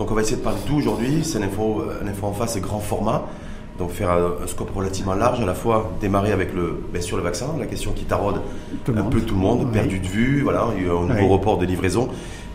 Donc 0.00 0.10
on 0.10 0.14
va 0.14 0.22
essayer 0.22 0.38
de 0.38 0.42
parler 0.42 0.58
de 0.64 0.66
tout 0.66 0.76
aujourd'hui. 0.76 1.20
C'est 1.24 1.36
une 1.36 1.44
info, 1.44 1.84
une 2.00 2.08
info 2.08 2.26
en 2.26 2.32
face, 2.32 2.58
grand 2.58 2.80
format. 2.80 3.26
Donc 3.78 3.90
faire 3.90 4.10
un, 4.10 4.46
scope 4.46 4.74
relativement 4.74 5.14
large, 5.14 5.42
à 5.42 5.44
la 5.44 5.54
fois 5.54 5.92
démarrer 6.00 6.32
avec 6.32 6.54
le, 6.54 6.82
bien 6.90 7.02
sûr 7.02 7.18
le 7.18 7.22
vaccin, 7.22 7.48
la 7.58 7.66
question 7.66 7.92
qui 7.92 8.04
taraude 8.04 8.40
un 8.88 9.02
peu 9.04 9.20
tout 9.20 9.34
le 9.34 9.40
monde, 9.40 9.70
perdu 9.72 9.98
de 9.98 10.06
vue, 10.06 10.40
voilà, 10.42 10.68
il 10.74 10.82
y 10.82 10.86
a 10.86 10.88
eu 10.88 10.90
un 10.90 11.06
nouveau 11.06 11.28
report 11.28 11.58
de 11.58 11.66
livraison 11.66 12.08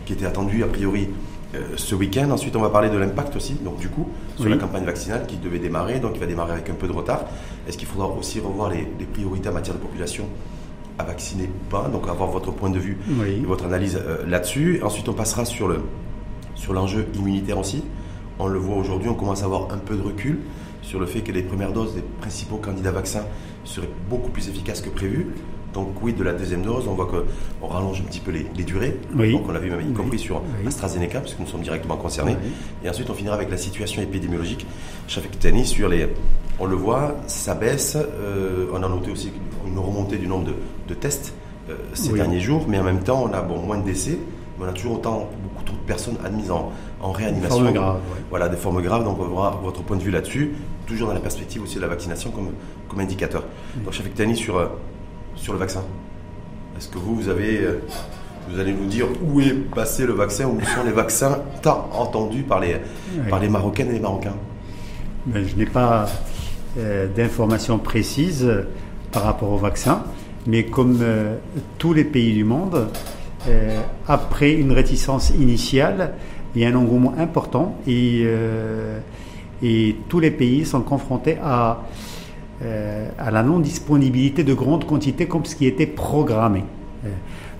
qui 0.04 0.12
était 0.12 0.26
attendu 0.26 0.64
a 0.64 0.66
priori 0.66 1.08
euh, 1.54 1.60
ce 1.76 1.94
week-end. 1.94 2.30
Ensuite, 2.30 2.56
on 2.56 2.60
va 2.60 2.70
parler 2.70 2.90
de 2.90 2.98
l'impact 2.98 3.36
aussi, 3.36 3.54
donc 3.54 3.78
du 3.78 3.88
coup, 3.88 4.08
sur 4.36 4.48
la 4.48 4.56
campagne 4.56 4.84
vaccinale 4.84 5.24
qui 5.26 5.36
devait 5.36 5.60
démarrer, 5.60 6.00
donc 6.00 6.12
il 6.14 6.20
va 6.20 6.26
démarrer 6.26 6.52
avec 6.52 6.68
un 6.68 6.74
peu 6.74 6.88
de 6.88 6.92
retard. 6.92 7.24
Est-ce 7.68 7.78
qu'il 7.78 7.86
faudra 7.86 8.08
aussi 8.08 8.40
revoir 8.40 8.70
les, 8.70 8.86
priorités 9.12 9.48
en 9.48 9.52
matière 9.52 9.76
de 9.76 9.80
population 9.80 10.24
à 10.98 11.04
vacciner 11.04 11.44
ou 11.44 11.70
pas? 11.70 11.88
Donc 11.92 12.08
avoir 12.08 12.28
votre 12.28 12.50
point 12.50 12.70
de 12.70 12.78
vue 12.80 12.98
et 13.24 13.44
votre 13.44 13.66
analyse 13.66 14.00
euh, 14.04 14.24
là-dessus. 14.26 14.80
Ensuite, 14.82 15.08
on 15.08 15.12
passera 15.14 15.44
sur 15.44 15.68
le 15.68 15.80
sur 16.56 16.72
l'enjeu 16.72 17.06
immunitaire 17.14 17.58
aussi. 17.58 17.84
On 18.38 18.48
le 18.48 18.58
voit 18.58 18.76
aujourd'hui, 18.76 19.08
on 19.08 19.14
commence 19.14 19.42
à 19.42 19.44
avoir 19.46 19.72
un 19.72 19.78
peu 19.78 19.96
de 19.96 20.02
recul 20.02 20.40
sur 20.82 21.00
le 21.00 21.06
fait 21.06 21.20
que 21.20 21.32
les 21.32 21.42
premières 21.42 21.72
doses 21.72 21.94
des 21.94 22.02
principaux 22.20 22.56
candidats 22.56 22.90
vaccins 22.90 23.24
seraient 23.64 23.88
beaucoup 24.10 24.30
plus 24.30 24.48
efficaces 24.48 24.80
que 24.80 24.90
prévu. 24.90 25.28
Donc 25.74 25.88
oui, 26.02 26.14
de 26.14 26.22
la 26.22 26.32
deuxième 26.32 26.62
dose, 26.62 26.88
on 26.88 26.94
voit 26.94 27.06
qu'on 27.06 27.66
rallonge 27.66 28.00
un 28.00 28.04
petit 28.04 28.20
peu 28.20 28.30
les, 28.30 28.64
durées. 28.64 28.98
Donc 29.12 29.42
on 29.46 29.52
l'a 29.52 29.60
vu 29.60 29.70
même 29.70 29.90
y 29.90 29.92
compris 29.92 30.18
sur 30.18 30.40
AstraZeneca, 30.66 31.20
puisque 31.20 31.38
nous 31.38 31.46
sommes 31.46 31.60
directement 31.60 31.96
concernés. 31.96 32.36
Et 32.82 32.88
ensuite, 32.88 33.10
on 33.10 33.14
finira 33.14 33.34
avec 33.34 33.50
la 33.50 33.58
situation 33.58 34.00
épidémiologique. 34.00 34.66
Tani 35.40 35.66
sur 35.66 35.90
les, 35.90 36.08
on 36.58 36.64
le 36.64 36.76
voit, 36.76 37.16
ça 37.26 37.54
baisse. 37.54 37.96
Euh, 37.96 38.66
on 38.72 38.82
a 38.82 38.88
noté 38.88 39.10
aussi 39.10 39.30
une 39.66 39.78
remontée 39.78 40.16
du 40.16 40.26
nombre 40.26 40.46
de, 40.88 40.94
tests 40.94 41.34
euh, 41.68 41.74
ces 41.92 42.12
derniers 42.12 42.40
jours, 42.40 42.64
mais 42.68 42.78
en 42.78 42.84
même 42.84 43.02
temps, 43.02 43.22
on 43.28 43.32
a 43.34 43.42
bon, 43.42 43.60
moins 43.60 43.78
de 43.78 43.84
décès, 43.84 44.18
on 44.60 44.68
a 44.68 44.72
toujours 44.72 44.94
autant, 44.94 45.28
beaucoup 45.42 45.64
trop 45.64 45.76
de 45.76 45.86
personnes 45.86 46.16
admises 46.24 46.50
en, 46.50 46.72
en 47.00 47.12
réanimation. 47.12 47.58
Des 47.58 47.64
formes 47.64 47.74
graves. 47.74 48.00
Voilà, 48.30 48.48
des 48.48 48.56
formes 48.56 48.82
graves. 48.82 49.04
Donc 49.04 49.18
on 49.18 49.22
va 49.24 49.28
voir 49.28 49.60
votre 49.60 49.82
point 49.82 49.96
de 49.96 50.02
vue 50.02 50.10
là-dessus, 50.10 50.52
toujours 50.86 51.08
dans 51.08 51.14
la 51.14 51.20
perspective 51.20 51.62
aussi 51.62 51.76
de 51.76 51.82
la 51.82 51.88
vaccination 51.88 52.30
comme, 52.30 52.50
comme 52.88 53.00
indicateur. 53.00 53.44
Donc, 53.84 53.92
Chef 53.92 54.12
Tani, 54.14 54.36
sur, 54.36 54.56
euh, 54.56 54.66
sur 55.34 55.52
le 55.52 55.58
vaccin, 55.58 55.82
est-ce 56.76 56.88
que 56.88 56.98
vous, 56.98 57.14
vous 57.14 57.28
avez. 57.28 57.60
Euh, 57.60 57.80
vous 58.48 58.60
allez 58.60 58.72
nous 58.72 58.86
dire 58.86 59.06
où 59.24 59.40
est 59.40 59.52
passé 59.74 60.06
le 60.06 60.12
vaccin, 60.12 60.46
où 60.46 60.60
sont 60.60 60.84
les 60.84 60.92
vaccins 60.92 61.40
tant 61.62 61.88
entendus 61.92 62.44
par 62.44 62.60
les, 62.60 62.76
par 63.28 63.40
les 63.40 63.48
Marocaines 63.48 63.90
et 63.90 63.94
les 63.94 63.98
Marocains? 63.98 64.36
Je 65.34 65.56
n'ai 65.56 65.66
pas 65.66 66.06
euh, 66.78 67.08
d'informations 67.08 67.78
précises 67.78 68.48
par 69.10 69.24
rapport 69.24 69.50
au 69.50 69.56
vaccin, 69.56 70.04
mais 70.46 70.64
comme 70.64 71.00
tous 71.78 71.92
les 71.92 72.04
pays 72.04 72.34
du 72.34 72.44
monde, 72.44 72.86
après 74.06 74.52
une 74.54 74.72
réticence 74.72 75.30
initiale, 75.30 76.12
il 76.56 76.62
y 76.62 76.64
a 76.64 76.68
un 76.68 76.74
engouement 76.74 77.12
important 77.18 77.76
et, 77.86 78.22
euh, 78.24 78.98
et 79.62 79.94
tous 80.08 80.20
les 80.20 80.30
pays 80.30 80.64
sont 80.64 80.80
confrontés 80.80 81.36
à, 81.42 81.82
euh, 82.62 83.08
à 83.18 83.30
la 83.30 83.42
non-disponibilité 83.42 84.42
de 84.42 84.54
grandes 84.54 84.86
quantités 84.86 85.26
comme 85.26 85.44
ce 85.44 85.54
qui 85.54 85.66
était 85.66 85.86
programmé. 85.86 86.64
Euh, 87.04 87.08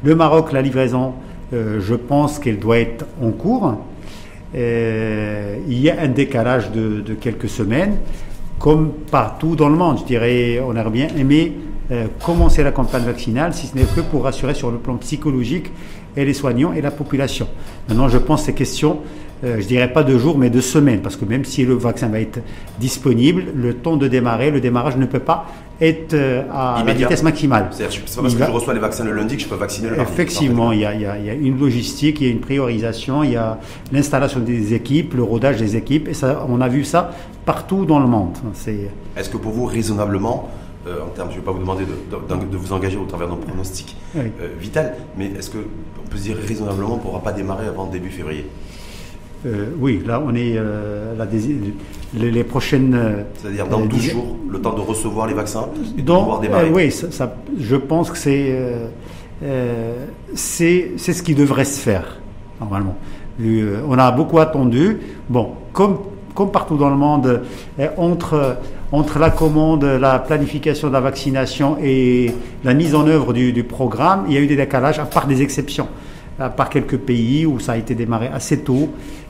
le 0.02 0.14
Maroc, 0.14 0.52
la 0.52 0.62
livraison, 0.62 1.12
je 1.52 1.94
pense 1.94 2.38
qu'elle 2.38 2.58
doit 2.58 2.78
être 2.78 3.06
en 3.22 3.30
cours. 3.30 3.76
il 4.54 5.78
y 5.78 5.90
a 5.90 6.00
un 6.00 6.08
décalage 6.08 6.70
de, 6.72 7.00
de, 7.00 7.14
quelques 7.14 7.48
semaines, 7.48 7.96
comme 8.58 8.90
partout 9.10 9.56
dans 9.56 9.68
le 9.68 9.76
monde. 9.76 9.98
Je 10.00 10.04
dirais, 10.04 10.60
on 10.60 10.76
aurait 10.76 10.90
bien 10.90 11.08
aimé 11.16 11.52
commencer 12.24 12.62
la 12.62 12.72
campagne 12.72 13.04
vaccinale, 13.04 13.54
si 13.54 13.68
ce 13.68 13.76
n'est 13.76 13.84
que 13.84 14.00
pour 14.00 14.24
rassurer 14.24 14.54
sur 14.54 14.70
le 14.70 14.78
plan 14.78 14.96
psychologique 14.96 15.70
et 16.16 16.24
les 16.24 16.34
soignants 16.34 16.72
et 16.72 16.80
la 16.80 16.90
population. 16.90 17.46
Maintenant, 17.88 18.08
je 18.08 18.18
pense 18.18 18.40
que 18.40 18.46
ces 18.46 18.54
questions, 18.54 19.00
euh, 19.44 19.56
je 19.60 19.66
dirais 19.66 19.92
pas 19.92 20.02
de 20.02 20.16
jours, 20.16 20.38
mais 20.38 20.48
de 20.48 20.60
semaines, 20.60 21.00
parce 21.00 21.16
que 21.16 21.24
même 21.24 21.44
si 21.44 21.64
le 21.64 21.74
vaccin 21.74 22.08
va 22.08 22.20
être 22.20 22.40
disponible, 22.80 23.44
le 23.54 23.74
temps 23.74 23.96
de 23.96 24.08
démarrer, 24.08 24.50
le 24.50 24.60
démarrage 24.60 24.96
ne 24.96 25.04
peut 25.04 25.20
pas 25.20 25.46
être 25.78 26.14
euh, 26.14 26.42
à 26.50 26.82
la 26.86 26.94
vitesse 26.94 27.22
maximale. 27.22 27.68
C'est-à-dire, 27.70 28.00
pas 28.00 28.22
parce 28.22 28.34
que 28.34 28.44
je 28.46 28.50
reçois 28.50 28.72
les 28.72 28.80
vaccins 28.80 29.04
le 29.04 29.12
lundi 29.12 29.36
que 29.36 29.42
je 29.42 29.48
peux 29.48 29.56
vacciner 29.56 29.90
le 29.90 29.96
mardi. 29.96 30.10
Effectivement, 30.10 30.72
il 30.72 30.80
y, 30.80 30.86
a, 30.86 30.94
il, 30.94 31.02
y 31.02 31.30
a, 31.30 31.34
une 31.34 31.58
logistique, 31.58 32.22
il 32.22 32.26
y 32.26 32.30
a 32.30 32.32
une 32.32 32.40
priorisation, 32.40 33.22
il 33.22 33.32
y 33.32 33.36
a 33.36 33.58
l'installation 33.92 34.40
des 34.40 34.72
équipes, 34.72 35.12
le 35.14 35.22
rodage 35.22 35.58
des 35.58 35.76
équipes, 35.76 36.08
et 36.08 36.14
ça, 36.14 36.46
on 36.48 36.62
a 36.62 36.68
vu 36.68 36.84
ça 36.84 37.10
partout 37.44 37.84
dans 37.84 38.00
le 38.00 38.06
monde. 38.06 38.36
Est-ce 39.16 39.28
que 39.28 39.36
pour 39.36 39.52
vous, 39.52 39.66
raisonnablement, 39.66 40.48
euh, 40.86 41.02
en 41.02 41.08
termes, 41.08 41.30
je 41.30 41.34
ne 41.36 41.40
vais 41.40 41.44
pas 41.44 41.52
vous 41.52 41.58
demander 41.58 41.84
de, 41.84 42.56
vous 42.56 42.72
engager 42.72 42.96
au 42.96 43.06
travers 43.06 43.28
d'un 43.28 43.36
pronostic 43.36 43.96
euh, 44.16 44.28
vital, 44.58 44.94
mais 45.16 45.26
est-ce 45.26 45.50
qu'on 45.50 45.58
peut 46.08 46.16
se 46.16 46.22
dire 46.22 46.36
raisonnablement 46.36 46.90
qu'on 46.90 46.96
ne 46.96 47.00
pourra 47.00 47.22
pas 47.22 47.32
démarrer 47.32 47.66
avant 47.66 47.86
début 47.86 48.10
février? 48.10 48.46
Euh, 49.46 49.66
oui, 49.80 50.00
là 50.06 50.22
on 50.24 50.34
est 50.34 50.56
les, 52.14 52.44
prochaines. 52.44 53.24
C'est-à-dire 53.34 53.66
dans 53.66 53.80
12 53.80 54.00
jours, 54.00 54.36
le 54.48 54.60
temps 54.60 54.74
de 54.74 54.80
recevoir 54.80 55.26
les 55.26 55.34
vaccins 55.34 55.68
et 55.98 56.02
de 56.02 56.12
pouvoir 56.12 56.40
démarrer? 56.40 56.70
oui, 56.70 56.90
ça, 56.92 57.36
je 57.58 57.76
pense 57.76 58.10
que 58.10 58.18
c'est 58.18 58.56
c'est 60.34 60.96
ce 60.98 61.22
qui 61.22 61.34
devrait 61.34 61.64
se 61.64 61.80
faire 61.80 62.20
normalement. 62.60 62.96
on 63.40 63.98
a 63.98 64.10
beaucoup 64.12 64.38
attendu. 64.38 64.98
Bon, 65.28 65.52
comme 65.72 65.98
comme 66.36 66.52
partout 66.52 66.76
dans 66.76 66.90
le 66.90 66.96
monde, 66.96 67.42
entre 67.96 68.58
entre 68.92 69.18
la 69.18 69.30
commande, 69.30 69.84
la 69.84 70.18
planification 70.18 70.88
de 70.88 70.92
la 70.92 71.00
vaccination 71.00 71.76
et 71.82 72.32
la 72.64 72.74
mise 72.74 72.94
en 72.94 73.06
œuvre 73.06 73.32
du, 73.32 73.64
programme, 73.64 74.24
il 74.28 74.34
y 74.34 74.36
a 74.36 74.40
eu 74.40 74.46
des 74.46 74.56
décalages, 74.56 74.98
à 74.98 75.06
part 75.06 75.26
des 75.26 75.42
exceptions, 75.42 75.88
à 76.38 76.50
part 76.50 76.70
quelques 76.70 76.98
pays 76.98 77.46
où 77.46 77.58
ça 77.58 77.72
a 77.72 77.76
été 77.76 77.94
démarré 77.94 78.28
assez 78.32 78.60
tôt. 78.60 78.88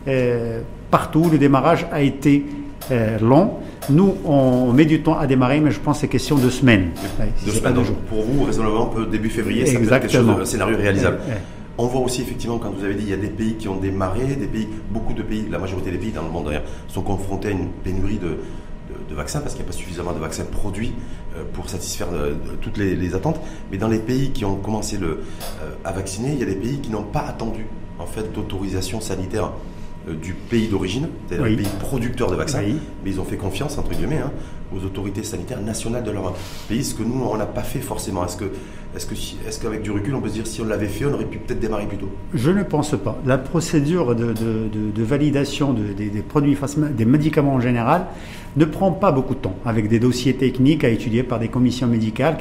Euh, 0.09 0.61
partout, 0.91 1.29
le 1.31 1.39
démarrage 1.39 1.87
a 1.91 2.03
été 2.03 2.45
euh, 2.91 3.19
long. 3.19 3.55
Nous, 3.89 4.15
on 4.25 4.73
met 4.73 4.85
du 4.85 5.01
temps 5.01 5.19
à 5.19 5.27
démarrer, 5.27 5.61
mais 5.61 5.71
je 5.71 5.81
pense 5.81 5.97
que 5.97 6.01
c'est 6.03 6.09
question 6.09 6.37
de 6.37 6.51
semaines. 6.51 6.91
Deux 7.45 7.53
semaines, 7.53 7.75
donc 7.75 7.87
pour 8.09 8.23
vous, 8.23 8.45
raisonnablement, 8.45 8.93
début 9.11 9.31
février, 9.31 9.65
peut 9.65 9.87
quelque 9.87 10.11
chose 10.11 10.39
de 10.39 10.45
scénario 10.45 10.77
réalisable. 10.77 11.19
On 11.79 11.87
voit 11.87 12.01
aussi 12.01 12.23
effectivement, 12.23 12.59
quand 12.59 12.71
vous 12.71 12.85
avez 12.85 12.95
dit, 12.95 13.05
il 13.05 13.11
y 13.11 13.13
a 13.13 13.19
des 13.19 13.29
pays 13.29 13.55
qui 13.55 13.69
ont 13.69 13.77
démarré, 13.77 14.25
des 14.25 14.47
pays, 14.47 14.67
beaucoup 14.91 15.13
de 15.13 15.23
pays, 15.23 15.47
la 15.51 15.59
majorité 15.59 15.91
des 15.91 15.99
pays 15.99 16.13
dans 16.13 16.23
le 16.23 16.31
monde 16.31 16.47
d'ailleurs, 16.47 16.65
sont 16.89 17.03
confrontés 17.03 17.49
à 17.49 17.51
une 17.51 17.69
pénurie 17.69 18.17
de, 18.17 18.39
de, 19.09 19.15
vaccins 19.15 19.41
parce 19.41 19.55
qu'il 19.55 19.63
n'y 19.63 19.69
a 19.69 19.73
pas 19.73 19.77
suffisamment 19.77 20.13
de 20.13 20.19
vaccins 20.19 20.45
produits 20.45 20.93
euh, 21.37 21.45
pour 21.53 21.69
satisfaire 21.69 22.09
euh, 22.13 22.35
toutes 22.63 22.79
les, 22.79 23.15
attentes. 23.15 23.41
Mais 23.71 23.77
dans 23.77 23.89
les 23.89 23.99
pays 23.99 24.31
qui 24.31 24.47
ont 24.47 24.57
commencé 24.57 24.97
le, 24.97 25.21
euh, 25.63 25.75
à 25.85 25.93
vacciner, 25.93 26.33
il 26.33 26.39
y 26.39 26.43
a 26.43 26.47
des 26.47 26.57
pays 26.57 26.81
qui 26.81 26.91
n'ont 26.91 27.03
pas 27.03 27.27
attendu 27.27 27.67
en 27.99 28.07
fait 28.07 28.33
d'autorisation 28.33 29.01
sanitaire 29.01 29.53
du 30.23 30.35
pays 30.35 30.69
d'origine, 30.69 31.09
c'est-à-dire 31.27 31.47
le 31.47 31.57
pays 31.57 31.69
producteur 31.81 32.31
de 32.31 32.37
vaccins, 32.37 32.63
mais 32.63 33.11
ils 33.11 33.21
ont 33.21 33.25
fait 33.25 33.37
confiance, 33.37 33.77
entre 33.77 33.91
guillemets, 33.91 34.19
hein, 34.19 34.31
aux 34.73 34.85
autorités 34.85 35.25
sanitaires 35.25 35.61
nationales 35.61 36.05
de 36.05 36.13
leur 36.13 36.33
pays, 36.69 36.85
ce 36.85 36.95
que 36.95 37.03
nous, 37.03 37.25
on 37.25 37.37
n'a 37.37 37.47
pas 37.47 37.65
fait 37.65 37.81
forcément. 37.81 38.25
Est-ce 38.25 38.37
que, 38.37 38.53
est-ce 38.97 39.61
qu'avec 39.61 39.83
du 39.83 39.91
recul, 39.91 40.15
on 40.15 40.23
peut 40.23 40.29
se 40.29 40.35
dire 40.35 40.47
si 40.47 40.63
on 40.63 40.65
l'avait 40.65 40.89
fait, 40.89 41.05
on 41.05 41.13
aurait 41.13 41.27
pu 41.27 41.39
peut-être 41.39 41.61
démarrer 41.61 41.87
plus 41.87 41.99
tôt? 41.99 42.09
Je 42.33 42.51
ne 42.51 42.63
pense 42.63 42.95
pas. 42.97 43.19
La 43.27 43.37
procédure 43.37 44.15
de, 44.15 45.03
validation 45.03 45.75
des, 45.75 46.23
produits, 46.23 46.57
des 46.97 47.05
médicaments 47.05 47.55
en 47.55 47.61
général, 47.61 48.07
ne 48.57 48.65
prend 48.65 48.91
pas 48.91 49.13
beaucoup 49.13 49.35
de 49.35 49.41
temps, 49.41 49.57
avec 49.67 49.89
des 49.89 49.99
dossiers 49.99 50.35
techniques 50.35 50.83
à 50.83 50.89
étudier 50.89 51.23
par 51.23 51.39
des 51.39 51.49
commissions 51.49 51.87
médicales. 51.87 52.39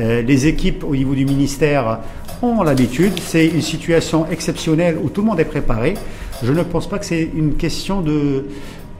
Euh, 0.00 0.20
les 0.22 0.46
équipes 0.48 0.82
au 0.82 0.96
niveau 0.96 1.14
du 1.14 1.24
ministère 1.24 2.00
ont 2.42 2.62
l'habitude. 2.64 3.12
C'est 3.20 3.46
une 3.46 3.62
situation 3.62 4.26
exceptionnelle 4.28 4.98
où 5.00 5.10
tout 5.10 5.20
le 5.20 5.28
monde 5.28 5.38
est 5.38 5.44
préparé. 5.44 5.94
Je 6.42 6.52
ne 6.52 6.62
pense 6.64 6.88
pas 6.88 6.98
que 6.98 7.06
c'est 7.06 7.30
une 7.34 7.54
question 7.54 8.00
de 8.00 8.46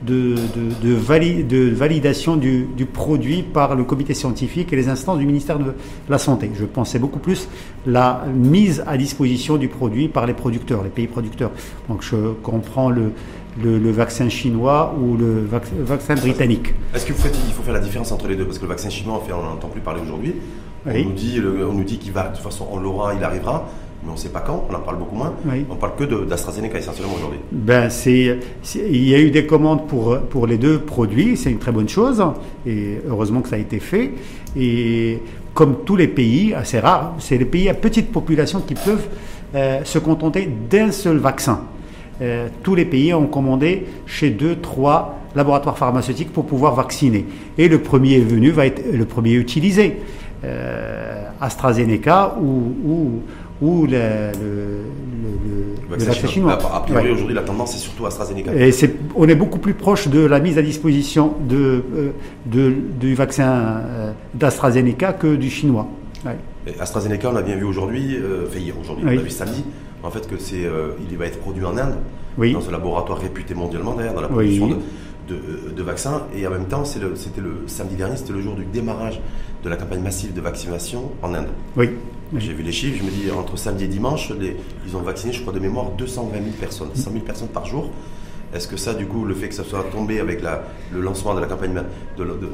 de, 0.01 0.35
de, 0.81 1.73
validation 1.73 2.35
du, 2.35 2.67
produit 2.91 3.43
par 3.43 3.75
le 3.75 3.83
comité 3.83 4.13
scientifique 4.13 4.71
et 4.73 4.75
les 4.75 4.89
instances 4.89 5.17
du 5.17 5.25
ministère 5.25 5.59
de 5.59 5.73
la 6.09 6.17
Santé. 6.17 6.51
Je 6.57 6.65
pensais 6.65 6.99
beaucoup 6.99 7.19
plus 7.19 7.47
la 7.85 8.25
mise 8.33 8.83
à 8.87 8.97
disposition 8.97 9.57
du 9.57 9.67
produit 9.67 10.07
par 10.07 10.25
les 10.25 10.33
producteurs, 10.33 10.83
les 10.83 10.89
pays 10.89 11.07
producteurs. 11.07 11.51
Donc 11.89 12.01
je 12.01 12.33
comprends 12.43 12.89
le, 12.89 13.11
le, 13.63 13.91
vaccin 13.91 14.29
chinois 14.29 14.95
ou 14.99 15.17
le 15.17 15.47
vaccin 15.83 16.15
britannique. 16.15 16.73
Est-ce 16.93 17.05
qu'il 17.05 17.15
faut, 17.15 17.27
faut 17.27 17.63
faire 17.63 17.73
la 17.73 17.79
différence 17.79 18.11
entre 18.11 18.27
les 18.27 18.35
deux? 18.35 18.45
Parce 18.45 18.57
que 18.57 18.63
le 18.63 18.69
vaccin 18.69 18.89
chinois, 18.89 19.21
on 19.29 19.43
n'entend 19.43 19.69
plus 19.69 19.81
parler 19.81 20.01
aujourd'hui. 20.01 20.35
On, 20.85 20.93
nous 20.93 21.13
dit, 21.13 21.41
on 21.41 21.73
nous 21.73 21.83
dit 21.83 21.97
qu'il 21.97 22.11
va, 22.11 22.27
de 22.27 22.35
toute 22.35 22.43
façon, 22.43 22.67
on 22.71 22.77
l'aura, 22.77 23.15
il 23.15 23.23
arrivera 23.23 23.67
mais 24.05 24.11
on 24.11 24.13
ne 24.13 24.19
sait 24.19 24.29
pas 24.29 24.41
quand, 24.41 24.67
on 24.69 24.73
en 24.73 24.79
parle 24.79 24.97
beaucoup 24.97 25.15
moins. 25.15 25.33
On 25.69 25.75
parle 25.75 25.95
que 25.97 26.03
d'AstraZeneca 26.03 26.77
essentiellement 26.77 27.15
aujourd'hui. 27.15 27.39
Ben, 27.51 27.89
c'est, 27.89 28.39
il 28.75 29.07
y 29.07 29.15
a 29.15 29.19
eu 29.19 29.31
des 29.31 29.45
commandes 29.45 29.87
pour, 29.87 30.19
pour 30.19 30.47
les 30.47 30.57
deux 30.57 30.79
produits, 30.79 31.35
c'est 31.35 31.51
une 31.51 31.57
très 31.57 31.71
bonne 31.71 31.89
chose, 31.89 32.23
et 32.65 32.99
heureusement 33.07 33.41
que 33.41 33.49
ça 33.49 33.55
a 33.55 33.59
été 33.59 33.79
fait. 33.79 34.11
Et 34.57 35.19
comme 35.53 35.83
tous 35.85 35.95
les 35.95 36.07
pays, 36.07 36.53
assez 36.53 36.79
rares, 36.79 37.15
c'est 37.19 37.37
les 37.37 37.45
pays 37.45 37.69
à 37.69 37.73
petite 37.73 38.11
population 38.11 38.61
qui 38.61 38.75
peuvent 38.75 39.07
euh, 39.55 39.83
se 39.83 39.99
contenter 39.99 40.49
d'un 40.69 40.91
seul 40.91 41.17
vaccin. 41.17 41.61
Euh, 42.21 42.47
tous 42.63 42.75
les 42.75 42.85
pays 42.85 43.13
ont 43.13 43.27
commandé 43.27 43.85
chez 44.05 44.29
deux, 44.29 44.57
trois 44.57 45.19
laboratoires 45.35 45.77
pharmaceutiques 45.77 46.31
pour 46.31 46.45
pouvoir 46.45 46.75
vacciner. 46.75 47.25
Et 47.57 47.67
le 47.67 47.79
premier 47.79 48.19
venu 48.19 48.51
va 48.51 48.65
être 48.65 48.81
le 48.91 49.05
premier 49.05 49.33
utilisé. 49.33 49.97
Euh, 50.43 51.23
AstraZeneca 51.41 52.35
ou, 52.39 52.75
ou 52.85 53.21
ou 53.61 53.87
vaccin, 55.89 56.27
chinois. 56.27 56.53
A, 56.53 56.79
priori, 56.81 57.11
aujourd'hui, 57.11 57.35
la 57.35 57.43
tendance 57.43 57.75
est 57.75 57.79
surtout 57.79 58.05
AstraZeneca. 58.05 58.53
Et 58.53 58.71
on 59.15 59.27
est 59.27 59.35
beaucoup 59.35 59.59
plus 59.59 59.73
proche 59.73 60.07
de 60.07 60.19
la 60.19 60.39
mise 60.39 60.57
à 60.57 60.61
disposition 60.61 61.33
de, 61.47 61.83
de 62.45 62.73
du 62.99 63.15
vaccin 63.15 63.81
d'AstraZeneca 64.33 65.13
que 65.13 65.35
du 65.35 65.49
chinois. 65.49 65.87
AstraZeneca, 66.79 67.29
on 67.31 67.35
a 67.35 67.41
bien 67.41 67.55
vu 67.55 67.63
aujourd'hui, 67.63 68.17
enfin 68.47 68.59
aujourd'hui, 68.79 69.05
on 69.07 69.09
a 69.09 69.15
vu 69.15 69.29
samedi, 69.29 69.63
en 70.03 70.09
fait 70.09 70.27
que 70.27 70.37
c'est, 70.37 70.67
il 71.09 71.17
va 71.17 71.25
être 71.25 71.39
produit 71.39 71.63
en 71.65 71.77
Inde, 71.77 71.95
dans 72.37 72.67
un 72.67 72.71
laboratoire 72.71 73.19
réputé 73.19 73.53
mondialement 73.53 73.93
d'ailleurs 73.93 74.15
dans 74.15 74.21
la 74.21 74.27
production 74.27 74.69
de, 75.27 75.71
de, 75.75 75.83
vaccins. 75.83 76.23
Et 76.35 76.45
en 76.45 76.51
même 76.51 76.65
temps, 76.65 76.85
c'était 76.85 77.41
le, 77.41 77.63
samedi 77.67 77.95
dernier, 77.95 78.17
c'était 78.17 78.33
le 78.33 78.41
jour 78.41 78.55
du 78.55 78.65
démarrage 78.65 79.21
de 79.63 79.69
la 79.69 79.75
campagne 79.75 80.01
massive 80.01 80.33
de 80.33 80.41
vaccination 80.41 81.11
en 81.21 81.33
Inde. 81.33 81.47
Oui. 81.75 81.89
J'ai 82.37 82.53
vu 82.53 82.63
les 82.63 82.71
chiffres, 82.71 82.97
je 82.99 83.03
me 83.03 83.11
dis, 83.11 83.31
entre 83.31 83.57
samedi 83.57 83.85
et 83.85 83.87
dimanche, 83.87 84.31
ils 84.87 84.95
ont 84.95 85.01
vacciné, 85.01 85.31
je 85.31 85.41
crois 85.41 85.53
de 85.53 85.59
mémoire, 85.59 85.91
220 85.97 86.31
000 86.33 86.45
personnes, 86.59 86.89
100 86.93 87.11
000 87.11 87.23
personnes 87.23 87.47
par 87.49 87.65
jour. 87.65 87.89
Est-ce 88.53 88.67
que 88.67 88.77
ça, 88.77 88.93
du 88.93 89.05
coup, 89.05 89.25
le 89.25 89.33
fait 89.33 89.49
que 89.49 89.55
ça 89.55 89.65
soit 89.65 89.83
tombé 89.91 90.19
avec 90.19 90.41
le 90.93 91.01
lancement 91.01 91.35
de 91.35 91.41
la 91.41 91.45
campagne 91.45 91.73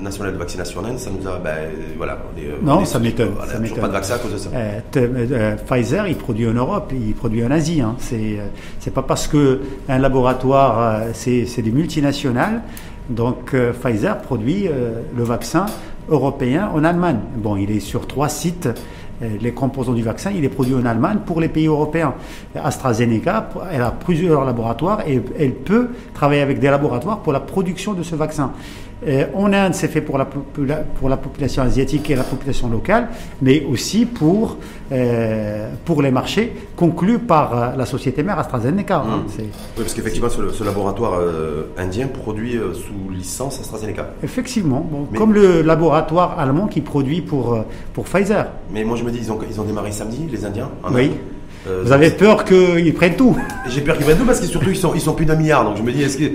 nationale 0.01 0.33
de 0.33 0.37
vaccination 0.37 0.81
en 0.81 0.85
Inde, 0.85 0.97
ça 0.97 1.11
nous 1.11 1.27
a. 1.27 1.37
Ben, 1.37 1.69
voilà, 1.95 2.17
euh, 2.39 2.57
non, 2.63 2.85
ça 2.85 2.97
m'étonne. 2.97 3.33
Voilà, 3.35 3.59
toujours 3.59 3.77
pas 3.77 3.87
de 3.87 3.93
vaccin 3.93 4.15
à 4.15 4.17
cause 4.17 4.33
de 4.33 4.37
ça. 4.37 4.49
Euh, 4.53 4.79
euh, 4.95 5.55
Pfizer, 5.57 6.07
il 6.07 6.15
produit 6.15 6.47
en 6.47 6.53
Europe, 6.53 6.91
il 6.91 7.13
produit 7.13 7.45
en 7.45 7.51
Asie. 7.51 7.81
Hein. 7.81 7.95
C'est, 7.99 8.91
pas 8.91 9.03
parce 9.03 9.27
qu'un 9.27 9.99
laboratoire, 9.99 11.03
c'est, 11.13 11.61
des 11.61 11.71
multinationales. 11.71 12.61
Donc, 13.09 13.53
Pfizer 13.81 14.17
produit 14.21 14.67
le 15.15 15.23
vaccin 15.23 15.67
européen 16.09 16.69
en 16.73 16.83
Allemagne. 16.83 17.19
Bon, 17.35 17.57
il 17.57 17.71
est 17.71 17.79
sur 17.79 18.07
trois 18.07 18.29
sites 18.29 18.67
euh, 18.67 18.73
les 19.21 19.51
composants 19.51 19.93
du 19.93 20.03
vaccin, 20.03 20.31
il 20.31 20.43
est 20.43 20.49
produit 20.49 20.75
en 20.75 20.85
Allemagne 20.85 21.19
pour 21.25 21.39
les 21.39 21.49
pays 21.49 21.67
européens. 21.67 22.13
AstraZeneca, 22.55 23.49
elle 23.71 23.81
a 23.81 23.91
plusieurs 23.91 24.45
laboratoires 24.45 25.07
et 25.07 25.21
elle 25.39 25.53
peut 25.53 25.89
travailler 26.13 26.41
avec 26.41 26.59
des 26.59 26.69
laboratoires 26.69 27.19
pour 27.19 27.33
la 27.33 27.39
production 27.39 27.93
de 27.93 28.03
ce 28.03 28.15
vaccin. 28.15 28.51
Euh, 29.07 29.25
en 29.33 29.51
Inde, 29.51 29.73
c'est 29.73 29.87
fait 29.87 30.01
pour 30.01 30.17
la, 30.17 30.25
pour 30.25 31.09
la 31.09 31.17
population 31.17 31.63
asiatique 31.63 32.09
et 32.09 32.15
la 32.15 32.23
population 32.23 32.69
locale, 32.69 33.07
mais 33.41 33.65
aussi 33.65 34.05
pour, 34.05 34.57
euh, 34.91 35.69
pour 35.85 36.01
les 36.01 36.11
marchés 36.11 36.53
conclus 36.75 37.19
par 37.19 37.57
euh, 37.57 37.75
la 37.75 37.85
société 37.85 38.21
mère 38.21 38.37
AstraZeneca. 38.37 38.97
Hein. 38.97 39.23
Mmh. 39.25 39.41
oui, 39.41 39.49
parce 39.77 39.93
qu'effectivement, 39.93 40.29
ce, 40.29 40.63
laboratoire 40.63 41.19
indien 41.77 42.07
produit 42.07 42.59
sous 42.73 43.11
licence 43.11 43.59
AstraZeneca. 43.59 44.11
Effectivement, 44.23 44.87
comme 45.17 45.33
le 45.33 45.61
laboratoire 45.61 46.39
allemand 46.39 46.67
qui 46.67 46.81
produit 46.81 47.21
pour, 47.21 47.57
pour 47.93 48.05
Pfizer. 48.05 48.47
Mais 48.71 48.83
moi, 48.83 48.95
je 48.95 49.03
me 49.03 49.11
dis, 49.11 49.19
ils 49.19 49.31
ont, 49.31 49.39
ils 49.49 49.59
ont 49.59 49.63
démarré 49.63 49.91
samedi, 49.91 50.27
les 50.31 50.45
Indiens 50.45 50.69
Oui. 50.91 51.11
Vous 51.83 51.91
avez 51.91 52.11
peur 52.11 52.45
qu'ils 52.45 52.93
prennent 52.93 53.15
tout 53.15 53.35
J'ai 53.67 53.81
peur 53.81 53.95
qu'ils 53.95 54.05
prennent 54.05 54.17
tout 54.17 54.25
parce 54.25 54.39
que 54.39 54.47
surtout 54.47 54.69
ils 54.69 54.75
sont, 54.75 54.93
ils 54.95 55.01
sont 55.01 55.13
plus 55.13 55.25
d'un 55.25 55.35
milliard. 55.35 55.63
Donc 55.63 55.77
je 55.77 55.83
me 55.83 55.91
dis, 55.91 56.03
est-ce 56.03 56.17
que 56.17 56.31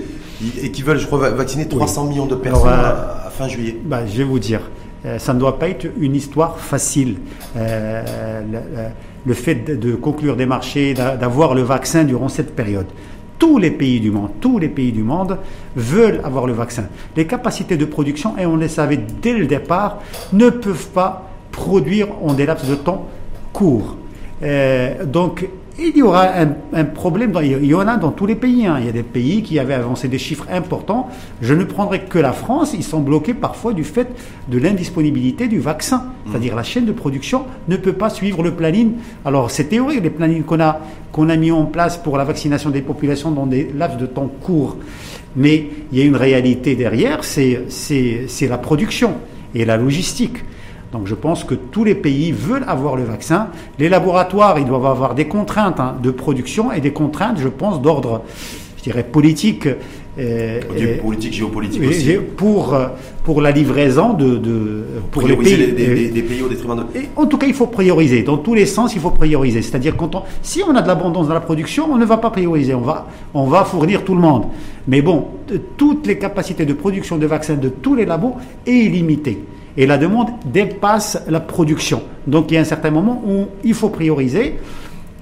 et 0.61 0.71
qui 0.71 0.81
veulent, 0.81 0.99
je 0.99 1.07
crois, 1.07 1.29
vacciner 1.29 1.67
300 1.67 2.05
millions 2.05 2.25
de 2.25 2.35
personnes 2.35 2.69
à, 2.69 3.29
fin 3.31 3.47
juillet. 3.47 3.77
Bah, 3.83 4.05
je 4.05 4.17
vais 4.17 4.23
vous 4.23 4.39
dire, 4.39 4.61
euh, 5.05 5.19
ça 5.19 5.33
ne 5.33 5.39
doit 5.39 5.59
pas 5.59 5.69
être 5.69 5.87
une 5.99 6.15
histoire 6.15 6.59
facile. 6.59 7.17
Euh, 7.55 8.41
le, 9.25 9.33
fait 9.33 9.55
de, 9.55 9.95
conclure 9.95 10.35
des 10.35 10.45
marchés, 10.45 10.93
d'avoir 10.93 11.53
le 11.53 11.61
vaccin 11.61 12.03
durant 12.03 12.29
cette 12.29 12.55
période. 12.55 12.87
Tous 13.39 13.57
les 13.59 13.71
pays 13.71 13.99
du 13.99 14.09
monde, 14.09 14.31
tous 14.41 14.57
les 14.57 14.69
pays 14.69 14.91
du 14.91 15.03
monde 15.03 15.37
veulent 15.75 16.21
avoir 16.23 16.47
le 16.47 16.53
vaccin. 16.53 16.85
Les 17.15 17.27
capacités 17.27 17.77
de 17.77 17.85
production, 17.85 18.35
et 18.37 18.45
on 18.45 18.55
le 18.55 18.67
savait 18.67 18.97
dès 19.21 19.33
le 19.33 19.45
départ, 19.45 19.99
ne 20.33 20.49
peuvent 20.49 20.87
pas 20.87 21.29
produire 21.51 22.07
en 22.23 22.33
des 22.33 22.45
laps 22.45 22.67
de 22.67 22.75
temps 22.75 23.07
courts. 23.53 23.97
Euh, 24.43 25.03
donc, 25.05 25.47
il 25.79 25.97
y 25.97 26.01
aura 26.01 26.29
un, 26.73 26.85
problème, 26.85 27.33
il 27.43 27.65
y 27.65 27.73
en 27.73 27.87
a 27.87 27.97
dans 27.97 28.11
tous 28.11 28.25
les 28.25 28.35
pays. 28.35 28.65
Hein. 28.65 28.77
Il 28.79 28.85
y 28.85 28.89
a 28.89 28.91
des 28.91 29.03
pays 29.03 29.43
qui 29.43 29.59
avaient 29.59 29.75
avancé 29.75 30.07
des 30.07 30.17
chiffres 30.17 30.47
importants. 30.51 31.09
Je 31.41 31.53
ne 31.53 31.63
prendrai 31.63 32.01
que 32.01 32.17
la 32.17 32.33
France, 32.33 32.73
ils 32.73 32.83
sont 32.83 32.99
bloqués 32.99 33.33
parfois 33.33 33.73
du 33.73 33.83
fait 33.83 34.07
de 34.47 34.57
l'indisponibilité 34.57 35.47
du 35.47 35.59
vaccin. 35.59 35.97
Mmh. 35.97 36.29
C'est-à-dire 36.31 36.55
la 36.55 36.63
chaîne 36.63 36.85
de 36.85 36.91
production 36.91 37.45
ne 37.67 37.77
peut 37.77 37.93
pas 37.93 38.09
suivre 38.09 38.41
le 38.41 38.55
planning. 38.55 38.93
Alors 39.23 39.51
c'est 39.51 39.65
théorique, 39.65 40.01
les 40.01 40.09
plannings 40.09 40.43
qu'on 40.43 40.59
a, 40.59 40.79
qu'on 41.11 41.29
a 41.29 41.35
mis 41.35 41.51
en 41.51 41.65
place 41.65 41.97
pour 41.97 42.17
la 42.17 42.23
vaccination 42.23 42.69
des 42.69 42.81
populations 42.81 43.31
dans 43.31 43.45
des 43.45 43.71
laps 43.75 43.99
de 43.99 44.07
temps 44.07 44.31
courts. 44.41 44.77
Mais 45.35 45.67
il 45.91 45.99
y 45.99 46.01
a 46.01 46.05
une 46.05 46.15
réalité 46.15 46.75
derrière, 46.75 47.23
c'est 47.23 48.47
la 48.49 48.57
production 48.57 49.13
et 49.53 49.65
la 49.65 49.77
logistique. 49.77 50.37
Donc 50.91 51.05
je 51.05 51.15
pense 51.15 51.43
que 51.43 51.55
tous 51.55 51.83
les 51.83 51.95
pays 51.95 52.31
veulent 52.31 52.65
avoir 52.67 52.95
le 52.95 53.03
vaccin. 53.03 53.47
Les 53.79 53.89
laboratoires, 53.89 54.57
ils 54.59 54.65
doivent 54.65 54.85
avoir 54.85 55.15
des 55.15 55.25
contraintes 55.25 55.79
hein, 55.79 55.95
de 56.01 56.11
production 56.11 56.71
et 56.71 56.79
des 56.79 56.91
contraintes, 56.91 57.39
je 57.39 57.49
pense, 57.49 57.81
d'ordre, 57.81 58.23
je 58.77 58.83
dirais, 58.83 59.03
politique. 59.03 59.67
Euh, 60.19 60.61
politique, 61.03 61.33
géopolitique 61.33 61.83
aussi. 61.87 62.17
Pour, 62.37 62.73
euh, 62.73 62.87
pour 63.23 63.39
la 63.39 63.51
livraison 63.51 64.13
de, 64.13 64.37
de 64.37 64.83
pour 65.11 65.27
les 65.27 65.35
pays, 65.35 65.73
des, 66.11 66.23
pays 66.23 66.41
au 66.41 66.47
détriment 66.47 66.75
de... 66.75 66.99
Et 66.99 67.09
en 67.15 67.27
tout 67.27 67.37
cas, 67.37 67.45
il 67.45 67.53
faut 67.53 67.67
prioriser. 67.67 68.23
Dans 68.23 68.37
tous 68.37 68.55
les 68.55 68.65
sens, 68.65 68.95
il 68.95 69.01
faut 69.01 69.11
prioriser. 69.11 69.61
C'est-à-dire, 69.61 69.95
quand 69.95 70.15
on, 70.15 70.23
si 70.41 70.63
on 70.63 70.75
a 70.75 70.81
de 70.81 70.87
l'abondance 70.87 71.27
dans 71.27 71.35
la 71.35 71.39
production, 71.39 71.87
on 71.91 71.97
ne 71.97 72.05
va 72.05 72.17
pas 72.17 72.31
prioriser. 72.31 72.73
On 72.73 72.81
va, 72.81 73.07
on 73.35 73.45
va 73.45 73.63
fournir 73.63 74.03
tout 74.03 74.15
le 74.15 74.21
monde. 74.21 74.45
Mais 74.87 75.03
bon, 75.03 75.27
toutes 75.75 76.07
les 76.07 76.17
capacités 76.17 76.65
de 76.65 76.73
production 76.73 77.17
de 77.17 77.27
vaccins 77.27 77.55
de 77.55 77.69
tous 77.69 77.93
les 77.93 78.05
labos 78.05 78.37
est 78.65 78.89
limitée 78.89 79.43
et 79.77 79.85
la 79.85 79.97
demande 79.97 80.29
dépasse 80.45 81.21
la 81.27 81.39
production. 81.39 82.01
Donc 82.25 82.51
il 82.51 82.55
y 82.55 82.57
a 82.57 82.61
un 82.61 82.65
certain 82.65 82.89
moment 82.91 83.21
où 83.25 83.45
il 83.63 83.75
faut 83.75 83.89
prioriser. 83.89 84.57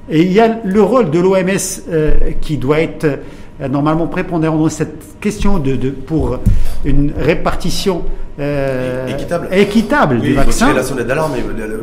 Et 0.09 0.21
il 0.21 0.31
y 0.31 0.39
a 0.39 0.59
le 0.63 0.81
rôle 0.81 1.09
de 1.09 1.19
l'OMS 1.19 1.81
euh, 1.89 2.31
qui 2.39 2.57
doit 2.57 2.79
être 2.79 3.05
euh, 3.05 3.67
normalement 3.67 4.07
prépondérant 4.07 4.57
dans 4.57 4.69
cette 4.69 5.19
question 5.19 5.57
de, 5.57 5.75
pour 5.89 6.37
une 6.85 7.11
répartition 7.17 8.03
euh, 8.39 9.07
équitable, 9.07 9.47
équitable 9.51 10.19
du 10.19 10.33
vaccin. 10.33 10.73
la 10.73 10.83
sonnette 10.83 11.07
d'alarme, 11.07 11.33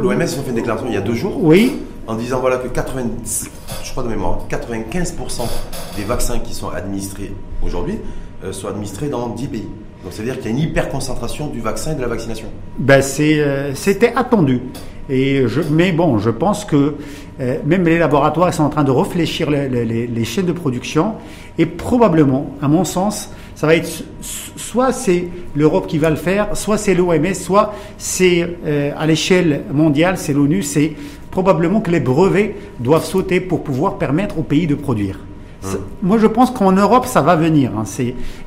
l'OMS 0.01 0.21
a 0.21 0.27
fait 0.27 0.49
une 0.49 0.55
déclaration 0.55 0.87
il 0.89 0.95
y 0.95 0.99
a 0.99 1.01
deux 1.01 1.15
jours. 1.15 1.39
Oui. 1.43 1.81
En 2.07 2.15
disant 2.15 2.41
voilà 2.41 2.57
que 2.57 2.69
80, 2.69 3.03
je 3.83 3.91
crois 3.91 4.03
de 4.03 4.09
mémoire, 4.09 4.41
95% 4.51 5.43
des 5.97 6.05
vaccins 6.05 6.39
qui 6.39 6.53
sont 6.55 6.69
administrés 6.69 7.33
aujourd'hui 7.65 7.99
sont 8.51 8.67
administrés 8.67 9.09
dans 9.09 9.29
10 9.29 9.47
pays. 9.47 9.69
Donc 10.03 10.13
c'est-à-dire 10.13 10.37
qu'il 10.37 10.47
y 10.47 10.49
a 10.49 10.51
une 10.51 10.59
hyper-concentration 10.59 11.49
du 11.49 11.61
vaccin 11.61 11.93
et 11.93 11.95
de 11.95 12.01
la 12.01 12.09
vaccination. 12.09 12.49
Ben 12.79 13.01
euh, 13.21 13.73
c'était 13.75 14.13
attendu. 14.17 14.61
Et 15.09 15.45
je, 15.47 15.61
mais 15.71 15.93
bon, 15.93 16.19
je 16.19 16.31
pense 16.31 16.65
que 16.65 16.95
euh, 17.41 17.59
même 17.65 17.85
les 17.85 17.99
laboratoires 17.99 18.53
sont 18.53 18.63
en 18.63 18.69
train 18.69 18.85
de 18.85 18.91
réfléchir 18.91 19.51
les, 19.51 20.25
chaînes 20.25 20.47
de 20.47 20.53
production 20.53 21.15
et 21.59 21.67
probablement, 21.67 22.55
à 22.63 22.69
mon 22.69 22.85
sens, 22.85 23.31
ça 23.55 23.67
va 23.67 23.75
être 23.77 24.05
soit 24.21 24.93
c'est 24.93 25.29
l'Europe 25.55 25.87
qui 25.87 25.99
va 25.99 26.11
le 26.11 26.17
faire, 26.17 26.57
soit 26.57 26.79
c'est 26.79 26.95
l'OMS, 26.95 27.35
soit 27.35 27.75
c'est 27.99 28.49
euh, 28.65 28.93
à 28.97 29.07
l'échelle 29.07 29.63
mondiale, 29.73 30.17
c'est 30.19 30.33
l'ONU, 30.33 30.63
c'est 30.63 30.93
probablement 31.31 31.81
que 31.81 31.91
les 31.91 32.01
brevets 32.01 32.55
doivent 32.81 33.05
sauter 33.05 33.41
pour 33.41 33.63
pouvoir 33.63 33.99
permettre 33.99 34.39
aux 34.39 34.43
pays 34.43 34.67
de 34.67 34.75
produire. 34.75 35.19
Moi, 36.03 36.19
je 36.19 36.27
pense 36.27 36.51
qu'en 36.51 36.73
Europe, 36.73 37.07
ça 37.07 37.21
va 37.21 37.37
venir. 37.37 37.73
Hein. 37.77 37.85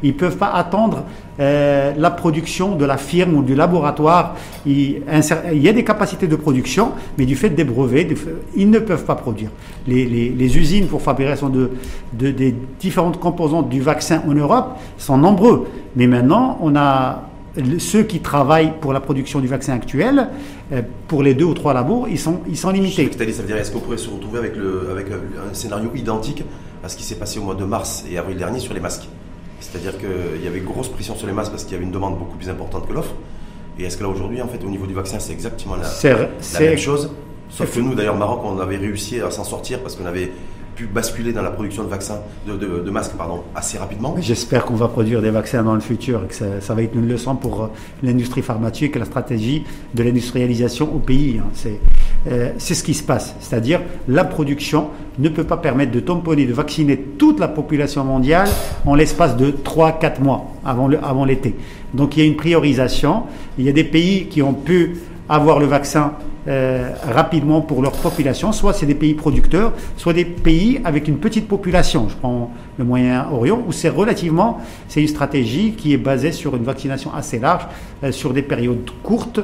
Ils 0.03 0.09
ne 0.09 0.11
peuvent 0.13 0.37
pas 0.37 0.51
attendre 0.51 1.03
euh, 1.39 1.93
la 1.97 2.11
production 2.11 2.75
de 2.75 2.85
la 2.85 2.97
firme 2.97 3.35
ou 3.35 3.43
du 3.43 3.55
laboratoire. 3.55 4.35
Il, 4.65 5.01
y 5.53 5.69
a 5.69 5.73
des 5.73 5.83
capacités 5.83 6.27
de 6.27 6.35
production, 6.35 6.91
mais 7.17 7.25
du 7.25 7.35
fait 7.35 7.49
des 7.49 7.63
brevets, 7.63 8.07
ils 8.55 8.69
ne 8.69 8.79
peuvent 8.79 9.05
pas 9.05 9.15
produire. 9.15 9.49
Les, 9.87 10.57
usines 10.57 10.87
pour 10.87 11.01
fabrication 11.01 11.49
de, 11.49 11.71
des 12.13 12.55
différentes 12.79 13.19
composantes 13.19 13.69
du 13.69 13.81
vaccin 13.81 14.21
en 14.27 14.33
Europe 14.33 14.77
sont 14.97 15.17
nombreux. 15.17 15.67
Mais 15.95 16.07
maintenant, 16.07 16.57
on 16.61 16.75
a 16.75 17.23
ceux 17.79 18.03
qui 18.03 18.19
travaillent 18.19 18.73
pour 18.81 18.93
la 18.93 18.99
production 18.99 19.39
du 19.39 19.47
vaccin 19.47 19.73
actuel, 19.73 20.27
euh, 20.71 20.81
pour 21.07 21.23
les 21.23 21.33
deux 21.33 21.45
ou 21.45 21.53
trois 21.53 21.73
labos, 21.73 22.07
ils 22.09 22.19
sont, 22.19 22.41
ils 22.47 22.57
sont 22.57 22.69
limités. 22.69 23.09
C'est-à-dire, 23.11 23.33
ça 23.33 23.41
veut 23.41 23.47
dire, 23.47 23.57
est-ce 23.57 23.71
qu'on 23.71 23.79
pourrait 23.79 23.97
se 23.97 24.09
retrouver 24.09 24.39
avec, 24.39 24.55
le, 24.55 24.89
avec 24.91 25.07
un 25.09 25.53
scénario 25.53 25.91
identique 25.95 26.43
à 26.85 26.89
ce 26.89 26.95
qui 26.95 27.03
s'est 27.03 27.15
passé 27.15 27.39
au 27.39 27.43
mois 27.43 27.55
de 27.55 27.65
mars 27.65 28.05
et 28.09 28.17
avril 28.19 28.37
dernier 28.37 28.59
sur 28.59 28.73
les 28.75 28.79
masques. 28.79 29.07
C'est-à-dire 29.59 29.97
qu'il 29.97 30.43
y 30.43 30.47
avait 30.47 30.59
grosse 30.59 30.87
pression 30.87 31.15
sur 31.15 31.25
les 31.25 31.33
masques 31.33 31.51
parce 31.51 31.63
qu'il 31.63 31.73
y 31.73 31.75
avait 31.75 31.83
une 31.83 31.91
demande 31.91 32.19
beaucoup 32.19 32.37
plus 32.37 32.47
importante 32.47 32.87
que 32.87 32.93
l'offre. 32.93 33.15
Et 33.79 33.83
est-ce 33.85 33.97
que 33.97 34.03
là 34.03 34.09
aujourd'hui, 34.09 34.39
en 34.41 34.47
fait, 34.47 34.63
au 34.63 34.69
niveau 34.69 34.85
du 34.85 34.93
vaccin, 34.93 35.17
c'est 35.19 35.33
exactement 35.33 35.75
la, 35.75 35.87
la 36.53 36.59
même 36.59 36.77
chose? 36.77 37.09
Sauf 37.49 37.73
que 37.73 37.79
nous, 37.79 37.95
d'ailleurs, 37.95 38.15
Maroc, 38.15 38.41
on 38.43 38.59
avait 38.59 38.77
réussi 38.77 39.19
à 39.19 39.31
s'en 39.31 39.43
sortir 39.43 39.81
parce 39.81 39.95
qu'on 39.95 40.05
avait 40.05 40.31
pu 40.75 40.85
basculer 40.85 41.31
dans 41.31 41.41
la 41.41 41.51
production 41.51 41.83
de 41.83 41.89
vaccins, 41.89 42.19
de, 42.47 42.89
masques 42.89 43.13
pardon, 43.17 43.43
assez 43.55 43.77
rapidement. 43.77 44.15
J'espère 44.19 44.65
qu'on 44.65 44.75
va 44.75 44.87
produire 44.87 45.21
des 45.21 45.29
vaccins 45.29 45.63
dans 45.63 45.73
le 45.73 45.79
futur 45.79 46.23
et 46.23 46.27
que 46.27 46.35
ça, 46.35 46.73
va 46.73 46.83
être 46.83 46.95
une 46.95 47.07
leçon 47.07 47.35
pour 47.35 47.63
euh, 47.63 47.67
l'industrie 48.03 48.41
pharmaceutique 48.41 48.95
et 48.95 48.99
la 48.99 49.05
stratégie 49.05 49.63
de 49.93 50.03
l'industrialisation 50.03 50.93
au 50.93 50.99
pays. 50.99 51.39
Hein. 51.39 51.69
Euh, 52.27 52.51
c'est 52.57 52.73
ce 52.73 52.83
qui 52.83 52.93
se 52.93 53.03
passe. 53.03 53.35
C'est-à-dire 53.39 53.81
la 54.07 54.25
production 54.25 54.89
ne 55.19 55.29
peut 55.29 55.43
pas 55.43 55.57
permettre 55.57 55.91
de 55.91 55.99
tamponner, 55.99 56.45
de 56.45 56.53
vacciner 56.53 56.97
toute 56.97 57.39
la 57.39 57.47
population 57.47 58.03
mondiale 58.03 58.49
en 58.85 58.95
l'espace 58.95 59.37
de 59.37 59.51
3-4 59.51 60.21
mois 60.21 60.51
avant 60.65 61.25
l'été. 61.25 61.55
Donc 61.93 62.17
il 62.17 62.19
y 62.19 62.23
a 62.23 62.25
une 62.25 62.35
priorisation. 62.35 63.23
Il 63.57 63.65
y 63.65 63.69
a 63.69 63.71
des 63.71 63.83
pays 63.83 64.27
qui 64.27 64.41
ont 64.41 64.53
pu 64.53 64.97
avoir 65.29 65.59
le 65.59 65.65
vaccin 65.65 66.13
euh, 66.47 66.91
rapidement 67.11 67.61
pour 67.61 67.81
leur 67.81 67.93
population. 67.93 68.51
Soit 68.51 68.73
c'est 68.73 68.85
des 68.85 68.93
pays 68.93 69.15
producteurs, 69.15 69.73
soit 69.97 70.13
des 70.13 70.25
pays 70.25 70.79
avec 70.83 71.07
une 71.07 71.17
petite 71.17 71.47
population. 71.47 72.07
Je 72.09 72.15
prends 72.15 72.51
le 72.77 72.85
Moyen-Orient, 72.85 73.63
où 73.67 73.71
c'est 73.71 73.89
relativement, 73.89 74.59
c'est 74.87 75.01
une 75.01 75.07
stratégie 75.07 75.71
qui 75.71 75.93
est 75.93 75.97
basée 75.97 76.31
sur 76.31 76.55
une 76.55 76.63
vaccination 76.63 77.11
assez 77.13 77.39
large, 77.39 77.65
euh, 78.03 78.11
sur 78.11 78.31
des 78.33 78.43
périodes 78.43 78.87
courtes, 79.01 79.39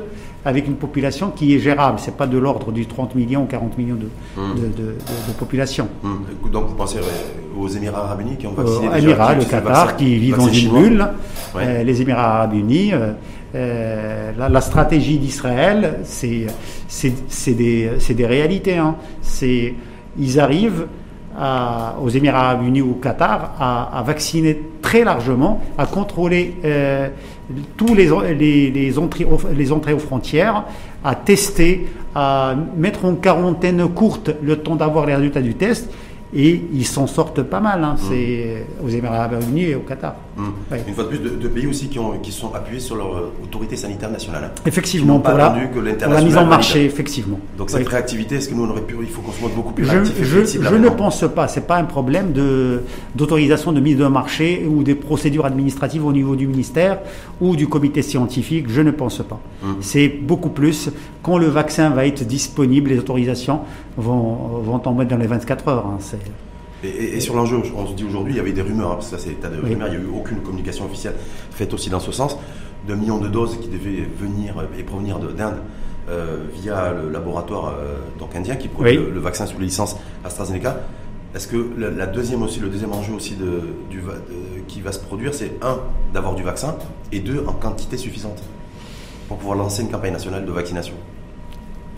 avec 0.45 0.67
une 0.67 0.75
population 0.75 1.31
qui 1.31 1.55
est 1.55 1.59
gérable. 1.59 1.97
C'est 1.99 2.15
pas 2.17 2.27
de 2.27 2.37
l'ordre 2.37 2.71
du 2.71 2.85
30 2.85 3.15
millions 3.15 3.43
ou 3.43 3.47
40 3.47 3.77
millions 3.79 3.95
de, 3.95 4.09
mmh. 4.39 4.55
de, 4.55 4.67
de, 4.67 5.33
population. 5.37 5.87
Mmh. 6.03 6.49
Donc 6.51 6.67
vous 6.67 6.75
pensez 6.75 6.97
aux 7.57 7.67
Émirats 7.67 8.05
Arabes 8.05 8.21
Unis 8.21 8.37
qui 8.37 8.47
ont 8.47 8.53
vacciné 8.53 8.89
Les 8.95 9.03
Émirats, 9.03 9.35
le 9.35 9.45
Qatar, 9.45 9.95
qui 9.95 10.17
vivent 10.17 10.37
dans 10.37 10.47
une 10.47 10.71
bulle. 10.71 11.07
les 11.83 12.01
Émirats 12.01 12.35
Arabes 12.37 12.53
Unis. 12.53 12.91
Euh, 13.53 14.31
la, 14.37 14.61
stratégie 14.61 15.17
d'Israël, 15.17 15.99
c'est 16.03 16.47
des, 17.47 17.89
des, 18.09 18.25
réalités. 18.25 18.77
Hein. 18.77 18.95
Ils 20.17 20.39
arrivent 20.39 20.87
aux 22.01 22.09
Émirats 22.09 22.49
arabes 22.49 22.63
unis 22.63 22.81
ou 22.81 22.91
au 22.91 22.95
Qatar 22.95 23.55
à, 23.59 24.03
vacciner 24.05 24.61
très 24.81 25.03
largement, 25.03 25.61
à 25.77 25.85
contrôler 25.85 26.55
euh, 26.65 27.09
tous 27.77 27.93
les, 27.93 28.09
les, 28.33 28.71
les, 28.71 28.99
entrées, 28.99 29.27
les 29.55 29.71
entrées 29.71 29.93
aux 29.93 29.99
frontières, 29.99 30.63
à 31.03 31.15
tester, 31.15 31.87
à 32.15 32.55
mettre 32.77 33.05
en 33.05 33.15
quarantaine 33.15 33.87
courte 33.89 34.31
le 34.41 34.57
temps 34.57 34.75
d'avoir 34.75 35.05
les 35.05 35.15
résultats 35.15 35.41
du 35.41 35.55
test 35.55 35.91
et 36.33 36.63
ils 36.73 36.85
s'en 36.85 37.07
sortent 37.07 37.43
pas 37.43 37.59
mal. 37.59 37.83
Hein. 37.83 37.95
Mm. 37.95 38.03
C'est 38.09 38.65
aux 38.83 38.89
Émirats 38.89 39.23
Arabes 39.23 39.43
Unis 39.49 39.63
et 39.63 39.75
au 39.75 39.81
Qatar. 39.81 40.15
Mm. 40.37 40.43
Une 40.87 40.93
fois 40.93 41.03
de 41.03 41.09
plus, 41.09 41.19
de, 41.19 41.47
pays 41.47 41.67
aussi 41.67 41.87
qui, 41.89 41.99
ont, 41.99 42.17
qui 42.19 42.31
sont 42.31 42.53
appuyés 42.53 42.79
sur 42.79 42.95
leur 42.95 43.15
euh, 43.15 43.33
autorité 43.43 43.75
sanitaire 43.75 44.09
nationale. 44.09 44.51
Effectivement, 44.65 45.19
pour 45.19 45.33
la, 45.33 45.49
pour 45.49 45.81
la, 45.81 46.21
mise 46.21 46.37
en 46.37 46.45
marché, 46.45 46.85
effectivement. 46.85 47.39
Donc 47.57 47.69
cette 47.69 47.87
réactivité, 47.87 48.35
est-ce 48.35 48.47
que 48.49 48.53
nous 48.55 48.63
on 48.63 48.69
aurait 48.69 48.81
pu, 48.81 48.95
il 49.01 49.07
faut 49.07 49.21
qu'on 49.21 49.31
se 49.31 49.41
montre 49.41 49.55
beaucoup 49.55 49.73
plus 49.73 49.85
je, 49.85 49.91
réactif 49.91 50.15
Je, 50.23 50.45
je 50.45 50.75
ne 50.75 50.89
pense 50.89 51.25
pas. 51.35 51.47
C'est 51.47 51.67
pas 51.67 51.77
un 51.77 51.83
problème 51.83 52.31
de 52.31 52.81
d'autorisation 53.15 53.71
de 53.73 53.79
mise 53.81 54.01
en 54.01 54.09
marché 54.09 54.65
ou 54.69 54.83
des 54.83 54.95
procédures 54.95 55.45
administratives 55.45 56.05
au 56.05 56.13
niveau 56.13 56.35
du 56.35 56.47
ministère 56.47 56.99
ou 57.41 57.55
du 57.55 57.67
comité 57.67 58.01
scientifique. 58.01 58.69
Je 58.69 58.81
ne 58.81 58.91
pense 58.91 59.21
pas. 59.27 59.39
Mm. 59.61 59.67
C'est 59.81 60.07
beaucoup 60.07 60.49
plus 60.49 60.89
quand 61.23 61.37
le 61.37 61.47
vaccin 61.47 61.89
va 61.89 62.05
être 62.05 62.23
disponible, 62.23 62.89
les 62.89 62.99
autorisations 62.99 63.59
vont, 63.97 64.61
vont 64.63 64.79
tomber 64.79 65.05
dans 65.05 65.17
les 65.17 65.27
24 65.27 65.67
heures. 65.67 65.85
Hein. 65.87 65.97
Et, 66.83 67.19
sur 67.19 67.35
l'enjeu, 67.35 67.61
on 67.75 67.85
se 67.85 67.93
dit 67.93 68.03
aujourd'hui, 68.03 68.33
il 68.33 68.37
y 68.37 68.39
avait 68.39 68.53
des 68.53 68.61
rumeurs, 68.61 68.95
parce 68.95 69.09
que 69.09 69.17
ça 69.17 69.23
c'est 69.23 69.39
tas 69.39 69.49
de 69.49 69.61
rumeurs, 69.61 69.87
il 69.91 69.99
n'y 69.99 70.03
a 70.03 70.07
eu 70.07 70.09
aucune 70.13 70.39
communication 70.39 70.85
officielle 70.85 71.15
faite 71.51 71.73
aussi 71.73 71.89
dans 71.89 71.99
ce 71.99 72.11
sens, 72.11 72.37
de 72.87 72.95
millions 72.95 73.19
de 73.19 73.27
doses 73.27 73.59
qui 73.59 73.67
devaient 73.67 74.07
venir 74.19 74.55
et 74.77 74.83
provenir 74.83 75.19
d'Inde 75.19 75.57
euh, 76.09 76.37
via 76.53 76.91
le 76.91 77.11
laboratoire 77.11 77.75
euh, 77.77 77.97
donc 78.17 78.35
indien 78.35 78.55
qui 78.55 78.67
produit 78.67 78.97
le, 78.97 79.19
vaccin 79.19 79.45
sous 79.45 79.59
licence 79.59 79.95
AstraZeneca. 80.25 80.77
Est-ce 81.35 81.47
que 81.47 81.69
la, 81.77 82.07
deuxième 82.07 82.41
aussi, 82.41 82.59
le 82.59 82.67
deuxième 82.67 82.91
enjeu 82.91 83.13
aussi 83.13 83.35
de, 83.35 83.61
du, 83.89 84.01
qui 84.67 84.81
va 84.81 84.91
se 84.91 84.99
produire, 84.99 85.33
c'est 85.33 85.53
un, 85.61 85.77
d'avoir 86.13 86.35
du 86.35 86.43
vaccin, 86.43 86.75
et 87.11 87.19
deux, 87.19 87.45
en 87.47 87.53
quantité 87.53 87.95
suffisante 87.95 88.43
pour 89.27 89.37
pouvoir 89.37 89.57
lancer 89.57 89.83
une 89.83 89.89
campagne 89.89 90.11
nationale 90.11 90.45
de 90.45 90.51
vaccination? 90.51 90.95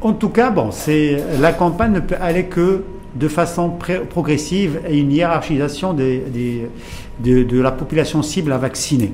En 0.02 0.14
tout 0.14 0.30
cas, 0.30 0.52
bon, 0.52 0.70
c'est 0.72 1.24
la 1.40 1.54
campagne 1.54 1.94
ne 1.94 2.02
peut 2.02 2.18
aller 2.20 2.46
que 2.46 2.84
de 3.16 3.28
façon 3.28 3.72
progressive 4.10 4.82
et 4.88 4.98
une 4.98 5.12
hiérarchisation 5.12 5.94
de, 5.94 7.62
la 7.62 7.72
population 7.72 8.22
cible 8.22 8.52
à 8.52 8.58
vacciner. 8.58 9.12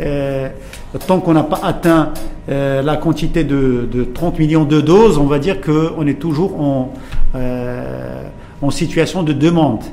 Euh, 0.00 0.48
tant 1.06 1.20
qu'on 1.20 1.34
n'a 1.34 1.44
pas 1.44 1.60
atteint 1.62 2.12
euh, 2.48 2.82
la 2.82 2.96
quantité 2.96 3.44
de, 3.44 4.08
30 4.12 4.38
millions 4.38 4.64
de 4.64 4.80
doses, 4.80 5.18
on 5.18 5.26
va 5.26 5.38
dire 5.38 5.60
qu'on 5.60 6.06
est 6.06 6.18
toujours 6.18 6.90
euh, 7.34 8.22
en 8.60 8.70
situation 8.70 9.22
de 9.22 9.32
demande 9.32 9.84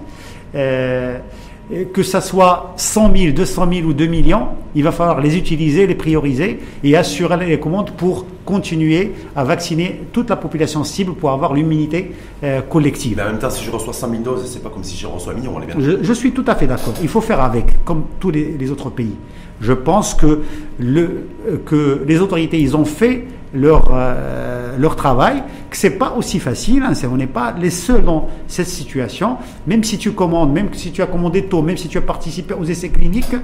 que 1.94 2.04
ça 2.04 2.22
soit 2.22 2.74
100 2.78 3.16
000, 3.16 3.34
200 3.34 3.68
000 3.74 3.88
ou 3.88 3.94
2 3.94 4.06
millions, 4.06 4.48
il 4.76 4.84
va 4.84 4.92
falloir 4.92 5.22
les 5.22 5.38
utiliser, 5.38 5.88
les 5.88 5.96
prioriser 5.96 6.60
et 6.84 6.98
assurer 6.98 7.46
les 7.46 7.60
commandes 7.60 7.92
pour 7.92 8.26
continuer 8.46 9.14
à 9.36 9.44
vacciner 9.44 10.02
toute 10.12 10.30
la 10.30 10.36
population 10.36 10.84
cible 10.84 11.14
pour 11.14 11.32
avoir 11.32 11.54
l'immunité 11.54 12.12
euh, 12.44 12.62
collective. 12.62 13.18
Mais 13.18 13.24
en 13.24 13.28
même 13.28 13.40
temps, 13.40 13.50
si 13.50 13.64
je 13.64 13.72
reçois 13.72 13.94
100 13.94 14.10
000 14.10 14.22
doses, 14.24 14.46
c'est 14.52 14.62
pas 14.64 14.70
comme 14.70 14.84
si 14.84 14.98
je 14.98 15.08
reçois 15.08 15.34
un 15.34 15.36
million, 15.36 15.54
on 15.56 15.62
est 15.62 15.66
bien 15.66 15.76
je, 15.80 16.04
je, 16.04 16.14
suis 16.14 16.32
tout 16.32 16.46
à 16.48 16.56
fait 16.56 16.68
d'accord. 16.68 16.94
Il 17.02 17.08
faut 17.08 17.22
faire 17.22 17.42
avec, 17.42 17.84
comme 17.86 18.04
tous 18.20 18.32
les, 18.32 18.72
autres 18.72 18.90
pays. 18.90 19.16
Je 19.62 19.74
pense 19.74 20.14
que, 20.14 20.42
le, 20.80 21.28
que 21.66 22.04
les 22.06 22.20
autorités, 22.20 22.60
ils 22.60 22.76
ont 22.76 22.86
fait 22.86 23.26
leur, 23.54 23.92
euh, 23.94 24.78
leur 24.78 24.96
travail, 24.96 25.44
que 25.70 25.78
c'est 25.78 25.98
pas 25.98 26.14
aussi 26.18 26.40
facile, 26.40 26.84
hein, 26.84 26.94
on 27.12 27.18
n'est 27.18 27.28
pas 27.28 27.54
les 27.60 27.70
seuls 27.70 28.04
dans 28.04 28.30
cette 28.48 28.68
situation, 28.68 29.38
même 29.68 29.84
si 29.84 29.98
tu 29.98 30.12
commandes, 30.12 30.52
même 30.52 30.70
si 30.74 30.92
tu 30.92 31.02
as 31.02 31.08
commandé 31.08 31.44
tôt, 31.44 31.62
même 31.62 31.78
si 31.78 31.88
tu 31.88 31.98
as 31.98 32.02
participé 32.02 32.54
aux 32.54 32.66
essais 32.66 32.90
cliniques, 32.90 33.36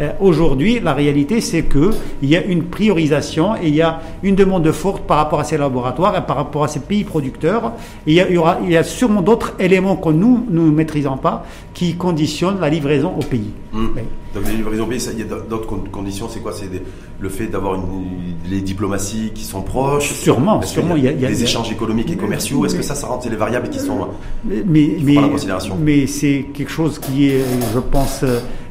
euh, 0.00 0.12
aujourd'hui, 0.20 0.80
la 0.80 0.94
réalité, 0.94 1.40
c'est 1.40 1.62
que 1.62 1.90
il 2.22 2.28
y 2.28 2.36
a 2.36 2.44
une 2.44 2.64
priorisation 2.64 3.56
et 3.56 3.68
il 3.68 3.74
y 3.74 3.82
a 3.82 4.00
une 4.22 4.34
demande 4.34 4.70
forte 4.72 5.06
par 5.06 5.18
rapport 5.18 5.40
à 5.40 5.44
ces 5.44 5.58
laboratoires 5.58 6.16
et 6.16 6.26
par 6.26 6.36
rapport 6.36 6.64
à 6.64 6.68
ces 6.68 6.80
pays 6.80 7.04
producteurs. 7.04 7.72
Et 8.06 8.12
il, 8.12 8.14
y, 8.14 8.20
a, 8.20 8.28
il, 8.28 8.34
y 8.34 8.38
aura, 8.38 8.58
il 8.62 8.70
y 8.70 8.76
a 8.76 8.82
sûrement 8.82 9.22
d'autres 9.22 9.54
éléments 9.58 9.96
que 9.96 10.10
nous 10.10 10.46
ne 10.50 10.62
maîtrisons 10.70 11.16
pas 11.16 11.44
qui 11.72 11.96
conditionnent 11.96 12.60
la 12.60 12.68
livraison 12.68 13.12
au 13.16 13.22
pays. 13.22 13.50
Mmh. 13.72 13.86
Donc 14.34 14.46
les 14.46 14.56
livraisons 14.56 14.84
au 14.84 14.86
pays, 14.86 15.06
il 15.12 15.18
y 15.20 15.22
a 15.22 15.26
d'autres 15.26 15.66
conditions, 15.90 16.28
c'est 16.28 16.40
quoi? 16.40 16.52
C'est 16.52 16.68
le 17.20 17.28
fait 17.28 17.46
d'avoir 17.46 17.78
les 18.50 18.60
diplomaties 18.60 19.30
qui 19.32 19.44
sont 19.44 19.53
proches 19.62 20.12
Sûrement, 20.12 20.62
sûrement. 20.62 20.96
Il 20.96 21.04
y 21.04 21.08
a, 21.08 21.12
des 21.12 21.42
échanges 21.42 21.70
économiques 21.70 22.10
et 22.10 22.16
commerciaux? 22.16 22.64
Est-ce 22.66 22.74
que 22.74 22.82
ça, 22.82 22.94
ça 22.94 23.06
rentre 23.06 23.28
les 23.28 23.36
variables 23.36 23.68
qui 23.68 23.78
sont 23.78 24.08
mais, 24.44 24.96
mais, 25.02 25.18
en 25.18 25.28
considération? 25.28 25.76
Mais 25.80 26.06
c'est 26.06 26.46
quelque 26.54 26.70
chose 26.70 26.98
qui 26.98 27.28
est, 27.28 27.44
je 27.72 27.78
pense, 27.78 28.24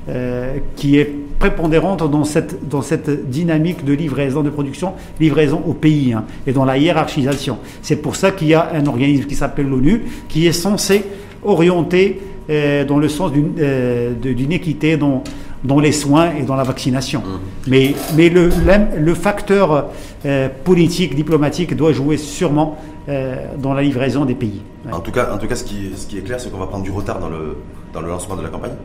euh, 0.10 0.58
qui 0.76 0.98
est 0.98 1.14
prépondérante 1.40 2.10
dans 2.10 2.24
cette, 2.24 2.68
dans 2.70 2.82
cette 2.82 3.30
dynamique 3.30 3.84
de 3.84 3.94
livraison, 3.94 4.44
de 4.44 4.50
production, 4.50 4.94
livraison 5.20 5.62
au 5.68 5.74
pays 5.74 6.14
hein, 6.14 6.24
et 6.48 6.54
dans 6.54 6.66
la 6.66 6.78
hiérarchisation. 6.78 7.58
C'est 7.82 7.98
pour 7.98 8.16
ça 8.16 8.32
qu'il 8.32 8.48
y 8.48 8.54
a 8.54 8.72
un 8.74 8.86
organisme 8.86 9.26
qui 9.26 9.36
s'appelle 9.36 9.68
l'ONU 9.68 10.04
qui 10.30 10.48
est 10.48 10.54
censé 10.54 11.04
orienter 11.44 12.22
euh, 12.50 12.86
dans 12.86 12.98
le 12.98 13.10
sens 13.10 13.32
d'une 13.32 13.54
euh, 13.60 14.14
équité 14.52 14.98
dans, 14.98 15.24
dans 15.64 15.80
les 15.80 15.92
soins 15.92 16.32
et 16.36 16.44
dans 16.44 16.56
la 16.56 16.64
vaccination. 16.64 17.22
Mmh. 17.22 17.70
Mais, 17.70 17.96
mais 18.16 18.30
le, 18.30 18.50
le 18.98 19.14
facteur 19.14 19.90
euh, 20.26 20.50
politique, 20.64 21.16
diplomatique 21.16 21.76
doit 21.76 21.94
jouer 21.94 22.18
sûrement 22.18 22.78
euh, 23.10 23.36
dans 23.58 23.74
la 23.74 23.82
livraison 23.82 24.26
des 24.26 24.36
pays. 24.36 24.62
En 24.92 25.00
tout 25.00 25.12
cas, 25.12 25.34
en 25.34 25.38
tout 25.38 25.48
cas 25.48 25.56
ce, 25.56 25.64
qui, 25.64 25.92
ce 25.96 26.08
qui 26.08 26.18
est 26.18 26.22
clair, 26.22 26.40
c'est 26.40 26.52
qu'on 26.52 26.58
va 26.58 26.68
prendre 26.68 26.84
du 26.84 26.92
retard 26.92 27.20
dans 27.20 27.30
le, 27.30 27.58
dans 27.94 28.02
le 28.02 28.08
lancement 28.08 28.36
de 28.36 28.42
la 28.42 28.50
campagne. 28.50 28.76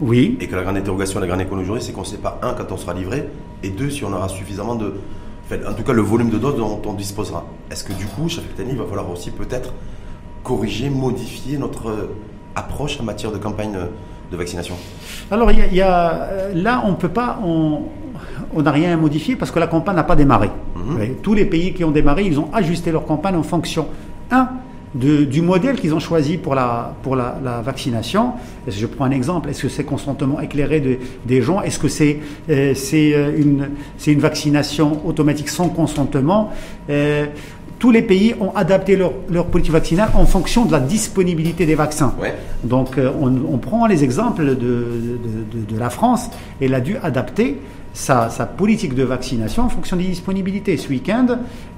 Oui. 0.00 0.36
Et 0.40 0.46
que 0.46 0.56
la 0.56 0.62
grande 0.62 0.76
interrogation, 0.76 1.20
la 1.20 1.26
grande 1.26 1.40
économie 1.40 1.62
aujourd'hui, 1.64 1.84
c'est 1.84 1.92
qu'on 1.92 2.00
ne 2.00 2.06
sait 2.06 2.16
pas, 2.16 2.40
un, 2.42 2.54
quand 2.54 2.72
on 2.72 2.76
sera 2.76 2.94
livré, 2.94 3.28
et 3.62 3.68
deux, 3.70 3.90
si 3.90 4.04
on 4.04 4.12
aura 4.12 4.28
suffisamment 4.28 4.74
de. 4.74 4.94
en 5.52 5.74
tout 5.74 5.82
cas, 5.82 5.92
le 5.92 6.02
volume 6.02 6.30
de 6.30 6.38
doses 6.38 6.56
dont 6.56 6.80
on 6.86 6.92
disposera. 6.94 7.46
Est-ce 7.70 7.84
que 7.84 7.92
du 7.92 8.06
coup, 8.06 8.26
année, 8.58 8.70
il 8.72 8.78
va 8.78 8.84
falloir 8.84 9.10
aussi 9.10 9.30
peut-être 9.30 9.72
corriger, 10.42 10.90
modifier 10.90 11.56
notre 11.58 12.08
approche 12.54 12.98
en 13.00 13.04
matière 13.04 13.30
de 13.30 13.38
campagne 13.38 13.76
de 14.32 14.36
vaccination 14.36 14.74
Alors, 15.30 15.50
il 15.52 15.74
y, 15.74 15.80
a, 15.80 16.12
euh, 16.14 16.52
là, 16.54 16.82
on 16.86 16.94
peut 16.94 17.08
pas, 17.08 17.38
on 17.44 18.62
n'a 18.62 18.72
rien 18.72 18.94
à 18.94 18.96
modifier 18.96 19.36
parce 19.36 19.50
que 19.50 19.58
la 19.58 19.66
campagne 19.66 19.96
n'a 19.96 20.04
pas 20.04 20.16
démarré. 20.16 20.50
Mhm. 20.74 21.16
Tous 21.22 21.34
les 21.34 21.44
pays 21.44 21.72
qui 21.74 21.84
ont 21.84 21.90
démarré, 21.90 22.24
ils 22.24 22.40
ont 22.40 22.48
ajusté 22.52 22.90
leur 22.90 23.04
campagne 23.04 23.36
en 23.36 23.42
fonction, 23.42 23.86
un, 24.30 24.48
du 24.94 25.40
modèle 25.40 25.76
qu'ils 25.76 25.94
ont 25.94 26.00
choisi 26.00 26.36
pour 26.36 26.54
la, 26.54 26.94
pour 27.02 27.16
la, 27.16 27.62
vaccination. 27.64 28.32
Je 28.68 28.86
prends 28.86 29.06
un 29.06 29.10
exemple. 29.10 29.48
Est-ce 29.48 29.62
que 29.62 29.68
c'est 29.68 29.84
consentement 29.84 30.40
éclairé 30.40 31.00
des 31.24 31.42
gens 31.42 31.62
Est-ce 31.62 31.78
que 31.78 31.88
c'est 31.88 32.18
euh, 32.50 32.74
c'est 32.74 33.14
euh, 33.14 33.32
une, 33.36 33.70
une 34.06 34.20
vaccination 34.20 35.06
automatique 35.06 35.48
sans 35.48 35.68
consentement? 35.68 36.52
Tous 37.82 37.90
les 37.90 38.02
pays 38.02 38.32
ont 38.38 38.52
adapté 38.54 38.94
leur, 38.94 39.12
leur, 39.28 39.46
politique 39.46 39.72
vaccinale 39.72 40.10
en 40.14 40.24
fonction 40.24 40.64
de 40.66 40.70
la 40.70 40.78
disponibilité 40.78 41.66
des 41.66 41.74
vaccins. 41.74 42.14
Donc 42.62 42.96
euh, 42.96 43.10
on, 43.20 43.58
prend 43.58 43.88
les 43.88 44.04
exemples 44.04 44.44
de, 44.44 44.54
de, 44.54 45.74
de, 45.74 45.80
la 45.80 45.90
France, 45.90 46.30
elle 46.60 46.76
a 46.76 46.80
dû 46.80 46.96
adapter 47.02 47.58
sa, 47.92 48.28
politique 48.56 48.94
de 48.94 49.02
vaccination 49.02 49.64
en 49.64 49.68
fonction 49.68 49.96
des 49.96 50.04
disponibilités. 50.04 50.76
Ce 50.76 50.88
week-end, 50.88 51.26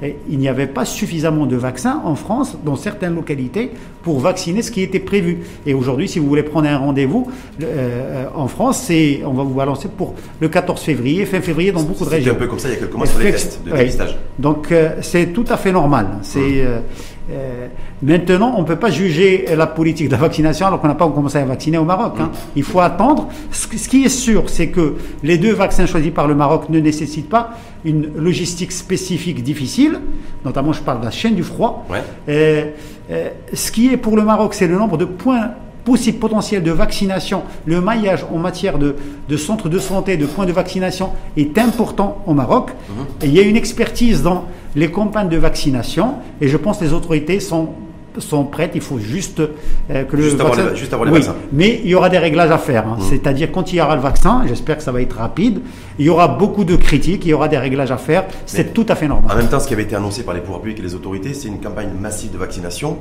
eh, 0.02 0.16
il 0.28 0.38
n'y 0.38 0.48
avait 0.48 0.66
pas 0.66 0.84
suffisamment 0.84 1.46
de 1.46 1.56
vaccins 1.56 2.00
en 2.04 2.14
France, 2.14 2.56
dans 2.64 2.76
certaines 2.76 3.14
localités, 3.14 3.70
pour 4.02 4.20
vacciner 4.20 4.62
ce 4.62 4.70
qui 4.70 4.82
était 4.82 5.00
prévu. 5.00 5.38
Et 5.66 5.74
aujourd'hui, 5.74 6.08
si 6.08 6.18
vous 6.18 6.26
voulez 6.26 6.42
prendre 6.42 6.68
un 6.68 6.78
rendez-vous 6.78 7.30
euh, 7.62 8.26
en 8.34 8.48
France, 8.48 8.84
c'est, 8.86 9.22
on 9.24 9.32
va 9.32 9.42
vous 9.42 9.54
balancer 9.54 9.88
pour 9.88 10.14
le 10.40 10.48
14 10.48 10.80
février, 10.80 11.24
fin 11.26 11.40
février, 11.40 11.72
dans 11.72 11.82
beaucoup 11.82 12.04
de 12.04 12.10
régions. 12.10 12.32
C'était 12.32 12.42
un 12.42 12.46
peu 12.46 12.50
comme 12.50 12.58
ça 12.58 12.68
il 12.68 12.74
y 12.74 12.76
a 12.76 12.80
quelques 12.80 12.94
mois 12.94 13.06
sur 13.06 13.18
les 13.18 13.32
tests 13.32 13.60
de 13.64 13.72
dépistage. 13.72 14.18
Donc 14.38 14.70
euh, 14.72 14.96
c'est 15.00 15.32
tout 15.32 15.46
à 15.48 15.56
fait 15.56 15.72
normal. 15.72 16.06
C'est, 16.22 16.38
mmh. 16.38 16.82
Euh, 17.30 17.68
maintenant, 18.02 18.54
on 18.56 18.62
ne 18.62 18.66
peut 18.66 18.76
pas 18.76 18.90
juger 18.90 19.46
la 19.56 19.66
politique 19.66 20.08
de 20.08 20.12
la 20.12 20.18
vaccination 20.18 20.66
alors 20.66 20.80
qu'on 20.80 20.88
n'a 20.88 20.94
pas 20.94 21.08
commencé 21.08 21.38
à 21.38 21.44
vacciner 21.44 21.78
au 21.78 21.84
Maroc. 21.84 22.14
Hein. 22.20 22.30
Il 22.54 22.62
faut 22.62 22.80
attendre. 22.80 23.28
Ce, 23.50 23.66
qui 23.66 24.04
est 24.04 24.08
sûr, 24.08 24.50
c'est 24.50 24.68
que 24.68 24.96
les 25.22 25.38
deux 25.38 25.52
vaccins 25.54 25.86
choisis 25.86 26.12
par 26.12 26.26
le 26.26 26.34
Maroc 26.34 26.68
ne 26.68 26.80
nécessitent 26.80 27.28
pas 27.28 27.50
une 27.84 28.10
logistique 28.16 28.72
spécifique 28.72 29.42
difficile. 29.42 30.00
Notamment, 30.44 30.72
je 30.72 30.82
parle 30.82 31.00
de 31.00 31.06
la 31.06 31.10
chaîne 31.10 31.34
du 31.34 31.42
froid. 31.42 31.86
Euh, 32.28 32.70
euh, 33.10 33.28
ce 33.52 33.72
qui 33.72 33.92
est 33.92 33.96
pour 33.96 34.16
le 34.16 34.22
Maroc, 34.22 34.54
c'est 34.54 34.66
le 34.66 34.76
nombre 34.76 34.96
de 34.96 35.04
points 35.04 35.50
possible 35.84 36.18
potentiel 36.18 36.62
de 36.62 36.70
vaccination, 36.70 37.42
le 37.66 37.80
maillage 37.80 38.24
en 38.32 38.38
matière 38.38 38.78
de, 38.78 38.96
centres 39.36 39.68
de 39.68 39.78
santé, 39.78 40.16
de 40.16 40.24
points 40.26 40.46
de 40.46 40.52
vaccination 40.52 41.10
est 41.36 41.58
important 41.58 42.22
au 42.26 42.32
Maroc. 42.32 42.70
Mhm. 42.70 43.04
Et 43.22 43.26
il 43.26 43.34
y 43.34 43.38
a 43.38 43.42
une 43.42 43.56
expertise 43.56 44.22
dans 44.22 44.46
les 44.76 44.90
campagnes 44.90 45.28
de 45.28 45.36
vaccination 45.36 46.14
et 46.40 46.48
je 46.48 46.56
pense 46.56 46.78
que 46.78 46.84
les 46.84 46.92
autorités 46.92 47.40
sont 47.40 47.70
sont 48.18 48.44
prêtes, 48.44 48.72
il 48.74 48.80
faut 48.80 48.98
juste 48.98 49.40
euh, 49.40 50.04
que 50.04 50.16
le 50.16 50.22
juste 50.22 50.36
vaccin... 50.36 50.66
Avant 50.66 50.74
juste 50.76 50.92
avant 50.92 51.04
les 51.04 51.10
oui, 51.10 51.22
Mais 51.52 51.80
il 51.82 51.90
y 51.90 51.94
aura 51.94 52.08
des 52.08 52.18
réglages 52.18 52.50
à 52.50 52.58
faire. 52.58 52.86
Hein. 52.86 52.96
Mhm. 52.98 53.06
C'est-à-dire 53.08 53.50
quand 53.50 53.72
il 53.72 53.76
y 53.76 53.80
aura 53.80 53.96
le 53.96 54.02
vaccin, 54.02 54.44
j'espère 54.46 54.76
que 54.76 54.82
ça 54.82 54.92
va 54.92 55.00
être 55.02 55.16
rapide, 55.16 55.60
il 55.98 56.06
y 56.06 56.08
aura 56.08 56.28
beaucoup 56.28 56.64
de 56.64 56.76
critiques, 56.76 57.24
il 57.24 57.30
y 57.30 57.32
aura 57.32 57.48
des 57.48 57.58
réglages 57.58 57.90
à 57.90 57.96
faire. 57.96 58.24
C'est 58.46 58.72
tout 58.72 58.86
à 58.88 58.94
fait 58.94 59.08
normal. 59.08 59.32
En 59.32 59.36
même 59.36 59.48
temps, 59.48 59.60
ce 59.60 59.66
qui 59.66 59.74
avait 59.74 59.82
été 59.82 59.96
annoncé 59.96 60.22
par 60.22 60.34
les 60.34 60.40
pouvoirs 60.40 60.60
publics 60.60 60.78
et 60.78 60.82
les 60.82 60.94
autorités, 60.94 61.34
c'est 61.34 61.48
une 61.48 61.60
campagne 61.60 61.90
massive 62.00 62.32
de 62.32 62.38
vaccination 62.38 62.98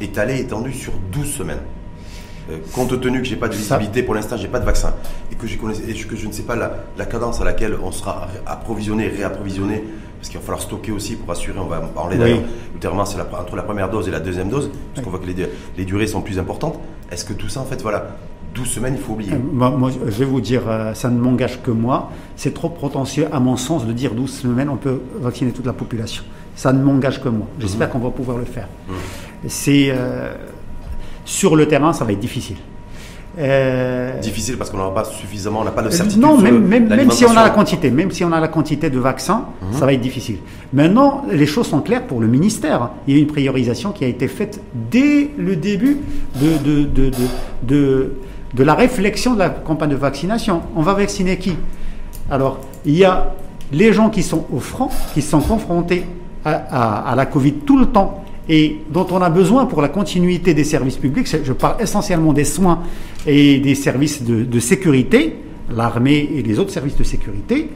étalée, 0.00 0.40
étendue 0.40 0.72
sur 0.72 0.92
12 1.12 1.26
semaines. 1.26 1.60
Euh, 2.50 2.58
compte 2.74 2.98
tenu 3.00 3.18
que 3.20 3.28
j'ai 3.28 3.36
pas 3.36 3.48
de 3.48 3.54
visibilité 3.54 4.02
pour 4.02 4.14
l'instant, 4.14 4.36
j'ai 4.36 4.48
pas 4.48 4.60
de 4.60 4.64
vaccin 4.64 4.94
et 5.30 5.34
que, 5.36 5.46
et 5.46 5.94
que 5.94 6.16
je 6.16 6.26
ne 6.26 6.32
sais 6.32 6.42
pas 6.42 6.56
la, 6.56 7.04
cadence 7.06 7.40
à 7.40 7.44
laquelle 7.44 7.76
on 7.82 7.92
sera 7.92 8.28
approvisionné, 8.46 9.08
réapprovisionné, 9.08 9.84
parce 10.20 10.28
qu'il 10.28 10.38
va 10.38 10.44
falloir 10.44 10.60
stocker 10.60 10.92
aussi 10.92 11.16
pour 11.16 11.30
assurer, 11.32 11.58
on 11.58 11.66
va 11.66 11.80
en 11.80 11.88
parler 11.88 12.18
d'ailleurs, 12.18 12.42
ultérieurement, 12.74 13.06
c'est 13.06 13.18
entre 13.18 13.56
la 13.56 13.62
première 13.62 13.88
dose 13.88 14.06
et 14.06 14.10
la 14.10 14.20
deuxième 14.20 14.50
dose, 14.50 14.70
parce 14.94 15.02
qu'on 15.02 15.10
voit 15.10 15.18
que 15.18 15.26
les, 15.78 15.84
durées 15.86 16.06
sont 16.06 16.20
plus 16.20 16.38
importantes. 16.38 16.78
Est-ce 17.10 17.24
que 17.24 17.32
tout 17.32 17.48
ça, 17.48 17.60
en 17.60 17.64
fait, 17.64 17.80
voilà, 17.80 18.16
12 18.54 18.68
semaines, 18.68 18.94
il 18.96 19.00
faut 19.00 19.14
oublier. 19.14 19.32
Euh, 19.32 19.38
moi, 19.38 19.90
je 19.90 20.10
vais 20.10 20.26
vous 20.26 20.42
dire, 20.42 20.62
euh, 20.68 20.92
ça 20.92 21.08
ne 21.08 21.18
m'engage 21.18 21.62
que 21.62 21.70
moi. 21.70 22.10
C'est 22.36 22.52
trop 22.52 22.68
prétentieux, 22.68 23.28
à 23.32 23.40
mon 23.40 23.56
sens, 23.56 23.86
de 23.86 23.92
dire 23.94 24.12
12 24.14 24.30
semaines, 24.30 24.68
on 24.68 24.76
peut 24.76 25.00
vacciner 25.20 25.52
toute 25.52 25.64
la 25.64 25.72
population. 25.72 26.22
Ça 26.54 26.74
ne 26.74 26.82
m'engage 26.82 27.22
que 27.22 27.30
moi. 27.30 27.46
J'espère 27.58 27.86
mhm. 27.88 27.92
qu'on 27.94 27.98
va 28.00 28.10
pouvoir 28.10 28.36
le 28.36 28.44
faire. 28.44 28.68
Mhm. 28.88 28.94
C'est. 29.48 29.94
Sur 31.24 31.54
le 31.56 31.66
terrain, 31.66 31.92
ça 31.92 32.04
va 32.04 32.12
être 32.12 32.20
difficile. 32.20 32.56
Euh, 33.38 34.18
difficile 34.18 34.56
parce 34.58 34.70
qu'on 34.70 34.78
n'aura 34.78 34.92
pas 34.94 35.04
suffisamment, 35.04 35.60
on 35.60 35.64
n'a 35.64 35.70
pas 35.70 35.82
de 35.82 35.90
certitude. 35.90 36.20
Non, 36.20 36.36
même, 36.38 36.66
même, 36.66 37.10
si 37.12 37.24
on 37.24 37.30
a 37.30 37.42
la 37.42 37.50
quantité, 37.50 37.90
même 37.90 38.10
si 38.10 38.24
on 38.24 38.32
a 38.32 38.40
la 38.40 38.48
quantité 38.48 38.90
de 38.90 38.98
vaccins, 38.98 39.46
mhm. 39.62 39.78
ça 39.78 39.86
va 39.86 39.92
être 39.92 40.00
difficile. 40.00 40.38
Maintenant, 40.72 41.24
les 41.30 41.46
choses 41.46 41.68
sont 41.68 41.80
claires 41.80 42.06
pour 42.06 42.20
le 42.20 42.26
ministère. 42.26 42.90
Il 43.06 43.14
y 43.14 43.18
a 43.18 43.20
une 43.20 43.28
priorisation 43.28 43.92
qui 43.92 44.04
a 44.04 44.08
été 44.08 44.26
faite 44.26 44.60
dès 44.90 45.30
le 45.38 45.54
début 45.54 45.98
de, 46.40 46.58
de, 46.58 46.84
de, 46.84 47.10
de, 47.62 48.12
de 48.52 48.64
la 48.64 48.74
réflexion 48.74 49.34
de 49.34 49.38
la 49.38 49.50
campagne 49.50 49.90
de 49.90 49.96
vaccination. 49.96 50.62
On 50.74 50.82
va 50.82 50.94
vacciner 50.94 51.38
qui? 51.38 51.54
Alors, 52.30 52.58
il 52.84 52.96
y 52.96 53.04
a 53.04 53.32
les 53.72 53.92
gens 53.92 54.10
qui 54.10 54.24
sont 54.24 54.44
au 54.52 54.58
front, 54.58 54.88
qui 55.14 55.22
sont 55.22 55.40
confrontés 55.40 56.04
à, 56.44 56.50
à, 56.50 57.12
à 57.12 57.14
la 57.14 57.26
Covid 57.26 57.52
tout 57.52 57.78
le 57.78 57.86
temps 57.86 58.24
et 58.50 58.78
dont 58.92 59.06
on 59.12 59.22
a 59.22 59.30
besoin 59.30 59.66
pour 59.66 59.80
la 59.80 59.88
continuité 59.88 60.54
des 60.54 60.64
services 60.64 60.96
publics. 60.96 61.28
Je 61.44 61.52
parle 61.52 61.80
essentiellement 61.80 62.32
des 62.32 62.44
soins 62.44 62.80
et 63.24 63.60
des 63.60 63.76
services 63.76 64.24
de, 64.24 64.60
sécurité, 64.60 65.36
l'armée 65.72 66.28
et 66.34 66.42
les 66.42 66.58
autres 66.58 66.72
services 66.72 66.96
de 66.96 67.04
sécurité. 67.04 67.70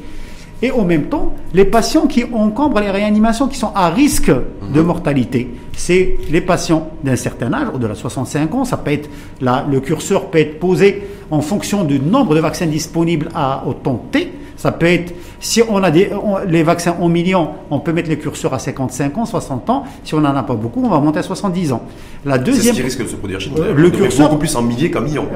Et 0.62 0.72
en 0.72 0.84
même 0.84 1.04
temps, 1.04 1.32
les 1.52 1.64
patients 1.64 2.08
qui 2.08 2.24
encombrent 2.24 2.80
les 2.80 2.90
réanimations, 2.90 3.46
qui 3.46 3.56
sont 3.56 3.70
à 3.72 3.90
risque 3.90 4.30
de 4.30 4.80
mhm. 4.80 4.86
mortalité. 4.86 5.48
C'est 5.76 6.16
les 6.28 6.40
patients 6.40 6.90
d'un 7.04 7.16
certain 7.16 7.52
âge, 7.52 7.68
au-delà 7.72 7.92
de 7.94 7.98
65 7.98 8.54
ans. 8.54 8.64
Ça 8.64 8.76
peut 8.76 8.92
être, 8.92 9.08
le 9.40 9.78
curseur 9.78 10.28
peut 10.28 10.38
être 10.38 10.58
posé 10.58 11.02
en 11.30 11.40
fonction 11.40 11.84
du 11.84 12.00
nombre 12.00 12.34
de 12.34 12.40
vaccins 12.40 12.66
disponibles 12.66 13.28
à, 13.32 13.64
au 13.64 13.74
temps 13.74 14.06
T. 14.10 14.32
Ça 14.56 14.72
peut 14.72 14.86
être, 14.86 15.14
si 15.44 15.62
on 15.68 15.82
a 15.82 15.90
des, 15.90 16.08
les 16.48 16.62
vaccins 16.62 16.96
en 16.98 17.10
millions, 17.10 17.50
on 17.70 17.78
peut 17.78 17.92
mettre 17.92 18.08
les 18.08 18.18
curseurs 18.18 18.54
à 18.54 18.58
55 18.58 19.18
ans, 19.18 19.26
60 19.26 19.68
ans. 19.68 19.84
Si 20.02 20.14
on 20.14 20.20
n'en 20.22 20.34
a 20.34 20.42
pas 20.42 20.54
beaucoup, 20.54 20.82
on 20.82 20.88
va 20.88 20.98
monter 21.00 21.18
à 21.18 21.22
70 21.22 21.72
ans. 21.72 21.82
La 22.24 22.38
deuxième. 22.38 22.62
C'est 22.62 22.70
ce 22.70 22.74
qui 22.76 22.82
risque 22.82 23.02
de 23.02 23.08
se 23.08 23.16
produire 23.16 23.40
chez 23.40 23.50
nous. 23.50 23.60
Euh, 23.60 23.74
le 23.74 23.90
curseur. 23.90 24.28
Beaucoup 24.28 24.38
plus 24.38 24.56
en 24.56 24.62
milliers 24.62 24.90
qu'en 24.90 25.02
millions. 25.02 25.28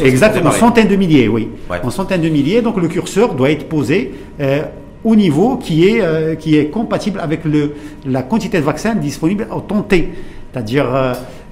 exactement, 0.00 0.50
en 0.50 0.52
centaines 0.52 0.86
de 0.86 0.94
milliers, 0.94 1.26
oui. 1.26 1.48
En 1.82 1.90
centaines 1.90 2.20
de 2.20 2.28
milliers. 2.28 2.62
Donc 2.62 2.76
le 2.76 2.86
curseur 2.86 3.34
doit 3.34 3.50
être 3.50 3.68
posé. 3.68 4.14
Euh, 4.40 4.62
au 5.04 5.16
niveau 5.16 5.56
qui 5.56 5.88
est, 5.88 6.00
euh, 6.00 6.36
qui 6.36 6.56
est 6.56 6.66
compatible 6.66 7.18
avec 7.18 7.44
le, 7.44 7.74
la 8.06 8.22
quantité 8.22 8.58
de 8.58 8.64
vaccins 8.64 8.94
disponible 8.94 9.48
au 9.52 9.60
temps 9.60 9.82
T. 9.82 10.08
C'est-à-dire, 10.52 10.86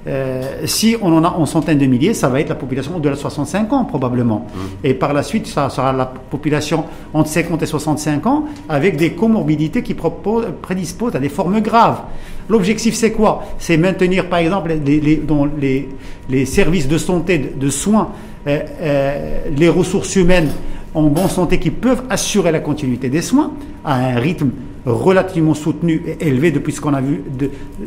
euh, 0.07 0.41
si 0.65 0.95
on 1.01 1.13
en 1.13 1.23
a 1.23 1.29
en 1.29 1.45
centaines 1.45 1.77
de 1.77 1.85
milliers, 1.85 2.13
ça 2.13 2.27
va 2.27 2.39
être 2.39 2.49
la 2.49 2.55
population 2.55 2.95
au-delà 2.95 3.15
de 3.15 3.19
65 3.19 3.71
ans 3.73 3.85
probablement. 3.85 4.47
Mmh. 4.53 4.59
Et 4.85 4.93
par 4.93 5.13
la 5.13 5.21
suite, 5.21 5.47
ça 5.47 5.69
sera 5.69 5.93
la 5.93 6.05
population 6.05 6.85
entre 7.13 7.29
50 7.29 7.61
et 7.61 7.65
65 7.65 8.25
ans 8.25 8.45
avec 8.67 8.97
des 8.97 9.11
comorbidités 9.11 9.83
qui 9.83 9.93
prédisposent 9.93 11.15
à 11.15 11.19
des 11.19 11.29
formes 11.29 11.59
graves. 11.61 12.01
L'objectif, 12.49 12.95
c'est 12.95 13.11
quoi? 13.11 13.43
C'est 13.59 13.77
maintenir, 13.77 14.27
par 14.27 14.39
exemple, 14.39 14.73
les, 14.83 14.99
les, 14.99 15.15
dans 15.17 15.45
les, 15.45 15.87
les, 16.29 16.45
services 16.45 16.87
de 16.87 16.97
santé, 16.97 17.37
de, 17.37 17.69
soins, 17.69 18.09
euh, 18.47 18.59
euh, 18.81 19.39
les 19.55 19.69
ressources 19.69 20.15
humaines 20.15 20.49
en 20.93 21.03
bonne 21.03 21.29
santé 21.29 21.59
qui 21.59 21.69
peuvent 21.69 22.03
assurer 22.09 22.51
la 22.51 22.59
continuité 22.59 23.09
des 23.09 23.21
soins 23.21 23.53
à 23.85 23.95
un 23.95 24.19
rythme 24.19 24.49
relativement 24.85 25.53
soutenu 25.53 26.01
et 26.07 26.27
élevé 26.27 26.51
depuis 26.51 26.73
ce 26.73 26.81
qu'on 26.81 26.93
a 26.93 27.01
vu, 27.01 27.23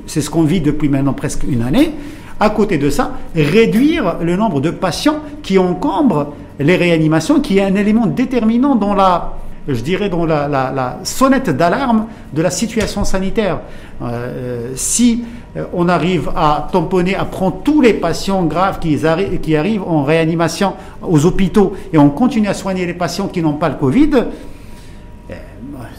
c'est 0.07 0.21
ce 0.21 0.31
qu'on 0.31 0.45
vit 0.45 0.61
depuis 0.61 0.89
maintenant 0.89 1.13
presque 1.13 1.45
une 1.49 1.63
année. 1.63 1.93
À 2.41 2.51
côté 2.51 2.79
de 2.79 2.91
ça, 2.91 3.13
réduire 3.35 4.17
le 4.21 4.37
nombre 4.37 4.61
de 4.61 4.71
patients 4.71 5.21
qui 5.43 5.59
encombrent 5.59 6.35
les 6.59 6.77
réanimations, 6.77 7.41
qui 7.41 7.59
est 7.59 7.63
un 7.63 7.75
élément 7.75 8.07
déterminant 8.07 8.75
dans 8.75 8.95
la, 8.95 9.35
je 9.69 9.81
dirais, 9.81 10.09
dans 10.09 10.27
la, 10.27 10.99
sonnette 11.05 11.51
d'alarme 11.51 12.07
de 12.33 12.43
la 12.43 12.51
situation 12.51 13.05
sanitaire. 13.05 13.61
Euh, 14.03 14.73
si 14.75 15.25
euh, 15.57 15.65
on 15.73 15.89
arrive 15.89 16.31
à 16.35 16.69
tamponner, 16.73 17.15
à 17.15 17.25
prendre 17.25 17.59
tous 17.63 17.81
les 17.81 17.95
patients 17.95 18.43
graves 18.45 18.81
qui, 18.81 18.99
qui 19.41 19.57
arrivent 19.57 19.85
en 19.85 20.03
réanimation 20.03 20.75
aux 21.03 21.25
hôpitaux 21.27 21.75
et 21.93 21.99
on 21.99 22.11
continue 22.11 22.49
à 22.49 22.55
soigner 22.55 22.87
les 22.87 22.95
patients 22.95 23.29
qui 23.29 23.41
n'ont 23.41 23.55
pas 23.55 23.69
le 23.69 23.77
Covid, 23.77 24.11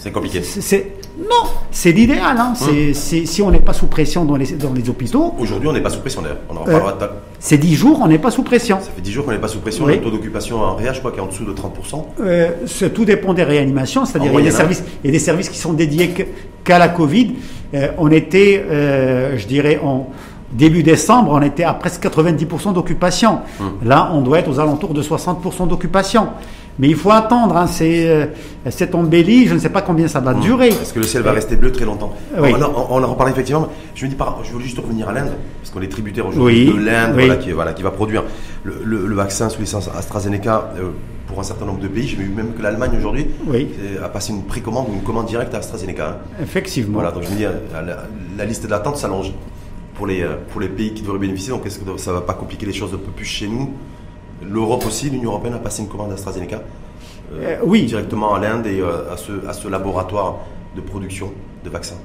c'est 0.06 0.12
compliqué. 0.12 0.40
non, 1.18 1.50
c'est 1.72 1.92
l'idéal. 1.92 2.38
Hein. 2.38 2.54
Hum. 2.62 2.94
si 2.94 3.42
on 3.42 3.50
n'est 3.50 3.60
pas 3.60 3.74
sous 3.74 3.88
pression 3.88 4.24
dans 4.24 4.36
les, 4.36 4.52
dans 4.52 4.72
les 4.72 4.88
hôpitaux. 4.88 5.34
Aujourd'hui, 5.40 5.68
on 5.68 5.74
n'est 5.74 5.82
pas 5.82 5.90
sous 5.90 6.00
pression 6.00 6.22
d'ailleurs. 6.22 6.38
On 6.48 6.58
en 6.58 6.68
euh, 6.68 7.08
C'est 7.40 7.58
10 7.58 7.74
jours, 7.74 8.00
on 8.04 8.08
n'est 8.08 8.20
pas 8.20 8.30
sous 8.30 8.44
pression. 8.44 8.78
Ça 8.82 8.92
fait 8.96 9.02
10 9.02 9.12
jours 9.12 9.26
qu'on 9.26 9.32
n'est 9.32 9.40
pas 9.40 9.48
sous 9.48 9.62
pression. 9.62 9.88
Le 9.88 10.00
taux 10.00 10.12
d'occupation 10.12 10.62
en 10.62 10.76
réa, 10.76 10.94
je 10.94 11.00
crois, 11.00 11.12
qui 11.12 11.18
est 11.18 11.24
en 11.24 11.26
dessous 11.26 11.44
de 11.44 11.54
30%. 11.54 12.04
Euh, 12.20 12.50
tout 12.94 13.04
dépend 13.04 13.34
des 13.34 13.44
réanimations. 13.44 14.06
C'est-à-dire 14.06 14.30
qu'il 14.30 14.42
y, 14.42 14.48
a 14.48 14.52
des 14.52 14.56
services, 14.56 14.84
il 15.04 15.08
y 15.08 15.10
a 15.10 15.14
des 15.14 15.18
services 15.18 15.50
qui 15.50 15.58
sont 15.58 15.74
dédiés 15.74 16.14
qu'à 16.64 16.78
la 16.78 16.90
Covid. 16.90 17.38
Euh, 17.74 17.88
on 17.98 18.12
était, 18.12 18.64
je 19.38 19.48
dirais, 19.48 19.80
en 19.84 20.12
début 20.52 20.84
décembre, 20.84 21.32
on 21.32 21.42
était 21.42 21.64
à 21.64 21.74
presque 21.74 22.04
90% 22.06 22.74
d'occupation. 22.74 23.40
Hum. 23.60 23.78
Là, 23.84 24.12
on 24.14 24.22
doit 24.22 24.38
être 24.38 24.52
aux 24.52 24.60
alentours 24.60 24.94
de 24.94 25.02
60% 25.02 25.68
d'occupation. 25.68 26.28
Mais 26.78 26.90
il 26.90 26.96
faut 26.96 27.12
attendre, 27.12 27.56
hein, 27.56 27.68
c'est, 27.68 28.10
euh, 28.10 28.26
cette 28.70 28.96
embellie, 28.96 29.48
je 29.48 29.54
ne 29.54 29.60
sais 29.60 29.70
pas 29.70 29.82
combien 29.82 30.08
ça 30.08 30.20
va 30.20 30.34
mmh. 30.34 30.40
durer. 30.42 30.68
Est-ce 30.70 30.94
que 30.94 31.00
le 31.00 31.06
ciel 31.06 31.24
va 31.24 31.32
rester 31.32 31.56
bleu 31.56 31.72
très 31.72 31.86
longtemps. 31.86 32.14
On, 32.38 33.04
en 33.04 33.08
reparle 33.08 33.30
effectivement. 33.30 33.70
Je 33.94 34.06
me 34.06 34.10
dis, 34.10 34.18
je 34.44 34.52
voulais 34.52 34.66
juste 34.66 34.80
revenir 34.80 35.08
à 35.08 35.14
l'Inde, 35.14 35.32
parce 35.62 35.72
qu'on 35.72 35.82
est 35.82 35.88
tributaire 35.88 36.28
aujourd'hui 36.28 36.66
de 36.66 36.78
l'Inde, 36.78 37.14
voilà, 37.14 37.38
qui, 37.38 37.52
voilà, 37.52 37.74
qui 37.74 37.84
va 37.84 37.92
produire 37.92 38.24
le, 38.64 39.16
vaccin 39.16 39.48
sous 39.48 39.62
licence 39.62 39.90
AstraZeneca 39.96 40.72
euh, 40.78 40.90
pour 41.28 41.40
un 41.40 41.44
certain 41.44 41.66
nombre 41.66 41.80
de 41.80 41.88
pays. 41.88 42.08
J'ai 42.08 42.18
vu 42.18 42.30
même 42.30 42.54
que 42.54 42.62
l'Allemagne 42.62 42.92
aujourd'hui 42.98 43.28
a 44.04 44.10
passé 44.10 44.34
une 44.34 44.44
précommande 44.44 44.88
ou 44.90 44.96
une 44.96 45.04
commande 45.04 45.28
directe 45.28 45.54
à 45.54 45.60
AstraZeneca. 45.60 46.10
Hein. 46.10 46.42
Effectivement. 46.44 46.96
Voilà, 46.96 47.12
donc 47.12 47.24
je 47.24 47.30
me 47.30 47.36
dis, 47.36 47.46
euh, 47.46 47.54
la, 48.38 48.46
liste 48.46 48.68
d'attente 48.68 48.98
s'allonge 48.98 49.32
pour 49.94 50.08
les, 50.08 50.26
pour 50.50 50.60
les 50.60 50.68
pays 50.68 50.94
qui 50.94 51.04
devraient 51.04 51.20
bénéficier. 51.20 51.54
Donc 51.54 51.66
est-ce 51.66 51.80
que 51.80 51.98
ça 51.98 52.12
ne 52.12 52.16
va 52.18 52.22
pas 52.22 52.34
compliquer 52.34 52.66
les 52.66 52.74
choses 52.74 52.94
un 52.94 52.98
peu 52.98 53.12
plus 53.16 53.26
chez 53.26 53.48
nous 53.48 53.72
L'Europe 54.44 54.86
aussi, 54.86 55.10
l'Union 55.10 55.32
Européenne 55.32 55.56
a 55.56 55.60
passé 55.60 55.82
une 55.82 55.88
commande 55.88 56.12
AstraZeneca 56.12 56.62
euh, 57.34 57.42
euh, 57.42 57.58
oui. 57.64 57.86
directement 57.86 58.36
à 58.36 58.40
l'Inde 58.40 58.68
et 58.68 58.80
euh, 58.80 59.12
à, 59.12 59.18
ce, 59.18 59.32
à, 59.48 59.54
ce, 59.54 59.68
laboratoire 59.68 60.40
de 60.76 60.82
production 60.82 61.32
de 61.64 61.70
vaccins. 61.70 61.96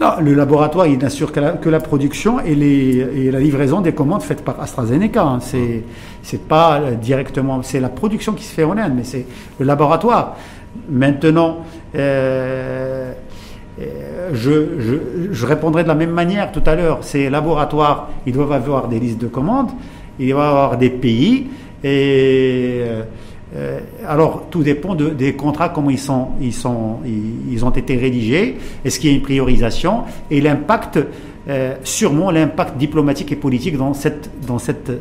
Non, 0.00 0.12
le 0.20 0.34
laboratoire, 0.34 0.86
il 0.86 0.98
n'assure 0.98 1.32
que 1.32 1.40
la, 1.40 1.52
que 1.52 1.68
la 1.68 1.80
production 1.80 2.40
et, 2.40 2.54
les, 2.54 3.26
et, 3.26 3.30
la 3.30 3.40
livraison 3.40 3.80
des 3.80 3.92
commandes 3.92 4.22
faites 4.22 4.44
par 4.44 4.60
AstraZeneca. 4.60 5.22
Hein. 5.22 5.40
C'est, 5.40 5.82
c'est 6.22 6.42
pas 6.46 6.92
directement, 6.92 7.62
c'est 7.62 7.80
la 7.80 7.88
production 7.88 8.32
qui 8.32 8.44
se 8.44 8.54
fait 8.54 8.64
en 8.64 8.78
Inde, 8.78 8.92
mais 8.96 9.04
c'est 9.04 9.26
le 9.58 9.66
laboratoire. 9.66 10.36
Maintenant, 10.88 11.64
je, 11.94 13.12
je, 14.32 14.94
je, 15.32 15.46
répondrai 15.46 15.82
de 15.82 15.88
la 15.88 15.94
même 15.94 16.12
manière 16.12 16.52
tout 16.52 16.62
à 16.64 16.76
l'heure. 16.76 16.98
Ces 17.02 17.28
laboratoires, 17.28 18.08
ils 18.24 18.32
doivent 18.32 18.52
avoir 18.52 18.88
des 18.88 19.00
listes 19.00 19.20
de 19.20 19.26
commandes, 19.26 19.70
ils 20.18 20.30
doivent 20.30 20.48
avoir 20.48 20.78
des 20.78 20.90
pays, 20.90 21.48
et 21.82 22.80
euh, 22.82 23.02
euh, 23.56 23.80
alors, 24.06 24.46
tout 24.50 24.62
dépend 24.62 24.94
de, 24.94 25.08
des 25.10 25.34
contrats, 25.34 25.70
comment 25.70 25.90
ils, 25.90 25.98
sont, 25.98 26.28
ils, 26.40 26.52
sont, 26.52 26.98
ils, 27.04 27.64
ont 27.64 27.70
été 27.70 27.96
rédigés, 27.96 28.56
est-ce 28.84 29.00
qu'il 29.00 29.10
y 29.10 29.12
a 29.12 29.16
une 29.16 29.22
priorisation 29.22 30.02
et 30.30 30.40
l'impact 30.40 31.00
euh, 31.48 31.74
sûrement 31.84 32.30
l'impact 32.30 32.76
diplomatique 32.76 33.32
et 33.32 33.36
politique 33.36 33.76
dans 33.76 33.94
cette, 33.94 34.30
dans 34.46 34.58
cette, 34.58 34.92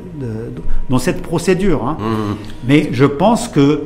dans 0.90 0.98
cette 0.98 1.22
procédure. 1.22 1.84
Hein. 1.84 1.98
Mmh. 2.00 2.36
Mais 2.66 2.90
je 2.92 3.06
pense 3.06 3.50
que 3.50 3.84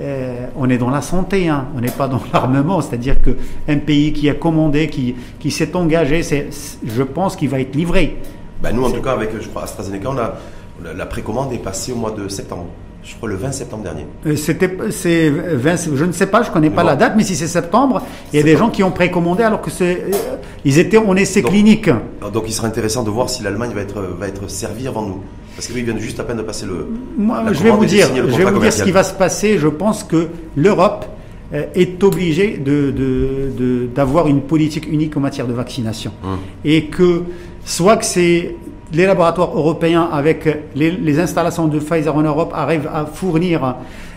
euh, 0.00 0.46
on 0.56 0.70
est 0.70 0.78
dans 0.78 0.90
la 0.90 1.02
santé, 1.02 1.48
hein. 1.48 1.66
on 1.76 1.80
n'est 1.80 1.90
pas 1.90 2.06
dans 2.06 2.20
l'armement. 2.32 2.80
C'est-à-dire 2.80 3.16
qu'un 3.20 3.78
pays 3.78 4.12
qui 4.12 4.30
a 4.30 4.34
commandé, 4.34 4.86
qui, 4.86 5.16
qui 5.40 5.50
s'est 5.50 5.74
engagé, 5.74 6.22
je 6.22 7.02
pense 7.02 7.34
qu'il 7.34 7.48
va 7.48 7.60
être 7.60 7.74
livré. 7.74 8.16
Ben 8.62 8.72
nous, 8.72 8.84
en 8.84 8.90
tout 8.90 9.02
cas, 9.02 9.12
avec 9.12 9.30
je 9.40 9.48
crois, 9.48 9.64
AstraZeneca, 9.64 10.08
on 10.10 10.18
a, 10.18 10.34
la 10.82 11.06
précommande 11.06 11.52
est 11.52 11.58
passée 11.62 11.92
au 11.92 11.96
mois 11.96 12.12
de 12.12 12.28
septembre 12.28 12.66
je 13.08 13.14
crois 13.16 13.28
le 13.28 13.36
20 13.36 13.52
septembre 13.52 13.84
dernier. 13.84 14.06
Euh, 14.26 14.36
c'était, 14.36 14.70
c'est 14.90 15.30
20, 15.30 15.94
je 15.94 16.04
ne 16.04 16.12
sais 16.12 16.26
pas, 16.26 16.42
je 16.42 16.50
connais 16.50 16.70
pas 16.70 16.82
la 16.82 16.96
date, 16.96 17.14
mais 17.16 17.22
si 17.22 17.36
c'est 17.36 17.46
septembre, 17.46 18.02
il 18.32 18.36
y 18.36 18.40
a 18.40 18.42
des 18.42 18.56
gens 18.56 18.70
qui 18.70 18.82
ont 18.82 18.90
précommandé 18.90 19.42
alors 19.42 19.62
que 19.62 19.70
c'est, 19.70 20.02
euh, 20.02 20.36
ils 20.64 20.78
étaient 20.78 20.98
en 20.98 21.16
essai 21.16 21.42
clinique. 21.42 21.88
Donc 22.32 22.44
il 22.46 22.52
sera 22.52 22.66
intéressant 22.66 23.02
de 23.04 23.10
voir 23.10 23.30
si 23.30 23.42
l'Allemagne 23.42 23.70
va 23.74 23.80
être, 23.80 24.02
va 24.02 24.28
être 24.28 24.48
servie 24.50 24.88
avant 24.88 25.02
nous. 25.02 25.20
Parce 25.54 25.66
qu'ils 25.66 25.84
viennent 25.84 25.98
juste 25.98 26.20
à 26.20 26.24
peine 26.24 26.36
de 26.36 26.42
passer 26.42 26.66
le. 26.66 26.86
Moi, 27.16 27.42
je 27.50 27.62
vais 27.62 27.70
vous 27.70 27.84
dire, 27.84 28.08
je 28.14 28.36
vais 28.36 28.44
vous 28.44 28.60
dire 28.60 28.72
ce 28.72 28.84
qui 28.84 28.92
va 28.92 29.02
se 29.02 29.14
passer. 29.14 29.58
Je 29.58 29.66
pense 29.66 30.04
que 30.04 30.28
l'Europe 30.54 31.06
euh, 31.52 31.64
est 31.74 32.02
obligée 32.04 32.58
de, 32.58 32.92
de, 32.92 33.88
d'avoir 33.92 34.28
une 34.28 34.42
politique 34.42 34.86
unique 34.86 35.16
en 35.16 35.20
matière 35.20 35.48
de 35.48 35.52
vaccination. 35.52 36.12
Hum. 36.22 36.38
Et 36.64 36.86
que 36.86 37.22
soit 37.64 37.96
que 37.96 38.04
c'est 38.04 38.54
les 38.92 39.06
laboratoires 39.06 39.56
européens, 39.56 40.08
avec 40.12 40.48
les, 40.74 41.20
installations 41.20 41.68
de 41.68 41.78
Pfizer 41.78 42.14
en 42.14 42.22
Europe, 42.22 42.52
arrivent 42.54 42.88
à 42.92 43.06
fournir 43.06 43.76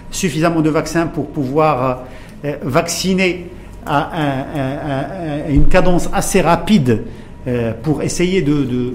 suffisamment 0.09 0.61
de 0.61 0.69
vaccins 0.69 1.07
pour 1.07 1.27
pouvoir 1.27 2.03
euh, 2.45 2.55
vacciner 2.63 3.47
à, 3.85 4.09
une 5.49 5.67
cadence 5.67 6.09
assez 6.13 6.41
rapide 6.41 7.03
euh, 7.47 7.73
pour 7.81 8.03
essayer 8.03 8.41
de, 8.41 8.93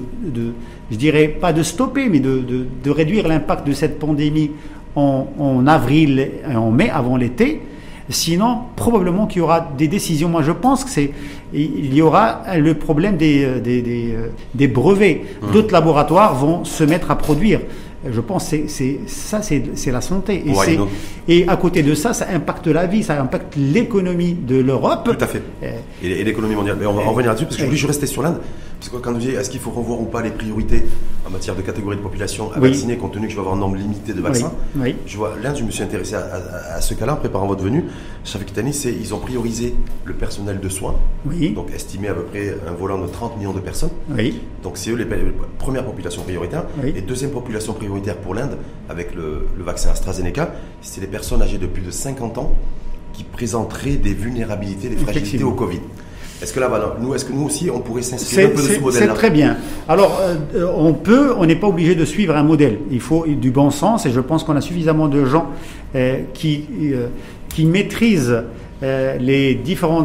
je 0.91 0.97
dirais 0.97 1.29
pas 1.29 1.53
de 1.53 1.63
stopper, 1.63 2.09
mais 2.09 2.21
de, 2.21 2.91
réduire 2.91 3.29
l'impact 3.29 3.67
de 3.67 3.73
cette 3.73 3.99
pandémie 3.99 4.53
en 4.95 5.67
avril 5.67 6.31
et 6.51 6.57
en 6.57 6.71
mai, 6.71 6.89
avant 6.89 7.17
l'été. 7.17 7.61
Sinon, 8.09 8.61
probablement 8.77 9.27
qu'il 9.27 9.39
y 9.39 9.43
aura 9.43 9.69
des 9.77 9.89
décisions. 9.89 10.29
Moi, 10.29 10.43
je 10.43 10.53
pense 10.53 10.85
que 10.85 10.91
c'est 10.91 11.11
il 11.53 11.95
y 11.95 12.03
aura 12.03 12.43
le 12.57 12.75
problème 12.75 13.17
des, 13.17 13.45
euh, 13.45 13.61
des, 13.61 13.83
des, 13.83 14.13
euh, 14.15 14.29
des 14.55 14.69
brevets. 14.69 15.23
Mmh. 15.43 15.53
D'autres 15.53 15.73
laboratoires 15.73 16.35
vont 16.35 16.65
se 16.65 16.85
mettre 16.85 17.11
à 17.11 17.19
produire. 17.19 17.61
Je 18.09 18.21
pense 18.21 18.51
que 18.51 18.69
c'est, 18.69 19.01
ça, 19.07 19.41
c'est, 19.43 19.91
la 19.91 20.01
santé. 20.01 20.45
Et, 20.47 21.39
et, 21.41 21.49
à 21.49 21.57
côté 21.57 21.83
de 21.83 21.95
ça, 21.95 22.13
ça 22.13 22.27
impacte 22.33 22.67
la 22.69 22.87
vie, 22.87 23.03
ça 23.03 23.21
impacte 23.21 23.57
l'économie 23.57 24.35
de 24.35 24.57
l'Europe. 24.57 25.03
Tout 25.05 25.25
à 25.25 25.27
fait. 25.27 25.43
Euh, 25.63 25.73
et, 26.03 26.23
l'économie 26.23 26.55
mondiale. 26.55 26.77
Mais 26.79 26.87
on 26.87 26.93
va 26.93 27.03
en 27.03 27.11
revenir 27.11 27.31
là-dessus, 27.31 27.47
parce 27.47 27.57
que 27.57 27.63
je 27.63 27.67
voulais 27.67 27.79
je 27.79 27.87
restais 27.87 28.07
sur 28.07 28.23
l'Inde. 28.23 28.41
Parce 28.79 28.91
que 28.91 28.97
quand 28.97 29.13
vous 29.13 29.19
dites, 29.19 29.31
est-ce 29.31 29.51
qu'il 29.51 29.61
faut 29.61 29.71
revoir 29.71 30.01
ou 30.01 30.05
pas 30.05 30.23
les 30.23 30.31
priorités 30.31 30.85
en 31.27 31.31
matière 31.31 31.57
de 31.57 31.63
catégorie 31.63 31.97
de 31.97 32.03
population 32.03 32.53
à 32.53 32.61
vacciner, 32.61 32.97
compte 32.97 33.13
tenu 33.13 33.27
que 33.27 33.31
je 33.33 33.37
vais 33.37 33.41
avoir 33.41 33.57
un 33.57 33.59
nombre 33.59 33.77
limité 33.77 34.13
de 34.13 34.21
vaccins? 34.21 34.53
Je 35.07 35.17
vois, 35.17 35.35
l'Inde, 35.43 35.57
je 35.57 35.65
me 35.65 35.71
suis 35.71 35.83
intéressé 35.83 36.15
à, 36.15 36.81
ce 36.81 36.95
cas-là 36.95 37.15
en 37.15 37.17
préparant 37.17 37.47
votre 37.47 37.63
venue. 37.63 37.85
Kitani, 38.25 38.73
c'est 38.73 38.93
ils 38.93 39.15
ont 39.15 39.19
priorisé 39.19 39.75
le 40.05 40.15
personnel 40.15 40.61
de 40.61 40.69
soins, 40.69 40.97
donc 41.55 41.71
estimé 41.75 42.09
à 42.09 42.15
peu 42.15 42.23
près 42.23 42.57
un 42.69 42.73
volant 42.73 42.99
de 42.99 43.07
30 43.07 43.39
millions 43.39 43.53
de 43.53 43.61
personnes. 43.61 43.91
Donc 44.63 44.77
c'est 44.77 44.91
eux 44.91 44.97
les, 44.97 45.07
premières 45.59 45.85
populations 45.85 46.23
prioritaires. 46.23 46.65
Et 46.85 47.01
deuxième 47.01 47.31
population 47.31 47.73
prioritaire 47.73 48.17
pour 48.17 48.35
l'Inde, 48.35 48.59
avec 48.89 49.15
le, 49.15 49.47
le 49.57 49.65
vaccin 49.65 49.91
AstraZeneca, 49.91 50.53
c'est 50.83 51.01
les 51.01 51.07
personnes 51.07 51.43
âgées 51.43 51.59
de 51.59 51.67
plus 51.67 51.83
de 51.83 51.91
50 51.91 52.39
ans 52.39 52.53
qui 53.13 53.25
présenteraient 53.25 53.97
des 53.97 54.13
vulnérabilités, 54.13 54.91
des 54.91 54.97
fragilités 54.97 55.43
au 55.43 55.53
Covid. 55.53 55.81
Est-ce 56.43 56.53
que 56.53 56.61
là, 56.61 56.71
nous, 57.01 57.15
est-ce 57.15 57.25
que 57.25 57.33
nous 57.33 57.45
aussi, 57.45 57.71
on 57.71 57.81
pourrait 57.81 58.03
s'inspirer 58.03 58.45
un 58.45 58.49
peu 58.49 58.57
de 58.57 58.61
ce 58.61 58.81
modèle-là 58.81 59.07
C'est 59.07 59.15
très 59.15 59.31
bien. 59.31 59.57
Alors, 59.89 60.21
euh, 60.21 60.67
on 60.77 60.93
peut, 60.93 61.35
on 61.39 61.47
n'est 61.47 61.57
pas 61.57 61.69
obligé 61.69 61.95
de 61.95 62.05
suivre 62.05 62.37
un 62.37 62.43
modèle. 62.43 62.79
Il 62.91 63.01
faut 63.01 63.27
du 63.27 63.51
bon 63.51 63.71
sens, 63.71 64.05
et 64.05 64.11
je 64.11 64.21
pense 64.21 64.45
qu'on 64.45 64.57
a 64.57 64.61
suffisamment 64.61 65.09
de 65.09 65.25
gens 65.25 65.47
euh, 65.95 66.21
qui, 66.35 66.67
euh, 66.83 67.09
qui 67.49 67.65
maîtrisent 67.65 68.43
les 68.83 69.55
différents 69.55 70.05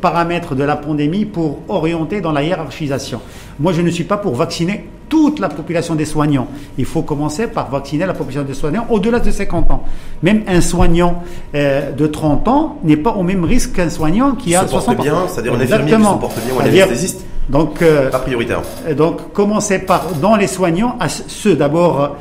paramètres 0.00 0.56
de 0.56 0.64
la 0.64 0.74
pandémie 0.74 1.26
pour 1.26 1.60
orienter 1.68 2.20
dans 2.20 2.32
la 2.32 2.42
hiérarchisation. 2.42 3.20
Moi, 3.60 3.72
je 3.72 3.82
ne 3.82 3.90
suis 3.90 4.02
pas 4.02 4.16
pour 4.16 4.34
vacciner 4.34 4.86
toute 5.08 5.38
la 5.38 5.48
population 5.48 5.94
des 5.94 6.04
soignants. 6.04 6.48
Il 6.78 6.84
faut 6.84 7.02
commencer 7.02 7.46
par 7.46 7.70
vacciner 7.70 8.06
la 8.06 8.14
population 8.14 8.46
des 8.46 8.54
soignants 8.54 8.86
au-delà 8.90 9.20
de 9.20 9.30
50 9.30 9.70
ans. 9.70 9.84
Même 10.22 10.42
un 10.46 10.60
soignant 10.60 11.22
euh, 11.54 11.92
de 11.92 12.06
30 12.06 12.48
ans 12.48 12.78
n'est 12.84 12.96
pas 12.96 13.12
au 13.12 13.22
même 13.22 13.44
risque 13.44 13.74
qu'un 13.74 13.90
soignant 13.90 14.34
qui 14.34 14.54
a 14.54 14.66
60 14.66 14.98
ans. 14.98 15.02
bien, 15.02 15.16
c'est-à-dire 15.28 15.54
un 15.54 15.60
infirmier 15.60 15.92
qui 15.96 16.02
se 16.02 16.18
porte 16.18 16.40
bien 16.44 16.54
ou 16.54 16.60
un 16.60 16.64
anesthésiste. 16.64 17.24
Donc, 17.48 17.84
pas 18.10 18.18
prioritaire. 18.20 18.62
Donc, 18.96 19.32
commencer 19.34 19.78
par, 19.78 20.12
dans 20.14 20.34
les 20.34 20.46
soignants, 20.46 20.96
à 20.98 21.08
ceux 21.10 21.54
d'abord 21.54 22.16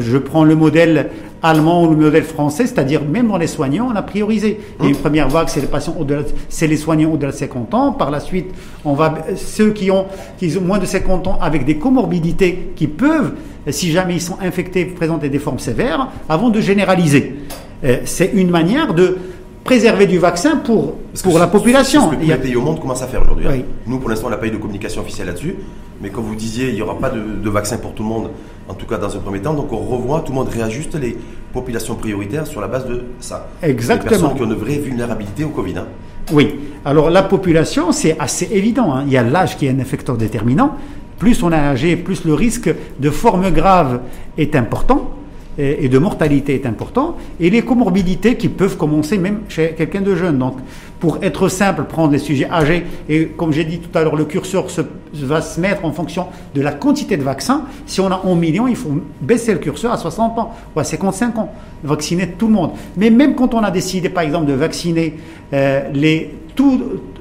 je 0.00 0.18
prends 0.18 0.44
le 0.44 0.56
modèle 0.56 1.10
allemand 1.42 1.84
ou 1.84 1.90
le 1.90 1.96
modèle 1.96 2.24
français, 2.24 2.66
c'est-à-dire 2.66 3.02
même 3.04 3.28
dans 3.28 3.36
les 3.36 3.46
soignants, 3.46 3.88
on 3.92 3.96
a 3.96 4.02
priorisé. 4.02 4.58
Il 4.78 4.84
y 4.84 4.86
a 4.86 4.90
une 4.90 4.96
première 4.96 5.28
vague, 5.28 5.48
c'est 5.48 5.60
les 5.60 5.66
patients 5.66 5.94
au-delà, 5.98 6.22
c'est 6.48 6.66
les 6.66 6.78
soignants 6.78 7.10
au-delà 7.12 7.32
de 7.32 7.36
50 7.36 7.74
ans. 7.74 7.92
Par 7.92 8.10
la 8.10 8.20
suite, 8.20 8.46
on 8.84 8.94
va 8.94 9.14
ceux 9.36 9.70
qui 9.72 9.90
ont, 9.90 10.06
qui 10.38 10.56
ont 10.56 10.62
moins 10.62 10.78
de 10.78 10.86
50 10.86 11.26
ans 11.26 11.38
avec 11.40 11.66
des 11.66 11.76
comorbidités 11.76 12.72
qui 12.74 12.86
peuvent, 12.86 13.34
si 13.68 13.92
jamais 13.92 14.14
ils 14.14 14.22
sont 14.22 14.38
infectés, 14.40 14.86
présenter 14.86 15.28
des 15.28 15.38
formes 15.38 15.58
sévères, 15.58 16.08
avant 16.30 16.48
de 16.48 16.60
généraliser. 16.60 17.36
Euh, 17.84 17.98
c'est 18.06 18.30
une 18.32 18.50
manière 18.50 18.94
de 18.94 19.18
préserver 19.64 20.06
du 20.06 20.18
vaccin 20.18 20.56
pour, 20.56 20.94
pour 21.22 21.38
la 21.38 21.46
population. 21.46 22.10
Ce 22.10 22.16
que 22.16 22.22
tous 22.22 22.28
les 22.28 22.36
pays 22.36 22.56
au 22.56 22.62
monde 22.62 22.80
commencent 22.80 23.02
à 23.02 23.06
faire 23.06 23.22
aujourd'hui. 23.22 23.46
Hein. 23.48 23.62
Nous, 23.86 23.98
pour 23.98 24.08
l'instant, 24.08 24.28
on 24.28 24.30
n'a 24.30 24.36
pas 24.36 24.46
eu 24.46 24.50
de 24.50 24.56
communication 24.56 25.02
officielle 25.02 25.26
là-dessus. 25.26 25.56
Mais 26.00 26.10
comme 26.10 26.24
vous 26.24 26.34
disiez, 26.34 26.68
il 26.68 26.74
n'y 26.74 26.82
aura 26.82 26.98
pas 26.98 27.10
de, 27.10 27.48
vaccin 27.48 27.78
pour 27.78 27.94
tout 27.94 28.02
le 28.02 28.08
monde, 28.08 28.30
en 28.68 28.74
tout 28.74 28.86
cas 28.86 28.98
dans 28.98 29.14
un 29.14 29.18
premier 29.18 29.40
temps. 29.40 29.54
Donc 29.54 29.72
on 29.72 29.78
revoit, 29.78 30.20
tout 30.20 30.32
le 30.32 30.36
monde 30.38 30.48
réajuste 30.48 30.94
les 30.96 31.16
populations 31.52 31.94
prioritaires 31.94 32.46
sur 32.46 32.60
la 32.60 32.68
base 32.68 32.86
de 32.86 33.02
ça. 33.20 33.48
Exactement. 33.62 34.10
Les 34.10 34.18
personnes 34.18 34.36
qui 34.36 34.42
ont 34.42 34.46
une 34.46 34.54
vraie 34.54 34.78
vulnérabilité 34.78 35.44
au 35.44 35.50
Covid. 35.50 35.78
Hein. 35.78 35.86
Oui. 36.32 36.54
Alors 36.84 37.10
la 37.10 37.22
population, 37.22 37.92
c'est 37.92 38.16
assez 38.18 38.48
évident. 38.52 38.94
Hein. 38.94 39.04
Il 39.06 39.12
y 39.12 39.16
a 39.16 39.22
l'âge 39.22 39.56
qui 39.56 39.66
est 39.66 39.70
un 39.70 39.78
effecteur 39.78 40.16
déterminant. 40.16 40.76
Plus 41.18 41.42
on 41.42 41.52
a 41.52 41.58
âgé, 41.58 41.96
plus 41.96 42.24
le 42.24 42.34
risque 42.34 42.74
de 42.98 43.10
forme 43.10 43.50
grave 43.50 44.00
est 44.36 44.56
important 44.56 45.10
et 45.56 45.88
de 45.88 45.98
mortalité 45.98 46.54
est 46.54 46.66
important, 46.66 47.16
et 47.38 47.48
les 47.48 47.62
comorbidités 47.62 48.36
qui 48.36 48.48
peuvent 48.48 48.76
commencer 48.76 49.18
même 49.18 49.42
chez 49.48 49.74
quelqu'un 49.76 50.00
de 50.00 50.16
jeune. 50.16 50.38
Donc, 50.38 50.56
pour 51.04 51.18
être 51.20 51.50
simple, 51.50 51.84
prendre 51.84 52.12
les 52.12 52.18
sujets 52.18 52.48
âgés, 52.50 52.86
et 53.10 53.26
comme 53.26 53.52
j'ai 53.52 53.64
dit 53.64 53.78
tout 53.78 53.90
à 53.98 54.02
l'heure, 54.02 54.16
le 54.16 54.24
curseur 54.24 54.70
se, 54.70 54.80
va 55.12 55.42
se 55.42 55.60
mettre 55.60 55.84
en 55.84 55.92
fonction 55.92 56.28
de 56.54 56.62
la 56.62 56.72
quantité 56.72 57.18
de 57.18 57.22
vaccins. 57.22 57.66
Si 57.84 58.00
on 58.00 58.10
a 58.10 58.22
1 58.24 58.34
million, 58.36 58.66
il 58.66 58.74
faut 58.74 58.88
baisser 59.20 59.52
le 59.52 59.58
curseur 59.58 59.92
à 59.92 59.98
60 59.98 60.38
ans 60.38 60.54
ou 60.74 60.80
à 60.80 60.84
55 60.84 61.36
ans, 61.36 61.52
vacciner 61.82 62.28
tout 62.38 62.46
le 62.46 62.54
monde. 62.54 62.70
Mais 62.96 63.10
même 63.10 63.34
quand 63.34 63.52
on 63.52 63.62
a 63.62 63.70
décidé, 63.70 64.08
par 64.08 64.22
exemple, 64.22 64.46
de 64.46 64.54
vacciner 64.54 65.18
euh, 65.52 65.90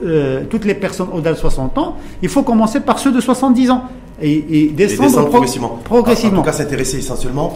euh, 0.01 0.43
toutes 0.49 0.63
les 0.63 0.75
personnes 0.75 1.09
au-delà 1.11 1.33
de 1.33 1.37
60 1.37 1.77
ans, 1.77 1.97
il 2.21 2.29
faut 2.29 2.43
commencer 2.43 2.79
par 2.79 2.99
ceux 2.99 3.11
de 3.11 3.19
70 3.19 3.69
ans 3.69 3.83
et, 4.23 4.71
descendre, 4.75 5.29
progressivement. 5.29 5.79
En, 5.89 6.01
tout 6.01 6.41
cas, 6.43 6.53
s'intéresser 6.53 6.97
essentiellement, 6.97 7.53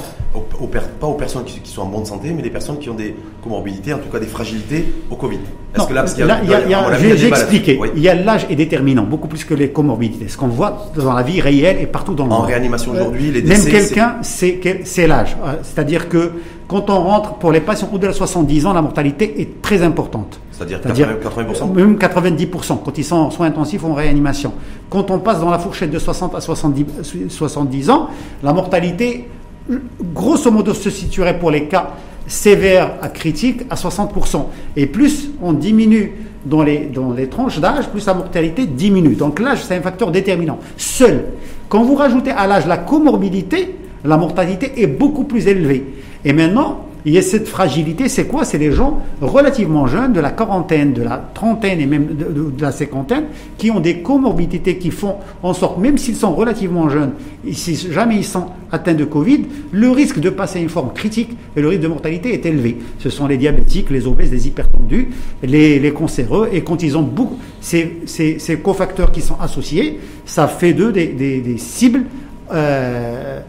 pas 1.00 1.08
aux 1.08 1.14
personnes 1.14 1.46
qui, 1.46 1.62
sont 1.72 1.82
en 1.82 1.86
bonne 1.86 2.06
santé, 2.06 2.32
mais 2.36 2.42
les 2.42 2.50
personnes 2.50 2.78
qui 2.78 2.90
ont 2.90 2.96
des 2.96 3.16
comorbidités, 3.42 3.94
en 3.94 4.00
tout 4.00 4.10
cas 4.10 4.20
des 4.20 4.28
fragilités 4.28 4.86
au 5.10 5.16
Covid. 5.16 5.40
Est-ce 5.76 5.88
que 5.88 5.94
là, 5.94 6.42
j'ai 7.16 7.28
expliqué, 7.28 7.80
il 7.96 8.02
y 8.02 8.10
a 8.10 8.16
l'âge 8.16 8.48
est 8.50 8.56
déterminant, 8.56 9.04
beaucoup 9.04 9.28
plus 9.28 9.44
que 9.46 9.54
les 9.54 9.70
comorbidités. 9.70 10.28
Ce 10.28 10.38
qu'on 10.38 10.48
voit 10.48 10.92
dans 10.96 11.14
la 11.14 11.24
vie 11.24 11.42
réelle 11.42 11.78
et 11.80 11.86
partout 11.88 12.14
dans 12.14 12.24
le 12.24 12.30
monde. 12.30 12.42
En 12.42 12.46
réanimation 12.46 12.92
aujourd'hui, 12.92 13.32
les 13.32 13.42
décès... 13.42 13.64
Même 13.64 13.72
quelqu'un, 13.72 14.16
c'est 14.22 15.08
l'âge. 15.08 15.38
Euh, 15.44 15.54
c'est-à-dire 15.64 16.10
que 16.10 16.32
quand 16.68 16.90
on 16.90 17.00
rentre, 17.00 17.36
pour 17.36 17.52
les 17.52 17.62
patients 17.62 17.90
au-delà 17.94 18.12
de 18.12 18.18
70 18.18 18.66
ans, 18.66 18.74
la 18.74 18.82
mortalité 18.82 19.42
est 19.42 19.62
très 19.62 19.82
importante. 19.84 20.40
C'est-à-dire 20.52 20.80
80%, 20.82 21.74
Même 21.74 21.96
90%, 21.96 22.80
quand 22.84 22.98
ils 22.98 23.06
sont 23.06 23.16
en 23.16 23.30
soins 23.32 23.48
intensifs 23.48 23.84
ou 23.84 23.88
en 23.88 23.94
réanimation. 23.94 24.52
Quand 24.90 25.10
on 25.12 25.20
passe 25.20 25.40
dans 25.40 25.50
la 25.50 25.60
fourchette 25.60 25.92
de 25.92 26.00
60 26.00 26.36
à 26.36 26.42
70, 26.42 27.30
70 27.30 27.90
ans, 27.90 28.10
la 28.44 28.52
mortalité, 28.54 29.30
grosso 30.14 30.52
modo, 30.52 30.74
se 30.74 30.90
situerait 30.90 31.40
pour 31.40 31.52
les 31.52 31.68
cas 31.68 31.92
sévères 32.26 32.96
à 33.02 33.08
critiques 33.08 33.62
à 33.70 33.76
60%. 33.76 34.46
Et 34.76 34.88
plus 34.88 35.30
on 35.42 35.54
diminue 35.54 36.12
dans 36.46 36.64
les, 36.64 36.80
dans 36.86 37.14
les 37.14 37.28
tranches 37.28 37.60
d'âge, 37.60 37.88
plus 37.88 38.06
la 38.06 38.14
mortalité 38.14 38.66
diminue. 38.66 39.16
Donc 39.16 39.40
l'âge, 39.40 39.64
c'est 39.64 39.76
un 39.76 39.82
facteur 39.82 40.12
déterminant. 40.12 40.60
Seul, 40.76 41.26
quand 41.70 41.84
vous 41.84 41.96
rajoutez 41.96 42.32
à 42.32 42.46
l'âge 42.46 42.68
la 42.68 42.78
comorbidité, 42.78 43.76
la 44.04 44.18
mortalité 44.18 44.82
est 44.82 44.88
beaucoup 44.88 45.24
plus 45.24 45.48
élevée. 45.48 45.86
Et 46.28 46.34
maintenant, 46.34 46.84
il 47.06 47.14
y 47.14 47.18
a 47.18 47.22
cette 47.22 47.48
fragilité. 47.48 48.10
C'est 48.10 48.26
quoi? 48.26 48.44
C'est 48.44 48.58
les 48.58 48.74
gens 48.74 49.00
relativement 49.22 49.88
jeunes, 49.88 50.12
de 50.12 50.20
la 50.20 50.32
quarantaine, 50.32 50.92
de 50.92 51.02
la 51.02 51.16
trentaine 51.34 51.80
et 51.80 51.86
même 51.86 52.08
de, 52.08 52.52
la 52.62 52.74
cinquantaine, 52.74 53.28
qui 53.58 53.72
ont 53.72 53.80
des 53.80 54.02
comorbidités 54.02 54.78
qui 54.78 54.92
font 54.92 55.16
en 55.42 55.54
sorte, 55.54 55.78
même 55.80 55.98
s'ils 55.98 56.18
sont 56.18 56.36
relativement 56.36 56.90
jeunes, 56.90 57.14
si 57.54 57.78
jamais 57.94 58.18
ils 58.18 58.26
sont 58.26 58.48
atteints 58.74 58.94
de 58.94 59.06
Covid, 59.06 59.46
le 59.72 59.90
risque 59.90 60.20
de 60.20 60.30
passer 60.30 60.60
à 60.60 60.62
une 60.62 60.68
forme 60.68 60.92
critique 60.94 61.30
et 61.56 61.62
le 61.62 61.70
risque 61.70 61.84
de 61.84 61.88
mortalité 61.88 62.34
est 62.34 62.46
élevé. 62.46 62.76
Ce 63.00 63.10
sont 63.10 63.26
les 63.26 63.38
diabétiques, 63.38 63.90
les 63.90 64.06
obèses, 64.06 64.34
les 64.34 64.46
hypertendus, 64.46 65.08
les, 65.44 65.80
les 65.80 65.92
cancéreux, 65.94 66.50
et 66.52 66.62
quand 66.62 66.84
ils 66.84 66.98
ont 66.98 67.04
beaucoup 67.04 67.38
ces, 67.62 68.00
ces, 68.06 68.38
ces 68.38 68.60
cofacteurs 68.60 69.14
qui 69.14 69.22
sont 69.22 69.38
associés, 69.40 70.02
ça 70.26 70.50
fait 70.50 70.74
d'eux 70.74 70.92
des, 70.92 71.08
des, 71.08 71.40
des, 71.40 71.58
cibles 71.58 72.04
euh, 72.52 73.40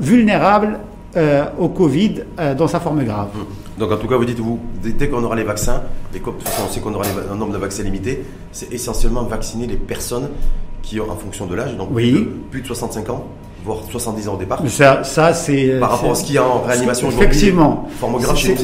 vulnérables 0.00 0.80
euh, 1.16 1.44
au 1.58 1.68
Covid 1.68 2.22
euh, 2.38 2.54
dans 2.54 2.68
sa 2.68 2.80
forme 2.80 3.04
grave. 3.04 3.28
Hum. 3.34 3.46
Donc 3.78 3.92
en 3.92 3.96
tout 3.96 4.08
cas, 4.08 4.16
vous 4.16 4.24
dites, 4.24 4.38
vous, 4.40 4.58
dès 4.82 5.08
qu'on 5.08 5.22
aura 5.22 5.36
les 5.36 5.44
vaccins, 5.44 5.82
et 6.14 6.18
comme 6.20 6.34
on 6.64 6.68
sait 6.68 6.80
qu'on 6.80 6.94
aura 6.94 7.04
un 7.30 7.36
nombre 7.36 7.52
de 7.52 7.58
vaccins 7.58 7.82
limité, 7.82 8.24
c'est 8.52 8.72
essentiellement 8.72 9.22
vacciner 9.22 9.66
les 9.66 9.76
personnes 9.76 10.28
qui 10.82 11.00
ont, 11.00 11.10
en 11.10 11.16
fonction 11.16 11.46
de 11.46 11.54
l'âge, 11.54 11.76
donc 11.76 11.88
oui. 11.92 12.28
plus 12.50 12.62
de 12.62 12.66
65 12.66 13.08
ans, 13.10 13.24
voire 13.68 13.82
70 13.90 14.28
ans 14.28 14.34
au 14.34 14.36
départ. 14.38 14.62
Ça, 14.68 15.04
ça 15.04 15.34
c'est 15.34 15.78
par 15.78 15.90
rapport 15.92 16.12
à 16.12 16.14
ce 16.14 16.24
qu'il 16.24 16.34
y 16.36 16.38
a 16.38 16.44
en 16.44 16.62
réanimation 16.62 17.08
Effectivement, 17.10 17.86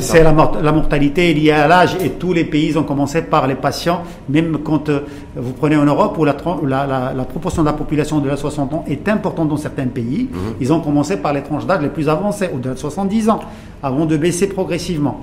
c'est 0.01 0.23
la, 0.23 0.33
la, 0.63 0.73
mortalité 0.73 1.33
liée 1.35 1.51
à 1.51 1.69
l'âge 1.69 1.97
et 2.03 2.11
tous 2.11 2.33
les 2.33 2.45
pays 2.45 2.77
ont 2.79 2.85
commencé 2.85 3.21
par 3.23 3.47
les 3.47 3.55
patients, 3.55 4.03
même 4.31 4.59
quand 4.65 4.89
euh, 4.89 5.01
vous 5.37 5.53
prenez 5.53 5.77
en 5.77 5.85
Europe 5.85 6.17
où 6.19 6.25
la, 6.25 6.35
la, 6.67 7.13
la, 7.15 7.25
proportion 7.25 7.63
de 7.63 7.67
la 7.67 7.75
population 7.75 8.19
de 8.21 8.29
la 8.29 8.37
60 8.37 8.73
ans 8.75 8.85
est 8.89 9.07
importante 9.09 9.49
dans 9.49 9.57
certains 9.59 9.87
pays, 9.87 10.29
mhm. 10.33 10.55
ils 10.61 10.73
ont 10.73 10.81
commencé 10.81 11.19
par 11.19 11.33
les 11.35 11.43
tranches 11.43 11.67
d'âge 11.67 11.83
les 11.83 11.91
plus 11.91 12.09
avancées, 12.09 12.49
au-delà 12.55 12.75
de 12.75 12.79
70 12.79 13.29
ans, 13.29 13.41
avant 13.83 14.07
de 14.07 14.17
baisser 14.17 14.49
progressivement. 14.49 15.21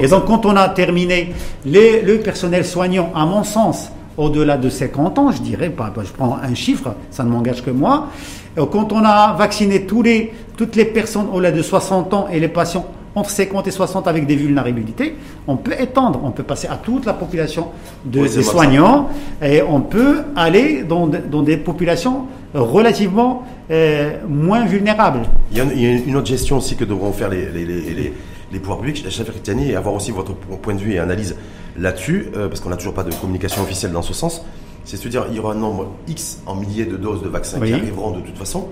et 0.00 0.08
donc 0.08 0.24
quand 0.24 0.46
on 0.46 0.56
a 0.56 0.68
terminé 0.70 1.34
les, 1.66 2.00
le 2.00 2.18
personnel 2.18 2.64
soignant, 2.64 3.10
à 3.14 3.26
mon 3.26 3.44
sens, 3.44 3.90
au-delà 4.16 4.56
de 4.56 4.68
50 4.68 5.18
ans, 5.18 5.30
je 5.30 5.40
dirais, 5.42 5.72
je 6.04 6.12
prends 6.12 6.36
un 6.42 6.54
chiffre, 6.54 6.94
ça 7.10 7.24
ne 7.24 7.30
m'engage 7.30 7.62
que 7.64 7.70
moi, 7.70 8.08
quand 8.56 8.92
on 8.92 9.04
a 9.04 9.34
vacciné 9.34 9.86
tous 9.86 10.02
les, 10.02 10.32
toutes 10.56 10.76
les 10.76 10.84
personnes 10.84 11.26
au-delà 11.32 11.52
de 11.52 11.62
60 11.62 12.14
ans 12.14 12.26
et 12.30 12.40
les 12.40 12.48
patients 12.48 12.86
entre 13.14 13.30
50 13.30 13.66
et 13.66 13.70
60 13.70 14.08
avec 14.08 14.26
des 14.26 14.36
vulnérabilités, 14.36 15.16
on 15.46 15.56
peut 15.56 15.74
étendre, 15.78 16.20
on 16.24 16.30
peut 16.30 16.42
passer 16.42 16.66
à 16.68 16.76
toute 16.76 17.04
la 17.04 17.12
population 17.12 17.68
de, 18.04 18.26
des 18.26 18.42
soignants 18.42 19.10
et 19.42 19.62
on 19.62 19.80
peut 19.80 20.22
aller 20.34 20.82
dans, 20.82 21.06
dans 21.06 21.42
des 21.42 21.58
populations 21.58 22.26
relativement 22.54 23.44
euh, 23.70 24.12
moins 24.28 24.64
vulnérables. 24.64 25.22
Il 25.50 25.58
y, 25.58 25.60
a 25.60 25.90
une, 25.90 26.16
autre 26.16 26.26
gestion 26.26 26.56
aussi 26.58 26.76
que 26.76 26.84
devront 26.84 27.12
faire 27.12 27.28
les, 27.28 27.50
les, 27.50 27.64
les, 27.64 28.14
les 28.52 28.58
pouvoirs 28.58 28.78
publics, 28.78 29.08
chef 29.08 29.30
et 29.48 29.76
avoir 29.76 29.94
aussi 29.94 30.10
votre 30.10 30.34
point 30.34 30.74
de 30.74 30.80
vue 30.80 30.92
et 30.92 30.98
analyse 30.98 31.36
là-dessus, 31.78 32.28
euh, 32.36 32.48
parce 32.48 32.60
qu'on 32.60 32.70
n'a 32.70 32.76
toujours 32.76 32.94
pas 32.94 33.04
de 33.04 33.12
communication 33.14 33.62
officielle 33.62 33.92
dans 33.92 34.02
ce 34.02 34.12
sens. 34.12 34.44
C'est-à-dire 34.84 35.26
il 35.30 35.36
y 35.36 35.38
aura 35.38 35.52
un 35.52 35.58
nombre 35.58 35.88
X 36.08 36.40
en 36.46 36.54
milliers 36.54 36.86
de 36.86 36.96
doses 36.96 37.22
de 37.22 37.28
vaccins 37.28 37.60
qui 37.60 37.72
arriveront 37.72 38.10
de 38.12 38.20
toute 38.20 38.36
façon 38.36 38.68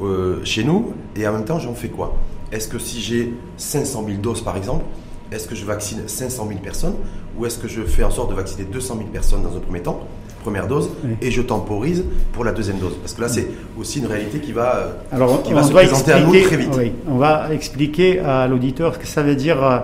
euh, 0.00 0.40
chez 0.44 0.62
nous, 0.62 0.92
et 1.16 1.26
en 1.26 1.32
même 1.32 1.44
temps, 1.44 1.58
j'en 1.58 1.74
fais 1.74 1.88
quoi? 1.88 2.16
Est-ce 2.52 2.68
que 2.68 2.78
si 2.78 3.00
j'ai 3.00 3.34
500 3.56 4.04
000 4.06 4.18
doses 4.20 4.42
par 4.42 4.56
exemple, 4.56 4.84
est-ce 5.32 5.48
que 5.48 5.54
je 5.54 5.64
vaccine 5.64 6.02
500 6.06 6.46
000 6.48 6.60
personnes? 6.60 6.94
Ou 7.36 7.46
est-ce 7.46 7.58
que 7.58 7.68
je 7.68 7.82
fais 7.82 8.04
en 8.04 8.10
sorte 8.10 8.30
de 8.30 8.36
vacciner 8.36 8.64
200 8.64 8.96
000 8.96 9.08
personnes 9.08 9.42
dans 9.42 9.56
un 9.56 9.60
premier 9.60 9.80
temps, 9.80 10.00
première 10.42 10.68
dose, 10.68 10.90
et 11.20 11.30
je 11.30 11.42
temporise 11.42 12.04
pour 12.32 12.44
la 12.44 12.52
deuxième 12.52 12.78
dose? 12.78 12.94
Parce 13.00 13.12
que 13.14 13.20
là, 13.20 13.28
c'est 13.28 13.48
aussi 13.78 13.98
une 13.98 14.06
réalité 14.06 14.38
qui 14.38 14.52
va, 14.52 14.76
euh, 14.76 14.92
Alors, 15.10 15.42
qui 15.42 15.52
va 15.52 15.64
se 15.64 15.72
présenter 15.72 16.12
à 16.12 16.20
nous 16.20 16.40
très 16.40 16.56
vite. 16.56 16.70
on 17.08 17.16
va 17.16 17.52
expliquer 17.52 18.20
à 18.20 18.46
l'auditeur 18.46 18.94
ce 18.94 18.98
que 19.00 19.06
ça 19.06 19.22
veut 19.22 19.36
dire. 19.36 19.82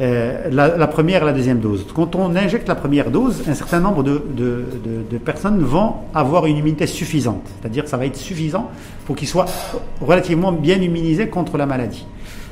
Euh, 0.00 0.48
la, 0.50 0.86
première 0.86 1.22
et 1.22 1.26
la 1.26 1.32
deuxième 1.32 1.60
dose. 1.60 1.86
Quand 1.94 2.16
on 2.16 2.34
injecte 2.34 2.66
la 2.66 2.74
première 2.74 3.10
dose, 3.10 3.42
un 3.46 3.54
certain 3.54 3.78
nombre 3.78 4.02
de, 4.02 5.18
personnes 5.22 5.60
vont 5.62 5.96
avoir 6.14 6.46
une 6.46 6.56
immunité 6.56 6.86
suffisante. 6.86 7.46
C'est-à-dire 7.60 7.86
ça 7.86 7.98
va 7.98 8.06
être 8.06 8.16
suffisant 8.16 8.70
pour 9.04 9.16
qu'ils 9.16 9.28
soient 9.28 9.44
relativement 10.00 10.50
bien 10.50 10.76
immunisés 10.76 11.28
contre 11.28 11.58
la 11.58 11.66
maladie. 11.66 12.06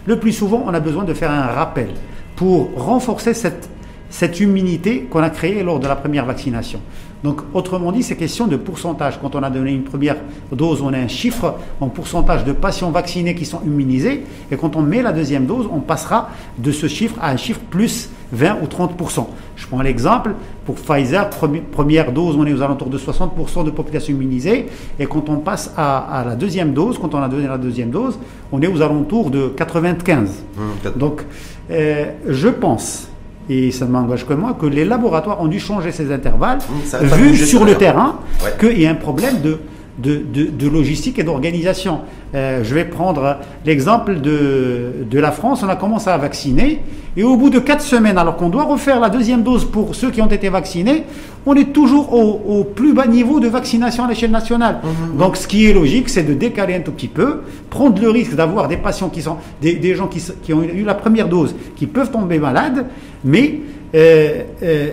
Le 0.04 0.18
plus 0.18 0.32
souvent, 0.32 0.64
on 0.66 0.74
a 0.74 0.80
besoin 0.80 1.04
de 1.04 1.14
faire 1.14 1.30
un 1.30 1.46
rappel 1.46 1.88
pour 2.36 2.70
renforcer 2.76 3.32
cette, 3.32 3.70
cette 4.10 4.38
immunité 4.40 5.04
qu'on 5.04 5.22
a 5.22 5.30
créée 5.30 5.62
lors 5.62 5.80
de 5.80 5.88
la 5.88 5.96
première 5.96 6.26
vaccination. 6.26 6.80
Donc, 7.22 7.40
autrement 7.52 7.92
dit, 7.92 8.02
c'est 8.02 8.16
question 8.16 8.46
de 8.46 8.56
pourcentage. 8.56 9.18
Quand 9.20 9.34
on 9.34 9.42
a 9.42 9.50
donné 9.50 9.72
une 9.72 9.84
première 9.84 10.16
dose, 10.52 10.80
on 10.80 10.92
a 10.92 10.98
un 10.98 11.08
chiffre 11.08 11.54
en 11.80 11.88
pourcentage 11.88 12.44
de 12.44 12.52
patients 12.52 12.90
vaccinés 12.90 13.34
qui 13.34 13.44
sont 13.44 13.60
immunisés. 13.64 14.24
Et 14.50 14.56
quand 14.56 14.76
on 14.76 14.82
met 14.82 15.02
la 15.02 15.12
deuxième 15.12 15.46
dose, 15.46 15.68
on 15.70 15.80
passera 15.80 16.30
de 16.58 16.72
ce 16.72 16.86
chiffre 16.86 17.16
à 17.20 17.30
un 17.30 17.36
chiffre 17.36 17.60
plus 17.70 18.10
20 18.32 18.58
ou 18.62 18.66
30% 18.66 19.26
Je 19.56 19.66
prends 19.66 19.82
l'exemple, 19.82 20.34
pour 20.64 20.76
Pfizer, 20.76 21.28
première 21.72 22.12
dose, 22.12 22.36
on 22.36 22.46
est 22.46 22.52
aux 22.52 22.62
alentours 22.62 22.88
de 22.88 22.98
60% 22.98 23.64
de 23.64 23.70
population 23.70 24.14
immunisée. 24.14 24.66
Et 24.98 25.06
quand 25.06 25.28
on 25.28 25.38
passe 25.38 25.74
à, 25.76 26.24
la 26.26 26.36
deuxième 26.36 26.72
dose, 26.72 26.98
quand 26.98 27.14
on 27.14 27.22
a 27.22 27.28
donné 27.28 27.48
la 27.48 27.58
deuxième 27.58 27.90
dose, 27.90 28.18
on 28.52 28.62
est 28.62 28.66
aux 28.66 28.80
alentours 28.80 29.30
de 29.30 29.48
95. 29.48 30.44
Mmh, 30.56 30.98
Donc, 30.98 31.22
euh, 31.70 32.12
je 32.26 32.48
pense 32.48 33.09
et 33.50 33.72
ça 33.72 33.84
ne 33.84 33.90
m'engage 33.90 34.24
que 34.24 34.32
moi, 34.32 34.56
que 34.58 34.66
les 34.66 34.84
laboratoires 34.84 35.42
ont 35.42 35.48
dû 35.48 35.58
changer 35.58 35.90
ces 35.90 36.12
intervalles, 36.12 36.58
mmh, 36.58 37.04
vu 37.16 37.36
sur 37.36 37.64
le 37.64 37.74
terrain 37.74 38.20
qu'il 38.60 38.80
y 38.80 38.86
a 38.86 38.90
un 38.90 38.94
problème 38.94 39.40
de, 39.40 39.58
de, 40.02 40.22
de, 40.50 40.68
logistique 40.68 41.18
et 41.18 41.22
d'organisation. 41.22 42.00
Euh, 42.34 42.62
je 42.62 42.74
vais 42.74 42.84
prendre 42.84 43.38
l'exemple 43.64 44.20
de, 44.20 45.04
de, 45.10 45.18
la 45.18 45.32
France. 45.32 45.62
On 45.64 45.68
a 45.68 45.76
commencé 45.76 46.08
à 46.08 46.16
vacciner 46.16 46.80
et 47.16 47.24
au 47.24 47.36
bout 47.36 47.50
de 47.50 47.58
quatre 47.58 47.82
semaines, 47.82 48.18
alors 48.18 48.36
qu'on 48.36 48.48
doit 48.48 48.64
refaire 48.64 49.00
la 49.00 49.08
deuxième 49.08 49.42
dose 49.42 49.64
pour 49.64 49.94
ceux 49.94 50.10
qui 50.10 50.22
ont 50.22 50.28
été 50.28 50.48
vaccinés, 50.48 51.04
on 51.44 51.54
est 51.54 51.72
toujours 51.72 52.12
au, 52.14 52.40
au 52.46 52.64
plus 52.64 52.92
bas 52.92 53.06
niveau 53.06 53.40
de 53.40 53.48
vaccination 53.48 54.04
à 54.04 54.08
l'échelle 54.08 54.30
nationale. 54.30 54.80
Mmh, 54.82 55.14
mmh. 55.14 55.18
Donc 55.18 55.36
ce 55.36 55.48
qui 55.48 55.66
est 55.66 55.72
logique, 55.72 56.08
c'est 56.08 56.22
de 56.22 56.34
décaler 56.34 56.74
un 56.74 56.80
tout 56.80 56.92
petit 56.92 57.08
peu, 57.08 57.40
prendre 57.68 58.00
le 58.00 58.10
risque 58.10 58.34
d'avoir 58.34 58.68
des 58.68 58.76
patients 58.76 59.08
qui 59.08 59.22
sont, 59.22 59.36
des, 59.60 59.74
des 59.74 59.94
gens 59.94 60.06
qui, 60.06 60.22
qui, 60.42 60.52
ont 60.52 60.62
eu 60.62 60.84
la 60.84 60.94
première 60.94 61.28
dose, 61.28 61.54
qui 61.76 61.86
peuvent 61.86 62.10
tomber 62.10 62.38
malades, 62.38 62.86
mais 63.24 63.60
euh, 63.92 64.42
euh, 64.62 64.90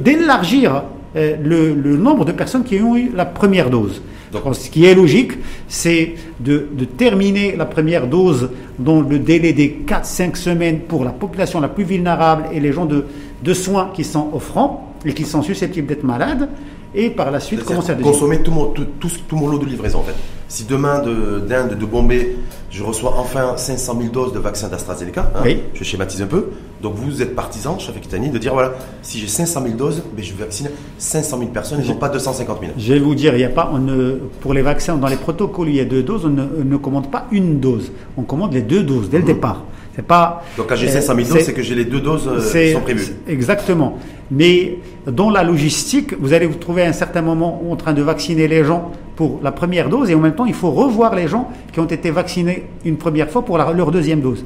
d'élargir 0.00 0.82
euh, 1.16 1.36
le, 1.42 1.74
le 1.74 1.96
nombre 1.96 2.24
de 2.24 2.32
personnes 2.32 2.64
qui 2.64 2.80
ont 2.80 2.96
eu 2.96 3.10
la 3.14 3.24
première 3.24 3.70
dose. 3.70 4.02
Donc, 4.32 4.54
ce 4.54 4.70
qui 4.70 4.86
est 4.86 4.94
logique, 4.94 5.32
c'est 5.68 6.14
de, 6.40 6.66
terminer 6.96 7.54
la 7.54 7.66
première 7.66 8.06
dose 8.06 8.50
dans 8.78 9.02
le 9.02 9.18
délai 9.18 9.52
des 9.52 9.84
4-5 9.86 10.36
semaines 10.36 10.80
pour 10.80 11.04
la 11.04 11.10
population 11.10 11.60
la 11.60 11.68
plus 11.68 11.84
vulnérable 11.84 12.44
et 12.52 12.58
les 12.58 12.72
gens 12.72 12.86
de, 12.86 13.04
de 13.42 13.54
soins 13.54 13.90
qui 13.94 14.04
sont 14.04 14.30
offrants 14.32 14.94
et 15.04 15.12
qui 15.12 15.24
sont 15.24 15.42
susceptibles 15.42 15.86
d'être 15.86 16.04
malades 16.04 16.48
et 16.94 17.10
par 17.10 17.30
la 17.30 17.40
suite 17.40 17.64
commencer 17.64 17.92
à 17.92 17.94
consommer 17.94 18.42
tout 18.42 18.50
mon, 18.50 18.66
tout, 18.66 18.86
tout, 18.98 19.36
mon 19.36 19.48
lot 19.48 19.58
de 19.58 19.66
livraison 19.66 19.98
en 19.98 20.02
fait. 20.02 20.14
Si 20.52 20.64
demain 20.64 20.98
d'Inde, 20.98 21.78
de, 21.80 21.86
Bombay, 21.86 22.36
je 22.70 22.82
reçois 22.82 23.14
enfin 23.16 23.56
500 23.56 23.96
000 23.98 24.12
doses 24.12 24.34
de 24.34 24.38
vaccin 24.38 24.68
d'AstraZeneca, 24.68 25.32
hein, 25.34 25.48
je 25.72 25.82
schématise 25.82 26.20
un 26.20 26.26
peu, 26.26 26.50
donc 26.82 26.92
vous 26.94 27.22
êtes 27.22 27.34
partisan, 27.34 27.78
chef 27.78 27.98
Kitani, 27.98 28.28
de 28.28 28.36
dire 28.36 28.52
voilà, 28.52 28.74
si 29.00 29.18
j'ai 29.18 29.28
500 29.28 29.62
000 29.62 29.76
doses, 29.76 30.02
mais 30.14 30.22
je 30.22 30.34
vaccine 30.34 30.68
500 30.98 31.38
000 31.38 31.50
personnes 31.52 31.80
et 31.80 31.88
non 31.88 31.94
pas 31.94 32.10
250 32.10 32.60
000. 32.60 32.72
Je 32.76 32.92
vais 32.92 32.98
vous 32.98 33.14
dire, 33.14 33.32
il 33.34 33.40
y 33.40 33.44
a 33.44 33.48
pas, 33.48 33.70
on 33.72 33.78
ne, 33.78 34.18
pour 34.42 34.52
les 34.52 34.60
vaccins, 34.60 34.98
dans 34.98 35.08
les 35.08 35.16
protocoles, 35.16 35.70
il 35.70 35.76
y 35.76 35.80
a 35.80 35.86
deux 35.86 36.02
doses, 36.02 36.26
on 36.26 36.28
ne, 36.28 36.76
commande 36.76 37.10
pas 37.10 37.28
une 37.32 37.58
dose, 37.58 37.90
on 38.18 38.22
commande 38.22 38.52
les 38.52 38.60
deux 38.60 38.82
doses 38.82 39.08
dès 39.08 39.16
le 39.16 39.22
mhm. 39.22 39.32
départ. 39.32 39.64
C'est 39.96 40.06
pas. 40.06 40.42
Donc 40.58 40.68
quand 40.68 40.76
j'ai 40.76 40.88
500 40.88 41.14
000 41.14 41.28
doses, 41.28 41.44
c'est 41.44 41.54
que 41.54 41.62
j'ai 41.62 41.74
les 41.74 41.86
deux 41.86 42.00
doses 42.00 42.28
euh, 42.28 42.66
qui 42.66 42.72
sont 42.72 42.80
prévues. 42.80 43.14
Exactement. 43.26 43.98
Mais 44.30 44.78
dans 45.06 45.30
la 45.30 45.44
logistique, 45.44 46.14
vous 46.20 46.34
allez 46.34 46.46
vous 46.46 46.58
trouver 46.58 46.82
à 46.82 46.88
un 46.88 46.92
certain 46.92 47.22
moment 47.22 47.62
en 47.70 47.76
train 47.76 47.94
de 47.94 48.02
vacciner 48.02 48.48
les 48.48 48.64
gens 48.64 48.92
pour 49.16 49.40
la 49.42 49.52
première 49.52 49.88
dose 49.88 50.10
et 50.10 50.14
en 50.14 50.20
même 50.20 50.34
temps, 50.34 50.46
il 50.46 50.54
faut 50.54 50.70
revoir 50.70 51.14
les 51.14 51.28
gens 51.28 51.50
qui 51.72 51.80
ont 51.80 51.86
été 51.86 52.10
vaccinés 52.10 52.64
une 52.84 52.96
première 52.96 53.30
fois 53.30 53.44
pour 53.44 53.58
leur 53.58 53.90
deuxième 53.90 54.20
dose. 54.20 54.44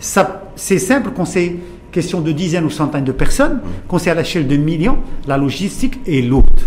Ça, 0.00 0.42
c'est 0.56 0.78
simple 0.78 1.10
quand 1.14 1.24
c'est 1.24 1.56
question 1.92 2.20
de 2.20 2.32
dizaines 2.32 2.64
ou 2.64 2.70
centaines 2.70 3.04
de 3.04 3.12
personnes, 3.12 3.60
quand 3.88 3.98
c'est 3.98 4.10
à 4.10 4.14
l'échelle 4.14 4.46
de 4.46 4.56
millions, 4.56 4.98
la 5.26 5.36
logistique 5.36 6.00
est 6.06 6.22
lourde. 6.22 6.60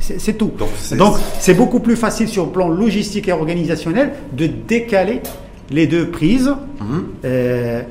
C'est 0.00 0.36
tout. 0.36 0.52
Donc 0.98 1.14
c'est 1.38 1.54
beaucoup 1.54 1.80
plus 1.80 1.96
facile 1.96 2.28
sur 2.28 2.46
le 2.46 2.50
plan 2.50 2.68
logistique 2.68 3.28
et 3.28 3.32
organisationnel 3.32 4.12
de 4.32 4.46
décaler 4.46 5.22
les 5.70 5.86
deux 5.86 6.08
prises, 6.08 6.54
mhm. 6.80 7.04
euh, 7.24 7.82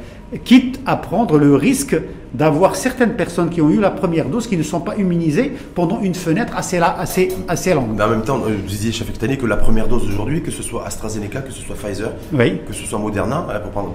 quitte 0.43 0.79
à 0.85 0.97
prendre 0.97 1.37
le 1.37 1.55
risque 1.55 1.95
d'avoir 2.33 2.75
certaines 2.75 3.13
personnes 3.15 3.49
qui 3.49 3.61
ont 3.61 3.69
eu 3.69 3.79
la 3.79 3.89
première 3.89 4.25
dose 4.25 4.47
qui 4.47 4.57
ne 4.57 4.63
sont 4.63 4.81
pas 4.81 4.95
immunisées 4.97 5.53
pendant 5.75 6.01
une 6.01 6.13
fenêtre 6.13 6.53
assez, 6.55 6.77
assez, 6.77 7.29
assez 7.47 7.73
longue. 7.73 7.95
Mais 7.95 8.03
en 8.03 8.09
même 8.09 8.23
temps, 8.23 8.41
euh, 8.45 8.55
vous 8.61 8.67
disiez 8.67 8.91
chaque 8.91 9.07
année 9.23 9.37
que 9.37 9.45
la 9.45 9.57
première 9.57 9.87
dose 9.87 10.05
aujourd'hui, 10.05 10.43
que 10.43 10.51
ce 10.51 10.61
soit 10.61 10.85
AstraZeneca, 10.85 11.41
que 11.41 11.51
ce 11.51 11.61
soit 11.61 11.75
Pfizer, 11.75 12.11
que 12.31 12.73
ce 12.73 12.85
soit 12.85 12.99
Moderna, 12.99 13.47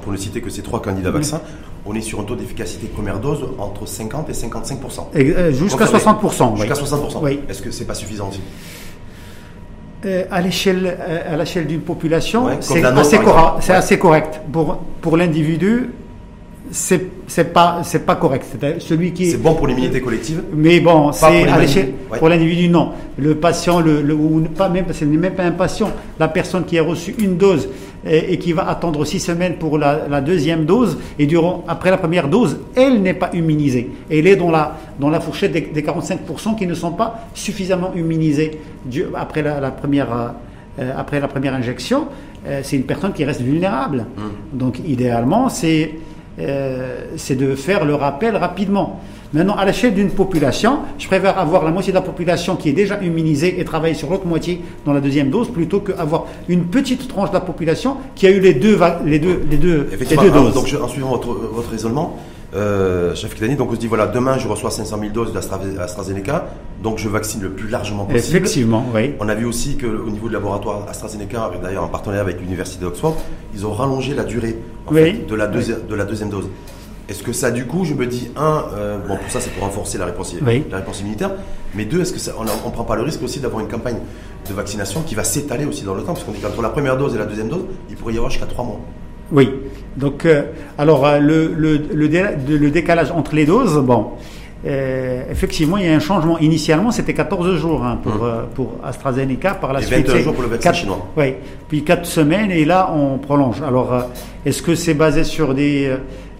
pour, 0.02 0.12
ne 0.12 0.16
citer 0.16 0.40
que 0.40 0.50
ces 0.50 0.62
trois 0.62 0.80
candidats 0.80 1.10
vaccins, 1.10 1.40
on 1.84 1.94
est 1.94 2.00
sur 2.00 2.20
un 2.20 2.24
taux 2.24 2.36
d'efficacité 2.36 2.86
première 2.86 3.20
dose 3.20 3.44
entre 3.58 3.86
50 3.86 4.30
et 4.30 4.34
55 4.34 4.78
euh, 5.16 5.52
Jusqu'à 5.52 5.84
60% 5.84 6.56
Jusqu'à 6.56 6.74
60 6.74 7.18
oui. 7.22 7.40
Est-ce 7.48 7.60
que 7.60 7.70
c'est 7.70 7.84
pas 7.84 7.94
suffisant 7.94 8.28
aussi? 8.28 8.40
Euh, 10.04 10.24
à 10.32 10.40
l'échelle 10.40 10.98
à 11.30 11.36
l'échelle 11.36 11.66
d'une 11.66 11.80
population, 11.82 12.48
c'est 12.60 12.82
assez, 12.84 13.18
correct, 13.18 13.70
assez 13.70 13.98
correct. 13.98 14.40
Pour, 14.50 14.78
pour 15.00 15.16
l'individu, 15.16 15.90
c'est 16.72 17.06
c'est 17.26 17.52
pas 17.52 17.80
c'est 17.84 18.04
pas 18.04 18.16
correct. 18.16 18.46
C'est 18.50 18.80
celui 18.80 19.12
qui 19.12 19.30
c'est 19.30 19.36
bon 19.36 19.54
pour 19.54 19.66
l'immunité 19.66 20.00
collective? 20.00 20.42
Mais 20.54 20.80
bon, 20.80 21.12
c'est 21.12 21.46
à 21.48 21.58
l'échelle 21.58 21.92
pour 22.18 22.28
l'individu 22.28 22.68
non. 22.68 22.92
Le 23.18 23.36
patient 23.36 23.80
le, 23.80 24.00
le 24.00 24.14
ou 24.14 24.40
pas 24.56 24.68
même 24.70 24.86
ce 24.90 25.04
n'est 25.04 25.18
même 25.18 25.34
pas 25.34 25.44
un 25.44 25.52
patient. 25.52 25.90
La 26.18 26.28
personne 26.28 26.64
qui 26.64 26.78
a 26.78 26.82
reçu 26.82 27.14
une 27.18 27.36
dose 27.36 27.68
et, 28.06 28.38
qui 28.38 28.52
va 28.52 28.68
attendre 28.68 29.04
six 29.04 29.20
semaines 29.20 29.56
pour 29.56 29.78
la, 29.78 30.20
deuxième 30.22 30.64
dose 30.64 30.98
et 31.18 31.26
durant 31.26 31.62
après 31.68 31.90
la 31.90 31.98
première 31.98 32.28
dose, 32.28 32.58
elle 32.74 33.02
n'est 33.02 33.14
pas 33.14 33.30
immunisée. 33.34 33.90
Elle 34.10 34.26
est 34.26 34.36
dans 34.36 34.50
la 34.50 34.78
dans 34.98 35.10
la 35.10 35.20
fourchette 35.20 35.52
des, 35.52 35.82
45% 35.82 36.56
qui 36.56 36.66
ne 36.66 36.74
sont 36.74 36.92
pas 36.92 37.26
suffisamment 37.34 37.92
immunisés 37.94 38.58
après 39.14 39.42
la, 39.42 39.70
première 39.70 40.34
euh, 40.78 40.92
après 40.96 41.20
la 41.20 41.28
première 41.28 41.54
injection. 41.54 42.06
Euh, 42.46 42.60
c'est 42.64 42.76
une 42.76 42.84
personne 42.84 43.12
qui 43.12 43.24
reste 43.24 43.42
vulnérable. 43.42 44.06
Hum. 44.16 44.32
Donc 44.52 44.80
idéalement, 44.86 45.50
c'est 45.50 45.92
euh, 46.38 47.04
c'est 47.16 47.36
de 47.36 47.54
faire 47.54 47.84
le 47.84 47.94
rappel 47.94 48.36
rapidement. 48.36 49.00
Maintenant, 49.32 49.54
à 49.56 49.64
l'échelle 49.64 49.94
d'une 49.94 50.10
population, 50.10 50.80
je 50.98 51.06
préfère 51.06 51.38
avoir 51.38 51.64
la 51.64 51.70
moitié 51.70 51.90
de 51.92 51.96
la 51.96 52.02
population 52.02 52.56
qui 52.56 52.68
est 52.68 52.74
déjà 52.74 53.02
immunisée 53.02 53.58
et 53.60 53.64
travailler 53.64 53.94
sur 53.94 54.10
l'autre 54.10 54.26
moitié 54.26 54.60
dans 54.84 54.92
la 54.92 55.00
deuxième 55.00 55.30
dose 55.30 55.50
plutôt 55.50 55.80
qu'avoir 55.80 56.26
une 56.48 56.64
petite 56.64 57.08
tranche 57.08 57.30
de 57.30 57.34
la 57.34 57.40
population 57.40 57.96
qui 58.14 58.26
a 58.26 58.30
eu 58.30 58.40
les 58.40 58.52
deux, 58.54 58.78
les 59.06 59.18
deux, 59.18 59.42
les 59.50 59.56
deux, 59.56 59.88
les 59.98 60.16
deux 60.16 60.30
doses. 60.30 60.54
Donc, 60.54 60.68
en 60.82 60.88
suivant 60.88 61.10
votre, 61.10 61.32
votre 61.32 61.70
raisonnement, 61.70 62.18
euh, 62.54 63.14
chef 63.14 63.34
Kitani, 63.34 63.56
donc 63.56 63.70
on 63.70 63.74
se 63.74 63.80
dit 63.80 63.86
voilà, 63.86 64.06
demain 64.06 64.36
je 64.38 64.46
reçois 64.46 64.70
500 64.70 64.98
000 64.98 65.12
doses 65.12 65.32
d'AstraZeneca, 65.32 66.48
donc 66.82 66.98
je 66.98 67.08
vaccine 67.08 67.40
le 67.40 67.50
plus 67.50 67.68
largement 67.68 68.04
possible. 68.04 68.36
Effectivement, 68.36 68.86
oui. 68.94 69.14
On 69.20 69.28
a 69.28 69.34
vu 69.34 69.46
aussi 69.46 69.78
qu'au 69.78 70.10
niveau 70.10 70.28
du 70.28 70.34
laboratoire 70.34 70.86
AstraZeneca, 70.88 71.50
d'ailleurs 71.62 71.84
en 71.84 71.88
partenariat 71.88 72.22
avec 72.22 72.40
l'université 72.40 72.82
d'Oxford, 72.84 73.16
ils 73.54 73.64
ont 73.66 73.72
rallongé 73.72 74.14
la 74.14 74.24
durée 74.24 74.58
de, 74.90 75.34
la 75.34 75.46
de 75.46 75.94
la 75.94 76.04
deuxième 76.04 76.28
dose. 76.28 76.48
Est-ce 77.08 77.22
que 77.22 77.32
ça, 77.32 77.50
du 77.50 77.66
coup, 77.66 77.84
je 77.84 77.94
me 77.94 78.06
dis, 78.06 78.30
un, 78.36 78.64
euh, 78.74 78.96
bon, 79.06 79.16
pour 79.16 79.30
ça, 79.30 79.40
c'est 79.40 79.50
pour 79.50 79.64
renforcer 79.64 79.98
la 79.98 80.06
réponse, 80.06 80.34
la 80.40 80.76
réponse 80.76 81.00
immunitaire, 81.00 81.32
mais 81.74 81.84
deux, 81.84 82.00
est-ce 82.00 82.12
que 82.12 82.18
ça, 82.18 82.32
on 82.38 82.44
ne 82.44 82.72
prend 82.72 82.84
pas 82.84 82.96
le 82.96 83.02
risque 83.02 83.22
aussi 83.22 83.40
d'avoir 83.40 83.60
une 83.60 83.68
campagne 83.68 83.98
de 84.48 84.54
vaccination 84.54 85.02
qui 85.02 85.14
va 85.14 85.24
s'étaler 85.24 85.64
aussi 85.64 85.82
dans 85.82 85.94
le 85.94 86.02
temps 86.02 86.14
Parce 86.14 86.24
qu'on 86.24 86.32
dit 86.32 86.40
qu'entre 86.40 86.62
la 86.62 86.70
première 86.70 86.96
dose 86.96 87.14
et 87.14 87.18
la 87.18 87.26
deuxième 87.26 87.48
dose, 87.48 87.64
il 87.90 87.96
pourrait 87.96 88.14
y 88.14 88.16
avoir 88.16 88.30
jusqu'à 88.30 88.46
trois 88.46 88.64
mois. 88.64 88.80
Oui. 89.32 89.48
Donc, 89.96 90.24
euh, 90.24 90.42
alors, 90.78 91.06
euh, 91.06 91.18
le, 91.18 91.52
le, 91.54 91.76
le, 91.96 92.70
décalage 92.70 93.10
entre 93.10 93.34
les 93.34 93.44
doses, 93.44 93.78
bon, 93.78 94.10
euh, 94.64 95.22
effectivement, 95.30 95.76
il 95.76 95.86
y 95.86 95.88
a 95.88 95.94
un 95.94 96.00
changement. 96.00 96.38
Initialement, 96.38 96.90
c'était 96.90 97.14
14 97.14 97.56
jours 97.56 97.84
hein, 97.84 97.98
pour, 98.02 98.22
hum. 98.22 98.46
pour 98.54 98.72
AstraZeneca. 98.84 99.54
Par 99.54 99.72
la 99.72 99.80
et 99.80 99.84
suite, 99.84 100.06
21 100.06 100.22
jours 100.22 100.34
pour 100.34 100.42
le 100.42 100.48
vaccin 100.48 100.72
chinois. 100.72 101.08
Oui. 101.16 101.34
Puis 101.68 101.82
4 101.82 102.06
semaines, 102.06 102.50
et 102.50 102.64
là, 102.64 102.92
on 102.94 103.18
prolonge. 103.18 103.60
Alors, 103.62 104.06
est-ce 104.46 104.62
que 104.62 104.74
c'est 104.74 104.94
basé 104.94 105.24
sur 105.24 105.54
des, 105.54 105.94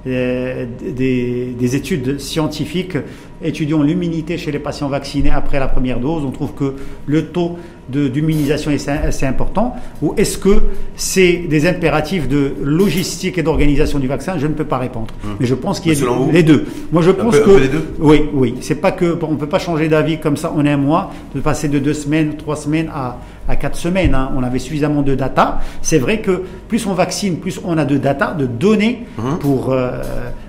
des, 0.07 1.55
des, 1.59 1.77
études 1.77 2.21
scientifiques 2.21 2.97
étudiant 3.45 3.83
l'immunité 3.83 4.39
chez 4.39 4.53
les 4.53 4.59
patients 4.59 4.89
vaccinés 4.89 5.31
après 5.31 5.59
la 5.59 5.69
première 5.69 6.01
dose. 6.01 6.25
On 6.25 6.31
trouve 6.31 6.53
que 6.55 6.75
le 7.07 7.27
taux 7.27 7.59
d'immunisation 7.89 8.71
est 8.71 8.89
assez 8.89 9.27
important 9.27 9.75
Ou 10.01 10.15
est-ce 10.17 10.39
que 10.39 10.63
c'est 10.97 11.45
des 11.49 11.67
impératifs 11.67 12.29
de 12.29 12.55
logistique 12.63 13.39
et 13.39 13.43
d'organisation 13.43 13.99
du 13.99 14.07
vaccin? 14.07 14.35
Je 14.39 14.47
ne 14.47 14.53
peux 14.53 14.65
pas 14.65 14.79
répondre. 14.79 15.09
Hum. 15.25 15.37
Mais 15.41 15.47
je 15.47 15.55
pense 15.55 15.81
qu'il 15.81 15.93
y 15.93 16.03
a 16.03 16.09
les 16.33 16.43
deux. 16.43 16.67
Moi, 16.91 17.03
je 17.03 17.11
pense 17.11 17.39
que. 17.39 17.51
les 17.51 17.69
deux? 17.69 17.95
Oui, 17.99 18.23
oui. 18.33 18.55
C'est 18.61 18.77
pas 18.77 18.93
que. 18.93 19.19
On 19.23 19.33
ne 19.33 19.37
peut 19.37 19.49
pas 19.49 19.59
changer 19.59 19.89
d'avis 19.89 20.19
comme 20.19 20.37
ça 20.37 20.53
en 20.53 20.65
un 20.65 20.77
mois, 20.77 21.13
de 21.35 21.41
passer 21.41 21.69
de 21.69 21.79
deux 21.79 21.95
semaines, 21.95 22.37
trois 22.37 22.57
semaines 22.57 22.91
à, 22.95 23.19
à 23.49 23.57
quatre 23.57 23.77
semaines. 23.77 24.15
Hein. 24.15 24.33
On 24.37 24.43
avait 24.43 24.59
suffisamment 24.59 25.03
de 25.03 25.15
data. 25.15 25.61
C'est 25.83 25.99
vrai 25.99 26.21
que 26.21 26.43
plus 26.69 26.87
on 26.87 26.95
vaccine, 26.95 27.39
plus 27.39 27.61
on 27.65 27.77
a 27.79 27.85
de 27.85 27.99
data, 27.99 28.35
de 28.39 28.47
données 28.47 29.05
hum. 29.19 29.39
pour, 29.39 29.73
euh, 29.73 30.01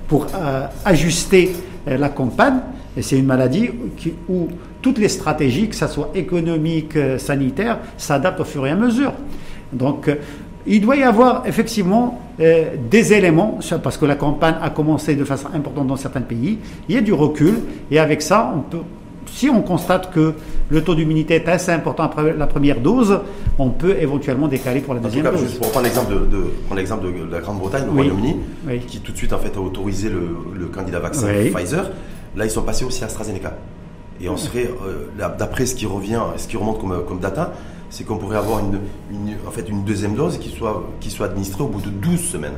pour 0.08 0.28
euh, 0.36 0.68
ajuster 0.86 1.52
euh, 1.88 1.98
la 1.98 2.10
campagne. 2.10 2.60
Et 2.96 3.02
c'est 3.02 3.18
une 3.18 3.26
maladie 3.26 3.70
où 4.30 4.48
toutes 4.82 5.00
les 5.00 5.08
stratégies, 5.10 5.70
que 5.70 5.76
ce 5.76 5.88
soit 5.88 6.12
économiques, 6.14 6.96
euh, 6.96 7.18
sanitaires, 7.18 7.80
s'adaptent 7.98 8.42
au 8.42 8.46
fur 8.46 8.68
et 8.68 8.70
à 8.70 8.76
mesure. 8.76 9.14
Donc, 9.72 10.08
euh, 10.08 10.16
il 10.68 10.82
doit 10.82 10.96
y 10.96 11.04
avoir 11.04 11.46
effectivement 11.48 12.22
euh, 12.40 12.76
des 12.90 13.14
éléments, 13.14 13.60
parce 13.82 13.98
que 13.98 14.06
la 14.06 14.16
campagne 14.16 14.56
a 14.62 14.70
commencé 14.70 15.16
de 15.16 15.24
façon 15.24 15.48
importante 15.54 15.88
dans 15.88 15.96
certains 15.96 16.22
pays, 16.22 16.60
il 16.88 16.96
y 16.96 16.98
a 16.98 17.02
du 17.02 17.14
recul, 17.14 17.56
et 17.92 18.00
avec 18.00 18.22
ça, 18.22 18.54
on 18.56 18.60
peut, 18.60 18.84
si 19.26 19.50
on 19.50 19.62
constate 19.62 20.12
que 20.12 20.34
le 20.70 20.84
taux 20.84 20.96
d'immunité 20.96 21.36
est 21.36 21.48
assez 21.50 21.72
important 21.72 22.04
après 22.04 22.34
la 22.38 22.48
première 22.48 22.80
dose, 22.80 23.20
on 23.58 23.70
peut 23.70 23.96
éventuellement 24.00 24.48
décaler 24.48 24.80
pour 24.80 24.94
la 24.94 25.00
deuxième 25.00 25.26
dose. 25.26 25.42
Juste 25.42 25.60
pour 25.60 25.72
prendre 25.72 25.86
l'exemple 25.86 26.14
de, 26.14 27.32
la 27.32 27.40
Grande-Bretagne, 27.42 27.86
le 27.86 27.92
Royaume-Uni, 27.92 28.36
qui 28.88 29.00
tout 29.00 29.12
de 29.12 29.18
suite 29.18 29.34
en 29.34 29.40
fait 29.40 29.56
a 29.58 29.60
autorisé 29.60 30.10
le, 30.10 30.66
candidat 30.68 31.00
vaccin 31.00 31.28
Pfizer. 31.54 31.90
Là, 32.36 32.46
ils 32.46 32.52
sont 32.52 32.64
passés 32.64 32.86
aussi 32.86 33.04
à 33.04 33.08
AstraZeneca. 33.08 33.54
Et 34.22 34.30
on 34.30 34.38
serait, 34.38 34.70
euh, 34.86 35.08
d'après 35.38 35.66
ce 35.66 35.76
qui 35.76 35.86
revient, 35.86 36.22
ce 36.38 36.48
qui 36.48 36.58
remonte 36.58 36.80
comme, 36.80 37.04
comme 37.06 37.20
data, 37.20 37.54
c'est 37.90 38.04
qu'on 38.06 38.18
pourrait 38.18 38.38
avoir 38.38 38.60
une, 38.60 38.80
en 39.48 39.52
fait, 39.52 39.70
une 39.70 39.84
deuxième 39.84 40.16
dose 40.16 40.40
qui 40.40 40.50
soit, 40.50 40.90
qui 41.00 41.12
soit 41.12 41.28
administrée 41.28 41.64
au 41.64 41.68
bout 41.68 41.82
de 41.82 41.90
12 41.90 42.20
semaines. 42.20 42.56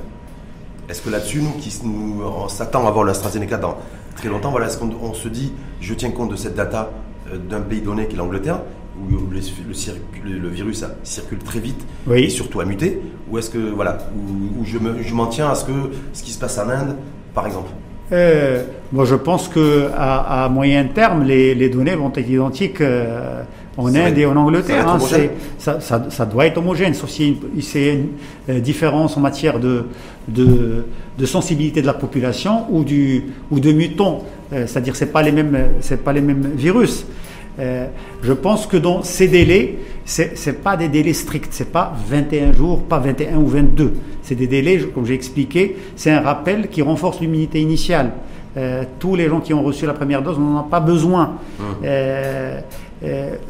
Est-ce 0.88 1.01
que 1.01 1.09
là-dessus, 1.09 1.41
nous, 1.41 1.51
qui, 1.59 1.73
nous, 1.83 2.23
on 2.23 2.47
s'attend 2.47 2.85
à 2.85 2.89
avoir 2.89 3.03
l'AstraZeneca 3.03 3.57
dans 3.57 3.77
très 4.15 4.29
longtemps, 4.29 4.51
voilà, 4.51 4.67
est-ce 4.67 4.77
qu'on 4.77 5.13
se 5.13 5.27
dit, 5.27 5.51
je 5.81 5.93
tiens 5.93 6.11
compte 6.11 6.31
de 6.31 6.35
cette 6.35 6.55
data 6.55 6.91
euh, 7.33 7.38
d'un 7.38 7.59
pays 7.61 7.81
donné 7.81 8.07
qui 8.07 8.13
est 8.13 8.17
l'Angleterre, 8.17 8.61
où 8.97 9.09
le, 9.09 9.39
le, 10.23 10.47
virus 10.47 10.85
circule 11.03 11.39
très 11.39 11.59
vite 11.59 11.85
et 12.15 12.29
surtout 12.29 12.61
a 12.61 12.65
muté, 12.65 13.01
ou 13.29 13.38
est-ce 13.38 13.49
que, 13.49 13.57
voilà, 13.57 13.97
où, 14.15 14.63
je 14.63 15.13
m'en 15.13 15.27
tiens 15.27 15.49
à 15.49 15.55
ce, 15.55 15.65
que, 15.65 15.71
ce 16.13 16.23
qui 16.23 16.31
se 16.31 16.39
passe 16.39 16.57
en 16.57 16.69
Inde, 16.69 16.95
par 17.33 17.45
exemple? 17.45 17.71
Euh, 18.11 18.63
moi, 18.91 19.05
je 19.05 19.15
pense 19.15 19.47
que 19.47 19.89
à, 19.97 20.47
moyen 20.49 20.85
terme, 20.85 21.23
les, 21.23 21.69
données 21.69 21.95
vont 21.95 22.11
être 22.15 22.29
identiques 22.29 22.81
euh, 22.81 23.41
en 23.77 23.93
Inde 23.93 24.17
et 24.17 24.25
en 24.25 24.35
Angleterre. 24.35 24.87
Hein, 24.87 24.99
ça, 25.57 25.79
ça, 25.79 26.05
ça, 26.09 26.25
doit 26.25 26.45
être 26.45 26.57
homogène, 26.57 26.93
sauf 26.93 27.09
si 27.09 27.37
c'est 27.61 27.93
une, 27.93 28.07
une, 28.47 28.61
différence 28.61 29.17
en 29.17 29.21
matière 29.21 29.59
de, 29.59 29.85
de, 30.27 30.85
de, 31.17 31.25
sensibilité 31.25 31.81
de 31.81 31.87
la 31.87 31.93
population 31.93 32.65
ou, 32.69 32.83
du, 32.83 33.25
ou 33.49 33.59
de 33.59 33.71
mutants. 33.71 34.23
Euh, 34.53 34.67
c'est-à-dire, 34.67 34.95
c'est 34.95 35.11
pas 35.11 35.23
les 35.23 35.31
mêmes, 35.31 35.57
c'est 35.81 36.03
pas 36.03 36.13
les 36.13 36.21
mêmes 36.21 36.51
virus. 36.55 37.05
Euh, 37.59 37.87
je 38.21 38.33
pense 38.33 38.67
que 38.67 38.77
dans 38.77 39.03
ces 39.03 39.27
délais, 39.27 39.75
c'est 40.05 40.45
n'est 40.45 40.53
pas 40.53 40.77
des 40.77 40.89
délais 40.89 41.13
stricts, 41.13 41.49
c'est 41.51 41.71
pas 41.71 41.93
21 42.07 42.53
jours, 42.53 42.83
pas 42.83 42.99
21 42.99 43.37
ou 43.37 43.47
22. 43.47 43.93
C'est 44.21 44.35
des 44.35 44.47
délais, 44.47 44.79
comme 44.93 45.05
j'ai 45.05 45.13
expliqué, 45.13 45.77
c'est 45.95 46.11
un 46.11 46.21
rappel 46.21 46.69
qui 46.69 46.81
renforce 46.81 47.19
l'immunité 47.19 47.61
initiale. 47.61 48.11
Euh, 48.57 48.83
tous 48.99 49.15
les 49.15 49.27
gens 49.27 49.41
qui 49.41 49.53
ont 49.53 49.63
reçu 49.63 49.85
la 49.85 49.93
première 49.93 50.21
dose 50.21 50.39
n'en 50.39 50.61
ont 50.61 50.63
pas 50.63 50.79
besoin. 50.79 51.37
Mmh. 51.59 51.63
Euh, 51.83 52.61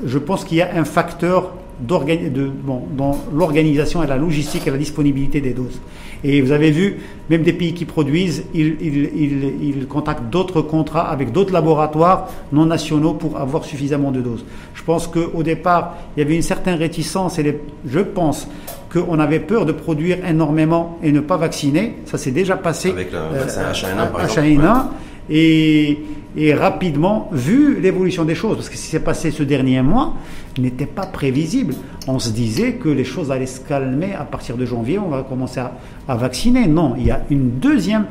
je 0.04 0.18
pense 0.18 0.44
qu'il 0.44 0.58
y 0.58 0.62
a 0.62 0.76
un 0.76 0.84
facteur 0.84 1.54
de, 1.80 2.52
bon, 2.64 2.84
dans 2.96 3.18
l'organisation 3.34 4.04
et 4.04 4.08
la 4.08 4.18
logistique 4.18 4.68
et 4.68 4.72
la 4.72 4.78
disponibilité 4.78 5.42
des 5.42 5.54
doses. 5.54 5.80
Et 6.28 6.42
vous 6.42 6.52
avez 6.52 6.72
vu, 6.72 6.98
même 7.30 7.44
des 7.44 7.54
pays 7.54 7.76
qui 7.76 7.86
produisent, 7.86 8.46
ils, 8.56 8.76
ils, 8.82 9.52
ils, 9.62 9.86
contactent 9.86 10.32
d'autres 10.32 10.64
contrats 10.64 11.08
avec 11.08 11.32
d'autres 11.32 11.54
laboratoires 11.54 12.30
non 12.52 12.66
nationaux 12.66 13.14
pour 13.14 13.38
avoir 13.38 13.64
suffisamment 13.64 14.12
de 14.12 14.22
doses. 14.22 14.44
Je 14.74 14.82
pense 14.82 15.06
qu'au 15.06 15.44
départ, 15.44 15.98
il 16.18 16.22
y 16.22 16.24
avait 16.26 16.36
une 16.36 16.42
certaine 16.42 16.80
réticence 16.80 17.38
et 17.38 17.62
je 17.88 18.00
pense 18.00 18.48
qu'on 18.92 19.20
avait 19.20 19.40
peur 19.40 19.68
de 19.68 19.72
produire 19.72 20.26
énormément 20.28 20.98
et 21.04 21.12
ne 21.12 21.20
pas 21.20 21.38
vacciner. 21.38 21.98
Ça 22.06 22.18
s'est 22.18 22.32
déjà 22.32 22.58
passé. 22.58 22.90
Avec 22.90 23.12
le 23.12 23.20
vaccin 23.38 23.62
H1N1, 23.72 24.12
par 24.12 24.46
exemple. 24.46 24.88
Et, 25.30 26.00
et 26.36 26.54
rapidement, 26.56 27.30
vu 27.32 27.80
l'évolution 27.80 28.26
des 28.26 28.36
choses, 28.36 28.56
parce 28.56 28.70
que 28.70 28.78
ce 28.78 28.82
qui 28.82 28.88
s'est 28.88 29.00
passé 29.00 29.30
ce 29.30 29.44
dernier 29.44 29.84
mois 29.84 30.16
n'était 30.58 30.86
pas 30.86 31.06
prévisible. 31.06 31.74
On 32.08 32.20
se 32.20 32.30
disait 32.30 32.74
que 32.74 32.90
les 32.90 33.04
choses 33.04 33.32
allaient 33.32 33.46
se 33.46 33.60
calmer 33.60 34.14
à 34.14 34.24
partir 34.24 34.58
de 34.58 34.66
janvier, 34.66 35.00
on 35.00 35.10
va 35.10 35.24
commencer 35.24 35.60
à, 35.60 36.16
vacciner. 36.16 36.68
Non, 36.68 36.96
il 36.98 37.06
y 37.06 37.12
a 37.12 37.22
une 37.30 37.60
deuxième, 37.60 38.06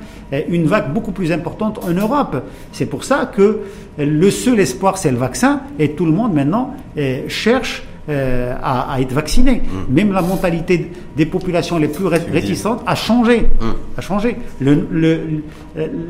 une 0.48 0.66
vague 0.66 0.92
beaucoup 0.92 1.12
plus 1.12 1.30
importante 1.30 1.78
en 1.84 1.92
Europe. 1.92 2.42
C'est 2.72 2.86
pour 2.86 3.04
ça 3.04 3.30
que 3.32 3.60
le 3.98 4.30
seul 4.30 4.58
espoir, 4.58 4.98
c'est 4.98 5.12
le 5.12 5.16
vaccin, 5.16 5.60
et 5.78 5.92
tout 5.92 6.06
le 6.06 6.12
monde 6.12 6.34
maintenant 6.34 6.74
eh, 6.96 7.24
cherche 7.28 7.84
euh, 8.08 8.54
à, 8.62 9.00
être 9.00 9.12
vacciné. 9.12 9.62
Mm. 9.62 9.94
Même 9.94 10.12
la 10.12 10.20
mentalité 10.20 10.90
des 11.16 11.24
populations 11.24 11.78
les 11.78 11.88
plus 11.88 12.04
réticentes 12.04 12.82
a 12.86 12.94
changé. 12.94 13.48
Mm. 13.60 13.64
A 13.96 14.00
changé. 14.02 14.36
Le, 14.60 14.86
le, 14.90 15.20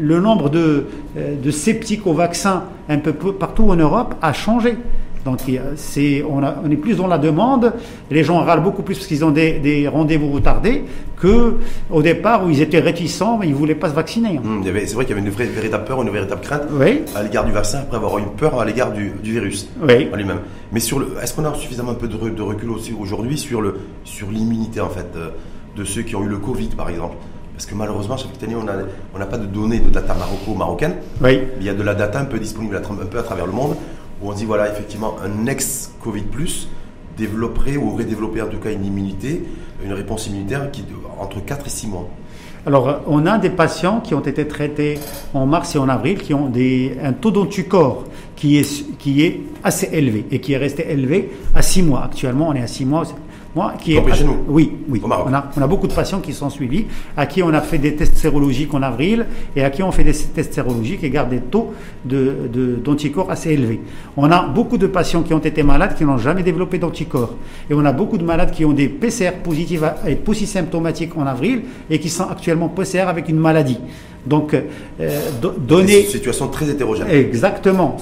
le 0.01 0.21
nombre 0.21 0.51
de, 0.51 0.87
euh, 1.17 1.37
de, 1.41 1.51
sceptiques 1.53 2.05
au 2.09 2.13
vaccin 2.13 2.65
un 2.89 2.99
peu 2.99 3.13
partout 3.13 3.71
en 3.71 3.77
Europe 3.77 4.17
a 4.23 4.33
changé. 4.33 4.77
Donc 5.25 5.41
c'est, 5.77 6.23
on, 6.23 6.43
on, 6.43 6.71
est 6.71 6.77
plus 6.77 6.97
dans 6.97 7.07
la 7.07 7.19
demande. 7.19 7.73
Les 8.11 8.23
gens 8.25 8.41
râlent 8.41 8.63
beaucoup 8.63 8.83
plus 8.83 8.95
parce 8.97 9.07
qu'ils 9.07 9.25
ont 9.25 9.31
des, 9.31 9.59
des 9.59 9.89
rendez-vous 9.89 10.31
retardés 10.31 10.85
que 11.17 11.55
au 11.91 12.03
départ 12.03 12.45
où 12.45 12.51
ils 12.51 12.61
étaient 12.61 12.81
réticents, 12.81 13.39
mais 13.39 13.49
ils 13.49 13.55
voulaient 13.55 13.75
pas 13.75 13.89
se 13.89 13.95
vacciner. 13.95 14.39
Hum, 14.45 14.63
c'est 14.65 14.95
vrai 14.95 15.07
qu'il 15.07 15.17
y 15.17 15.19
avait 15.19 15.27
une 15.27 15.35
véritable 15.35 15.85
peur, 15.85 16.03
une 16.03 16.11
véritable 16.11 16.43
crainte 16.43 16.63
oui. 16.73 17.03
à 17.15 17.23
l'égard 17.23 17.47
du 17.47 17.53
vaccin 17.53 17.79
après 17.79 17.97
avoir 17.97 18.19
eu 18.19 18.23
peur 18.37 18.61
à 18.61 18.65
l'égard 18.65 18.93
du, 18.93 19.13
du, 19.23 19.33
virus 19.33 19.69
oui. 19.83 20.09
lui-même. 20.15 20.41
Mais 20.73 20.81
sur 20.81 20.99
le, 20.99 21.09
est-ce 21.23 21.33
qu'on 21.33 21.45
a 21.45 21.55
suffisamment 21.55 21.93
un 21.93 21.95
peu 21.95 22.09
de, 22.09 22.17
de 22.29 22.43
recul 22.43 22.71
aussi 22.71 22.93
aujourd'hui 22.99 23.39
sur 23.39 23.63
le 23.63 23.77
sur 24.05 24.31
l'immunité 24.31 24.81
en 24.81 24.91
fait 24.91 25.07
de, 25.15 25.81
de 25.81 25.85
ceux 25.87 26.03
qui 26.03 26.15
ont 26.17 26.23
eu 26.25 26.29
le 26.29 26.39
Covid 26.39 26.69
par 26.69 26.91
exemple? 26.91 27.17
Parce 27.55 27.67
que 27.67 27.75
malheureusement, 27.77 28.17
chaque 28.17 28.31
année, 28.43 28.57
on 28.57 28.65
n'a 28.65 28.73
on 29.15 29.25
pas 29.31 29.39
de 29.39 29.47
données 29.47 29.79
de 29.79 29.89
data 29.89 30.13
maroco-marocaine. 30.13 30.97
Oui. 31.23 31.41
Il 31.61 31.65
y 31.65 31.69
a 31.69 31.75
de 31.75 31.85
la 31.85 31.95
data 31.95 32.19
un 32.19 32.25
peu 32.25 32.41
disponible 32.41 32.77
un 32.77 33.07
peu 33.07 33.19
à 33.19 33.23
travers 33.23 33.47
le 33.47 33.53
monde 33.53 33.77
on 34.29 34.33
dit, 34.33 34.45
voilà, 34.45 34.71
effectivement, 34.71 35.17
un 35.23 35.47
ex-Covid, 35.47 36.25
développerait 37.17 37.77
ou 37.77 37.91
aurait 37.91 38.05
développé 38.05 38.43
en 38.43 38.49
tout 38.49 38.59
cas 38.59 38.73
une 38.73 38.85
immunité, 38.85 39.45
une 39.85 39.93
réponse 39.93 40.27
immunitaire 40.27 40.71
qui 40.71 40.85
entre 41.21 41.45
4 41.45 41.67
et 41.67 41.71
6 41.71 41.87
mois. 41.87 42.09
Alors, 42.67 43.03
on 43.07 43.27
a 43.27 43.39
des 43.39 43.51
patients 43.51 44.01
qui 44.01 44.15
ont 44.15 44.21
été 44.21 44.49
traités 44.49 44.99
en 45.35 45.47
mars 45.47 45.75
et 45.75 45.79
en 45.79 45.89
avril 45.89 46.19
qui 46.19 46.33
ont 46.33 46.51
un 47.03 47.13
taux 47.13 47.31
d'anticorps 47.31 48.05
qui 48.37 48.57
est, 48.57 48.99
qui 48.99 49.23
est 49.23 49.41
assez 49.63 49.91
élevé 49.93 50.25
et 50.31 50.41
qui 50.41 50.55
est 50.55 50.57
resté 50.57 50.91
élevé 50.91 51.31
à 51.55 51.63
6 51.63 51.83
mois. 51.83 52.05
Actuellement, 52.05 52.49
on 52.49 52.55
est 52.55 52.63
à 52.63 52.67
6 52.67 52.87
mois, 52.87 53.05
moi, 53.55 53.75
qui 53.81 53.95
est, 53.95 54.25
nous. 54.25 54.37
Oui, 54.49 54.73
oui. 54.89 55.01
On 55.05 55.11
a, 55.11 55.51
on 55.57 55.63
a 55.63 55.67
beaucoup 55.67 55.87
de 55.87 55.93
patients 55.93 56.21
qui 56.21 56.33
sont 56.33 56.51
suivis, 56.51 56.87
à 57.17 57.27
qui 57.27 57.43
on 57.43 57.51
a 57.51 57.61
fait 57.61 57.79
des 57.79 57.95
tests 57.95 58.17
sérologiques 58.17 58.75
en 58.75 58.83
avril 58.83 59.27
et 59.55 59.63
à 59.63 59.71
qui 59.71 59.83
on 59.83 59.93
fait 59.93 60.03
des 60.03 60.13
tests 60.13 60.55
sérologiques 60.55 61.05
et 61.05 61.11
garde 61.11 61.31
des 61.31 61.41
taux 61.41 61.73
d'anticorps 62.05 63.27
de, 63.27 63.33
assez 63.33 63.51
élevés. 63.51 63.81
On 64.17 64.31
a 64.31 64.47
beaucoup 64.49 64.77
de 64.77 64.89
patients 64.89 65.23
qui 65.23 65.33
ont 65.35 65.39
été 65.39 65.63
malades 65.63 65.95
qui 65.95 66.05
n'ont 66.05 66.19
jamais 66.19 66.43
développé 66.43 66.79
d'anticorps. 66.79 67.35
Et 67.71 67.75
on 67.75 67.85
a 67.85 67.93
beaucoup 67.93 68.19
de 68.19 68.25
malades 68.25 68.51
qui 68.51 68.65
ont 68.65 68.73
des 68.73 68.89
PCR 68.89 69.33
positifs 69.43 69.83
et 70.07 70.17
polysymptomatiques 70.17 71.17
en 71.17 71.27
avril 71.27 71.63
et 71.89 72.01
qui 72.01 72.09
sont 72.09 72.29
actuellement 72.29 72.69
PCR 72.69 73.03
avec 73.09 73.29
une 73.29 73.39
maladie. 73.39 73.79
Donc, 74.27 74.55
euh, 74.55 75.21
donner. 75.59 75.93
C'est 75.93 76.01
une 76.01 76.11
situation 76.11 76.49
très 76.49 76.69
hétérogène. 76.71 77.09
Exactement. 77.11 77.97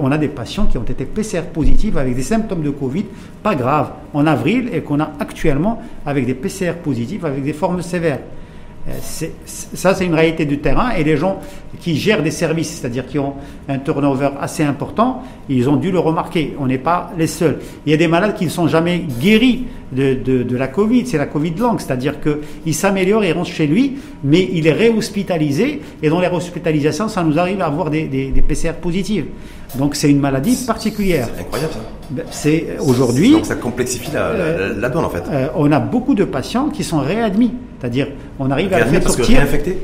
On 0.00 0.12
a 0.12 0.18
des 0.18 0.28
patients 0.28 0.66
qui 0.66 0.78
ont 0.78 0.84
été 0.84 1.04
PCR 1.04 1.42
positifs 1.52 1.96
avec 1.96 2.14
des 2.14 2.22
symptômes 2.22 2.62
de 2.62 2.70
Covid, 2.70 3.04
pas 3.42 3.54
graves, 3.54 3.90
en 4.12 4.26
avril, 4.26 4.70
et 4.72 4.82
qu'on 4.82 5.00
a 5.00 5.12
actuellement 5.18 5.82
avec 6.06 6.26
des 6.26 6.34
PCR 6.34 6.74
positifs 6.82 7.24
avec 7.24 7.42
des 7.42 7.52
formes 7.52 7.82
sévères. 7.82 8.20
Euh, 8.86 8.92
ça, 9.46 9.94
c'est 9.94 10.04
une 10.04 10.14
réalité 10.14 10.44
du 10.44 10.58
terrain. 10.58 10.90
Et 10.90 11.04
les 11.04 11.16
gens 11.16 11.40
qui 11.80 11.96
gèrent 11.96 12.22
des 12.22 12.30
services, 12.30 12.78
c'est-à-dire 12.78 13.06
qui 13.06 13.18
ont 13.18 13.34
un 13.68 13.78
turnover 13.78 14.30
assez 14.40 14.62
important, 14.62 15.22
ils 15.48 15.68
ont 15.68 15.76
dû 15.76 15.90
le 15.90 15.98
remarquer. 15.98 16.54
On 16.58 16.66
n'est 16.66 16.78
pas 16.78 17.10
les 17.16 17.26
seuls. 17.26 17.58
Il 17.86 17.90
y 17.90 17.94
a 17.94 17.98
des 17.98 18.08
malades 18.08 18.34
qui 18.34 18.44
ne 18.44 18.50
sont 18.50 18.68
jamais 18.68 18.98
guéris 19.20 19.64
de, 19.94 20.42
de, 20.42 20.56
la 20.56 20.68
Covid. 20.68 21.06
C'est 21.06 21.18
la 21.18 21.26
Covid 21.26 21.54
longue, 21.58 21.80
c'est-à-dire 21.80 22.14
qu'il 22.20 22.74
s'améliore, 22.74 23.24
il 23.24 23.32
rentre 23.32 23.50
chez 23.50 23.66
lui, 23.66 23.98
mais 24.22 24.48
il 24.52 24.66
est 24.66 24.72
réhospitalisé. 24.72 25.80
Et 26.02 26.08
dans 26.08 26.20
les 26.20 26.28
réhospitalisations, 26.28 27.08
ça 27.08 27.22
nous 27.22 27.38
arrive 27.38 27.60
à 27.60 27.66
avoir 27.66 27.90
des, 27.90 28.04
des, 28.04 28.28
des 28.28 28.42
PCR 28.42 28.74
positives. 28.80 29.26
Donc 29.76 29.96
c'est 29.96 30.10
une 30.10 30.20
maladie 30.20 30.56
particulière. 30.66 31.28
C'est 31.34 31.42
incroyable 31.42 31.72
ça. 31.72 31.80
Ben, 32.10 32.24
c'est 32.30 32.76
aujourd'hui. 32.80 33.32
Donc 33.32 33.46
ça 33.46 33.56
complexifie 33.56 34.10
la, 34.12 34.32
la, 34.74 34.88
donne 34.88 35.04
en 35.04 35.10
fait. 35.10 35.24
Euh, 35.30 35.48
on 35.56 35.72
a 35.72 35.80
beaucoup 35.80 36.14
de 36.14 36.24
patients 36.24 36.68
qui 36.68 36.84
sont 36.84 37.00
réadmis, 37.00 37.52
c'est-à-dire 37.80 38.08
on 38.38 38.50
arrive 38.50 38.72
à 38.72 38.80
les 38.80 38.84
faire 38.84 39.00
parce 39.00 39.16
sortir. 39.16 39.36
Que 39.36 39.40
réinfectés 39.40 39.78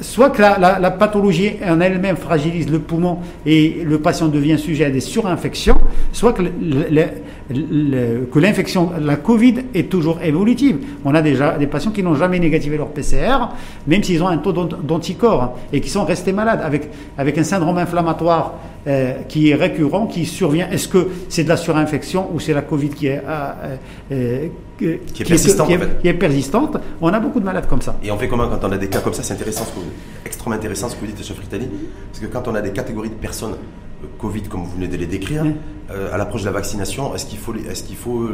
soit 0.00 0.30
que 0.30 0.40
la, 0.42 0.90
pathologie 0.90 1.52
en 1.66 1.80
elle-même 1.80 2.16
fragilise 2.16 2.70
le 2.70 2.78
poumon 2.78 3.18
et 3.46 3.82
le 3.84 3.98
patient 3.98 4.28
devient 4.28 4.58
sujet 4.58 4.86
à 4.86 4.90
des 4.90 5.00
surinfections, 5.00 5.76
soit 6.12 6.32
que, 6.32 6.42
l'infection, 8.34 8.90
la 9.00 9.16
Covid 9.16 9.54
est 9.74 9.90
toujours 9.90 10.20
évolutive. 10.22 10.78
On 11.04 11.14
a 11.14 11.22
déjà 11.22 11.56
des 11.58 11.66
patients 11.66 11.90
qui 11.90 12.02
n'ont 12.02 12.14
jamais 12.14 12.38
négativé 12.38 12.76
leur 12.76 12.88
PCR, 12.88 13.48
même 13.86 14.02
s'ils 14.02 14.22
ont 14.22 14.28
un 14.28 14.38
taux 14.38 14.52
d'anticorps 14.52 15.56
et 15.72 15.80
qui 15.80 15.90
sont 15.90 16.04
restés 16.04 16.32
malades 16.32 16.60
avec, 16.64 16.88
avec 17.18 17.38
un 17.38 17.44
syndrome 17.44 17.78
inflammatoire 17.78 18.54
euh, 18.86 19.14
qui 19.28 19.50
est 19.50 19.54
récurrent, 19.54 20.06
qui 20.06 20.26
survient. 20.26 20.68
Est-ce 20.70 20.88
que 20.88 21.08
c'est 21.30 21.44
de 21.44 21.48
la 21.48 21.56
surinfection 21.56 22.28
ou 22.34 22.40
c'est 22.40 22.52
la 22.52 22.60
Covid 22.60 22.90
qui 22.90 23.06
est, 23.06 23.22
euh, 23.26 23.76
euh, 24.12 24.48
qui 24.78 24.86
est 24.86 25.28
persistante, 25.28 25.68
qui 26.00 26.08
est, 26.08 26.14
persistante 26.14 26.76
On 27.00 27.08
a 27.08 27.20
beaucoup 27.20 27.40
de 27.40 27.44
malades 27.44 27.66
comme 27.68 27.82
ça. 27.82 27.96
Et 28.02 28.10
on 28.10 28.18
fait 28.18 28.28
comment 28.28 28.48
quand 28.48 28.66
on 28.66 28.72
a 28.72 28.78
des 28.78 28.88
cas 28.88 29.00
comme 29.00 29.14
ça? 29.14 29.22
C'est 29.22 29.34
intéressant, 29.34 29.64
ce 29.64 29.70
que 29.70 30.26
extrêmement 30.26 30.56
intéressant 30.56 30.88
ce 30.88 30.96
que 30.96 31.00
vous 31.00 31.06
dites, 31.06 31.24
chef 31.24 31.38
Ritali, 31.38 31.68
parce 32.10 32.24
que 32.24 32.26
quand 32.26 32.48
on 32.48 32.54
a 32.54 32.60
des 32.60 32.72
catégories 32.72 33.10
de 33.10 33.14
personnes 33.14 33.56
Covid, 34.18 34.42
comme 34.42 34.64
vous 34.64 34.72
venez 34.72 34.88
de 34.88 34.96
les 34.96 35.06
décrire, 35.06 35.44
à 36.12 36.16
l'approche 36.16 36.42
de 36.42 36.46
la 36.46 36.52
vaccination, 36.52 37.14
est-ce 37.14 37.26
qu'il 37.26 37.38
faut, 37.38 37.54
est-ce 37.54 37.84
qu'il 37.84 37.96
faut 37.96 38.28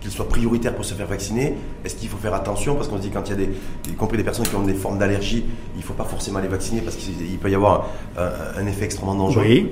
qu'ils 0.00 0.10
soient 0.10 0.28
prioritaires 0.28 0.74
pour 0.74 0.84
se 0.84 0.94
faire 0.94 1.06
vacciner? 1.06 1.54
Est-ce 1.84 1.96
qu'il 1.96 2.08
faut 2.08 2.18
faire 2.18 2.34
attention? 2.34 2.74
Parce 2.74 2.88
qu'on 2.88 2.96
se 2.96 3.02
dit 3.02 3.10
quand 3.10 3.22
il 3.26 3.30
y 3.30 3.32
a 3.32 3.36
des, 3.36 3.50
y 3.88 3.94
compris 3.94 4.16
des 4.16 4.24
personnes 4.24 4.46
qui 4.46 4.54
ont 4.54 4.62
des 4.62 4.74
formes 4.74 4.98
d'allergie, 4.98 5.44
il 5.74 5.78
ne 5.78 5.84
faut 5.84 5.94
pas 5.94 6.04
forcément 6.04 6.40
les 6.40 6.48
vacciner 6.48 6.80
parce 6.80 6.96
qu'il 6.96 7.38
peut 7.38 7.50
y 7.50 7.54
avoir 7.54 7.88
un 8.16 8.66
effet 8.66 8.84
extrêmement 8.84 9.14
dangereux. 9.14 9.44
Oui. 9.46 9.70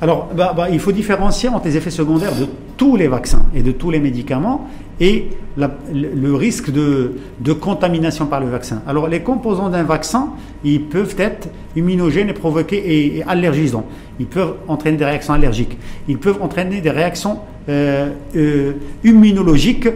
Alors, 0.00 0.28
bah, 0.34 0.52
bah, 0.56 0.68
il 0.70 0.80
faut 0.80 0.92
différencier 0.92 1.48
entre 1.48 1.66
les 1.66 1.76
effets 1.76 1.90
secondaires 1.90 2.34
de 2.34 2.46
tous 2.76 2.96
les 2.96 3.08
vaccins 3.08 3.44
et 3.54 3.62
de 3.62 3.72
tous 3.72 3.90
les 3.90 4.00
médicaments 4.00 4.68
et 5.00 5.28
le 5.56 6.34
risque 6.34 6.70
de, 6.70 7.12
contamination 7.60 8.26
par 8.26 8.40
le 8.40 8.48
vaccin. 8.48 8.82
Alors, 8.86 9.08
les 9.08 9.20
composants 9.20 9.68
d'un 9.68 9.82
vaccin, 9.82 10.30
ils 10.64 10.82
peuvent 10.82 11.14
être 11.18 11.48
immunogènes 11.76 12.28
et 12.28 12.32
provoquer 12.32 13.16
et, 13.16 13.22
allergisants. 13.24 13.86
Ils 14.20 14.26
peuvent 14.26 14.54
entraîner 14.68 14.96
des 14.96 15.04
réactions 15.04 15.34
allergiques. 15.34 15.76
Ils 16.08 16.18
peuvent 16.18 16.40
entraîner 16.40 16.80
des 16.80 16.90
réactions 16.90 17.38
euh, 17.68 18.10
euh, 18.36 18.72
immunologiques 19.02 19.88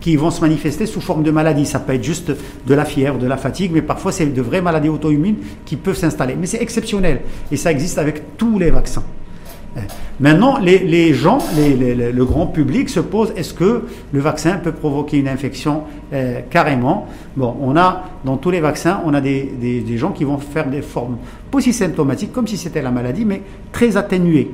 qui 0.00 0.16
vont 0.16 0.30
se 0.30 0.40
manifester 0.40 0.86
sous 0.86 1.00
forme 1.00 1.22
de 1.22 1.30
maladie. 1.30 1.66
Ça 1.66 1.78
peut 1.78 1.94
être 1.94 2.04
juste 2.04 2.32
de 2.66 2.74
la 2.74 2.84
fièvre, 2.84 3.18
de 3.18 3.26
la 3.26 3.36
fatigue, 3.36 3.70
mais 3.72 3.82
parfois 3.82 4.12
c'est 4.12 4.26
de 4.26 4.42
vraies 4.42 4.62
maladies 4.62 4.88
auto-immunes 4.88 5.36
qui 5.64 5.76
peuvent 5.76 5.96
s'installer. 5.96 6.36
Mais 6.38 6.46
c'est 6.46 6.62
exceptionnel 6.62 7.20
et 7.50 7.56
ça 7.56 7.70
existe 7.70 7.98
avec 7.98 8.36
tous 8.36 8.58
les 8.58 8.70
vaccins. 8.70 9.04
Maintenant, 10.20 10.58
les, 10.58 11.14
gens, 11.14 11.38
le 11.56 12.24
grand 12.24 12.46
public 12.46 12.88
se 12.88 13.00
pose 13.00 13.32
est-ce 13.36 13.54
que 13.54 13.82
le 14.12 14.20
vaccin 14.20 14.58
peut 14.58 14.72
provoquer 14.72 15.18
une 15.18 15.28
infection 15.28 15.82
euh, 16.12 16.40
carrément? 16.48 17.08
Bon, 17.36 17.56
on 17.60 17.76
a 17.76 18.04
dans 18.24 18.36
tous 18.36 18.50
les 18.50 18.60
vaccins, 18.60 19.00
on 19.04 19.12
a 19.14 19.20
des, 19.20 19.84
gens 19.96 20.12
qui 20.12 20.24
vont 20.24 20.38
faire 20.38 20.68
des 20.68 20.82
formes 20.82 21.18
symptomatiques, 21.72 22.32
comme 22.32 22.46
si 22.46 22.56
c'était 22.56 22.82
la 22.82 22.90
maladie, 22.90 23.24
mais 23.24 23.42
très 23.72 23.96
atténuées. 23.96 24.50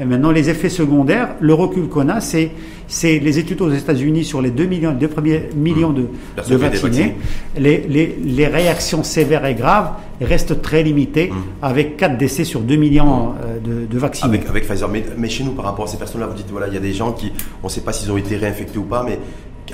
Et 0.00 0.04
maintenant, 0.04 0.30
les 0.30 0.48
effets 0.48 0.68
secondaires, 0.68 1.30
le 1.40 1.54
recul 1.54 1.88
qu'on 1.88 2.08
a, 2.08 2.20
c'est, 2.20 2.52
c'est 2.86 3.18
les 3.18 3.38
études 3.38 3.60
aux 3.60 3.70
États-Unis 3.70 4.24
sur 4.24 4.40
les 4.40 4.50
2, 4.50 4.64
millions, 4.64 4.92
2 4.92 5.08
premiers 5.08 5.48
millions 5.56 5.90
de, 5.90 6.06
de 6.48 6.56
vaccinés. 6.56 7.16
Les, 7.56 7.78
les, 7.88 8.16
les, 8.24 8.46
réactions 8.46 9.02
sévères 9.02 9.44
et 9.44 9.54
graves 9.54 9.90
restent 10.20 10.62
très 10.62 10.84
limitées, 10.84 11.30
hum. 11.32 11.38
avec 11.62 11.96
4 11.96 12.16
décès 12.16 12.44
sur 12.44 12.60
2 12.60 12.76
millions 12.76 13.34
euh, 13.44 13.58
de, 13.58 13.86
de, 13.86 13.98
vaccinés. 13.98 14.36
Avec, 14.36 14.48
avec 14.48 14.68
Pfizer. 14.68 14.88
Mais, 14.88 15.04
mais, 15.16 15.28
chez 15.28 15.42
nous, 15.42 15.52
par 15.52 15.64
rapport 15.64 15.86
à 15.86 15.88
ces 15.88 15.96
personnes-là, 15.96 16.28
vous 16.28 16.36
dites, 16.36 16.50
voilà, 16.50 16.68
il 16.68 16.74
y 16.74 16.78
a 16.78 16.80
des 16.80 16.92
gens 16.92 17.12
qui, 17.12 17.32
on 17.62 17.66
ne 17.66 17.72
sait 17.72 17.80
pas 17.80 17.92
s'ils 17.92 18.12
ont 18.12 18.16
été 18.16 18.36
réinfectés 18.36 18.78
ou 18.78 18.84
pas, 18.84 19.04
mais 19.04 19.18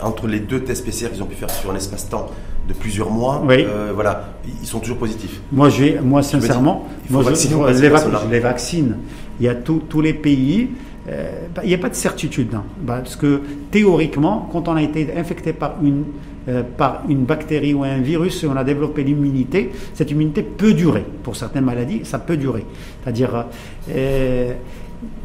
entre 0.02 0.26
les 0.26 0.40
deux 0.40 0.60
tests 0.60 0.84
PCR 0.84 1.10
qu'ils 1.10 1.22
ont 1.22 1.26
pu 1.26 1.36
faire 1.36 1.50
sur 1.50 1.70
un 1.70 1.76
espace-temps 1.76 2.30
de 2.68 2.72
plusieurs 2.72 3.10
mois, 3.10 3.42
euh, 3.50 3.92
voilà, 3.94 4.34
ils 4.62 4.66
sont 4.66 4.80
toujours 4.80 4.96
positifs. 4.96 5.40
Moi, 5.52 5.68
j'ai, 5.68 5.98
moi 6.00 6.22
sincèrement, 6.22 6.88
moi, 7.10 7.22
je, 7.22 8.30
les, 8.30 8.40
vaccine. 8.40 8.96
Il 9.40 9.46
y 9.46 9.48
a 9.48 9.54
tous 9.54 10.00
les 10.00 10.14
pays. 10.14 10.68
Euh, 11.08 11.46
bah, 11.54 11.60
il 11.64 11.68
n'y 11.68 11.74
a 11.74 11.78
pas 11.78 11.90
de 11.90 11.94
certitude, 11.94 12.54
hein. 12.54 12.64
bah, 12.80 13.00
parce 13.02 13.16
que 13.16 13.42
théoriquement, 13.70 14.48
quand 14.50 14.68
on 14.68 14.76
a 14.76 14.82
été 14.82 15.06
infecté 15.14 15.52
par 15.52 15.74
une, 15.82 16.04
euh, 16.48 16.62
par 16.62 17.02
une 17.10 17.24
bactérie 17.24 17.74
ou 17.74 17.84
un 17.84 17.98
virus 17.98 18.42
et 18.42 18.46
on 18.46 18.56
a 18.56 18.64
développé 18.64 19.04
l'immunité, 19.04 19.70
cette 19.92 20.10
immunité 20.10 20.42
peut 20.42 20.72
durer. 20.72 21.04
Pour 21.22 21.36
certaines 21.36 21.64
maladies, 21.64 22.00
ça 22.04 22.18
peut 22.18 22.38
durer. 22.38 22.64
C'est-à-dire, 23.02 23.44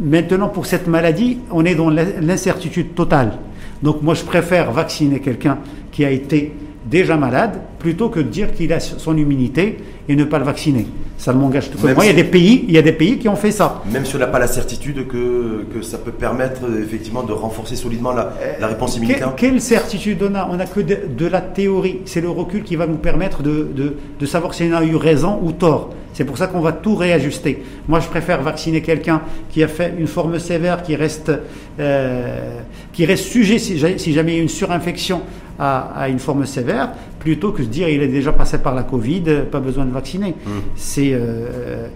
maintenant, 0.02 0.50
pour 0.50 0.66
cette 0.66 0.88
maladie, 0.88 1.38
on 1.50 1.64
est 1.64 1.76
dans 1.76 1.90
l'incertitude 1.90 2.94
totale. 2.94 3.38
Donc 3.82 4.02
moi, 4.02 4.16
je 4.16 4.24
préfère 4.24 4.74
vacciner 4.74 5.22
quelqu'un 5.22 5.60
qui 5.94 6.04
a 6.04 6.12
été 6.12 6.52
déjà 6.90 7.18
malade 7.18 7.62
plutôt 7.78 8.10
que 8.10 8.20
de 8.20 8.28
dire 8.28 8.54
qu'il 8.54 8.74
a 8.74 8.80
son 8.80 9.18
immunité 9.18 9.78
et 10.08 10.16
ne 10.16 10.24
pas 10.24 10.40
le 10.40 10.46
vacciner. 10.46 10.88
Ça 11.20 11.34
m'engage 11.34 11.70
tout 11.70 11.78
Moi, 11.86 12.06
il 12.06 12.08
y 12.08 12.10
a 12.10 12.14
des 12.14 12.24
pays, 12.24 12.64
il 12.66 12.74
y 12.74 12.78
a 12.78 12.82
des 12.82 12.94
pays 12.94 13.20
qui 13.20 13.28
ont 13.28 13.36
fait 13.36 13.52
ça. 13.52 13.84
Même 13.92 14.06
si 14.06 14.16
on 14.16 14.20
n'a 14.20 14.28
pas 14.28 14.40
la 14.40 14.48
certitude 14.48 15.06
que, 15.06 15.66
que 15.74 15.82
ça 15.82 15.98
peut 15.98 16.14
permettre 16.14 16.62
effectivement 16.82 17.24
de 17.24 17.34
renforcer 17.34 17.76
solidement 17.76 18.14
la, 18.14 18.34
la 18.58 18.68
réponse 18.68 18.96
immunitaire. 18.96 19.36
quelle 19.36 19.60
certitude 19.60 20.24
on 20.24 20.34
a 20.34 20.48
On 20.50 20.56
n'a 20.56 20.66
que 20.66 20.80
de, 20.80 21.26
la 21.28 21.42
théorie. 21.42 22.00
C'est 22.06 22.22
le 22.22 22.30
recul 22.30 22.64
qui 22.64 22.78
va 22.78 22.88
nous 22.88 22.96
permettre 22.96 23.44
de, 23.44 23.68
de, 23.76 23.98
de 24.18 24.26
savoir 24.26 24.54
si 24.54 24.64
on 24.72 24.74
a 24.74 24.84
eu 24.86 24.96
raison 24.96 25.40
ou 25.44 25.52
tort. 25.52 25.90
C'est 26.14 26.24
pour 26.24 26.38
ça 26.38 26.48
qu'on 26.48 26.62
va 26.62 26.72
tout 26.72 26.96
réajuster. 26.96 27.64
Moi, 27.90 28.00
je 28.00 28.08
préfère 28.08 28.42
vacciner 28.42 28.82
quelqu'un 28.82 29.22
qui 29.50 29.62
a 29.62 29.68
fait 29.68 29.94
une 29.98 30.08
forme 30.08 30.40
sévère, 30.40 30.84
qui 30.84 30.96
reste, 30.96 31.32
euh, 31.80 32.60
qui 32.94 33.06
reste 33.06 33.26
sujet 33.26 33.60
si, 33.60 33.78
si 33.98 34.14
jamais 34.14 34.34
il 34.34 34.36
y 34.36 34.40
a 34.40 34.42
une 34.44 34.50
surinfection 34.50 35.22
à, 35.60 35.92
à, 35.96 36.10
une 36.10 36.20
forme 36.20 36.46
sévère, 36.46 36.94
plutôt 37.20 37.52
que 37.52 37.62
de 37.62 37.68
dire 37.68 37.90
il 37.90 38.02
est 38.02 38.08
déjà 38.08 38.32
passé 38.32 38.58
par 38.58 38.74
la 38.74 38.84
Covid, 38.84 39.24
pas 39.52 39.60
besoin 39.60 39.86
de 39.86 39.92
vacciner. 39.92 40.30
Mmh. 40.30 40.50
C'est 40.76 41.12
euh, 41.14 41.88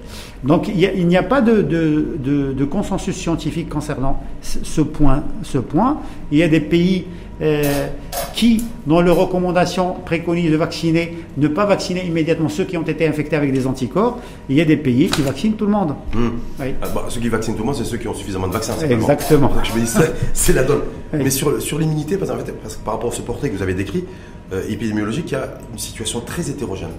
donc 0.43 0.67
il 0.67 1.07
n'y 1.07 1.17
a, 1.17 1.23
pas 1.23 1.41
de, 1.41 1.61
de, 1.61 2.65
consensus 2.65 3.15
scientifique 3.15 3.69
concernant 3.69 4.21
ce 4.41 4.81
point. 4.81 5.23
Ce 5.41 5.57
point. 5.57 5.99
Il 6.31 6.37
y 6.37 6.43
a 6.43 6.49
des 6.49 6.59
pays 6.59 7.05
euh, 7.41 7.87
qui, 8.33 8.63
dans 8.85 9.01
leurs 9.01 9.17
recommandations, 9.17 9.95
préconisent 10.05 10.51
de 10.51 10.57
vacciner, 10.57 11.17
ne 11.37 11.47
pas 11.47 11.65
vacciner 11.65 12.05
immédiatement 12.05 12.49
ceux 12.49 12.65
qui 12.65 12.77
ont 12.77 12.83
été 12.83 13.07
infectés 13.07 13.35
avec 13.35 13.53
des 13.53 13.67
anticorps. 13.67 14.19
Il 14.49 14.57
y 14.57 14.61
a 14.61 14.65
des 14.65 14.77
pays 14.77 15.09
qui 15.09 15.21
vaccinent 15.21 15.53
tout 15.53 15.65
le 15.65 15.71
monde. 15.71 15.95
Mmh. 16.13 16.27
Ah, 16.59 16.63
bah, 16.93 17.05
ceux 17.09 17.21
qui 17.21 17.29
vaccinent 17.29 17.55
tout 17.55 17.61
le 17.61 17.67
monde, 17.67 17.75
c'est 17.75 17.85
ceux 17.85 17.97
qui 17.97 18.07
ont 18.07 18.13
suffisamment 18.13 18.47
de 18.47 18.53
vaccins. 18.53 18.75
Exactement. 18.87 19.51
je 19.63 19.73
me 19.73 19.85
dis, 19.85 19.91
c'est 20.33 20.53
la 20.53 20.63
donne. 20.63 20.81
Mais 21.13 21.29
sur, 21.29 21.61
sur 21.61 21.79
l'immunité, 21.79 22.17
parce, 22.17 22.31
que 22.31 22.83
par 22.83 22.95
rapport 22.95 23.11
à 23.11 23.15
ce 23.15 23.21
portrait 23.21 23.49
que 23.49 23.55
vous 23.55 23.63
avez 23.63 23.75
décrit, 23.75 24.03
euh, 24.51 24.63
épidémiologique, 24.69 25.31
il 25.31 25.33
y 25.33 25.37
a 25.37 25.57
une 25.71 25.79
situation 25.79 26.21
très 26.21 26.49
hétérogène. 26.49 26.91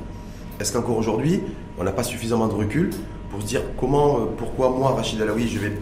Est-ce 0.61 0.73
qu'encore 0.73 0.97
aujourd'hui, 0.97 1.41
on 1.79 1.85
n'a 1.85 1.93
pas 1.93 2.05
suffisamment 2.05 2.47
de 2.49 2.55
recul 2.55 2.91
pour 3.31 3.43
se 3.43 3.47
dire 3.47 3.61
comment, 3.79 4.19
euh, 4.19 4.21
pourquoi 4.37 4.71
moi, 4.71 4.95
Rachid 4.95 5.21
Alaoui, 5.21 5.49
je 5.49 5.59
vais 5.59 5.73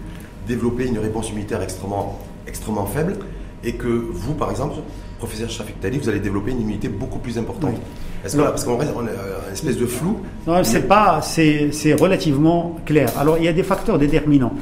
développer 0.46 0.86
une 0.86 0.98
réponse 0.98 1.30
immunitaire 1.30 1.62
extrêmement, 1.62 2.18
extrêmement 2.46 2.86
faible 2.86 3.16
et 3.64 3.74
que 3.74 3.86
vous, 3.88 4.34
par 4.34 4.50
exemple, 4.50 4.76
professeur 5.18 5.48
Shafik 5.48 5.80
Tali, 5.80 5.98
vous 5.98 6.08
allez 6.08 6.20
développer 6.20 6.50
une 6.50 6.62
immunité 6.62 6.88
beaucoup 6.88 7.20
plus 7.20 7.38
importante? 7.38 7.76
Est-ce 8.24 8.36
que, 8.36 8.42
parce 8.42 8.64
qu'on 8.64 8.76
reste 8.76 8.92
on 8.96 9.06
a 9.06 9.10
une 9.48 9.52
espèce 9.52 9.76
de 9.76 9.86
flou. 9.86 10.20
Non, 10.46 10.62
c'est 10.64 10.88
pas, 10.88 11.20
c'est, 11.22 11.94
relativement 11.94 12.76
clair. 12.86 13.10
Alors, 13.18 13.36
il 13.38 13.44
y 13.44 13.48
a 13.48 13.52
des 13.52 13.62
facteurs 13.62 13.98
déterminants. 13.98 14.54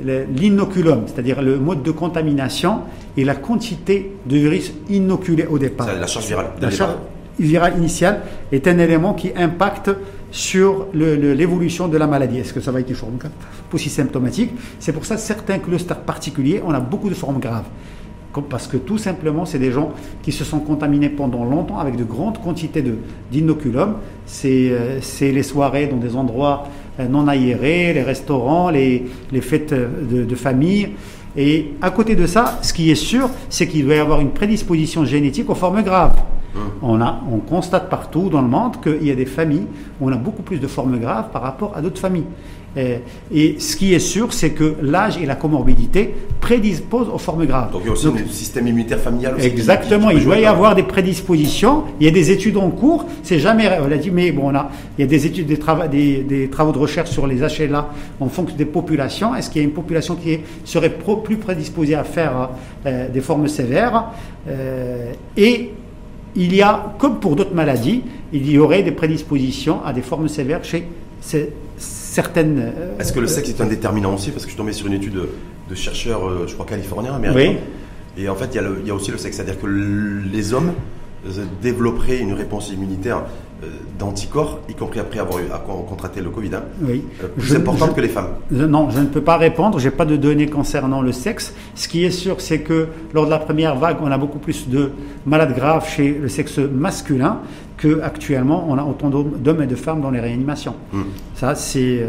L'inoculum, 0.00 1.04
c'est-à-dire 1.06 1.42
le 1.42 1.58
mode 1.58 1.82
de 1.82 1.90
contamination 1.90 2.80
et 3.16 3.24
la 3.24 3.34
quantité 3.34 4.12
de 4.26 4.36
virus 4.36 4.72
inoculé 4.88 5.46
au 5.46 5.58
départ. 5.58 5.88
la 5.98 6.06
charge 6.06 6.26
virale. 6.26 6.46
La 6.60 6.70
charge 6.70 6.94
virale 7.38 7.74
initiale 7.78 8.22
est 8.52 8.66
un 8.68 8.78
élément 8.78 9.14
qui 9.14 9.32
impacte 9.36 9.90
sur 10.30 10.88
l'évolution 10.92 11.86
de 11.86 11.96
la 11.96 12.08
maladie. 12.08 12.38
Est-ce 12.38 12.52
que 12.52 12.60
ça 12.60 12.72
va 12.72 12.80
être 12.80 12.88
une 12.88 12.96
forme 12.96 13.18
aussi 13.72 13.88
symptomatique 13.88 14.50
C'est 14.80 14.92
pour 14.92 15.04
ça 15.04 15.14
que 15.14 15.20
certains 15.20 15.58
clusters 15.58 16.00
particuliers, 16.00 16.60
on 16.64 16.72
a 16.72 16.80
beaucoup 16.80 17.08
de 17.08 17.14
formes 17.14 17.38
graves. 17.38 17.66
Parce 18.48 18.66
que 18.66 18.76
tout 18.76 18.98
simplement, 18.98 19.44
c'est 19.44 19.60
des 19.60 19.70
gens 19.70 19.92
qui 20.22 20.32
se 20.32 20.42
sont 20.42 20.58
contaminés 20.58 21.08
pendant 21.08 21.44
longtemps 21.44 21.78
avec 21.78 21.94
de 21.94 22.02
grandes 22.02 22.38
quantités 22.42 22.84
d'inoculum. 23.30 23.94
Euh, 24.44 24.98
c'est 25.00 25.30
les 25.30 25.42
soirées 25.44 25.86
dans 25.86 25.98
des 25.98 26.16
endroits 26.16 26.66
non 26.98 27.26
aérés, 27.28 27.92
les 27.92 28.02
restaurants, 28.02 28.70
les, 28.70 29.04
les 29.32 29.40
fêtes 29.40 29.74
de, 29.74 30.24
de 30.24 30.34
famille. 30.34 30.90
Et 31.36 31.72
à 31.82 31.90
côté 31.90 32.14
de 32.14 32.26
ça, 32.26 32.58
ce 32.62 32.72
qui 32.72 32.90
est 32.90 32.94
sûr, 32.94 33.28
c'est 33.48 33.66
qu'il 33.66 33.84
doit 33.84 33.96
y 33.96 33.98
avoir 33.98 34.20
une 34.20 34.30
prédisposition 34.30 35.04
génétique 35.04 35.50
aux 35.50 35.56
formes 35.56 35.82
graves. 35.82 36.16
On, 36.82 37.00
a, 37.00 37.20
on 37.32 37.38
constate 37.38 37.90
partout 37.90 38.28
dans 38.28 38.40
le 38.40 38.46
monde 38.46 38.80
qu'il 38.80 39.04
y 39.04 39.10
a 39.10 39.16
des 39.16 39.26
familles 39.26 39.66
où 40.00 40.08
on 40.08 40.12
a 40.12 40.16
beaucoup 40.16 40.42
plus 40.42 40.58
de 40.58 40.68
formes 40.68 40.98
graves 41.00 41.30
par 41.32 41.42
rapport 41.42 41.72
à 41.76 41.82
d'autres 41.82 42.00
familles. 42.00 42.26
Et, 42.76 43.56
ce 43.58 43.76
qui 43.76 43.94
est 43.94 44.00
sûr, 44.00 44.32
c'est 44.32 44.50
que 44.50 44.74
l'âge 44.82 45.18
et 45.18 45.26
la 45.26 45.36
comorbidité 45.36 46.14
prédisposent 46.40 47.08
aux 47.08 47.18
formes 47.18 47.46
graves. 47.46 47.72
Donc 47.72 47.82
il 47.84 47.86
y 47.86 47.90
a 47.90 47.92
aussi 47.92 48.06
un 48.06 48.28
système 48.28 48.66
immunitaire 48.66 48.98
familial. 48.98 49.36
Aussi 49.36 49.46
exactement, 49.46 50.10
il 50.10 50.24
doit 50.24 50.38
y 50.38 50.44
avoir 50.44 50.74
des 50.74 50.82
prédispositions. 50.82 51.84
Il 52.00 52.06
y 52.06 52.08
a 52.08 52.12
des 52.12 52.30
études 52.30 52.56
en 52.56 52.70
cours. 52.70 53.06
C'est 53.22 53.38
jamais, 53.38 53.68
on 53.82 53.88
l'a 53.88 53.96
dit, 53.96 54.10
mais 54.10 54.32
bon, 54.32 54.50
on 54.50 54.54
a, 54.54 54.70
il 54.98 55.02
y 55.02 55.04
a 55.04 55.06
des 55.06 55.26
études, 55.26 55.46
des, 55.46 55.58
travaux, 55.58 55.86
des, 55.86 56.48
travaux 56.50 56.72
de 56.72 56.78
recherche 56.78 57.10
sur 57.10 57.26
les 57.26 57.36
HLA 57.36 57.88
en 58.20 58.28
fonction 58.28 58.56
des 58.56 58.64
populations. 58.64 59.34
Est-ce 59.34 59.50
qu'il 59.50 59.62
y 59.62 59.64
a 59.64 59.68
une 59.68 59.74
population 59.74 60.16
qui 60.16 60.40
serait 60.64 60.90
plus 60.90 61.36
prédisposée 61.36 61.94
à 61.94 62.04
faire 62.04 62.50
euh, 62.86 63.08
des 63.08 63.20
formes 63.20 63.48
sévères? 63.48 64.06
Euh, 64.48 65.12
Et 65.36 65.70
il 66.36 66.54
y 66.54 66.62
a, 66.62 66.94
comme 66.98 67.20
pour 67.20 67.36
d'autres 67.36 67.54
maladies, 67.54 68.02
il 68.32 68.50
y 68.50 68.58
aurait 68.58 68.82
des 68.82 68.90
prédispositions 68.92 69.84
à 69.84 69.92
des 69.92 70.02
formes 70.02 70.28
sévères 70.28 70.64
chez 70.64 70.88
certaines. 72.14 72.58
Euh, 72.60 72.98
Est-ce 72.98 73.12
que 73.12 73.20
le 73.20 73.26
sexe 73.26 73.48
est 73.48 73.60
un 73.60 73.66
déterminant 73.66 74.14
aussi 74.14 74.30
Parce 74.30 74.44
que 74.44 74.50
je 74.50 74.54
suis 74.54 74.58
tombé 74.58 74.72
sur 74.72 74.86
une 74.86 74.92
étude 74.92 75.14
de, 75.68 75.74
chercheurs, 75.74 76.26
euh, 76.28 76.46
je 76.46 76.54
crois 76.54 76.64
californiens, 76.64 77.14
américains. 77.14 77.56
Oui. 78.16 78.22
Et 78.22 78.28
en 78.28 78.36
fait, 78.36 78.50
il 78.52 78.56
y, 78.56 78.58
a 78.60 78.68
il 78.80 78.86
y 78.86 78.90
a 78.90 78.94
aussi 78.94 79.10
le 79.10 79.18
sexe, 79.18 79.36
c'est-à-dire 79.36 79.60
que 79.60 79.66
les 79.66 80.54
hommes 80.54 80.72
euh, 81.26 81.44
développeraient 81.62 82.18
une 82.18 82.34
réponse 82.34 82.70
immunitaire 82.70 83.22
euh, 83.62 83.68
d'anticorps, 83.98 84.60
y 84.68 84.74
compris 84.74 85.00
après 85.00 85.20
avoir 85.20 85.38
eu, 85.38 85.44
contracté 85.88 86.20
le 86.20 86.28
Covid, 86.28 86.56
hein, 86.56 86.64
oui. 86.82 87.02
Euh, 87.22 87.28
plus 87.28 87.56
importante 87.56 87.94
que 87.94 88.00
les 88.02 88.08
femmes 88.08 88.28
Non, 88.50 88.90
je 88.90 89.00
ne 89.00 89.06
peux 89.06 89.22
pas 89.22 89.38
répondre. 89.38 89.78
Je 89.78 89.88
n'ai 89.88 89.94
pas 89.94 90.04
de 90.04 90.16
données 90.16 90.48
concernant 90.48 91.00
le 91.00 91.12
sexe. 91.12 91.54
Ce 91.74 91.88
qui 91.88 92.04
est 92.04 92.10
sûr, 92.10 92.42
c'est 92.42 92.60
que 92.60 92.88
lors 93.14 93.24
de 93.24 93.30
la 93.30 93.38
première 93.38 93.76
vague, 93.76 93.96
on 94.02 94.10
a 94.10 94.18
beaucoup 94.18 94.38
plus 94.38 94.68
de 94.68 94.90
malades 95.24 95.54
graves 95.54 95.88
chez 95.88 96.18
le 96.20 96.28
sexe 96.28 96.58
masculin 96.58 97.40
qu'actuellement, 97.84 98.66
on 98.68 98.78
a 98.78 98.84
autant 98.84 99.10
d'hommes 99.10 99.62
et 99.62 99.66
de 99.66 99.74
femmes 99.74 100.00
dans 100.00 100.10
les 100.10 100.20
réanimations. 100.20 100.74
Hmm. 100.92 101.02
Ça, 101.34 101.54
c'est. 101.54 102.06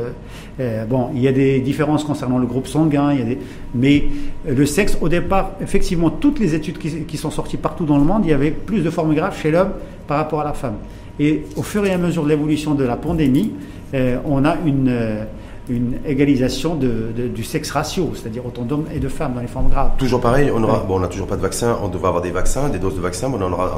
Euh, 0.60 0.86
bon, 0.86 1.10
il 1.14 1.22
y 1.22 1.28
a 1.28 1.34
des 1.34 1.60
différences 1.60 2.04
concernant 2.04 2.38
le 2.38 2.46
groupe 2.46 2.68
sanguin, 2.68 3.12
il 3.12 3.20
y 3.20 3.22
a 3.22 3.26
des, 3.26 3.38
mais 3.74 4.06
le 4.48 4.66
sexe, 4.66 4.98
au 5.02 5.10
départ, 5.10 5.52
effectivement, 5.62 6.10
toutes 6.10 6.40
les 6.40 6.56
études 6.56 6.78
qui, 6.78 7.04
qui 7.04 7.18
sont 7.18 7.32
sorties 7.32 7.58
partout 7.58 7.86
dans 7.86 7.98
le 7.98 8.06
monde, 8.06 8.22
il 8.24 8.30
y 8.30 8.34
avait 8.34 8.52
plus 8.52 8.82
de 8.82 8.90
formes 8.90 9.14
graves 9.14 9.38
chez 9.38 9.52
l'homme 9.52 9.72
par 10.08 10.18
rapport 10.18 10.42
à 10.42 10.46
la 10.46 10.54
femme. 10.54 10.76
Et 11.20 11.44
au 11.56 11.64
fur 11.64 11.86
et 11.86 11.92
à 11.92 11.98
mesure 11.98 12.24
de 12.24 12.30
l'évolution 12.30 12.74
de 12.74 12.84
la 12.84 12.96
pandémie, 12.96 13.52
euh, 13.94 14.18
on 14.26 14.44
a 14.46 14.56
une, 14.66 14.90
euh, 14.90 15.24
une 15.70 15.98
égalisation 16.06 16.76
de, 16.76 17.12
du 17.34 17.44
sexe 17.44 17.72
ratio, 17.72 18.12
c'est-à-dire 18.14 18.46
autant 18.46 18.64
d'hommes 18.64 18.86
et 18.94 19.00
de 19.00 19.08
femmes 19.08 19.34
dans 19.34 19.42
les 19.42 19.48
formes 19.48 19.70
graves. 19.70 19.92
Toujours 19.98 20.22
pareil, 20.22 20.52
on 20.54 20.64
aura, 20.64 20.80
bon, 20.80 20.98
on 20.98 21.00
n'a 21.00 21.08
toujours 21.08 21.28
pas 21.28 21.38
de 21.38 21.42
vaccin, 21.42 21.78
on 21.82 21.88
devrait 21.88 22.08
avoir 22.10 22.22
des 22.22 22.32
vaccins, 22.32 22.70
des 22.70 22.80
doses 22.80 22.96
de 22.96 23.02
vaccins, 23.02 23.30
mais 23.30 23.36
on 23.40 23.46
en 23.46 23.52
aura 23.52 23.78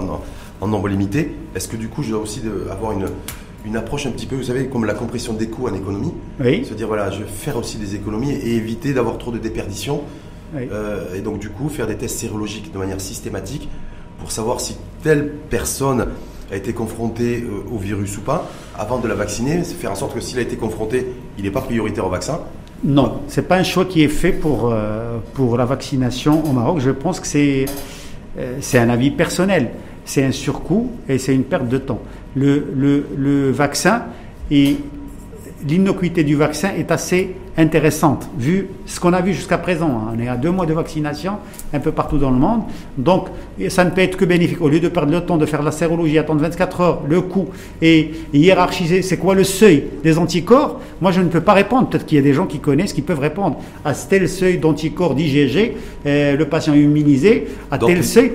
en, 0.61 0.67
nombre 0.67 0.87
limité. 0.89 1.35
Est-ce 1.55 1.67
que 1.67 1.77
du 1.77 1.87
coup, 1.87 2.03
je 2.03 2.11
dois 2.11 2.19
aussi 2.19 2.41
avoir 2.69 2.91
une, 2.91 3.07
une 3.65 3.77
approche 3.77 4.05
un 4.05 4.11
petit 4.11 4.25
peu, 4.25 4.35
vous 4.35 4.43
savez, 4.43 4.67
comme 4.67 4.85
la 4.85 4.93
compression 4.93 5.33
des 5.33 5.47
coûts 5.47 5.67
en 5.67 5.73
économie? 5.73 6.13
Oui. 6.39 6.65
Se 6.65 6.73
dire, 6.73 6.87
voilà, 6.87 7.09
je 7.11 7.19
vais 7.19 7.29
faire 7.29 7.57
aussi 7.57 7.77
des 7.77 7.95
économies 7.95 8.31
et 8.31 8.55
éviter 8.55 8.93
d'avoir 8.93 9.17
trop 9.17 9.31
de 9.31 9.37
déperditions. 9.37 10.01
Euh, 10.55 11.13
et 11.15 11.21
donc, 11.21 11.39
du 11.39 11.49
coup, 11.49 11.69
faire 11.69 11.87
des 11.87 11.95
tests 11.95 12.19
sérologiques 12.19 12.71
de 12.73 12.77
manière 12.77 13.01
systématique 13.01 13.69
pour 14.19 14.31
savoir 14.31 14.59
si 14.59 14.77
telle 15.03 15.31
personne 15.49 16.07
a 16.51 16.55
été 16.55 16.73
confronté 16.73 17.43
euh, 17.43 17.73
au 17.73 17.77
virus 17.77 18.17
ou 18.17 18.21
pas, 18.21 18.49
avant 18.77 18.99
de 18.99 19.07
la 19.07 19.15
vacciner, 19.15 19.63
c'est 19.63 19.75
faire 19.75 19.91
en 19.91 19.95
sorte 19.95 20.13
que 20.13 20.21
s'il 20.21 20.39
a 20.39 20.41
été 20.41 20.55
confronté, 20.55 21.07
il 21.37 21.43
n'est 21.43 21.51
pas 21.51 21.61
prioritaire 21.61 22.05
au 22.05 22.09
vaccin? 22.09 22.39
Non, 22.83 23.21
ce 23.27 23.41
n'est 23.41 23.47
pas 23.47 23.57
un 23.57 23.63
choix 23.63 23.85
qui 23.85 24.03
est 24.03 24.07
fait 24.07 24.31
pour, 24.31 24.71
euh, 24.71 25.17
pour 25.33 25.57
la 25.57 25.65
vaccination 25.65 26.43
au 26.45 26.53
Maroc. 26.53 26.79
Je 26.79 26.91
pense 26.91 27.19
que 27.19 27.27
c'est 27.27 27.65
euh, 28.37 28.57
c'est 28.61 28.77
un 28.77 28.89
avis 28.89 29.11
personnel. 29.11 29.71
C'est 30.05 30.23
un 30.23 30.31
surcoût 30.31 30.91
et 31.09 31.17
c'est 31.17 31.35
une 31.35 31.43
perte 31.43 31.67
de 31.67 31.77
temps. 31.77 31.99
Le, 32.35 33.51
vaccin 33.51 34.03
et 34.51 34.77
l'innocuité 35.67 36.23
du 36.23 36.35
vaccin 36.35 36.69
est 36.77 36.91
assez 36.91 37.35
intéressante, 37.57 38.29
vu 38.37 38.67
ce 38.85 38.99
qu'on 38.99 39.13
a 39.13 39.21
vu 39.21 39.33
jusqu'à 39.33 39.57
présent. 39.57 39.89
Hein. 39.89 40.13
On 40.15 40.19
est 40.19 40.27
à 40.27 40.35
deux 40.35 40.51
mois 40.51 40.67
de 40.67 40.73
vaccination 40.73 41.33
un 41.73 41.79
peu 41.79 41.91
partout 41.91 42.19
dans 42.19 42.29
le 42.29 42.37
monde. 42.37 42.61
Donc, 42.97 43.27
ça 43.69 43.83
ne 43.83 43.89
peut 43.89 44.01
être 44.01 44.15
que 44.15 44.25
bénéfique. 44.25 44.61
Au 44.61 44.69
lieu 44.69 44.79
de 44.79 44.87
perdre 44.87 45.11
le 45.11 45.21
temps 45.21 45.37
de 45.37 45.45
faire 45.45 45.63
la 45.63 45.71
sérologie, 45.71 46.19
attendre 46.19 46.41
24 46.41 46.81
heures, 46.81 47.01
le 47.07 47.21
coût, 47.21 47.47
et 47.81 48.11
hiérarchiser, 48.33 49.01
c'est 49.01 49.17
quoi 49.17 49.33
le 49.33 49.43
seuil 49.43 49.85
des 50.03 50.19
anticorps? 50.19 50.79
Moi, 51.01 51.11
je 51.11 51.21
ne 51.21 51.29
peux 51.29 51.41
pas 51.41 51.53
répondre. 51.53 51.89
Peut-être 51.89 52.05
qu'il 52.05 52.17
y 52.17 52.21
a 52.21 52.23
des 52.23 52.33
gens 52.33 52.45
qui 52.45 52.59
connaissent, 52.59 52.93
qui 52.93 53.01
peuvent 53.01 53.19
répondre. 53.19 53.57
À 53.83 53.93
tel 53.93 54.29
seuil 54.29 54.59
d'anticorps 54.59 55.15
d'IgG, 55.15 55.73
euh, 56.05 56.37
le 56.37 56.45
patient 56.45 56.75
immunisé, 56.75 57.47
à 57.71 57.79
tel 57.79 58.03
seuil 58.03 58.33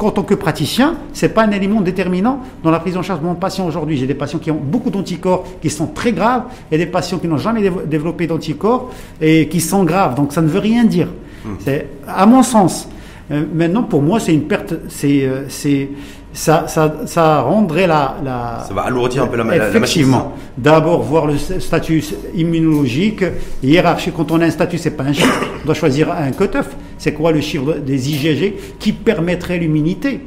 en 0.00 0.10
tant 0.10 0.22
que 0.22 0.34
praticien, 0.34 0.96
ce 1.12 1.26
n'est 1.26 1.32
pas 1.32 1.44
un 1.44 1.50
élément 1.50 1.80
déterminant 1.80 2.40
dans 2.62 2.70
la 2.70 2.80
prise 2.80 2.96
en 2.96 3.02
charge 3.02 3.20
de 3.20 3.26
mon 3.26 3.34
patient 3.34 3.66
aujourd'hui. 3.66 3.96
J'ai 3.96 4.06
des 4.06 4.14
patients 4.14 4.38
qui 4.38 4.50
ont 4.50 4.60
beaucoup 4.62 4.90
d'anticorps 4.90 5.44
qui 5.60 5.70
sont 5.70 5.86
très 5.88 6.12
graves 6.12 6.44
et 6.70 6.78
des 6.78 6.86
patients 6.86 7.18
qui 7.18 7.28
n'ont 7.28 7.38
jamais 7.38 7.70
développé 7.86 8.26
d'anticorps 8.26 8.90
et 9.20 9.48
qui 9.48 9.60
sont 9.60 9.84
graves. 9.84 10.14
Donc 10.14 10.32
ça 10.32 10.42
ne 10.42 10.48
veut 10.48 10.58
rien 10.58 10.84
dire. 10.84 11.08
Hmm. 11.44 11.54
C'est, 11.60 11.88
à 12.06 12.26
mon 12.26 12.42
sens, 12.42 12.88
euh, 13.30 13.44
maintenant 13.54 13.84
pour 13.84 14.02
moi 14.02 14.20
c'est 14.20 14.34
une 14.34 14.44
perte, 14.44 14.74
c'est, 14.88 15.24
euh, 15.24 15.44
c'est, 15.48 15.90
ça, 16.32 16.66
ça, 16.68 16.94
ça, 17.06 17.40
rendrait 17.40 17.86
la, 17.86 18.16
la, 18.22 18.64
Ça 18.68 18.74
va 18.74 18.82
alourdir 18.82 19.22
un 19.22 19.26
peu 19.26 19.36
la, 19.38 19.68
Effectivement. 19.68 20.34
D'abord, 20.58 21.02
voir 21.02 21.26
le 21.26 21.38
statut 21.38 22.04
immunologique, 22.34 23.24
hiérarchique. 23.62 24.14
Quand 24.14 24.30
on 24.30 24.40
a 24.42 24.44
un 24.44 24.50
statut, 24.50 24.76
c'est 24.76 24.90
pas 24.90 25.04
un 25.04 25.14
chiffre. 25.14 25.46
On 25.62 25.64
doit 25.64 25.74
choisir 25.74 26.12
un 26.12 26.32
cut-off. 26.32 26.68
C'est 26.98 27.12
quoi 27.12 27.32
le 27.32 27.40
chiffre 27.40 27.74
des 27.74 28.10
IgG 28.10 28.54
qui 28.78 28.92
permettrait 28.92 29.58
l'immunité 29.58 30.20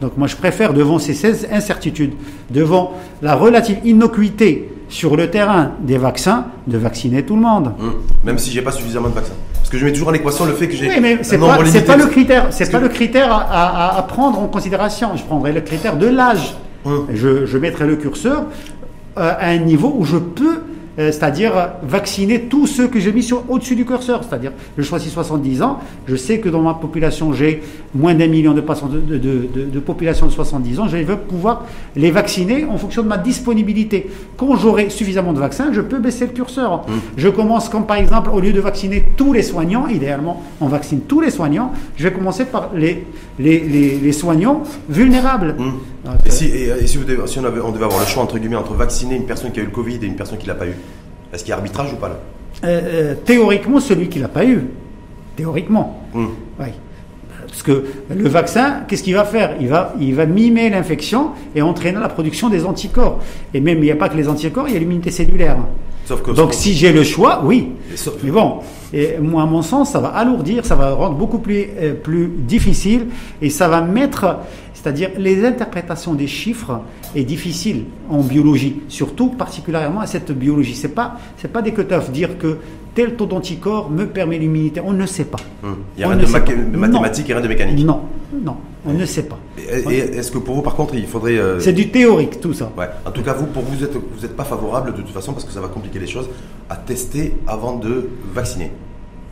Donc, 0.00 0.16
moi, 0.16 0.26
je 0.26 0.36
préfère, 0.36 0.72
devant 0.72 0.98
ces 0.98 1.14
16 1.14 1.48
incertitudes, 1.52 2.12
devant 2.50 2.94
la 3.22 3.34
relative 3.34 3.78
innocuité 3.84 4.70
sur 4.88 5.16
le 5.16 5.30
terrain 5.30 5.72
des 5.80 5.98
vaccins, 5.98 6.46
de 6.66 6.78
vacciner 6.78 7.24
tout 7.24 7.36
le 7.36 7.42
monde. 7.42 7.72
Hum. 7.80 7.94
Même 8.22 8.38
si 8.38 8.50
j'ai 8.50 8.62
pas 8.62 8.72
suffisamment 8.72 9.08
de 9.08 9.14
vaccins. 9.14 9.34
Parce 9.54 9.70
que 9.70 9.78
je 9.78 9.84
mets 9.84 9.92
toujours 9.92 10.08
en 10.08 10.12
équation 10.12 10.44
le 10.44 10.52
fait 10.52 10.68
que 10.68 10.76
j'ai. 10.76 10.88
Oui, 10.88 11.00
mais 11.00 11.18
c'est 11.22 11.38
pas, 11.38 11.56
pas 11.56 11.96
le 11.96 12.06
critère. 12.06 12.46
C'est 12.50 12.70
pas 12.70 12.80
le 12.80 12.88
critère 12.88 13.32
à, 13.32 14.04
prendre 14.08 14.38
en 14.38 14.46
considération. 14.46 15.16
Je 15.16 15.24
prendrai 15.24 15.52
le 15.52 15.62
critère 15.62 15.96
de 15.96 16.06
l'âge. 16.06 16.54
Hum. 16.84 17.06
Je, 17.12 17.46
je 17.46 17.58
mettrai 17.58 17.86
le 17.86 17.96
curseur 17.96 18.44
euh, 19.16 19.32
à 19.38 19.48
un 19.48 19.58
niveau 19.58 19.94
où 19.96 20.04
je 20.04 20.18
peux 20.18 20.60
euh, 20.98 21.10
c'est-à-dire 21.10 21.52
vacciner 21.82 22.42
tous 22.42 22.66
ceux 22.66 22.88
que 22.88 23.00
j'ai 23.00 23.12
mis 23.12 23.28
au-dessus 23.48 23.74
du 23.74 23.84
curseur. 23.84 24.22
C'est-à-dire, 24.22 24.52
je 24.78 24.82
choisis 24.82 25.12
70 25.12 25.62
ans, 25.62 25.80
je 26.06 26.16
sais 26.16 26.38
que 26.38 26.48
dans 26.48 26.62
ma 26.62 26.74
population, 26.74 27.32
j'ai 27.32 27.62
moins 27.94 28.14
d'un 28.14 28.28
million 28.28 28.54
de, 28.54 28.60
de, 28.60 29.18
de, 29.18 29.48
de, 29.64 29.80
population 29.80 30.26
de 30.26 30.32
70 30.32 30.80
ans, 30.80 30.88
je 30.88 30.96
veux 30.98 31.16
pouvoir 31.16 31.64
les 31.96 32.10
vacciner 32.10 32.64
en 32.64 32.76
fonction 32.78 33.02
de 33.02 33.08
ma 33.08 33.18
disponibilité. 33.18 34.10
Quand 34.36 34.56
j'aurai 34.56 34.90
suffisamment 34.90 35.32
de 35.32 35.40
vaccins, 35.40 35.72
je 35.72 35.80
peux 35.80 35.98
baisser 35.98 36.26
le 36.26 36.32
curseur. 36.32 36.78
Mmh. 36.78 36.92
Je 37.16 37.28
commence 37.28 37.68
comme 37.68 37.86
par 37.86 37.96
exemple, 37.96 38.30
au 38.30 38.40
lieu 38.40 38.52
de 38.52 38.60
vacciner 38.60 39.04
tous 39.16 39.32
les 39.32 39.42
soignants, 39.42 39.88
idéalement, 39.88 40.42
on 40.60 40.68
vaccine 40.68 41.00
tous 41.00 41.20
les 41.20 41.30
soignants, 41.30 41.72
je 41.96 42.04
vais 42.04 42.12
commencer 42.12 42.44
par 42.44 42.70
les, 42.74 43.06
les, 43.38 43.60
les, 43.60 44.12
soignants 44.12 44.62
vulnérables. 44.88 45.56
Mmh. 45.58 45.72
Et, 46.24 46.30
si, 46.30 46.46
et, 46.46 46.86
si, 46.86 46.98
on, 47.38 47.44
avait, 47.44 47.60
on 47.60 47.72
devait 47.72 47.84
avoir 47.84 48.00
le 48.00 48.06
choix, 48.06 48.22
entre 48.22 48.38
guillemets, 48.38 48.56
entre 48.56 48.74
vacciner 48.74 49.16
une 49.16 49.26
personne 49.26 49.52
qui 49.52 49.60
a 49.60 49.62
eu 49.62 49.66
le 49.66 49.72
Covid 49.72 49.98
et 50.02 50.06
une 50.06 50.16
personne 50.16 50.38
qui 50.38 50.46
ne 50.46 50.52
l'a 50.52 50.58
pas 50.58 50.66
eu, 50.66 50.76
est-ce 51.32 51.42
qu'il 51.42 51.50
y 51.50 51.52
a 51.52 51.56
arbitrage 51.56 51.92
ou 51.92 51.96
pas 51.96 52.08
là? 52.08 52.18
Euh, 52.64 52.80
euh, 52.84 53.14
Théoriquement, 53.24 53.80
celui 53.80 54.08
qui 54.08 54.18
ne 54.18 54.24
l'a 54.24 54.28
pas 54.28 54.44
eu. 54.44 54.64
Théoriquement. 55.36 56.02
Hmm. 56.12 56.26
Oui. 56.60 56.66
Parce 57.46 57.62
que 57.62 57.84
le 58.10 58.28
vaccin, 58.28 58.82
qu'est-ce 58.88 59.02
qu'il 59.02 59.14
va 59.14 59.24
faire? 59.24 59.56
Il 59.60 59.68
va, 59.68 59.94
il 60.00 60.14
va 60.14 60.26
mimer 60.26 60.70
l'infection 60.70 61.30
et 61.54 61.62
entraîner 61.62 62.00
la 62.00 62.08
production 62.08 62.48
des 62.48 62.64
anticorps. 62.64 63.20
Et 63.52 63.60
même, 63.60 63.78
il 63.78 63.84
n'y 63.84 63.90
a 63.92 63.96
pas 63.96 64.08
que 64.08 64.16
les 64.16 64.28
anticorps, 64.28 64.68
il 64.68 64.74
y 64.74 64.76
a 64.76 64.80
l'immunité 64.80 65.10
cellulaire. 65.10 65.56
Donc, 66.34 66.52
si 66.52 66.74
j'ai 66.74 66.92
le 66.92 67.02
choix, 67.02 67.42
oui. 67.44 67.70
Mais 68.22 68.30
bon, 68.30 68.58
et 68.92 69.18
moi, 69.20 69.42
à 69.42 69.46
mon 69.46 69.62
sens, 69.62 69.92
ça 69.92 70.00
va 70.00 70.08
alourdir, 70.08 70.66
ça 70.66 70.74
va 70.74 70.92
rendre 70.92 71.16
beaucoup 71.16 71.38
plus, 71.38 71.66
euh, 71.80 71.94
plus 71.94 72.28
difficile 72.28 73.06
et 73.40 73.50
ça 73.50 73.68
va 73.68 73.80
mettre 73.80 74.38
c'est-à-dire 74.84 75.12
les 75.16 75.46
interprétations 75.46 76.12
des 76.12 76.26
chiffres 76.26 76.82
est 77.16 77.24
difficile 77.24 77.84
en 78.10 78.20
biologie, 78.20 78.82
surtout 78.88 79.28
particulièrement 79.28 80.00
à 80.00 80.06
cette 80.06 80.30
biologie. 80.30 80.74
C'est 80.74 80.94
pas 80.94 81.16
c'est 81.38 81.50
pas 81.50 81.62
des 81.62 81.72
cutoffs 81.72 82.10
dire 82.10 82.36
que 82.36 82.58
tel 82.94 83.16
taux 83.16 83.24
d'anticorps 83.24 83.88
me 83.88 84.04
permet 84.04 84.36
l'immunité. 84.36 84.82
On 84.84 84.92
ne 84.92 85.06
sait 85.06 85.24
pas. 85.24 85.38
Hum. 85.62 85.76
Il 85.96 86.00
n'y 86.00 86.04
a 86.04 86.08
rien 86.08 86.18
de, 86.18 86.76
mathématique 86.76 87.30
et 87.30 87.32
rien 87.32 87.42
de 87.42 87.48
mécanique. 87.48 87.86
Non, 87.86 88.02
non, 88.44 88.56
on 88.84 88.92
ne 88.92 89.06
sait 89.06 89.22
pas. 89.22 89.38
Et, 89.56 89.96
est-ce 89.96 90.30
que 90.30 90.36
pour 90.36 90.54
vous, 90.54 90.62
par 90.62 90.74
contre, 90.74 90.94
il 90.94 91.06
faudrait 91.06 91.38
euh, 91.38 91.58
C'est 91.60 91.72
du 91.72 91.88
théorique 91.88 92.42
tout 92.42 92.52
ça. 92.52 92.70
Ouais. 92.76 92.88
En 93.06 93.10
tout 93.10 93.22
cas, 93.22 93.32
vous, 93.32 93.46
pour 93.46 93.62
vous, 93.62 93.82
êtes 93.82 93.94
vous 93.94 94.20
n'êtes 94.20 94.36
pas 94.36 94.44
favorable 94.44 94.92
de 94.92 95.00
toute 95.00 95.14
façon 95.14 95.32
parce 95.32 95.46
que 95.46 95.52
ça 95.52 95.62
va 95.62 95.68
compliquer 95.68 95.98
les 95.98 96.06
choses 96.06 96.28
à 96.68 96.76
tester 96.76 97.34
avant 97.46 97.76
de 97.78 98.10
vacciner. 98.34 98.70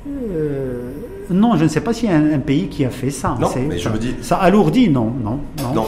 Euh, 0.08 0.92
non, 1.30 1.56
je 1.56 1.64
ne 1.64 1.68
sais 1.68 1.80
pas 1.80 1.92
s'il 1.92 2.10
y 2.10 2.12
a 2.12 2.16
un, 2.16 2.38
pays 2.38 2.68
qui 2.68 2.84
a 2.84 2.90
fait 2.90 3.10
ça. 3.10 3.36
Non, 3.40 3.48
mais 3.68 3.78
je 3.78 3.88
me 3.88 3.98
dis. 3.98 4.14
Ça 4.22 4.36
alourdit, 4.36 4.88
non, 4.88 5.12
non, 5.22 5.40
non. 5.74 5.86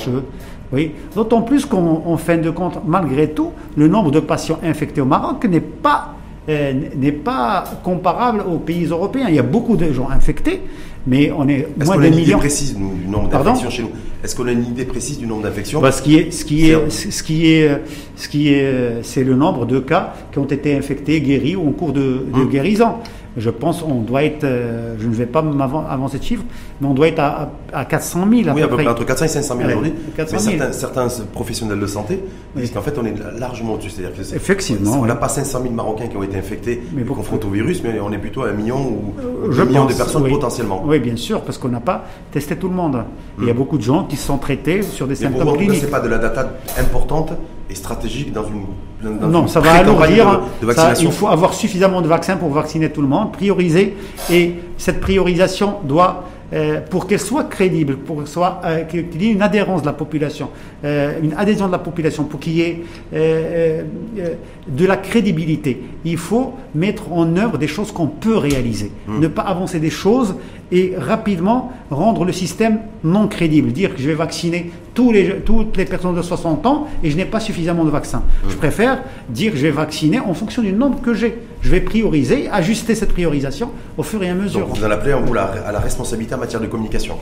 oui. 0.72 0.93
D'autant 1.14 1.43
plus 1.43 1.66
qu'en 1.66 2.16
fin 2.16 2.37
de 2.37 2.51
compte, 2.51 2.80
malgré 2.87 3.30
tout, 3.30 3.51
le 3.76 3.89
nombre 3.89 4.11
de 4.11 4.20
patients 4.20 4.59
infectés 4.62 5.01
au 5.01 5.07
Maroc 5.07 5.45
n'est 5.45 5.61
pas 5.61 6.14
euh, 6.47 6.74
n'est 6.97 7.12
pas 7.12 7.64
comparable 7.82 8.43
aux 8.47 8.59
pays 8.59 8.85
européens. 8.85 9.26
Il 9.30 9.35
y 9.35 9.39
a 9.39 9.43
beaucoup 9.43 9.76
de 9.76 9.91
gens 9.91 10.11
infectés, 10.11 10.61
mais 11.07 11.32
on 11.35 11.49
est, 11.49 11.61
est 11.61 11.85
moins 11.87 11.97
de 11.97 12.03
millions. 12.03 12.03
Est-ce 12.05 12.07
qu'on 12.07 12.07
a 12.07 12.07
une 12.07 12.18
idée 12.18 12.37
précise 12.37 12.76
du 12.76 13.09
nombre 13.09 13.28
d'infections 13.30 13.70
chez 13.70 13.82
nous? 13.82 13.91
Est-ce 14.22 14.37
qu'on 14.37 14.47
a 14.47 14.53
une 14.53 14.66
idée 14.66 14.85
précise 14.85 15.18
du 15.18 15.26
nombre 15.26 15.43
d'infections? 15.43 15.80
Bah, 15.80 15.91
Ce 15.91 16.03
qui 16.03 16.16
est, 16.16 16.30
ce 16.30 16.45
qui 16.45 16.68
est, 16.70 16.91
ce 16.91 17.22
qui 17.22 17.51
est, 17.51 17.80
ce 18.16 18.28
qui 18.28 18.53
est, 18.53 19.03
c'est 19.03 19.24
le 19.24 19.37
nombre 19.37 19.64
de 19.64 19.78
cas 19.78 20.12
qui 20.32 20.39
ont 20.39 20.45
été 20.45 20.76
infectés, 20.76 21.22
guéris 21.22 21.57
ou 21.57 21.66
en 21.66 21.72
cours 21.72 21.95
de, 21.95 22.26
de 22.30 22.41
hum. 22.41 22.49
guérison 22.51 22.97
je 23.37 23.51
pense 23.51 23.82
on 23.82 24.01
doit 24.01 24.24
être, 24.24 24.45
euh, 24.45 24.95
je 24.99 25.09
ne 25.09 25.14
vais 25.14 25.26
pas 25.26 25.45
avancer 25.89 26.18
de 26.18 26.24
chiffre, 26.24 26.45
mais 26.80 26.87
on 26.87 26.95
doit 26.95 27.09
être 27.09 27.18
à, 27.18 27.51
à 27.72 27.85
400 27.85 28.26
000. 28.30 28.49
À 28.49 28.55
oui, 28.55 28.62
à 28.62 28.68
peu 28.68 28.76
près 28.76 28.87
entre 28.87 29.05
400 29.05 29.24
et 29.24 29.28
500 29.28 29.57
000 29.57 29.68
aujourd'hui. 29.68 29.93
Mais 30.18 30.39
certains, 30.39 30.72
certains, 30.72 31.09
professionnels 31.32 31.80
de 31.80 31.87
santé 31.87 32.20
disent 32.57 32.70
qu'en 32.72 32.82
fait 32.82 32.97
on 32.99 33.05
est 33.05 33.14
largement 33.39 33.74
au-dessus. 33.74 33.91
C'est-à-dire 33.91 34.16
que 34.16 34.35
Effectivement. 34.35 34.99
On 35.01 35.07
n'a 35.07 35.16
pas 35.16 35.28
500 35.28 35.62
000 35.62 35.74
Marocains 35.74 36.07
qui 36.07 36.16
ont 36.16 36.22
été 36.22 36.37
infectés 36.39 36.82
mais 36.95 37.03
confrontés 37.03 37.47
au 37.47 37.51
virus, 37.51 37.82
mais 37.82 37.99
on 38.01 38.12
est 38.12 38.18
plutôt 38.18 38.43
à 38.43 38.49
un 38.49 38.53
million 38.53 38.76
ou 38.78 39.14
euh, 39.20 39.55
deux 39.55 39.64
millions 39.64 39.87
de 39.87 39.93
personnes 39.95 40.28
potentiellement. 40.28 40.82
Oui, 40.87 40.99
bien 40.99 41.16
sûr, 41.16 41.41
parce 41.43 41.59
qu'on 41.59 41.68
n'a 41.68 41.80
pas 41.80 42.05
testé 42.30 42.57
tout 42.57 42.68
le 42.68 42.74
monde. 42.74 43.05
Il 43.39 43.47
y 43.47 43.51
a 43.51 43.53
hmm. 43.53 43.57
beaucoup 43.57 43.78
de 43.78 43.82
gens 43.82 44.05
qui 44.05 44.16
sont 44.16 44.39
traités 44.39 44.82
sur 44.82 45.07
des 45.07 45.16
symptômes 45.16 45.43
pour 45.45 45.57
cliniques. 45.57 45.80
Ce 45.80 45.85
n'est 45.87 45.91
pas 45.91 46.01
de 46.01 46.09
la 46.09 46.18
data 46.18 46.51
importante 46.78 47.32
et 47.70 47.74
stratégique 47.74 48.32
dans 48.32 48.45
une. 48.45 49.30
non, 49.30 49.47
ça 49.47 49.61
va 49.61 49.72
alourdir. 49.74 50.43
De, 50.62 51.01
il 51.01 51.12
faut 51.12 51.28
avoir 51.28 51.55
suffisamment 51.55 52.03
de 52.03 52.09
vaccins 52.09 52.37
pour 52.37 52.51
vacciner 52.51 52.91
tout 52.91 53.01
le 53.01 53.09
monde, 53.09 53.23
prioriser. 53.26 53.94
Et 54.30 54.54
cette 54.76 55.00
priorisation 55.00 55.76
doit 55.84 56.24
euh, 56.54 56.80
pour 56.88 57.06
qu'elle 57.06 57.20
soit 57.20 57.44
crédible, 57.44 57.96
pour 57.96 58.18
qu'elle 58.18 58.28
soit 58.28 58.60
euh, 58.64 58.84
qu'il 58.84 59.22
y 59.22 59.28
ait 59.28 59.32
une 59.32 59.42
adhérence 59.42 59.80
de 59.80 59.86
la 59.86 59.92
population, 59.92 60.50
euh, 60.84 61.18
une 61.20 61.32
adhésion 61.32 61.66
de 61.66 61.72
la 61.72 61.78
population, 61.78 62.24
pour 62.24 62.38
qu'il 62.38 62.52
y 62.52 62.60
ait 62.60 62.84
de 63.12 64.86
la 64.86 64.96
crédibilité, 64.96 65.82
il 66.04 66.16
faut 66.16 66.54
mettre 66.74 67.10
en 67.12 67.36
œuvre 67.36 67.58
des 67.58 67.66
choses 67.66 67.90
qu'on 67.90 68.06
peut 68.06 68.36
réaliser, 68.36 68.92
hmm. 69.08 69.20
ne 69.20 69.26
pas 69.26 69.42
avancer 69.42 69.80
des 69.80 69.90
choses 69.90 70.36
et 70.70 70.94
rapidement 70.96 71.72
rendre 71.90 72.24
le 72.24 72.32
système 72.32 72.78
non 73.02 73.26
crédible, 73.26 73.72
dire 73.72 73.94
que 73.94 74.00
je 74.00 74.08
vais 74.08 74.14
vacciner 74.14 74.70
tous 74.95 75.12
les, 75.12 75.40
toutes 75.40 75.76
les 75.76 75.84
personnes 75.84 76.14
de 76.14 76.22
60 76.22 76.64
ans 76.66 76.86
et 77.03 77.11
je 77.11 77.16
n'ai 77.16 77.24
pas 77.24 77.40
suffisamment 77.40 77.84
de 77.84 77.90
vaccins. 77.90 78.22
Je 78.49 78.57
préfère 78.57 79.03
dire 79.28 79.53
que 79.53 79.59
je 79.59 79.62
vais 79.64 79.70
vacciner 79.70 80.20
en 80.20 80.34
fonction 80.34 80.62
du 80.62 80.72
nombre 80.72 81.01
que 81.01 81.14
j'ai. 81.14 81.38
Je 81.62 81.70
vais 81.70 81.80
prioriser, 81.80 82.49
ajuster 82.51 82.95
cette 82.95 83.12
priorisation 83.12 83.70
au 83.99 84.03
fur 84.03 84.22
et 84.22 84.30
à 84.30 84.34
mesure. 84.34 84.61
Donc 84.61 84.76
vous 84.76 84.84
en 84.84 84.90
appelez 84.90 85.12
en 85.12 85.22
vous 85.22 85.34
à 85.34 85.72
la 85.72 85.80
responsabilité 85.80 86.34
en 86.34 86.38
matière 86.38 86.61
de 86.61 86.66
communication. 86.66 87.16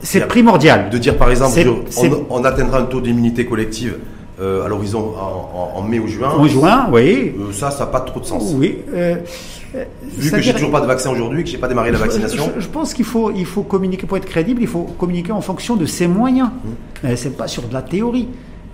C'est 0.00 0.26
primordial. 0.28 0.90
De 0.90 0.98
dire 0.98 1.16
par 1.16 1.30
exemple, 1.30 1.58
on, 1.96 2.26
on, 2.28 2.44
atteindra 2.44 2.80
un 2.80 2.84
taux 2.84 3.00
d'immunité 3.00 3.46
collective 3.46 3.96
euh, 4.40 4.64
à 4.64 4.68
l'horizon 4.68 5.12
en, 5.74 5.82
mai 5.82 5.98
ou 5.98 6.08
juin. 6.08 6.30
En 6.30 6.46
juin, 6.46 6.88
oui. 6.92 7.32
Euh, 7.38 7.52
ça, 7.52 7.70
ça 7.70 7.84
n'a 7.84 7.90
pas 7.90 8.00
trop 8.00 8.20
de 8.20 8.26
sens. 8.26 8.52
Oui. 8.56 8.78
Euh, 8.92 9.16
Vu 10.18 10.30
que 10.30 10.40
j'ai 10.40 10.52
toujours 10.52 10.70
pas 10.70 10.80
de 10.80 10.86
vaccin 10.86 11.10
aujourd'hui, 11.10 11.44
que 11.44 11.50
j'ai 11.50 11.58
pas 11.58 11.68
démarré 11.68 11.90
la 11.90 11.98
vaccination. 11.98 12.52
Je, 12.58 12.66
pense 12.66 12.94
qu'il 12.94 13.04
faut, 13.04 13.32
il 13.32 13.46
faut 13.46 13.62
communiquer 13.62 14.06
pour 14.06 14.16
être 14.16 14.26
crédible. 14.26 14.60
Il 14.62 14.68
faut 14.68 14.82
communiquer 14.98 15.32
en 15.32 15.40
fonction 15.40 15.76
de 15.76 15.86
ses 15.86 16.06
moyens. 16.06 16.48
Mmh. 16.48 16.68
C'est 17.16 17.36
pas 17.36 17.48
sur 17.48 17.64
de 17.64 17.72
la 17.72 17.82
théorie. 17.82 18.28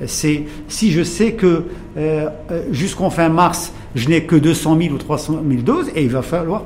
C'est 0.06 0.44
si 0.68 0.90
je 0.92 1.02
sais 1.02 1.32
que 1.32 1.64
jusqu'en 2.70 3.10
fin 3.10 3.28
mars, 3.28 3.72
je 3.94 4.08
n'ai 4.08 4.24
que 4.24 4.36
200 4.36 4.78
000 4.80 4.94
ou 4.94 4.98
300 4.98 5.42
000 5.48 5.62
doses, 5.62 5.90
et 5.94 6.02
il 6.02 6.10
va 6.10 6.22
falloir 6.22 6.64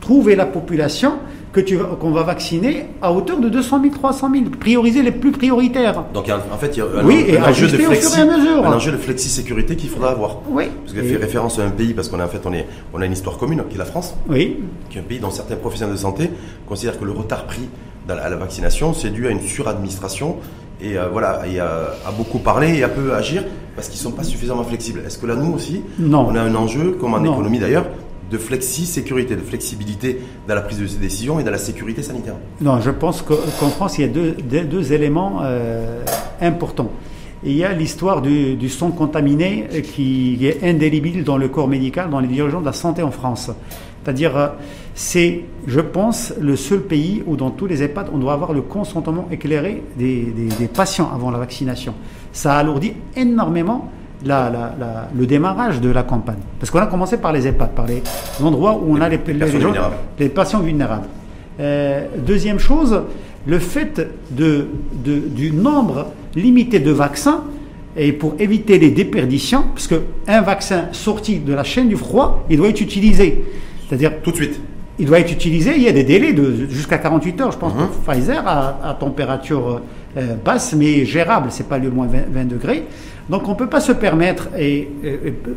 trouver 0.00 0.36
la 0.36 0.46
population 0.46 1.14
que 1.54 1.60
tu 1.60 1.78
qu'on 1.78 2.10
va 2.10 2.24
vacciner 2.24 2.86
à 3.00 3.12
hauteur 3.12 3.38
de 3.38 3.48
200 3.48 3.80
000, 3.82 3.94
300 3.94 4.30
000, 4.32 4.44
prioriser 4.58 5.02
les 5.02 5.12
plus 5.12 5.30
prioritaires. 5.30 6.04
Donc 6.12 6.28
en 6.28 6.58
fait, 6.58 6.76
il 6.76 6.78
y 6.78 6.82
a 6.82 6.84
un, 6.84 7.04
oui, 7.04 7.26
un, 7.38 7.48
enjeu 7.48 7.68
de 7.68 7.76
flexi, 7.76 8.20
un 8.20 8.72
enjeu 8.72 8.90
de 8.90 8.96
flexi-sécurité 8.96 9.76
qu'il 9.76 9.88
faudra 9.88 10.10
avoir. 10.10 10.38
Oui. 10.48 10.64
Parce 10.82 10.92
qu'elle 10.92 11.06
fait 11.06 11.16
référence 11.16 11.58
à 11.60 11.64
un 11.64 11.70
pays, 11.70 11.94
parce 11.94 12.08
qu'on 12.08 12.20
en 12.20 12.28
fait, 12.28 12.40
on, 12.44 12.52
est, 12.52 12.66
on 12.92 13.00
a 13.00 13.06
une 13.06 13.12
histoire 13.12 13.38
commune, 13.38 13.62
qui 13.70 13.76
est 13.76 13.78
la 13.78 13.84
France, 13.84 14.16
oui. 14.28 14.58
qui 14.90 14.98
est 14.98 15.00
un 15.00 15.04
pays 15.04 15.20
dont 15.20 15.30
certains 15.30 15.56
professionnels 15.56 15.94
de 15.94 16.00
santé 16.00 16.30
considèrent 16.66 16.98
que 16.98 17.04
le 17.04 17.12
retard 17.12 17.46
pris 17.46 17.68
à 18.08 18.28
la 18.28 18.36
vaccination, 18.36 18.92
c'est 18.92 19.10
dû 19.10 19.28
à 19.28 19.30
une 19.30 19.40
suradministration 19.40 20.36
et 20.80 20.98
euh, 20.98 21.08
voilà, 21.08 21.42
et 21.46 21.60
à, 21.60 21.94
beaucoup 22.16 22.38
parler 22.38 22.78
et 22.78 22.82
à 22.82 22.88
peu 22.88 23.14
agir 23.14 23.44
parce 23.76 23.88
qu'ils 23.88 23.98
ne 23.98 24.04
sont 24.04 24.12
pas 24.12 24.22
suffisamment 24.22 24.64
flexibles. 24.64 25.02
Est-ce 25.06 25.18
que 25.18 25.26
là, 25.26 25.34
nous 25.34 25.52
aussi, 25.52 25.82
non. 25.98 26.26
on 26.28 26.34
a 26.34 26.40
un 26.40 26.54
enjeu, 26.54 26.92
comme 27.00 27.14
en 27.14 27.24
économie 27.24 27.58
d'ailleurs, 27.58 27.86
de 28.30 28.38
flexi-sécurité, 28.38 29.36
de 29.36 29.40
flexibilité 29.40 30.20
dans 30.48 30.54
la 30.54 30.62
prise 30.62 30.78
de 30.78 31.00
décisions 31.00 31.38
et 31.40 31.44
dans 31.44 31.50
la 31.50 31.58
sécurité 31.58 32.02
sanitaire? 32.02 32.34
Non, 32.60 32.80
je 32.80 32.90
pense 32.90 33.22
qu'en 33.22 33.68
France, 33.68 33.98
il 33.98 34.02
y 34.02 34.04
a 34.04 34.08
deux, 34.08 34.32
deux, 34.64 34.92
éléments 34.92 35.40
euh, 35.42 36.02
importants. 36.40 36.90
Il 37.44 37.52
y 37.52 37.64
a 37.64 37.72
l'histoire 37.72 38.22
du, 38.22 38.54
du, 38.56 38.68
sang 38.68 38.90
contaminé 38.90 39.66
euh, 39.72 39.80
qui 39.80 40.38
est 40.46 40.64
indélébile 40.64 41.24
dans 41.24 41.36
le 41.36 41.48
corps 41.48 41.68
médical, 41.68 42.08
dans 42.10 42.20
les 42.20 42.28
dirigeants 42.28 42.60
de 42.60 42.66
la 42.66 42.72
santé 42.72 43.02
en 43.02 43.10
France. 43.10 43.50
C'est-à-dire, 44.02 44.36
euh, 44.36 44.48
c'est, 44.94 45.44
je 45.66 45.80
pense, 45.80 46.32
le 46.40 46.56
seul 46.56 46.80
pays 46.80 47.22
où 47.26 47.36
dans 47.36 47.50
tous 47.50 47.66
les 47.66 47.82
EHPAD, 47.82 48.08
on 48.12 48.18
doit 48.18 48.32
avoir 48.32 48.52
le 48.52 48.62
consentement 48.62 49.26
éclairé 49.30 49.82
des, 49.98 50.22
des, 50.22 50.46
des 50.46 50.68
patients 50.68 51.10
avant 51.12 51.30
la 51.30 51.38
vaccination. 51.38 51.94
Ça 52.32 52.56
alourdit 52.56 52.94
énormément 53.16 53.90
le 54.24 55.26
démarrage 55.26 55.80
de 55.80 55.90
la 55.90 56.02
campagne. 56.02 56.38
Parce 56.58 56.70
qu'on 56.70 56.78
a 56.78 56.86
commencé 56.86 57.16
par 57.16 57.32
les 57.32 57.46
EHPAD, 57.46 57.70
par 57.70 57.86
les 57.86 58.02
endroits 58.42 58.80
où 58.82 58.96
on 58.96 59.00
a 59.00 59.08
les, 59.08 59.18
les, 60.18 60.28
patients 60.28 60.60
vulnérables. 60.60 61.06
Euh, 61.60 62.06
deuxième 62.18 62.58
chose, 62.58 63.02
le 63.46 63.58
fait 63.58 64.08
de, 64.30 64.68
du 65.04 65.52
nombre 65.52 66.06
limité 66.34 66.80
de 66.80 66.90
vaccins 66.90 67.44
et 67.96 68.12
pour 68.12 68.34
éviter 68.38 68.78
les 68.78 68.90
déperditions, 68.90 69.64
parce 69.74 69.86
qu'un 69.86 70.40
vaccin 70.42 70.88
sorti 70.92 71.38
de 71.38 71.52
la 71.52 71.62
chaîne 71.62 71.88
du 71.88 71.96
froid, 71.96 72.44
il 72.50 72.56
doit 72.56 72.68
être 72.68 72.80
utilisé. 72.80 73.44
C'est-à-dire 73.88 74.20
tout 74.22 74.30
de 74.30 74.36
suite. 74.36 74.60
Il 74.98 75.06
doit 75.06 75.18
être 75.18 75.32
utilisé, 75.32 75.72
il 75.76 75.82
y 75.82 75.88
a 75.88 75.92
des 75.92 76.04
délais 76.04 76.32
de 76.32 76.68
jusqu'à 76.68 76.98
48 76.98 77.40
heures, 77.40 77.52
je 77.52 77.58
pense, 77.58 77.72
pour 77.72 77.82
mhm. 77.82 77.88
Pfizer 78.06 78.46
à, 78.46 78.96
température 78.98 79.80
euh, 80.16 80.34
basse, 80.44 80.74
mais 80.74 81.04
gérable, 81.04 81.48
c'est 81.50 81.68
pas 81.68 81.78
le 81.78 81.90
moins 81.90 82.06
20 82.06 82.44
degrés. 82.44 82.84
Donc 83.28 83.48
on 83.48 83.52
ne 83.52 83.56
peut 83.56 83.68
pas 83.68 83.80
se 83.80 83.92
permettre, 83.92 84.48
et, 84.58 84.88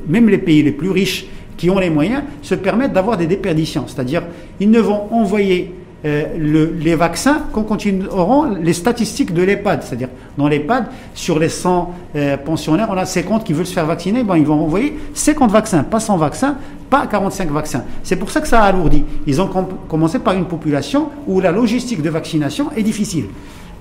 même 0.08 0.30
les 0.30 0.38
pays 0.40 0.64
les 0.64 0.72
plus 0.72 0.90
riches 0.90 1.28
qui 1.56 1.70
ont 1.70 1.80
les 1.80 1.90
moyens, 1.90 2.24
se 2.42 2.56
permettent 2.56 2.94
d'avoir 2.94 3.18
des 3.18 3.28
déperditions. 3.28 3.86
C'est-à-dire, 3.88 4.24
ils 4.60 4.72
ne 4.72 4.80
vont 4.80 5.14
envoyer 5.14 5.74
euh, 6.06 6.26
le, 6.38 6.76
les 6.80 6.96
vaccins 6.96 7.46
qu'on 7.52 7.64
continueront 7.64 8.56
les 8.62 8.74
statistiques 8.74 9.34
de 9.34 9.42
l'EHPAD. 9.42 9.84
C'est-à-dire, 9.84 10.10
dans 10.38 10.48
l'EHPAD, 10.48 10.86
sur 11.14 11.40
les 11.40 11.50
100 11.50 11.94
euh, 12.16 12.38
pensionnaires, 12.38 12.88
on 12.92 12.98
a 12.98 13.06
50 13.06 13.44
qui 13.44 13.54
veulent 13.54 13.66
se 13.66 13.74
faire 13.74 13.86
vacciner, 13.86 14.24
ils 14.36 14.46
vont 14.46 14.62
envoyer 14.62 14.98
50 15.14 15.52
vaccins, 15.52 15.84
pas 15.84 16.00
100 16.00 16.18
vaccins, 16.18 16.58
pas 16.90 17.08
45 17.08 17.50
vaccins. 17.52 17.84
C'est 18.04 18.16
pour 18.16 18.30
ça 18.30 18.42
que 18.42 18.48
ça 18.48 18.62
a 18.62 18.68
alourdi. 18.68 19.04
Ils 19.26 19.42
ont 19.42 19.50
commencé 19.88 20.20
par 20.20 20.36
une 20.36 20.46
population 20.46 21.10
où 21.28 21.40
la 21.40 21.52
logistique 21.52 22.02
de 22.02 22.10
vaccination 22.10 22.70
est 22.76 22.84
difficile. 22.84 23.26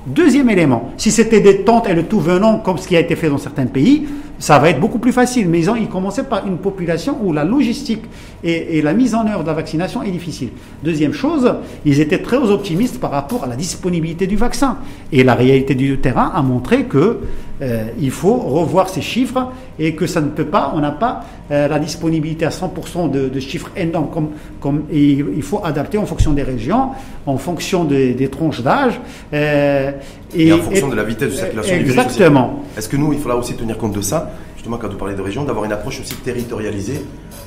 Deuxième 0.06 0.48
élément, 0.50 0.92
si 0.96 1.10
c'était 1.10 1.40
des 1.40 1.62
tentes 1.62 1.88
et 1.88 1.94
le 1.94 2.04
tout 2.04 2.20
venant, 2.20 2.58
comme 2.58 2.78
ce 2.78 2.86
qui 2.86 2.96
a 2.96 3.00
été 3.00 3.16
fait 3.16 3.28
dans 3.28 3.38
certains 3.38 3.66
pays, 3.66 4.06
ça 4.38 4.58
va 4.58 4.70
être 4.70 4.80
beaucoup 4.80 4.98
plus 4.98 5.12
facile. 5.12 5.48
Mais 5.48 5.60
ils, 5.60 5.70
ont, 5.70 5.76
ils 5.76 5.88
commençaient 5.88 6.24
par 6.24 6.46
une 6.46 6.58
population 6.58 7.18
où 7.22 7.32
la 7.32 7.44
logistique 7.44 8.02
et, 8.44 8.82
la 8.82 8.92
mise 8.92 9.14
en 9.14 9.26
œuvre 9.26 9.42
de 9.42 9.48
la 9.48 9.54
vaccination 9.54 10.02
est 10.02 10.10
difficile. 10.10 10.50
Deuxième 10.84 11.12
chose, 11.12 11.54
ils 11.84 12.00
étaient 12.00 12.22
très 12.22 12.36
optimistes 12.36 13.00
par 13.00 13.10
rapport 13.10 13.44
à 13.44 13.46
la 13.46 13.56
disponibilité 13.56 14.26
du 14.26 14.36
vaccin. 14.36 14.78
Et 15.12 15.24
la 15.24 15.34
réalité 15.34 15.74
du 15.74 15.98
terrain 15.98 16.32
a 16.34 16.42
montré 16.42 16.84
que 16.84 17.20
euh, 17.62 17.86
il 17.98 18.10
faut 18.10 18.34
revoir 18.34 18.88
ces 18.88 19.00
chiffres 19.00 19.48
et 19.78 19.94
que 19.94 20.06
ça 20.06 20.20
ne 20.20 20.28
peut 20.28 20.44
pas, 20.44 20.72
on 20.74 20.80
n'a 20.80 20.90
pas 20.90 21.24
euh, 21.50 21.68
la 21.68 21.78
disponibilité 21.78 22.44
à 22.44 22.50
100% 22.50 23.10
de, 23.10 23.40
chiffres 23.40 23.70
énormes. 23.76 24.10
Comme, 24.10 24.30
comme, 24.60 24.84
il 24.92 25.42
faut 25.42 25.64
adapter 25.64 25.98
en 25.98 26.06
fonction 26.06 26.32
des 26.32 26.42
régions, 26.42 26.90
en 27.24 27.38
fonction 27.38 27.84
des, 27.84 28.28
tranches 28.28 28.60
d'âge. 28.62 29.00
Euh, 29.32 29.92
et, 30.34 30.52
en 30.52 30.58
fonction 30.58 30.88
de 30.88 30.96
la 30.96 31.04
vitesse 31.04 31.32
de 31.32 31.36
circulation. 31.36 31.74
Exactement. 31.76 32.64
Est-ce 32.76 32.88
que 32.88 32.96
nous, 32.96 33.12
il 33.12 33.18
faudra 33.18 33.36
aussi 33.36 33.54
tenir 33.54 33.78
compte 33.78 33.92
de 33.92 34.02
ça, 34.02 34.30
justement 34.56 34.76
quand 34.76 34.88
vous 34.88 34.98
parlez 34.98 35.14
de 35.14 35.22
région, 35.22 35.44
d'avoir 35.44 35.64
une 35.64 35.72
approche 35.72 36.00
aussi 36.00 36.14
territorialisée 36.16 37.00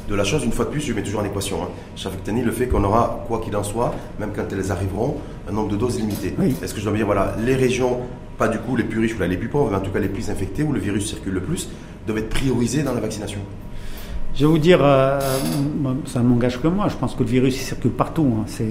de 0.10 0.16
la 0.16 0.24
chose, 0.24 0.44
une 0.44 0.52
fois 0.52 0.66
de 0.66 0.72
plus, 0.72 0.82
je 0.82 0.92
mets 0.94 1.04
toujours 1.04 1.22
en 1.22 1.26
équation. 1.26 1.58
Hein. 1.64 2.10
tenir 2.26 2.44
le 2.44 2.52
fait 2.52 2.68
qu'on 2.68 2.84
aura, 2.84 3.24
quoi 3.28 3.40
qu'il 3.40 3.56
en 3.56 3.64
soit, 3.64 3.94
même 4.20 4.32
quand 4.36 4.46
elles 4.52 4.72
arriveront, 4.72 5.18
un 5.48 5.52
nombre 5.52 5.70
de 5.70 5.78
doses 5.78 6.00
limité. 6.00 6.34
Est-ce 6.64 6.74
que 6.74 6.80
je 6.80 6.86
dois 6.86 6.94
me 6.94 6.98
dire, 6.98 7.06
voilà, 7.06 7.36
les 7.46 7.56
régions 7.56 8.00
pas 8.38 8.48
du 8.48 8.58
coup 8.58 8.78
les 8.78 8.86
plus 8.86 9.02
riches 9.02 9.16
ou 9.16 9.22
les 9.22 9.38
plus 9.38 9.50
pauvres, 9.50 9.70
mais 9.70 9.78
en 9.78 9.82
tout 9.82 9.92
cas 9.92 10.00
les 10.00 10.08
plus 10.08 10.30
infectés, 10.30 10.64
où 10.64 10.72
le 10.72 10.80
virus 10.80 11.08
circule 11.08 11.34
le 11.34 11.42
plus, 11.42 11.70
doivent 12.08 12.20
être 12.20 12.30
priorisés 12.30 12.84
dans 12.84 12.94
la 12.94 13.02
vaccination? 13.02 13.40
Je 14.34 14.46
vais 14.46 14.52
vous 14.52 14.58
dire, 14.58 14.80
euh, 14.82 15.20
ça 16.06 16.20
ne 16.20 16.28
m'engage 16.28 16.62
que 16.62 16.68
moi, 16.70 16.88
je 16.88 16.96
pense 16.96 17.14
que 17.14 17.24
le 17.24 17.30
virus 17.30 17.56
il 17.58 17.64
circule 17.64 17.92
partout. 17.92 18.34
Hein. 18.40 18.64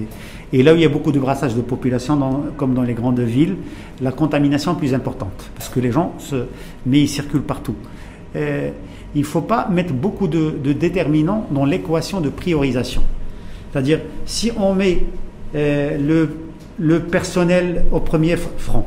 et 0.52 0.62
là 0.62 0.72
où 0.72 0.76
il 0.76 0.82
y 0.82 0.86
a 0.86 0.88
beaucoup 0.88 1.12
de 1.12 1.20
brassage 1.20 1.54
de 1.54 1.60
population, 1.60 2.44
comme 2.56 2.74
dans 2.74 2.82
les 2.82 2.94
grandes 2.94 3.20
villes, 3.20 3.56
la 4.00 4.10
contamination 4.10 4.72
est 4.72 4.78
plus 4.78 4.94
importante, 4.94 5.50
parce 5.54 5.68
que 5.68 5.78
les 5.78 5.92
gens 5.92 6.14
se... 6.18 6.46
Mais 6.86 7.02
il 7.02 7.08
circule 7.08 7.42
partout. 7.42 7.74
Euh, 8.36 8.70
il 9.14 9.22
ne 9.22 9.26
faut 9.26 9.40
pas 9.40 9.68
mettre 9.70 9.92
beaucoup 9.92 10.28
de, 10.28 10.50
déterminants 10.72 11.46
dans 11.50 11.64
l'équation 11.64 12.20
de 12.20 12.28
priorisation. 12.28 13.02
C'est-à-dire, 13.72 14.00
si 14.26 14.52
on 14.58 14.74
met 14.74 15.04
euh, 15.54 16.28
le, 16.78 17.00
personnel 17.00 17.86
au 17.90 18.00
premier 18.00 18.36
front, 18.36 18.84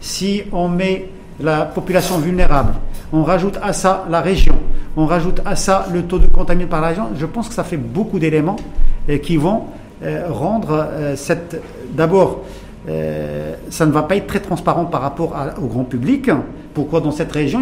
si 0.00 0.42
on 0.52 0.68
met 0.68 1.10
la 1.40 1.66
population 1.66 2.18
vulnérable, 2.18 2.72
on 3.12 3.22
rajoute 3.22 3.58
à 3.62 3.72
ça 3.72 4.06
la 4.10 4.20
région, 4.20 4.54
on 4.96 5.06
rajoute 5.06 5.40
à 5.44 5.54
ça 5.54 5.86
le 5.92 6.02
taux 6.02 6.18
de 6.18 6.26
contamination 6.26 6.70
par 6.70 6.80
la 6.80 6.88
région, 6.88 7.08
je 7.14 7.26
pense 7.26 7.48
que 7.48 7.54
ça 7.54 7.64
fait 7.64 7.76
beaucoup 7.76 8.18
d'éléments 8.18 8.56
euh, 9.08 9.18
qui 9.18 9.36
vont 9.36 9.64
rendre 10.28 10.86
cette... 11.16 11.60
D'abord, 11.90 12.44
ça 12.86 13.84
ne 13.84 13.90
va 13.90 14.04
pas 14.04 14.14
être 14.14 14.28
très 14.28 14.38
transparent 14.38 14.84
par 14.84 15.02
rapport 15.02 15.34
au 15.60 15.66
grand 15.66 15.82
public. 15.82 16.30
Pourquoi 16.74 17.00
dans 17.00 17.10
cette 17.10 17.32
région, 17.32 17.60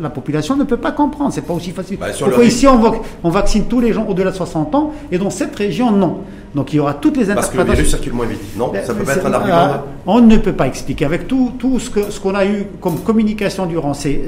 la 0.00 0.10
population 0.10 0.56
ne 0.56 0.64
peut 0.64 0.76
pas 0.76 0.92
comprendre 0.92 1.32
C'est 1.32 1.42
pas 1.42 1.54
aussi 1.54 1.70
facile. 1.70 1.98
Bah, 1.98 2.06
Pourquoi 2.18 2.44
ici, 2.44 2.66
on, 2.66 3.30
vaccine 3.30 3.64
tous 3.68 3.80
les 3.80 3.92
gens 3.92 4.06
au-delà 4.06 4.30
de 4.30 4.36
60 4.36 4.74
ans 4.74 4.92
et 5.10 5.18
dans 5.18 5.30
cette 5.30 5.54
région, 5.56 5.90
non 5.90 6.18
donc 6.56 6.72
il 6.72 6.76
y 6.76 6.80
aura 6.80 6.94
toutes 6.94 7.18
les 7.18 7.24
interprétations. 7.24 7.56
Parce 7.56 7.66
que 7.66 7.70
le 7.70 7.76
virus 7.76 7.90
circule 7.90 8.12
moins 8.14 8.24
vite. 8.24 8.40
Non, 8.56 8.72
ça 8.82 8.94
peut 8.94 9.04
pas 9.04 9.16
être 9.16 9.26
un 9.26 9.32
argument. 9.34 9.84
On 10.06 10.22
ne 10.22 10.38
peut 10.38 10.54
pas 10.54 10.66
expliquer. 10.66 11.04
Avec 11.04 11.28
tout, 11.28 11.52
tout 11.58 11.78
ce 11.78 11.90
qu'on 11.90 12.10
ce 12.10 12.18
qu'on 12.18 12.34
a 12.34 12.46
eu 12.46 12.64
comme 12.80 12.98
communication 13.00 13.66
durant 13.66 13.92
ces, 13.92 14.22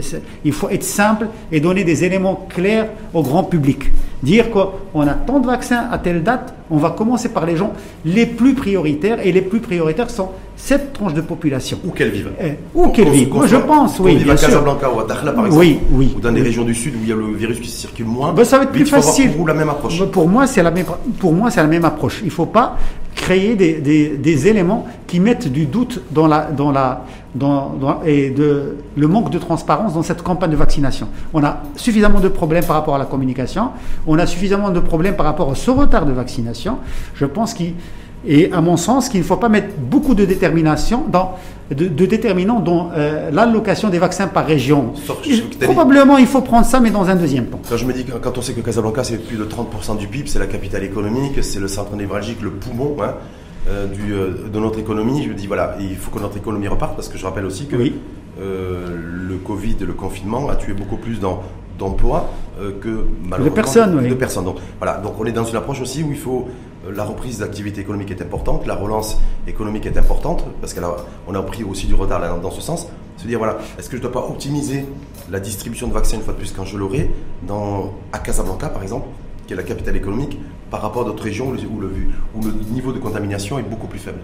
Il 0.45 0.53
faut 0.53 0.69
être 0.69 0.85
simple 0.85 1.29
et 1.51 1.61
donner 1.61 1.85
des 1.85 2.05
éléments 2.05 2.47
clairs 2.51 2.89
au 3.15 3.23
grand 3.23 3.45
public. 3.45 3.85
Dire 4.23 4.51
qu'on 4.51 5.07
a 5.07 5.15
tant 5.15 5.39
de 5.41 5.47
vaccins 5.47 5.89
à 5.91 5.97
telle 5.97 6.23
date, 6.23 6.53
on 6.71 6.77
va 6.77 6.91
commencer 6.91 7.31
par 7.31 7.47
les 7.47 7.57
gens 7.57 7.73
les 8.05 8.27
plus 8.27 8.55
prioritaires 8.55 9.25
et 9.25 9.33
les 9.33 9.43
plus 9.43 9.61
prioritaires 9.61 10.11
sont 10.11 10.29
cette 10.59 10.93
tranche 10.93 11.15
de 11.15 11.21
population. 11.21 11.79
Où 11.85 11.93
qu'elle 11.93 12.11
vive. 12.11 12.31
Eh, 12.43 12.55
où 12.75 12.89
qu'elle 12.89 13.09
vive. 13.09 13.33
Moi, 13.33 13.47
je 13.47 13.57
pense, 13.57 14.01
oui. 14.01 14.08
Bien 14.17 14.35
à 14.35 14.37
Casablanca 14.37 14.91
ou 14.91 15.01
à 15.01 15.05
Dakhla, 15.05 15.33
par 15.33 15.47
exemple. 15.47 15.65
Oui, 15.65 15.81
oui. 15.91 16.15
Ou 16.17 16.21
dans 16.21 16.33
des 16.33 16.43
régions 16.43 16.65
du 16.65 16.75
sud 16.75 16.95
où 16.95 16.99
il 17.03 17.09
y 17.09 17.13
a 17.13 17.17
le 17.17 17.33
virus 17.33 17.61
qui 17.61 17.69
circule 17.69 18.07
moins. 18.07 18.33
Ben, 18.33 18.45
ça 18.45 18.59
va 18.59 18.65
être 18.65 18.73
plus 18.73 18.87
facile. 18.87 19.31
Pour 19.31 19.41
vous 19.41 19.47
la 19.47 19.55
même 19.55 19.69
approche. 19.69 20.03
Pour 20.11 20.29
moi, 20.29 20.47
c'est 20.47 20.63
la 20.63 20.71
même. 20.71 20.87
Pour 21.19 21.33
moi, 21.33 21.51
c'est 21.51 21.61
la 21.61 21.67
même 21.67 21.85
approche. 21.85 22.21
Il 22.23 22.27
ne 22.27 22.33
faut 22.33 22.47
pas 22.47 22.77
créer 23.15 23.57
des, 23.57 23.81
des, 24.17 24.47
éléments 24.47 24.87
qui 25.07 25.19
mettent 25.19 25.51
du 25.51 25.67
doute 25.67 26.01
dans 26.13 26.29
la, 26.29 26.51
dans 26.53 26.71
la, 26.71 27.05
dans, 27.35 28.01
et 28.07 28.31
de, 28.31 28.77
le 28.97 29.09
manque 29.09 29.31
de 29.31 29.39
transparence 29.39 29.95
dans 29.95 30.03
cette 30.03 30.23
campagne 30.23 30.51
de 30.53 30.57
vaccination. 30.57 31.09
On 31.35 31.43
a 31.43 31.63
suffisamment 31.75 32.21
de 32.21 32.29
problèmes 32.29 32.65
par 32.65 32.77
rapport 32.77 32.95
à 32.95 32.99
la 32.99 33.07
communication, 33.07 33.71
on 34.07 34.19
a 34.19 34.27
suffisamment 34.27 34.71
de 34.71 34.81
problèmes 34.81 35.17
par 35.17 35.27
rapport 35.27 35.51
à 35.51 35.57
ce 35.57 35.71
retard 35.71 36.07
de 36.07 36.13
vaccination. 36.13 36.79
Je 37.15 37.25
pense 37.25 37.55
qu'il 37.55 37.75
et 38.27 38.51
à 38.53 38.61
mon 38.61 38.77
sens, 38.77 39.09
qu'il 39.09 39.21
ne 39.21 39.25
faut 39.25 39.37
pas 39.37 39.49
mettre 39.49 39.69
beaucoup 39.79 40.15
de 40.15 40.25
détermination 40.25 41.05
dans, 41.09 41.37
de, 41.75 42.07
déterminants 42.07 42.61
dans 42.61 42.91
euh, 42.97 43.31
l'allocation 43.31 43.89
des 43.89 43.99
vaccins 43.99 44.27
par 44.27 44.47
région. 44.47 44.93
Probablement, 45.61 46.17
il 46.19 46.27
faut 46.27 46.41
prendre 46.41 46.67
ça, 46.67 46.81
mais 46.81 46.91
dans 46.91 47.09
un 47.09 47.17
deuxième 47.17 47.47
temps. 47.47 47.61
Quand 47.69 47.77
je 47.77 47.85
me 47.85 47.93
dis, 47.93 48.05
quand 48.05 48.39
on 48.39 48.43
sait 48.43 48.55
que 48.55 48.61
Casablanca, 48.61 49.05
c'est 49.05 49.19
plus 49.19 49.37
de 49.37 49.45
30% 49.45 49.99
du 49.99 50.07
PIB, 50.07 50.29
c'est 50.29 50.39
la 50.39 50.47
capitale 50.47 50.85
économique, 50.85 51.43
c'est 51.43 51.61
le 51.61 51.69
centre 51.69 51.95
névralgique, 51.95 52.41
le 52.43 52.51
poumon 52.51 52.97
hein, 53.03 53.15
euh, 53.69 53.87
du, 53.87 54.15
euh, 54.15 54.49
de 54.53 54.59
notre 54.59 54.79
économie, 54.79 55.23
je 55.25 55.29
me 55.29 55.35
dis, 55.35 55.47
voilà, 55.47 55.77
il 55.81 55.97
faut 55.97 56.11
que 56.11 56.21
notre 56.21 56.37
économie 56.39 56.69
reparte, 56.69 56.95
parce 56.95 57.09
que 57.09 57.19
je 57.19 57.25
rappelle 57.25 57.45
aussi 57.45 57.67
que 57.67 57.77
le 57.77 59.37
Covid, 59.45 59.77
le 59.81 59.93
confinement 59.93 60.49
a 60.49 60.57
tué 60.57 60.73
beaucoup 60.73 60.97
plus 60.97 61.19
d'emplois 61.79 62.31
que 62.81 63.05
malheureusement 63.25 63.45
de 63.45 63.51
personnes. 63.51 64.09
De 64.09 64.15
personnes. 64.15 64.45
Donc, 64.45 64.57
voilà, 64.79 64.99
donc 64.99 65.15
on 65.19 65.25
est 65.25 65.33
dans 65.33 65.45
une 65.45 65.57
approche 65.57 65.81
aussi 65.81 66.03
où 66.03 66.11
il 66.13 66.19
faut 66.19 66.49
la 66.95 67.05
reprise 67.05 67.39
d'activité 67.39 67.81
économique 67.81 68.11
est 68.11 68.23
importante, 68.23 68.67
la 68.67 68.75
relance 68.75 69.21
économique 69.47 69.87
est 69.87 69.97
importante, 69.97 70.45
parce 70.61 70.75
qu'on 70.75 71.35
a, 71.35 71.43
pris 71.43 71.65
aussi 71.65 71.87
du 71.87 71.95
retard 71.95 72.41
dans, 72.41 72.51
ce 72.51 72.61
sens. 72.61 72.89
Se 73.17 73.27
dire, 73.27 73.39
voilà, 73.39 73.59
est-ce 73.79 73.89
que 73.89 73.97
je 73.97 74.03
ne 74.03 74.09
dois 74.09 74.23
pas 74.23 74.29
optimiser 74.29 74.85
la 75.31 75.41
distribution 75.41 75.89
de 75.89 75.93
vaccins 75.93 76.17
une 76.17 76.23
fois 76.23 76.35
de 76.35 76.39
plus 76.39 76.53
quand 76.53 76.65
je 76.65 76.77
l'aurai, 76.77 77.11
à 78.13 78.19
Casablanca 78.19 78.69
par 78.69 78.83
exemple, 78.83 79.09
qui 79.47 79.55
est 79.55 79.57
la 79.57 79.63
capitale 79.63 79.97
économique, 79.97 80.39
par 80.71 80.83
rapport 80.83 81.03
à 81.03 81.05
d'autres 81.07 81.25
régions 81.25 81.49
où 81.49 81.81
le, 81.81 82.53
niveau 82.73 82.93
de 82.93 82.99
contamination 82.99 83.59
est 83.59 83.63
beaucoup 83.63 83.87
plus 83.87 83.99
faible? 83.99 84.21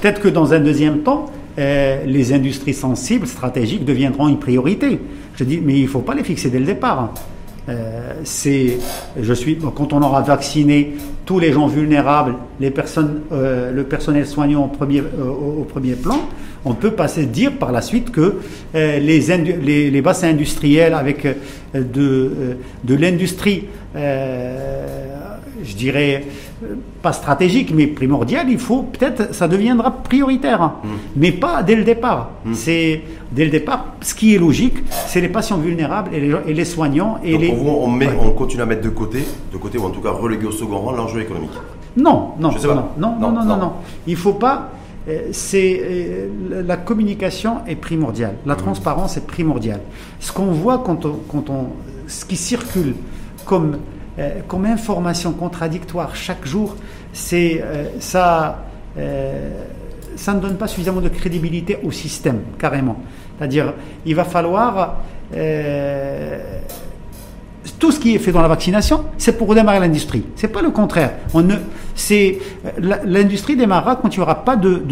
Peut-être 0.00 0.20
que 0.20 0.28
dans 0.28 0.52
un 0.52 0.60
deuxième 0.60 1.00
temps, 1.00 1.26
euh, 1.58 2.04
les 2.04 2.32
industries 2.32 2.74
sensibles, 2.74 3.26
stratégiques, 3.26 3.84
deviendront 3.84 4.28
une 4.28 4.38
priorité. 4.38 5.00
Je 5.34 5.44
dis, 5.44 5.60
mais 5.64 5.74
il 5.74 5.84
ne 5.84 5.88
faut 5.88 6.00
pas 6.00 6.14
les 6.14 6.22
fixer 6.22 6.50
dès 6.50 6.58
le 6.58 6.66
départ. 6.66 7.14
Euh, 7.68 8.12
c'est, 8.24 8.78
je 9.20 9.32
suis, 9.32 9.58
quand 9.58 9.92
on 9.92 10.02
aura 10.02 10.22
vacciné 10.22 10.94
tous 11.24 11.40
les 11.40 11.52
gens 11.52 11.66
vulnérables, 11.66 12.36
les 12.60 12.70
personnes, 12.70 13.22
euh, 13.32 13.72
le 13.72 13.84
personnel 13.84 14.26
soignant 14.26 14.64
au 14.64 14.68
premier, 14.68 15.00
euh, 15.00 15.28
au, 15.28 15.64
premier 15.64 15.94
plan, 15.94 16.20
on 16.64 16.74
peut 16.74 16.92
passer 16.92 17.26
dire 17.26 17.52
par 17.58 17.72
la 17.72 17.82
suite 17.82 18.12
que 18.12 18.36
les, 18.74 20.00
bassins 20.02 20.28
industriels 20.28 20.94
avec 20.94 21.26
de, 21.74 22.56
l'industrie 22.88 23.64
je 25.64 25.74
dirais, 25.74 26.24
pas 27.02 27.12
stratégique, 27.12 27.72
mais 27.74 27.86
primordial, 27.86 28.48
il 28.48 28.58
faut 28.58 28.82
peut-être, 28.82 29.34
ça 29.34 29.46
deviendra 29.46 29.90
prioritaire, 29.90 30.62
hein. 30.62 30.74
mm. 30.82 30.88
mais 31.16 31.32
pas 31.32 31.62
dès 31.62 31.74
le 31.74 31.84
départ. 31.84 32.30
Mm. 32.44 32.54
C'est 32.54 33.02
dès 33.30 33.44
le 33.44 33.50
départ, 33.50 33.84
ce 34.00 34.14
qui 34.14 34.34
est 34.34 34.38
logique, 34.38 34.78
c'est 35.06 35.20
les 35.20 35.28
patients 35.28 35.58
vulnérables 35.58 36.14
et 36.14 36.20
les, 36.20 36.34
et 36.46 36.54
les 36.54 36.64
soignants. 36.64 37.18
Et 37.22 37.32
Donc 37.32 37.40
les... 37.42 37.52
vous, 37.52 37.68
on, 37.68 37.88
met, 37.88 38.08
on 38.20 38.30
continue 38.30 38.62
à 38.62 38.66
mettre 38.66 38.82
de 38.82 38.88
côté, 38.88 39.24
de 39.52 39.58
côté 39.58 39.78
ou 39.78 39.84
en 39.84 39.90
tout 39.90 40.00
cas 40.00 40.10
reléguer 40.10 40.46
au 40.46 40.52
second 40.52 40.78
rang 40.78 40.92
l'enjeu 40.92 41.20
économique. 41.20 41.50
Non, 41.96 42.32
non, 42.38 42.50
non, 42.50 42.74
non, 42.98 43.16
non, 43.20 43.32
non, 43.32 43.44
non, 43.44 43.56
non, 43.56 43.72
Il 44.06 44.16
faut 44.16 44.34
pas. 44.34 44.70
Euh, 45.08 45.28
c'est 45.30 45.80
euh, 45.84 46.62
la 46.66 46.76
communication 46.76 47.58
est 47.68 47.76
primordiale, 47.76 48.36
la 48.44 48.54
mm. 48.54 48.58
transparence 48.58 49.16
est 49.16 49.24
primordiale. 49.26 49.80
Ce 50.18 50.32
qu'on 50.32 50.46
voit 50.46 50.78
quand 50.78 51.04
on, 51.04 51.20
quand 51.30 51.48
on, 51.48 51.68
ce 52.08 52.24
qui 52.24 52.34
circule 52.34 52.94
comme 53.44 53.76
euh, 54.18 54.40
comme 54.48 54.64
information 54.64 55.32
contradictoire 55.32 56.16
chaque 56.16 56.46
jour, 56.46 56.76
euh, 57.32 57.84
ça, 58.00 58.64
euh, 58.98 59.50
ça 60.16 60.32
ne 60.32 60.40
donne 60.40 60.56
pas 60.56 60.66
suffisamment 60.66 61.02
de 61.02 61.10
crédibilité 61.10 61.78
au 61.82 61.90
système, 61.90 62.40
carrément. 62.58 62.96
C'est-à-dire, 63.36 63.74
il 64.06 64.14
va 64.14 64.24
falloir 64.24 64.96
tout 67.78 67.92
ce 67.92 68.00
qui 68.00 68.14
est 68.14 68.18
fait 68.18 68.32
dans 68.32 68.40
la 68.40 68.48
vaccination, 68.48 69.04
c'est 69.18 69.36
pour 69.36 69.48
redémarrer 69.48 69.80
l'industrie. 69.80 70.24
C'est 70.36 70.48
pas 70.48 70.62
le 70.62 70.70
contraire. 70.70 71.12
C'est 71.96 72.38
l'industrie 72.78 73.56
démarrera 73.56 73.96
quand 73.96 74.14
il 74.14 74.18
n'y 74.18 74.22
aura 74.22 74.44
pas 74.44 74.54
de, 74.56 74.82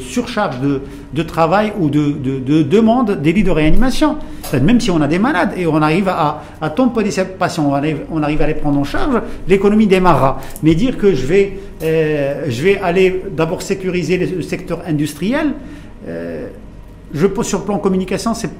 surcharge 0.00 0.56
de, 0.60 1.22
travail 1.22 1.72
ou 1.78 1.88
de, 1.88 2.62
demande 2.62 3.22
des 3.22 3.32
de 3.32 3.50
réanimation. 3.50 4.16
Même 4.52 4.80
si 4.80 4.90
on 4.90 5.00
a 5.00 5.06
des 5.06 5.18
malades 5.18 5.52
et 5.56 5.66
on 5.66 5.80
arrive 5.80 6.08
à, 6.08 6.42
à 6.60 6.70
tamponner 6.70 7.10
ces 7.10 7.24
patients, 7.24 7.70
on 8.10 8.22
arrive, 8.22 8.42
à 8.42 8.46
les 8.46 8.54
prendre 8.54 8.78
en 8.78 8.84
charge, 8.84 9.22
l'économie 9.48 9.86
démarrera. 9.86 10.40
Mais 10.62 10.74
dire 10.74 10.98
que 10.98 11.14
je 11.14 11.24
vais, 11.24 11.58
euh, 11.82 12.50
aller 12.82 13.22
d'abord 13.30 13.62
sécuriser 13.62 14.18
le 14.18 14.42
secteur 14.42 14.82
industriel. 14.86 15.54
Euh, 16.08 16.48
je 17.14 17.26
pose 17.26 17.46
sur 17.46 17.60
le 17.60 17.64
plan 17.64 17.78
communication, 17.78 18.34
c'est 18.34 18.50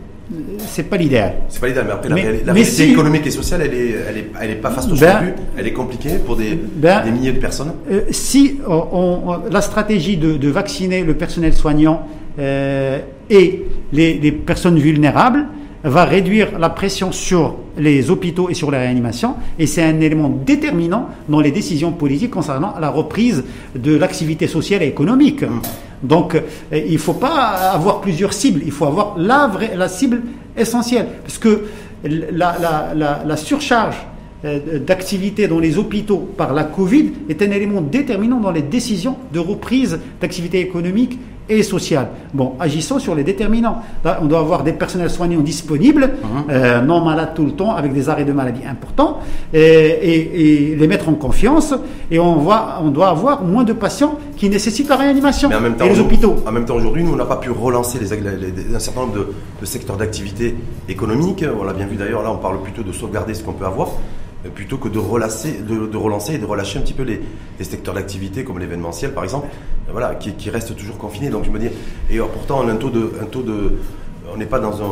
c'est 0.59 0.85
pas 0.85 0.97
l'idéal. 0.97 1.35
C'est 1.49 1.61
pas 1.61 1.69
l'idéal, 1.69 1.87
mais 1.87 1.93
après, 1.93 2.09
la, 2.09 2.53
réalité 2.53 2.91
économique 2.91 3.27
et 3.27 3.31
sociale, 3.31 3.63
elle 3.65 3.75
est, 3.75 3.95
elle 4.09 4.19
est, 4.19 4.27
elle 4.41 4.51
est 4.51 4.55
pas 4.57 4.71
faste 4.71 4.91
ben, 4.99 5.35
elle 5.57 5.67
est 5.67 5.73
compliquée 5.73 6.19
pour 6.25 6.37
des, 6.37 6.59
ben, 6.77 7.05
des 7.05 7.11
milliers 7.11 7.33
de 7.33 7.39
personnes. 7.39 7.73
Euh, 7.91 8.03
si 8.11 8.59
on, 8.67 9.39
la 9.51 9.61
stratégie 9.61 10.17
de, 10.17 10.37
de, 10.37 10.49
vacciner 10.49 11.03
le 11.03 11.15
personnel 11.15 11.53
soignant 11.53 12.07
euh, 12.39 12.99
et 13.29 13.65
les, 13.93 14.15
les, 14.19 14.33
personnes 14.33 14.79
vulnérables 14.79 15.47
va 15.85 16.05
réduire 16.05 16.59
la 16.59 16.71
pression 16.71 17.11
sur 17.11 17.57
les 17.77 18.11
hôpitaux 18.11 18.49
et 18.49 18.55
sur 18.55 18.71
la 18.71 18.79
réanimation, 18.79 19.35
et 19.59 19.67
c'est 19.67 19.83
un 19.83 20.01
élément 20.01 20.29
déterminant 20.29 21.09
dans 21.29 21.41
les 21.41 21.51
décisions 21.51 21.93
politiques 21.93 22.31
concernant 22.31 22.75
la 22.81 22.91
reprise 22.91 23.45
de 23.75 23.97
l'activité 23.97 24.47
sociale 24.47 24.83
et 24.83 24.87
économique. 24.87 25.43
Mmh. 25.43 25.61
Donc, 26.03 26.35
euh, 26.35 26.41
il 26.73 26.93
ne 26.93 26.99
faut 26.99 27.15
pas 27.15 27.73
avoir 27.73 28.01
plusieurs 28.01 28.33
cibles, 28.33 28.63
il 28.65 28.73
faut 28.73 28.87
avoir 28.87 29.17
la, 29.19 29.89
cible 29.89 30.23
essentielle. 30.57 31.07
Parce 31.23 31.39
que 31.39 31.65
la, 32.05 33.37
surcharge 33.37 33.97
euh, 34.45 34.79
d'activité 34.81 35.47
dans 35.47 35.61
les 35.61 35.79
hôpitaux 35.79 36.19
par 36.37 36.53
la 36.53 36.65
Covid 36.65 37.13
est 37.29 37.41
un 37.43 37.51
élément 37.51 37.81
déterminant 37.81 38.41
dans 38.41 38.51
les 38.51 38.63
décisions 38.63 39.17
de 39.33 39.39
reprise 39.39 39.99
d'activité 40.21 40.61
économique 40.61 41.19
et 41.49 41.63
sociale. 41.63 42.09
Bon, 42.35 42.55
agissons 42.61 42.99
sur 42.99 43.15
les 43.15 43.25
déterminants. 43.25 43.83
on 44.21 44.27
doit 44.27 44.41
avoir 44.41 44.63
des 44.63 44.73
personnels 44.73 45.11
soignants 45.11 45.41
disponibles, 45.41 46.11
mhm. 46.23 46.45
euh, 46.51 46.81
non 46.81 47.01
malades 47.01 47.35
tout 47.35 47.45
le 47.45 47.53
temps, 47.53 47.75
avec 47.75 47.93
des 47.93 48.09
arrêts 48.09 48.25
de 48.25 48.33
maladie 48.33 48.63
importants, 48.69 49.21
et, 49.53 50.77
les 50.79 50.89
mettre 50.89 51.09
en 51.09 51.15
confiance. 51.15 51.75
Et 52.11 52.19
on, 52.19 52.37
voit, 52.37 52.79
on 52.83 52.89
doit 52.91 53.09
avoir 53.09 53.43
moins 53.43 53.65
de 53.65 53.73
patients 53.73 54.19
qui 54.37 54.49
nécessitent 54.49 54.89
la 54.89 54.97
réanimation 54.97 55.49
Mais 55.49 55.57
en 55.57 55.61
même 55.61 55.77
temps, 55.77 55.85
et 55.85 55.91
les 55.91 56.01
hôpitaux. 56.01 56.37
En 56.47 56.53
même 56.53 56.65
temps, 56.65 56.77
aujourd'hui, 56.77 57.05
nous, 57.05 57.13
on 57.13 57.17
n'a 57.17 57.25
pas 57.25 57.37
pu 57.37 57.51
relancer 57.51 57.99
les, 57.99 58.13
un 58.75 58.79
certain 58.79 59.03
nombre 59.03 59.15
de, 59.15 59.29
de 59.61 59.67
secteurs 59.67 59.97
d'activité 59.97 60.55
économique. 60.89 61.45
On 61.59 61.65
l'a 61.65 61.73
bien 61.73 61.87
vu 61.87 61.97
d'ailleurs, 61.97 62.23
là, 62.23 62.31
on 62.31 62.39
parle 62.39 62.61
plutôt 62.63 62.83
de 62.83 62.93
sauvegarder 62.93 63.35
ce 63.35 63.43
qu'on 63.43 63.53
peut 63.53 63.67
avoir 63.67 63.89
plutôt 64.51 64.77
que 64.77 64.89
de 64.89 64.99
relancer, 64.99 65.61
de, 65.61 65.97
relancer 65.97 66.35
et 66.35 66.39
de 66.39 66.45
relâcher 66.45 66.79
un 66.79 66.83
petit 66.83 66.95
peu 66.95 67.05
les, 67.05 67.21
secteurs 67.61 67.95
d'activité 67.95 68.43
comme 68.45 68.59
l'événementiel 68.59 69.13
par 69.13 69.25
exemple, 69.25 69.49
voilà, 69.91 70.15
qui, 70.17 70.33
qui 70.35 70.51
restent 70.51 70.75
toujours 70.77 70.99
confinés. 70.99 71.31
Donc 71.31 71.45
je 71.45 71.51
me 71.51 71.59
dis, 71.59 71.69
et 72.11 72.19
pourtant 72.19 72.61
on 72.65 72.69
a 72.69 72.73
un 72.73 72.77
taux 72.77 72.91
de, 72.91 73.13
un 73.21 73.27
taux 73.27 73.43
de, 73.43 73.79
on 74.33 74.37
n'est 74.37 74.47
pas 74.47 74.59
dans 74.59 74.83
un, 74.83 74.89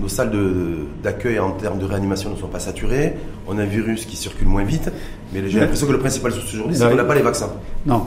nos, 0.00 0.08
salles 0.08 0.30
d'accueil 1.02 1.40
en 1.40 1.50
termes 1.52 1.78
de 1.78 1.84
réanimation 1.84 2.30
ne 2.30 2.36
sont 2.36 2.46
pas 2.46 2.60
saturées. 2.60 3.14
On 3.48 3.58
a 3.58 3.62
un 3.62 3.66
virus 3.66 4.06
qui 4.06 4.16
circule 4.16 4.46
moins 4.46 4.62
vite, 4.62 4.90
mais 5.32 5.48
j'ai 5.48 5.58
l'impression 5.58 5.86
que 5.86 5.92
le 5.92 5.98
principal 5.98 6.32
souci 6.32 6.56
aujourd'hui, 6.56 6.76
c'est 6.76 6.88
qu'on 6.88 6.94
n'a 6.94 7.04
pas 7.04 7.16
les 7.16 7.22
vaccins. 7.22 7.50
Non, 7.86 8.06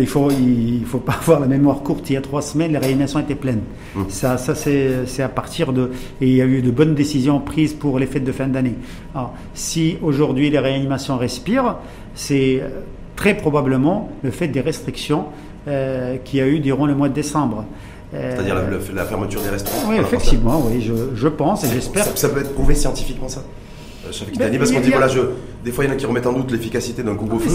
il 0.00 0.06
faut, 0.06 0.30
il 0.30 0.84
faut 0.86 0.98
pas 0.98 1.12
avoir 1.20 1.40
la 1.40 1.46
mémoire 1.46 1.82
courte. 1.82 2.08
Il 2.10 2.14
y 2.14 2.16
a 2.16 2.20
trois 2.20 2.42
semaines, 2.42 2.72
les 2.72 2.78
réanimations 2.78 3.20
étaient 3.20 3.34
pleines. 3.34 3.62
Hum. 3.96 4.06
Ça, 4.08 4.38
ça 4.38 4.54
c'est 4.54 5.22
à 5.22 5.28
partir 5.28 5.72
de. 5.72 5.90
Et 6.20 6.28
il 6.28 6.34
y 6.34 6.42
a 6.42 6.46
eu 6.46 6.62
de 6.62 6.70
bonnes 6.70 6.94
décisions 6.94 7.40
prises 7.40 7.74
pour 7.74 7.98
les 7.98 8.06
fêtes 8.06 8.24
de 8.24 8.32
fin 8.32 8.48
d'année. 8.48 8.74
Si 9.54 9.98
aujourd'hui 10.02 10.50
les 10.50 10.58
réanimations 10.58 11.16
respirent, 11.16 11.76
c'est 12.14 12.60
euh, 12.62 12.68
très 13.16 13.36
probablement 13.36 14.10
le 14.22 14.30
fait 14.30 14.48
des 14.48 14.60
restrictions 14.60 15.26
euh, 15.68 16.16
qu'il 16.24 16.38
y 16.38 16.42
a 16.42 16.46
eu 16.46 16.60
durant 16.60 16.86
le 16.86 16.94
mois 16.94 17.08
de 17.08 17.14
décembre. 17.14 17.64
Euh, 18.14 18.34
C'est-à-dire 18.34 18.56
la, 18.94 19.04
fermeture 19.04 19.40
des 19.40 19.48
restaurants 19.48 19.88
Oui, 19.88 19.96
effectivement, 19.96 20.62
oui, 20.66 20.82
je, 20.82 20.92
je 21.14 21.28
pense 21.28 21.64
et 21.64 21.68
j'espère. 21.68 22.04
Ça, 22.04 22.16
ça 22.16 22.28
peut 22.28 22.40
être 22.40 22.52
prouvé 22.52 22.74
scientifiquement, 22.74 23.28
ça 23.28 23.42
ben, 24.38 24.58
parce 24.58 24.72
qu'on 24.72 24.80
dit, 24.80 24.90
voilà, 24.90 25.08
je, 25.08 25.20
des 25.64 25.70
fois, 25.70 25.84
il 25.84 25.88
y 25.88 25.90
en 25.90 25.94
a 25.94 25.96
qui 25.96 26.06
remettent 26.06 26.26
en 26.26 26.32
doute 26.32 26.50
l'efficacité 26.50 27.02
d'un 27.02 27.14
couvre-feu. 27.14 27.48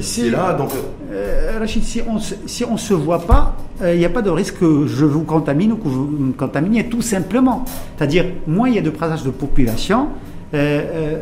C'est 0.00 0.30
là, 0.30 0.54
donc. 0.54 0.70
Euh, 1.12 1.39
Rachid, 1.60 1.84
si 1.84 2.00
on 2.00 2.72
on 2.72 2.76
se 2.78 2.94
voit 2.94 3.26
pas, 3.26 3.54
euh, 3.82 3.94
il 3.94 3.98
n'y 3.98 4.06
a 4.06 4.10
pas 4.10 4.22
de 4.22 4.30
risque 4.30 4.58
que 4.58 4.86
je 4.86 5.04
vous 5.04 5.24
contamine 5.24 5.72
ou 5.72 5.76
que 5.76 5.88
vous 5.88 6.06
me 6.06 6.32
contaminiez, 6.32 6.86
tout 6.86 7.02
simplement. 7.02 7.66
C'est-à-dire, 7.96 8.24
moins 8.46 8.70
il 8.70 8.76
y 8.76 8.78
a 8.78 8.82
de 8.82 8.88
présence 8.88 9.24
de 9.24 9.30
population, 9.30 10.08
euh, 10.54 11.20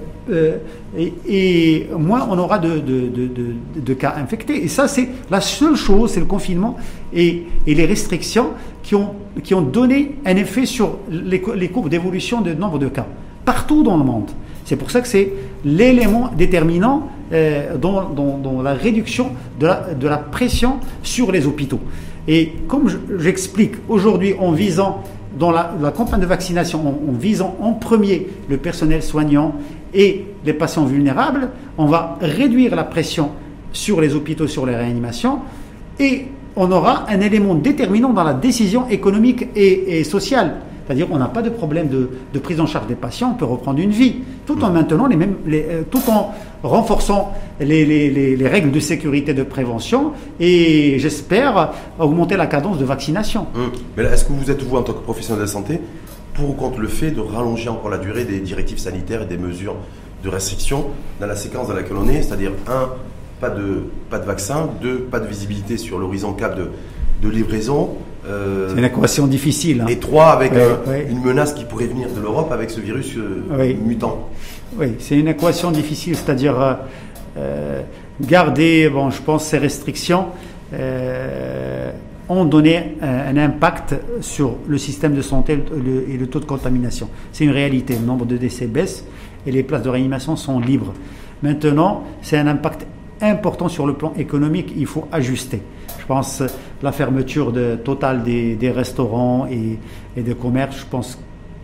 et, 0.97 1.13
et, 1.27 1.89
moins 1.99 2.27
on 2.31 2.39
aura 2.39 2.61
de, 2.61 3.95
cas 3.95 4.15
infectés. 4.17 4.63
Et 4.63 4.69
ça, 4.69 4.87
c'est 4.87 5.09
la 5.29 5.41
seule 5.41 5.75
chose, 5.75 6.13
c'est 6.13 6.21
le 6.21 6.27
confinement 6.27 6.77
et, 7.13 7.43
les 7.67 7.85
restrictions 7.85 8.51
qui 8.85 8.95
ont, 8.95 9.17
qui 9.43 9.55
ont 9.55 9.63
donné 9.63 10.17
un 10.25 10.37
effet 10.37 10.67
sur 10.67 10.99
les, 11.11 11.43
les 11.57 11.69
courbes 11.69 11.89
d'évolution 11.89 12.43
du 12.43 12.55
nombre 12.55 12.79
de 12.79 12.89
cas, 12.89 13.07
partout 13.45 13.83
dans 13.83 13.97
le 13.97 14.05
monde. 14.05 14.31
C'est 14.65 14.77
pour 14.77 14.91
ça 14.91 15.01
que 15.01 15.09
c'est 15.09 15.33
l'élément 15.65 16.31
déterminant 16.37 17.09
euh, 17.33 17.77
dans, 17.77 18.63
la 18.63 18.75
réduction 18.75 19.33
de 19.61 19.67
la, 20.07 20.19
pression 20.19 20.77
sur 21.03 21.33
les 21.33 21.47
hôpitaux. 21.47 21.81
Et 22.27 22.53
comme 22.69 22.89
j'explique 23.19 23.75
aujourd'hui 23.89 24.35
en 24.39 24.53
visant 24.53 25.03
dans 25.39 25.51
la, 25.51 25.93
campagne 25.95 26.21
de 26.21 26.27
vaccination, 26.27 26.87
en, 26.87 27.13
visant 27.13 27.57
en 27.61 27.73
premier 27.73 28.29
le 28.49 28.57
personnel 28.57 29.03
soignant 29.03 29.55
et 29.95 30.25
les 30.45 30.53
patients 30.53 30.85
vulnérables, 30.85 31.51
on 31.77 31.87
va 31.87 32.19
réduire 32.21 32.75
la 32.75 32.85
pression 32.85 33.31
sur 33.73 34.01
les 34.01 34.15
hôpitaux, 34.15 34.47
sur 34.47 34.65
les 34.65 34.75
réanimations, 34.75 35.41
et 36.01 36.27
on 36.57 36.73
aura 36.73 37.07
un 37.09 37.21
élément 37.21 37.55
déterminant 37.55 38.13
dans 38.13 38.25
la 38.25 38.35
décision 38.35 38.89
économique 38.89 39.49
et 39.55 40.03
sociale. 40.05 40.57
C'est-à-dire 40.89 41.07
qu'on 41.07 41.19
n'a 41.19 41.29
pas 41.29 41.43
de 41.43 41.51
problème 41.51 41.89
de, 41.89 42.39
prise 42.39 42.61
en 42.61 42.67
charge 42.67 42.87
des 42.87 42.95
patients, 42.95 43.33
on 43.35 43.39
peut 43.39 43.45
reprendre 43.45 43.79
une 43.79 43.91
vie, 43.91 44.17
tout 44.47 44.65
en 44.65 44.71
maintenant 44.71 45.07
les 45.07 45.17
mêmes, 45.17 45.35
euh, 45.53 45.83
tout 45.91 46.01
en 46.09 46.33
renforçant 46.63 47.35
les, 47.61 48.39
règles 48.41 48.71
de 48.71 48.81
sécurité 48.81 49.35
de 49.35 49.43
prévention 49.43 50.13
et 50.41 50.99
j'espère 50.99 51.73
augmenter 51.99 52.39
la 52.39 52.47
cadence 52.47 52.79
de 52.79 52.87
vaccination. 52.87 53.49
Hum. 53.55 53.71
Mais 53.99 54.05
est-ce 54.05 54.25
que 54.25 54.33
vous 54.33 54.51
êtes 54.51 54.63
vous 54.63 54.79
en 54.79 54.83
tant 54.83 54.95
que 54.95 55.01
professionnel 55.01 55.41
de 55.41 55.47
la 55.47 55.53
santé 55.53 55.79
pour 56.33 56.49
ou 56.49 56.53
contre 56.55 56.79
le 56.81 56.89
fait 56.89 57.11
de 57.11 57.21
rallonger 57.21 57.69
encore 57.69 57.91
la 57.91 57.99
durée 57.99 58.25
des 58.25 58.41
directives 58.41 58.79
sanitaires 58.79 59.21
et 59.21 59.27
des 59.27 59.37
mesures 59.37 59.77
de 60.25 60.31
restriction 60.31 60.87
dans 61.21 61.27
la 61.27 61.37
séquence 61.37 61.69
dans 61.69 61.75
laquelle 61.75 61.99
on 61.99 62.09
est, 62.09 62.23
c'est-à-dire 62.23 62.53
un, 62.67 62.89
pas 63.43 63.51
de, 63.51 63.83
pas 64.09 64.19
de 64.19 64.25
vaccin, 64.25 64.71
deux, 64.81 65.01
pas 65.01 65.21
de 65.21 65.27
visibilité 65.27 65.77
sur 65.77 65.99
l'horizon 65.99 66.33
cap 66.33 66.59
de 66.59 67.29
livraison, 67.29 67.91
euh, 68.29 68.69
c'est 68.69 68.79
une 68.79 68.85
équation 68.85 69.27
difficile. 69.27 69.83
Hein. 69.83 69.87
Et 69.89 69.99
trois, 69.99 70.27
avec 70.27 70.53
une 71.09 71.23
menace 71.23 71.53
qui 71.53 71.65
pourrait 71.65 71.87
venir 71.87 72.09
de 72.15 72.21
l'Europe 72.21 72.53
avec 72.53 72.71
ce 72.71 72.81
virus 72.81 73.15
euh, 73.17 73.75
mutant. 73.85 74.29
Oui, 74.77 74.95
c'est 74.99 75.19
une 75.19 75.29
équation 75.29 75.71
difficile, 75.71 76.15
c'est-à-dire 76.17 76.79
euh, 77.37 77.83
garder, 78.21 78.89
bon, 78.91 79.11
je 79.11 79.23
pense, 79.23 79.47
ces 79.47 79.59
restrictions 79.59 80.27
ont 82.31 82.45
donné 82.45 82.97
un, 83.01 83.37
impact 83.39 83.95
sur 84.21 84.57
le 84.67 84.77
système 84.77 85.15
de 85.15 85.23
santé 85.23 85.55
et 85.55 86.17
le 86.19 86.27
taux 86.27 86.41
de 86.41 86.45
contamination. 86.45 87.09
C'est 87.33 87.45
une 87.45 87.53
réalité. 87.53 87.95
Le 87.95 88.05
nombre 88.05 88.27
de 88.27 88.37
décès 88.37 88.67
baisse 88.67 89.05
et 89.47 89.51
les 89.51 89.63
places 89.63 89.83
de 89.83 89.89
réanimation 89.89 90.37
sont 90.37 90.61
libres. 90.61 90.93
Maintenant, 91.43 92.05
c'est 92.21 92.37
un 92.37 92.47
impact 92.47 92.87
important 93.23 93.69
sur 93.69 93.87
le 93.87 93.95
plan 93.95 94.13
économique. 94.19 94.75
Il 94.77 94.85
faut 94.85 95.09
ajuster. 95.11 95.63
Je 96.09 96.15
pense 96.15 96.43
la 96.83 96.91
fermeture 96.91 97.53
de, 97.53 97.77
totale 97.77 98.23
des, 98.23 98.71
restaurants 98.71 99.47
et, 99.47 99.79
des 100.19 100.35
commerces, 100.35 100.79
je 100.79 100.87
pense 100.87 101.19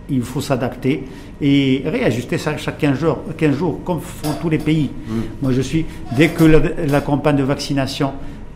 qu'il 0.07 0.21
faut 0.21 0.43
s'adapter 0.43 1.05
et 1.41 1.83
réajuster 1.87 2.37
ça 2.37 2.55
chaque 2.59 2.77
15 2.77 2.99
jours, 2.99 3.19
15 3.39 3.57
jours 3.57 3.81
comme 3.87 4.01
font 4.03 4.35
tous 4.43 4.51
les 4.51 4.59
pays. 4.59 4.91
Mm. 5.09 5.13
Moi, 5.41 5.53
je 5.53 5.63
suis, 5.63 5.87
dès 6.15 6.29
que 6.29 6.45
la, 6.45 7.01
campagne 7.01 7.37
de 7.37 7.43
vaccination 7.43 8.13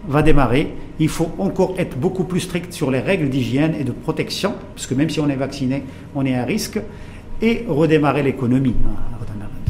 va 0.07 0.21
démarrer, 0.21 0.75
il 1.01 1.09
faut 1.09 1.31
encore 1.39 1.75
être 1.79 1.97
beaucoup 1.97 2.25
plus 2.25 2.41
strict 2.41 2.71
sur 2.75 2.91
les 2.91 3.01
règles 3.01 3.31
d'hygiène 3.31 3.75
et 3.81 3.85
de 3.85 3.93
protection, 3.93 4.53
parce 4.75 4.87
que 4.87 4.95
même 4.95 5.09
si 5.09 5.21
on 5.21 5.29
est 5.31 5.37
vacciné, 5.37 5.85
on 6.15 6.27
est 6.27 6.35
à 6.35 6.45
risque, 6.45 6.81
et 7.41 7.65
redémarrer 7.67 8.23
l'économie. 8.23 8.75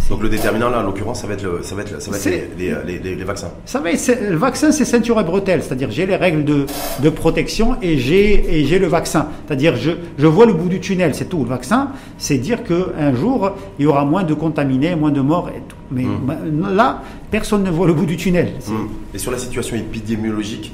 Donc 0.09 0.23
le 0.23 0.29
déterminant 0.29 0.71
là, 0.71 0.81
en 0.81 0.83
l'occurrence, 0.85 1.21
ça 1.21 1.27
va 1.27 1.35
être, 1.35 1.65
ça 1.65 1.75
va 1.75 1.83
être, 1.83 2.01
ça 2.01 2.11
va 2.11 2.17
être 2.17 2.59
les, 2.59 2.75
les, 2.87 3.15
les, 3.15 3.25
vaccins. 3.25 3.51
Ça 3.67 3.81
va 3.81 3.93
être, 3.93 4.31
le 4.31 4.37
vaccin, 4.37 4.73
c'est 4.73 4.87
ceinture 4.87 5.21
et 5.21 5.25
bretelle, 5.25 5.63
c'est-à-dire 5.63 5.91
j'ai 5.91 6.07
les 6.07 6.17
règles 6.17 6.45
de, 6.45 6.65
de 7.03 7.11
protection 7.11 7.77
et 7.83 7.99
j'ai 7.99 8.59
et 8.59 8.65
j'ai 8.65 8.79
le 8.79 8.87
vaccin. 8.87 9.29
C'est-à-dire 9.47 9.77
je, 9.77 9.91
je 10.17 10.27
vois 10.27 10.47
le 10.47 10.55
bout 10.55 10.69
du 10.69 10.81
tunnel, 10.81 11.15
c'est 11.15 11.29
tout. 11.29 11.43
Le 11.43 11.51
vaccin, 11.51 11.91
c'est 12.17 12.39
dire 12.39 12.65
que 12.65 12.93
un 12.99 13.15
jour 13.15 13.53
il 13.79 13.85
y 13.85 13.87
aura 13.87 14.05
moins 14.05 14.25
de 14.25 14.33
contaminés, 14.33 14.97
moins 14.97 15.11
de 15.11 15.21
morts 15.21 15.51
et 15.51 15.61
tout. 15.69 15.77
Mais 15.91 16.05
hmm. 16.05 16.75
là, 16.75 17.03
personne 17.31 17.63
ne 17.63 17.71
voit 17.71 17.87
le 17.87 17.93
bout 17.93 18.07
du 18.07 18.17
tunnel. 18.17 18.53
Hmm. 18.67 18.87
Et 19.13 19.19
sur 19.19 19.31
la 19.31 19.39
situation 19.39 19.77
épidémiologique 19.77 20.73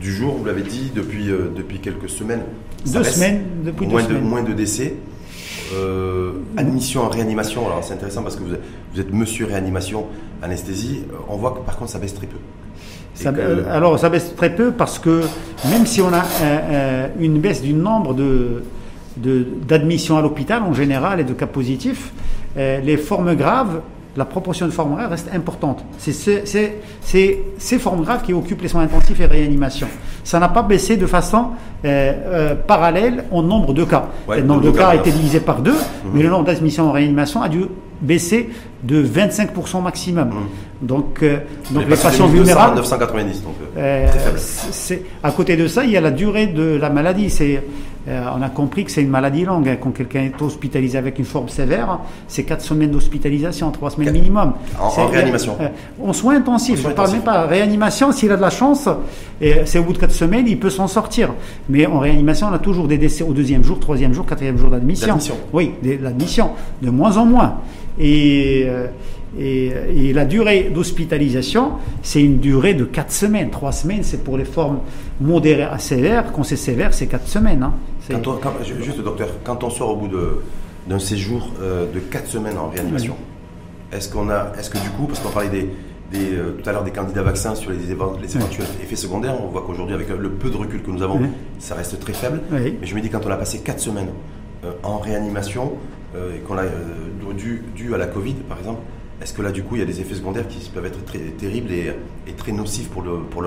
du 0.00 0.12
jour, 0.14 0.36
vous 0.36 0.44
l'avez 0.44 0.62
dit 0.62 0.92
depuis 0.94 1.30
euh, 1.30 1.50
depuis 1.56 1.80
quelques 1.80 2.08
semaines. 2.08 2.42
Deux 2.86 3.02
semaines 3.02 3.42
depuis 3.64 3.86
moins 3.86 4.02
deux 4.02 4.08
semaines. 4.08 4.22
De, 4.22 4.28
moins 4.28 4.42
de 4.42 4.52
décès. 4.52 4.94
Euh, 5.72 6.32
admission 6.56 7.02
en 7.02 7.08
réanimation, 7.08 7.66
alors 7.66 7.84
c'est 7.84 7.94
intéressant 7.94 8.22
parce 8.22 8.36
que 8.36 8.42
vous 8.42 8.54
êtes, 8.54 8.62
vous 8.94 9.00
êtes, 9.00 9.12
monsieur 9.12 9.46
réanimation, 9.46 10.06
anesthésie, 10.42 11.02
on 11.28 11.36
voit 11.36 11.52
que 11.52 11.60
par 11.60 11.76
contre 11.76 11.90
ça 11.90 11.98
baisse 11.98 12.14
très 12.14 12.26
peu. 12.26 12.38
Ça, 13.14 13.32
Alors 13.70 13.98
ça 13.98 14.08
baisse 14.08 14.34
très 14.34 14.54
peu 14.54 14.72
parce 14.72 14.98
que 14.98 15.22
même 15.70 15.86
si 15.86 16.00
on 16.00 16.12
a 16.12 16.24
une 17.18 17.38
baisse 17.38 17.60
du 17.62 17.74
nombre 17.74 18.14
de, 18.14 18.62
d'admissions 19.16 20.16
à 20.16 20.22
l'hôpital 20.22 20.62
en 20.62 20.72
général 20.72 21.20
et 21.20 21.24
de 21.24 21.32
cas 21.32 21.46
positifs, 21.46 22.12
euh, 22.56 22.80
les 22.80 22.96
formes 22.96 23.34
graves 23.34 23.80
la 24.16 24.24
proportion 24.24 24.66
de 24.66 24.72
formes 24.72 24.94
graves 24.96 25.10
reste 25.10 25.30
importante. 25.34 25.84
C'est 25.98 26.12
ces 27.00 27.78
formes 27.78 28.02
graves 28.02 28.22
qui 28.22 28.32
occupent 28.32 28.62
les 28.62 28.68
soins 28.68 28.82
intensifs 28.82 29.20
et 29.20 29.26
réanimation. 29.26 29.86
Ça 30.24 30.38
n'a 30.38 30.48
pas 30.48 30.62
baissé 30.62 30.96
de 30.96 31.06
façon 31.06 31.48
euh, 31.84 32.12
euh, 32.26 32.54
parallèle 32.54 33.24
au 33.30 33.42
nombre 33.42 33.72
de 33.72 33.84
cas. 33.84 34.08
le 34.28 34.42
nombre 34.42 34.62
de 34.62 34.70
cas 34.70 34.88
a 34.88 34.94
été 34.96 35.10
divisé 35.10 35.40
par 35.40 35.62
deux, 35.62 35.72
mhm. 35.72 36.10
mais 36.14 36.22
le 36.22 36.28
nombre 36.30 36.44
d'admissions 36.44 36.88
en 36.88 36.92
réanimation 36.92 37.42
a 37.42 37.48
dû 37.48 37.64
baisser 38.00 38.50
de 38.82 39.04
25% 39.04 39.82
maximum. 39.82 40.28
Mmh. 40.28 40.32
Donc, 40.82 41.22
euh, 41.22 41.38
donc 41.70 41.88
les, 41.88 41.96
patients 41.96 42.26
vulnérables. 42.26 42.76
990, 42.76 43.42
donc 43.42 43.54
euh, 43.76 44.06
euh 44.16 44.96
à 45.22 45.30
côté 45.32 45.56
de 45.56 45.68
ça, 45.68 45.84
il 45.84 45.90
y 45.90 45.96
a 45.96 46.00
la 46.00 46.10
durée 46.10 46.46
de 46.46 46.78
la 46.80 46.88
maladie. 46.88 47.28
C'est, 47.28 47.62
euh, 48.08 48.24
on 48.34 48.40
a 48.40 48.48
compris 48.48 48.84
que 48.84 48.90
c'est 48.90 49.02
une 49.02 49.10
maladie 49.10 49.44
longue. 49.44 49.68
Hein. 49.68 49.76
Quand 49.78 49.90
quelqu'un 49.90 50.22
est 50.22 50.40
hospitalisé 50.40 50.96
avec 50.96 51.18
une 51.18 51.26
forme 51.26 51.50
sévère, 51.50 51.98
c'est 52.28 52.44
4 52.44 52.62
semaines 52.62 52.90
d'hospitalisation, 52.90 53.70
3 53.70 53.90
semaines 53.90 54.12
minimum. 54.12 54.54
En, 54.80 55.06
réanimation 55.06 55.58
En 56.02 56.14
soins 56.14 56.36
intensifs. 56.36 56.80
je 56.82 56.88
ne 56.88 56.94
parle 56.94 57.12
même 57.12 57.22
pas 57.22 57.42
réanimation. 57.46 58.10
S'il 58.12 58.32
a 58.32 58.36
de 58.36 58.40
la 58.40 58.50
chance, 58.50 58.88
c'est 59.66 59.78
au 59.78 59.82
bout 59.82 59.92
de 59.92 59.98
4 59.98 60.10
semaines, 60.10 60.46
il 60.48 60.58
peut 60.58 60.70
s'en 60.70 60.88
sortir. 60.88 61.34
Mais 61.68 61.84
en 61.84 61.98
réanimation, 61.98 62.48
on 62.50 62.54
a 62.54 62.58
toujours 62.58 62.88
des 62.88 62.96
décès 62.96 63.22
au 63.22 63.34
deuxième 63.34 63.64
jour, 63.64 63.78
troisième 63.78 64.14
jour, 64.14 64.24
quatrième 64.24 64.56
jour 64.56 64.70
d'admission. 64.70 65.18
Oui, 65.52 65.72
l'admission. 66.00 66.52
De 66.80 66.88
moins 66.88 67.18
en 67.18 67.26
moins. 67.26 67.56
Euh, 68.00 68.86
et, 69.38 69.66
et, 69.96 70.12
la 70.12 70.24
durée 70.24 70.70
d'hospitalisation, 70.74 71.72
c'est 72.02 72.22
une 72.22 72.40
durée 72.40 72.74
de 72.74 72.84
4 72.84 73.12
semaines. 73.12 73.50
3 73.50 73.72
semaines, 73.72 74.02
c'est 74.02 74.24
pour 74.24 74.36
les 74.36 74.44
formes 74.44 74.80
modérées 75.20 75.62
à 75.62 75.78
sévères. 75.78 76.32
Quand 76.32 76.42
c'est 76.42 76.56
sévère, 76.56 76.92
c'est 76.92 77.06
4 77.06 77.28
semaines. 77.28 77.62
Hein. 77.62 77.74
juste, 78.82 79.00
docteur, 79.00 79.28
quand 79.44 79.62
on 79.62 79.70
sort 79.70 79.90
au 79.90 79.96
bout 79.96 80.08
d'un 80.88 80.98
séjour 80.98 81.48
euh, 81.62 81.86
de 81.92 82.00
4 82.00 82.26
semaines 82.26 82.58
en 82.58 82.70
réanimation, 82.70 83.14
est-ce 83.92 84.08
qu'on 84.08 84.30
a, 84.30 84.52
est-ce 84.58 84.70
que 84.70 84.78
du 84.78 84.90
coup, 84.90 85.06
parce 85.06 85.20
qu'on 85.20 85.30
parlait 85.30 85.48
des, 85.48 85.70
des, 86.10 86.34
euh, 86.34 86.56
tout 86.60 86.68
à 86.68 86.72
l'heure 86.72 86.84
des 86.84 86.90
candidats 86.90 87.22
vaccins 87.22 87.54
sur 87.54 87.70
les, 87.70 87.76
les 87.76 87.92
éventuels 87.92 88.66
effets 88.82 88.96
secondaires. 88.96 89.36
On 89.40 89.46
voit 89.46 89.62
qu'aujourd'hui, 89.64 89.94
avec 89.94 90.08
le 90.08 90.30
peu 90.30 90.50
de 90.50 90.56
recul 90.56 90.82
que 90.82 90.90
nous 90.90 91.02
avons, 91.02 91.20
ça 91.60 91.76
reste 91.76 92.00
très 92.00 92.14
faible. 92.14 92.40
Mais 92.50 92.74
je 92.82 92.94
me 92.96 93.00
dis, 93.00 93.10
quand 93.10 93.24
on 93.24 93.30
a 93.30 93.36
passé 93.36 93.60
4 93.60 93.78
semaines 93.78 94.10
en 94.82 94.98
réanimation, 94.98 95.72
euh, 95.72 95.99
et 96.14 96.40
qu'on 96.40 96.56
a 96.58 96.62
euh, 96.62 97.32
dû, 97.36 97.62
dû, 97.74 97.94
à 97.94 97.98
la 97.98 98.06
Covid, 98.06 98.34
par 98.48 98.58
exemple, 98.58 98.80
est-ce 99.22 99.32
que 99.32 99.42
là, 99.42 99.52
du 99.52 99.62
coup, 99.62 99.76
il 99.76 99.80
y 99.80 99.82
a 99.82 99.86
des 99.86 100.00
effets 100.00 100.14
secondaires 100.14 100.48
qui 100.48 100.68
peuvent 100.70 100.86
être 100.86 101.04
très 101.04 101.18
terribles 101.18 101.72
et, 101.72 101.92
et 102.26 102.32
très 102.32 102.52
nocifs 102.52 102.88
pour 102.88 103.02
l'homme 103.02 103.26
pour 103.30 103.42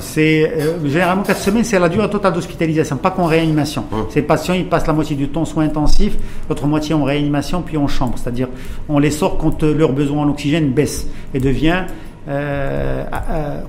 c'est 0.00 0.50
euh, 0.50 0.88
généralement 0.88 1.22
4 1.22 1.38
semaines, 1.38 1.64
c'est 1.64 1.78
la 1.78 1.88
durée 1.88 2.08
totale 2.08 2.32
d'hospitalisation, 2.32 2.96
pas 2.96 3.10
qu'en 3.10 3.26
réanimation. 3.26 3.84
Hum. 3.92 4.06
Ces 4.08 4.22
patients, 4.22 4.54
ils 4.54 4.66
passent 4.66 4.86
la 4.86 4.92
moitié 4.92 5.14
du 5.14 5.28
temps 5.28 5.42
en 5.42 5.44
soins 5.44 5.64
intensifs, 5.64 6.16
l'autre 6.48 6.66
moitié 6.66 6.94
en 6.94 7.04
réanimation, 7.04 7.62
puis 7.62 7.76
en 7.76 7.86
chambre. 7.86 8.14
C'est-à-dire, 8.16 8.48
on 8.88 8.98
les 8.98 9.10
sort 9.10 9.36
quand 9.36 9.62
leur 9.62 9.92
besoin 9.92 10.22
en 10.22 10.28
oxygène 10.30 10.70
baisse 10.70 11.06
et 11.34 11.40
devient 11.40 11.84
euh, 12.26 13.04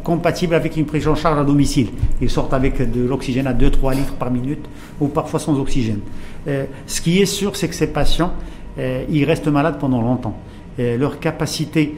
compatible 0.03 0.55
avec 0.55 0.77
une 0.77 0.85
prise 0.85 1.07
en 1.07 1.15
charge 1.15 1.39
à 1.39 1.43
domicile. 1.43 1.87
Ils 2.21 2.29
sortent 2.29 2.53
avec 2.53 2.89
de 2.89 3.05
l'oxygène 3.05 3.47
à 3.47 3.53
2-3 3.53 3.95
litres 3.95 4.13
par 4.13 4.31
minute 4.31 4.65
ou 5.01 5.07
parfois 5.07 5.39
sans 5.41 5.59
oxygène. 5.59 5.99
Euh, 6.47 6.65
ce 6.85 7.01
qui 7.01 7.21
est 7.21 7.25
sûr, 7.25 7.55
c'est 7.55 7.67
que 7.67 7.75
ces 7.75 7.87
patients, 7.87 8.33
euh, 8.77 9.03
ils 9.09 9.25
restent 9.25 9.47
malades 9.47 9.77
pendant 9.79 10.01
longtemps. 10.01 10.37
leur 10.77 11.19
capacité 11.19 11.95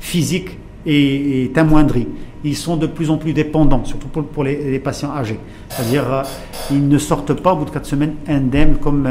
physique 0.00 0.56
est, 0.86 1.58
amoindrie. 1.58 2.08
Ils 2.44 2.56
sont 2.56 2.76
de 2.78 2.86
plus 2.86 3.10
en 3.10 3.18
plus 3.18 3.34
dépendants, 3.34 3.84
surtout 3.84 4.08
pour, 4.08 4.44
les, 4.44 4.78
patients 4.78 5.12
âgés. 5.14 5.38
C'est-à-dire, 5.68 6.22
ils 6.70 6.88
ne 6.88 6.98
sortent 6.98 7.34
pas 7.34 7.52
au 7.52 7.56
bout 7.56 7.64
de 7.66 7.70
4 7.70 7.84
semaines 7.84 8.14
indemnes 8.26 8.76
comme 8.80 9.06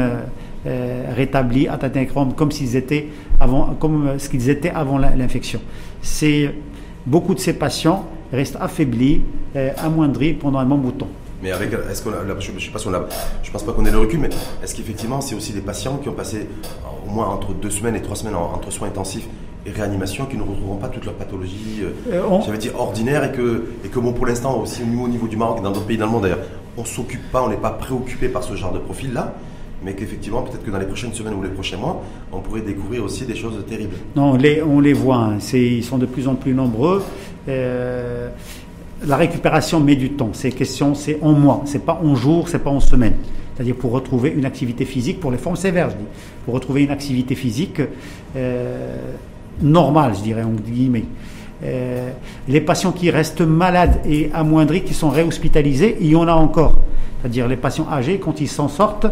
rétablis, 1.14 1.68
à 1.68 1.78
comme 2.34 2.50
s'ils 2.50 2.74
étaient 2.74 3.06
avant, 3.38 3.76
ce 4.18 4.28
qu'ils 4.28 4.50
étaient 4.50 4.70
avant 4.70 4.98
l'infection. 4.98 5.60
Beaucoup 7.06 7.34
de 7.34 7.38
ces 7.38 7.52
patients 7.52 8.06
restent 8.32 8.58
affaiblis, 8.60 9.20
amoindris 9.78 10.32
pendant 10.32 10.58
un 10.58 10.66
bon 10.66 10.78
bout 10.78 10.90
de 10.90 10.98
temps. 10.98 11.10
Mais 11.46 11.52
avec, 11.52 11.70
est-ce 11.72 12.02
qu'on 12.02 12.10
je, 12.10 12.50
ne 12.50 12.58
sais 12.58 12.70
pas 12.70 12.80
si 12.80 12.88
on 12.88 12.94
a, 12.94 13.06
je 13.44 13.52
pense 13.52 13.62
pas 13.62 13.72
qu'on 13.72 13.84
ait 13.84 13.90
le 13.92 14.00
recul, 14.00 14.18
mais 14.18 14.30
est-ce 14.64 14.74
qu'effectivement 14.74 15.20
c'est 15.20 15.36
aussi 15.36 15.52
des 15.52 15.60
patients 15.60 15.96
qui 15.98 16.08
ont 16.08 16.12
passé 16.12 16.48
au 17.06 17.08
moins 17.08 17.28
entre 17.28 17.54
deux 17.54 17.70
semaines 17.70 17.94
et 17.94 18.02
trois 18.02 18.16
semaines 18.16 18.34
entre 18.34 18.72
soins 18.72 18.88
intensifs 18.88 19.28
et 19.64 19.70
réanimation 19.70 20.26
qui 20.26 20.36
ne 20.36 20.42
retrouveront 20.42 20.74
pas 20.74 20.88
toute 20.88 21.04
leur 21.04 21.14
pathologie, 21.14 21.82
euh, 21.82 22.14
euh 22.14 22.40
j'avais 22.44 22.58
dit 22.58 22.70
ordinaire 22.76 23.22
et 23.22 23.30
que, 23.30 23.66
et 23.84 23.88
que 23.88 24.00
bon 24.00 24.12
pour 24.12 24.26
l'instant 24.26 24.60
aussi 24.60 24.82
au 24.82 25.06
niveau 25.06 25.28
du 25.28 25.36
Maroc 25.36 25.58
et 25.60 25.62
dans 25.62 25.70
d'autres 25.70 25.86
pays 25.86 25.96
dans 25.96 26.06
le 26.06 26.10
monde 26.10 26.22
d'ailleurs, 26.22 26.42
on 26.76 26.84
s'occupe 26.84 27.30
pas, 27.30 27.44
on 27.44 27.48
n'est 27.48 27.56
pas 27.56 27.70
préoccupé 27.70 28.28
par 28.28 28.42
ce 28.42 28.56
genre 28.56 28.72
de 28.72 28.80
profil 28.80 29.12
là 29.12 29.32
mais 29.84 29.94
qu'effectivement, 29.94 30.42
peut-être 30.42 30.64
que 30.64 30.70
dans 30.70 30.78
les 30.78 30.86
prochaines 30.86 31.12
semaines 31.12 31.34
ou 31.34 31.42
les 31.42 31.50
prochains 31.50 31.76
mois, 31.76 32.02
on 32.32 32.40
pourrait 32.40 32.62
découvrir 32.62 33.04
aussi 33.04 33.26
des 33.26 33.36
choses 33.36 33.62
terribles. 33.68 33.94
Non, 34.16 34.32
on 34.32 34.36
les, 34.36 34.62
on 34.62 34.80
les 34.80 34.94
voit, 34.94 35.16
hein. 35.16 35.38
ils 35.52 35.84
sont 35.84 35.98
de 35.98 36.06
plus 36.06 36.26
en 36.26 36.34
plus 36.34 36.54
nombreux. 36.54 37.04
Euh, 37.48 38.30
la 39.04 39.16
récupération 39.16 39.80
met 39.80 39.96
du 39.96 40.10
temps. 40.10 40.30
Ces 40.32 40.52
questions, 40.52 40.94
c'est 40.94 41.18
en 41.22 41.32
mois, 41.32 41.62
c'est 41.66 41.84
pas 41.84 42.00
en 42.02 42.14
jours, 42.14 42.48
c'est 42.48 42.58
pas 42.58 42.70
en 42.70 42.80
semaines. 42.80 43.16
C'est-à-dire 43.54 43.74
pour 43.74 43.92
retrouver 43.92 44.30
une 44.30 44.44
activité 44.44 44.84
physique, 44.84 45.20
pour 45.20 45.30
les 45.30 45.38
formes 45.38 45.56
sévères, 45.56 45.90
je 45.90 45.96
dis, 45.96 46.04
pour 46.44 46.54
retrouver 46.54 46.82
une 46.82 46.90
activité 46.90 47.34
physique 47.34 47.80
euh, 48.36 48.96
normale, 49.62 50.14
je 50.16 50.22
dirais, 50.22 50.42
en 50.42 50.52
guillemets. 50.52 51.04
Euh, 51.64 52.10
les 52.48 52.60
patients 52.60 52.92
qui 52.92 53.10
restent 53.10 53.40
malades 53.40 54.00
et 54.06 54.30
amoindris, 54.34 54.82
qui 54.82 54.92
sont 54.92 55.08
réhospitalisés, 55.08 55.96
il 56.00 56.08
y 56.08 56.16
en 56.16 56.28
a 56.28 56.34
encore. 56.34 56.78
C'est-à-dire 57.20 57.48
les 57.48 57.56
patients 57.56 57.88
âgés, 57.90 58.18
quand 58.18 58.40
ils 58.40 58.48
s'en 58.48 58.68
sortent, 58.68 59.06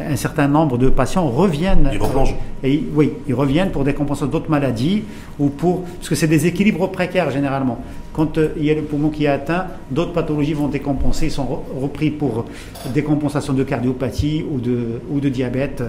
un 0.00 0.16
certain 0.16 0.48
nombre 0.48 0.78
de 0.78 0.88
patients 0.88 1.28
reviennent. 1.28 1.90
Ils 1.92 1.98
replongent. 1.98 2.34
Et, 2.64 2.82
oui, 2.94 3.12
ils 3.28 3.34
reviennent 3.34 3.70
pour 3.70 3.84
des 3.84 3.92
compensations 3.92 4.26
d'autres 4.26 4.50
maladies 4.50 5.04
ou 5.38 5.48
pour. 5.50 5.82
Parce 5.82 6.08
que 6.08 6.14
c'est 6.14 6.26
des 6.26 6.46
équilibres 6.46 6.90
précaires 6.90 7.30
généralement. 7.30 7.78
Quand 8.12 8.38
euh, 8.38 8.48
il 8.56 8.64
y 8.64 8.70
a 8.70 8.74
le 8.74 8.82
poumon 8.82 9.10
qui 9.10 9.24
est 9.24 9.28
atteint, 9.28 9.66
d'autres 9.90 10.12
pathologies 10.12 10.54
vont 10.54 10.68
décompenser, 10.68 11.26
ils 11.26 11.30
sont 11.30 11.62
repris 11.80 12.10
pour 12.10 12.44
des 12.92 13.02
compensations 13.02 13.52
de 13.52 13.62
cardiopathie 13.62 14.44
ou 14.50 14.60
de, 14.60 15.00
ou 15.10 15.20
de 15.20 15.28
diabète. 15.28 15.82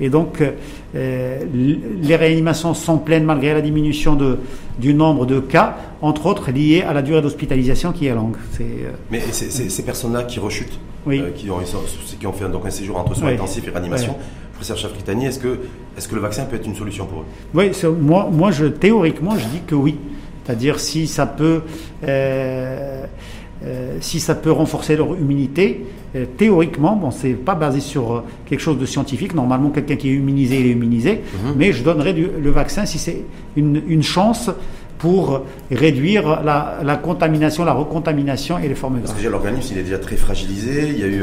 Et, 0.00 0.08
donc, 0.08 0.42
euh, 0.94 1.38
les 2.02 2.16
réanimations 2.16 2.74
sont 2.74 2.98
pleines 2.98 3.24
malgré 3.24 3.52
la 3.52 3.60
diminution 3.60 4.14
de, 4.14 4.38
du 4.78 4.94
nombre 4.94 5.26
de 5.26 5.40
cas, 5.40 5.76
entre 6.00 6.26
autres 6.26 6.50
liés 6.50 6.82
à 6.82 6.92
la 6.92 7.02
durée 7.02 7.22
d'hospitalisation 7.22 7.92
qui 7.92 8.06
est 8.06 8.14
longue. 8.14 8.36
Euh, 8.60 8.90
Mais 9.10 9.20
ces 9.20 9.82
personnes-là 9.82 10.24
qui 10.24 10.40
rechutent, 10.40 10.78
euh, 11.08 11.30
qui, 11.32 11.50
ont, 11.50 11.58
qui, 12.18 12.26
ont, 12.26 12.32
fait 12.32 12.48
donc 12.48 12.66
un 12.66 12.70
séjour 12.70 12.96
entre 12.96 13.14
soins 13.14 13.32
intensifs 13.32 13.66
et 13.66 13.70
réanimation, 13.70 14.16
professeur 14.52 14.78
Chafritani, 14.78 15.26
est-ce 15.26 15.38
que, 15.38 15.58
est 15.96 16.08
que 16.08 16.14
le 16.14 16.20
vaccin 16.20 16.44
peut 16.46 16.56
être 16.56 16.66
une 16.66 16.74
solution 16.74 17.06
pour 17.06 17.20
eux? 17.20 17.24
Oui, 17.54 17.70
moi, 18.00 18.28
moi 18.32 18.50
je, 18.50 18.66
théoriquement, 18.66 19.36
je 19.36 19.46
dis 19.46 19.60
que 19.66 19.74
oui. 19.74 19.96
C'est-à-dire 20.46 20.78
si 20.78 21.06
ça 21.06 21.26
peut... 21.26 21.62
Euh, 23.64 23.96
si 24.00 24.20
ça 24.20 24.34
peut 24.34 24.52
renforcer 24.52 24.96
leur 24.96 25.16
immunité, 25.18 25.86
euh, 26.14 26.26
théoriquement, 26.36 26.94
bon, 26.94 27.10
c'est 27.10 27.32
pas 27.32 27.54
basé 27.54 27.80
sur 27.80 28.12
euh, 28.12 28.24
quelque 28.44 28.60
chose 28.60 28.78
de 28.78 28.84
scientifique. 28.84 29.34
Normalement, 29.34 29.70
quelqu'un 29.70 29.96
qui 29.96 30.10
est 30.10 30.14
immunisé, 30.14 30.60
il 30.60 30.66
est 30.66 30.70
immunisé. 30.72 31.22
Mhm. 31.32 31.54
Mais 31.56 31.72
je 31.72 31.82
donnerais 31.82 32.12
le 32.12 32.50
vaccin 32.50 32.84
si 32.84 32.98
c'est 32.98 33.22
une, 33.56 34.02
chance 34.02 34.50
pour 34.98 35.42
réduire 35.70 36.42
la, 36.42 36.96
contamination, 36.96 37.64
la 37.64 37.72
recontamination 37.72 38.58
et 38.58 38.68
les 38.68 38.74
formes 38.74 38.94
graves. 39.00 39.12
Parce 39.12 39.22
que 39.22 39.28
l'organisme, 39.28 39.74
il 39.74 39.78
est 39.78 39.84
déjà 39.84 39.98
très 39.98 40.16
fragilisé. 40.16 40.88
Il 40.88 40.98
y 40.98 41.04
a 41.04 41.06
eu, 41.06 41.22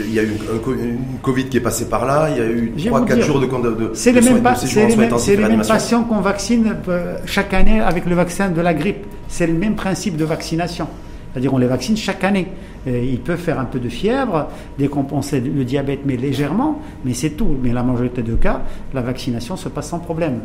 il 0.00 0.14
y 0.14 0.18
a 0.18 0.22
eu 0.22 0.32
une 0.66 1.18
Covid 1.22 1.46
qui 1.46 1.56
est 1.56 1.60
passé 1.60 1.88
par 1.88 2.04
là. 2.04 2.28
Il 2.30 2.36
y 2.36 2.40
a 2.40 2.46
eu 2.46 2.72
3-4 2.76 3.20
jours 3.22 3.40
de, 3.40 3.46
de, 3.46 3.90
C'est 3.94 4.12
les 4.12 4.20
mêmes, 4.20 4.42
les 4.42 5.36
mêmes 5.36 5.66
patients 5.66 6.04
qu'on 6.04 6.20
vaccine 6.20 6.76
chaque 7.24 7.54
année 7.54 7.80
avec 7.80 8.06
le 8.06 8.14
vaccin 8.14 8.50
de 8.50 8.60
la 8.60 8.74
grippe. 8.74 9.06
C'est 9.28 9.46
le 9.46 9.54
même 9.54 9.74
principe 9.74 10.16
de 10.16 10.24
vaccination. 10.24 10.86
C'est-à-dire 11.32 11.52
on 11.52 11.58
les 11.58 11.66
vaccine 11.66 11.96
chaque 11.96 12.22
année. 12.22 12.48
Ils 12.86 13.20
peuvent 13.20 13.38
faire 13.38 13.58
un 13.58 13.64
peu 13.64 13.78
de 13.78 13.88
fièvre, 13.88 14.48
décompenser 14.78 15.40
le 15.40 15.64
diabète, 15.64 16.00
mais 16.04 16.16
légèrement, 16.16 16.80
mais 17.04 17.14
c'est 17.14 17.30
tout. 17.30 17.56
Mais 17.62 17.72
la 17.72 17.82
majorité 17.82 18.22
des 18.22 18.34
cas, 18.34 18.62
la 18.92 19.00
vaccination 19.00 19.56
se 19.56 19.68
passe 19.68 19.88
sans 19.88 20.00
problème. 20.00 20.40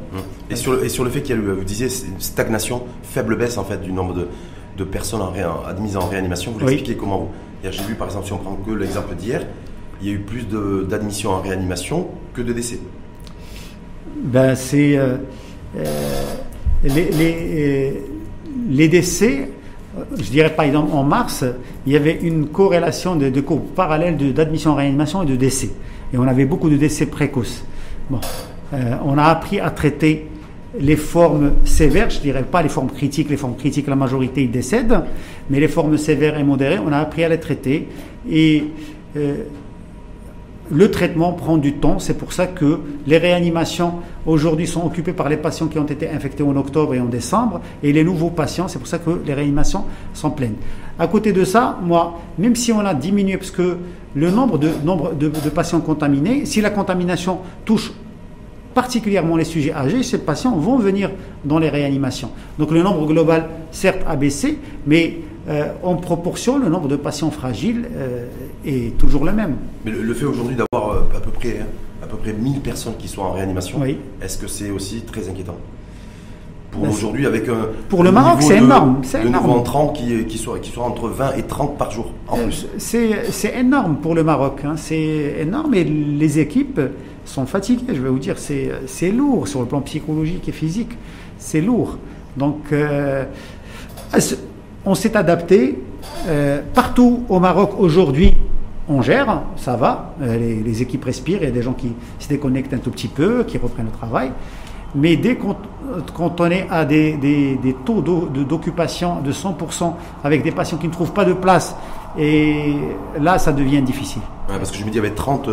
Et 0.49 0.55
sur 0.55 0.73
le, 0.73 0.85
et 0.85 0.89
sur 0.89 1.03
le 1.03 1.09
fait 1.09 1.21
qu'il 1.21 1.35
y 1.35 1.39
a, 1.39 1.41
vous 1.41 1.63
disiez, 1.63 1.87
une 1.87 2.19
stagnation, 2.19 2.83
faible 3.03 3.35
baisse 3.35 3.57
en 3.57 3.63
fait 3.63 3.81
du 3.81 3.91
nombre 3.91 4.13
de, 4.13 4.27
de 4.77 4.83
personnes 4.83 5.21
en 5.21 5.33
admises 5.67 5.97
en 5.97 6.07
réanimation, 6.07 6.51
vous 6.51 6.59
l'expliquez 6.59 6.95
comment 6.95 7.19
vous 7.19 7.69
J'ai 7.69 7.83
vu 7.83 7.95
par 7.95 8.07
exemple, 8.07 8.25
si 8.25 8.33
on 8.33 8.37
prend 8.37 8.55
que 8.55 8.71
l'exemple 8.71 9.15
d'hier, 9.15 9.45
il 10.01 10.07
y 10.07 10.11
a 10.11 10.13
eu 10.13 10.19
plus 10.19 10.47
d'admissions 10.87 11.31
en 11.31 11.41
réanimation 11.41 12.07
que 12.33 12.41
de 12.41 12.53
décès. 12.53 12.79
Ben, 14.23 14.55
c'est. 14.55 14.97
Euh, 14.97 15.17
euh, 15.77 16.23
les, 16.83 17.11
les, 17.11 17.35
euh, 17.57 17.91
les 18.69 18.87
décès 18.87 19.49
je 20.17 20.29
dirais 20.29 20.53
par 20.55 20.65
exemple 20.65 20.91
en 20.93 21.03
mars, 21.03 21.43
il 21.85 21.93
y 21.93 21.95
avait 21.95 22.19
une 22.21 22.47
corrélation 22.47 23.15
de, 23.15 23.29
de 23.29 23.41
courbes 23.41 23.67
parallèles 23.75 24.17
d'admission 24.33 24.71
en 24.71 24.75
réanimation 24.75 25.23
et 25.23 25.25
de 25.25 25.35
décès. 25.35 25.71
Et 26.13 26.17
on 26.17 26.27
avait 26.27 26.45
beaucoup 26.45 26.69
de 26.69 26.77
décès 26.77 27.05
précoces. 27.05 27.63
Bon, 28.09 28.19
euh, 28.73 28.95
on 29.05 29.17
a 29.17 29.23
appris 29.23 29.59
à 29.59 29.69
traiter 29.69 30.27
les 30.79 30.95
formes 30.95 31.53
sévères, 31.65 32.09
je 32.09 32.19
dirais 32.19 32.43
pas 32.43 32.61
les 32.61 32.69
formes 32.69 32.89
critiques, 32.89 33.29
les 33.29 33.37
formes 33.37 33.55
critiques, 33.55 33.87
la 33.87 33.95
majorité 33.95 34.43
ils 34.43 34.51
décèdent, 34.51 35.01
mais 35.49 35.59
les 35.59 35.67
formes 35.67 35.97
sévères 35.97 36.37
et 36.37 36.43
modérées, 36.43 36.79
on 36.79 36.91
a 36.91 36.97
appris 36.97 37.23
à 37.23 37.29
les 37.29 37.39
traiter. 37.39 37.87
Et 38.29 38.65
euh, 39.17 39.43
le 40.71 40.91
traitement 40.91 41.33
prend 41.33 41.57
du 41.57 41.73
temps. 41.73 41.99
C'est 41.99 42.17
pour 42.17 42.33
ça 42.33 42.47
que 42.47 42.79
les 43.07 43.17
réanimations 43.17 43.95
aujourd'hui 44.25 44.67
sont 44.67 44.85
occupées 44.85 45.13
par 45.13 45.29
les 45.29 45.37
patients 45.37 45.67
qui 45.67 45.79
ont 45.79 45.85
été 45.85 46.09
infectés 46.09 46.43
en 46.43 46.55
octobre 46.55 46.93
et 46.93 46.99
en 46.99 47.05
décembre, 47.05 47.61
et 47.83 47.91
les 47.91 48.03
nouveaux 48.03 48.29
patients, 48.29 48.67
c'est 48.67 48.79
pour 48.79 48.87
ça 48.87 48.99
que 48.99 49.21
les 49.25 49.33
réanimations 49.33 49.85
sont 50.13 50.31
pleines. 50.31 50.55
À 50.97 51.07
côté 51.07 51.31
de 51.31 51.43
ça, 51.43 51.79
moi, 51.81 52.19
même 52.37 52.55
si 52.55 52.71
on 52.71 52.79
a 52.79 52.93
diminué, 52.93 53.37
parce 53.37 53.51
que 53.51 53.77
le 54.15 54.31
nombre 54.31 54.57
de, 54.57 54.69
nombre 54.83 55.13
de, 55.13 55.29
patients 55.49 55.79
contaminés, 55.81 56.45
si 56.45 56.61
la 56.61 56.69
contamination 56.69 57.39
touche 57.65 57.93
particulièrement 58.73 59.35
les 59.35 59.45
sujets 59.45 59.73
âgés, 59.73 60.03
ces 60.03 60.19
patients 60.19 60.55
vont 60.55 60.77
venir 60.77 61.09
dans 61.43 61.59
les 61.59 61.69
réanimations. 61.69 62.31
Donc 62.57 62.71
le 62.71 62.83
nombre 62.83 63.05
global, 63.07 63.47
certes, 63.71 64.01
a 64.07 64.15
baissé, 64.15 64.59
mais 64.85 65.17
euh, 65.49 65.69
en 65.81 65.95
proportion, 65.95 66.59
le 66.59 66.69
nombre 66.69 66.87
de 66.87 66.95
patients 66.95 67.31
fragiles 67.31 67.87
euh, 67.95 68.25
est 68.65 68.95
toujours 68.97 69.25
le 69.25 69.31
même. 69.31 69.55
Mais 69.83 69.91
le, 69.91 70.13
fait 70.13 70.25
aujourd'hui 70.25 70.55
d'avoir 70.55 70.91
euh, 70.91 71.17
à 71.17 71.19
peu 71.19 71.31
près 71.31 71.61
à 72.03 72.05
peu 72.05 72.17
près 72.17 72.33
1000 72.33 72.61
personnes 72.61 72.93
qui 72.97 73.07
sont 73.07 73.21
en 73.23 73.31
réanimation, 73.31 73.81
est-ce 74.21 74.37
que 74.37 74.47
c'est 74.47 74.69
aussi 74.69 75.01
très 75.01 75.27
inquiétant? 75.27 75.57
Pour 76.71 76.83
ben, 76.83 76.89
aujourd'hui 76.89 77.25
avec 77.25 77.49
un 77.49 77.69
pour 77.89 78.03
le 78.03 78.11
Maroc 78.11 78.43
c'est 78.43 78.57
énorme 78.57 78.99
c'est 79.01 79.25
énorme. 79.25 79.49
entrants 79.49 79.87
qui, 79.87 80.23
qui, 80.25 80.37
sont, 80.37 80.53
qui 80.61 80.69
sont 80.69 80.81
entre 80.81 81.09
20 81.09 81.33
et 81.37 81.41
30 81.41 81.79
par 81.79 81.89
jour 81.89 82.13
en 82.27 82.37
plus. 82.37 82.67
c'est 82.77 83.57
énorme 83.57 83.97
pour 83.97 84.13
le 84.13 84.23
Maroc 84.23 84.61
hein. 84.63 84.75
c'est 84.77 85.37
énorme 85.39 85.73
et 85.73 85.83
les 85.83 86.37
équipes 86.37 86.79
sont 87.25 87.47
fatiguées 87.47 87.95
je 87.95 87.99
vais 87.99 88.09
vous 88.09 88.19
dire. 88.19 88.35
C'est 88.37 89.11
lourd 89.11 89.47
sur 89.47 89.61
le 89.61 89.65
plan 89.65 89.81
psychologique 89.81 90.47
et 90.47 90.51
physique. 90.51 90.91
C'est 91.39 91.61
lourd. 91.61 91.97
Donc 92.37 92.71
on 94.85 94.95
s'est 94.95 95.15
adapté. 95.15 95.81
Euh, 96.27 96.61
partout 96.73 97.23
au 97.29 97.39
Maroc 97.39 97.71
aujourd'hui, 97.77 98.37
on 98.87 99.01
gère, 99.01 99.43
ça 99.55 99.75
va, 99.75 100.13
euh, 100.21 100.37
les, 100.37 100.81
équipes 100.81 101.05
respirent, 101.05 101.39
il 101.41 101.45
y 101.45 101.47
a 101.47 101.51
des 101.51 101.61
gens 101.61 101.73
qui 101.73 101.93
se 102.17 102.27
déconnectent 102.27 102.73
un 102.73 102.79
tout 102.79 102.89
petit 102.89 103.07
peu, 103.07 103.43
qui 103.43 103.57
reprennent 103.57 103.85
le 103.85 103.91
travail. 103.91 104.31
Mais 104.95 105.17
dès 105.17 105.35
qu'on 105.35 105.55
on 106.17 106.51
est 106.51 106.65
à 106.71 106.83
des, 106.85 107.75
taux 107.85 108.01
d'occupation 108.01 109.21
de 109.21 109.31
100% 109.31 109.93
avec 110.23 110.41
des 110.41 110.51
patients 110.51 110.77
qui 110.77 110.87
ne 110.87 110.91
trouvent 110.91 111.13
pas 111.13 111.25
de 111.25 111.33
place, 111.33 111.75
et 112.17 112.73
là, 113.19 113.37
ça 113.37 113.51
devient 113.51 113.83
difficile. 113.83 114.23
parce 114.47 114.71
que 114.71 114.77
je 114.77 114.85
me 114.85 114.89
dis, 114.89 114.97
avec 114.97 115.13
30, 115.13 115.47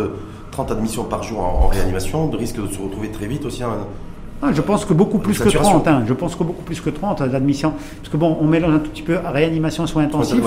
30 0.49 0.71
admissions 0.71 1.03
par 1.03 1.21
jour 1.21 1.41
en, 1.41 1.67
réanimation, 1.67 2.27
de 2.27 2.37
risque 2.37 2.59
de 2.59 2.67
se 2.67 2.81
retrouver 2.81 3.09
très 3.09 3.27
vite 3.27 3.45
aussi 3.45 3.61
ah, 4.41 4.49
je 4.53 4.61
pense 4.61 4.85
que 4.85 4.93
beaucoup 4.93 5.17
plus 5.17 5.39
que 5.39 5.49
30. 5.49 5.87
Hein. 5.87 6.03
je 6.07 6.13
pense 6.13 6.35
que 6.35 6.43
beaucoup 6.43 6.61
plus 6.61 6.79
que 6.79 6.91
30 6.91 7.23
d'admission. 7.23 7.73
Parce 7.97 8.09
que 8.09 8.17
bon, 8.17 8.37
on 8.39 8.45
mélange 8.45 8.75
un 8.75 8.79
tout 8.79 8.91
petit 8.91 9.01
peu 9.01 9.17
réanimation 9.25 9.83
et 9.83 9.87
soins 9.87 10.03
intensifs. 10.03 10.43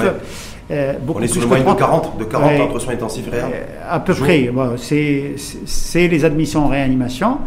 Euh, 0.70 0.93
on 1.09 1.20
est 1.20 1.26
sur 1.26 1.41
le 1.41 1.49
moyen 1.49 1.64
de 1.64 1.78
40, 1.78 2.18
de 2.18 2.24
40 2.24 2.61
entre 2.61 2.78
soins 2.78 2.95
intensifs 2.95 3.26
et. 3.26 3.34
Euh, 3.34 3.49
à 3.91 3.99
peu 3.99 4.14
près. 4.14 4.51
c'est 4.76 6.09
les 6.09 6.24
admissions 6.24 6.66
en 6.66 6.68
réanimation. 6.68 7.38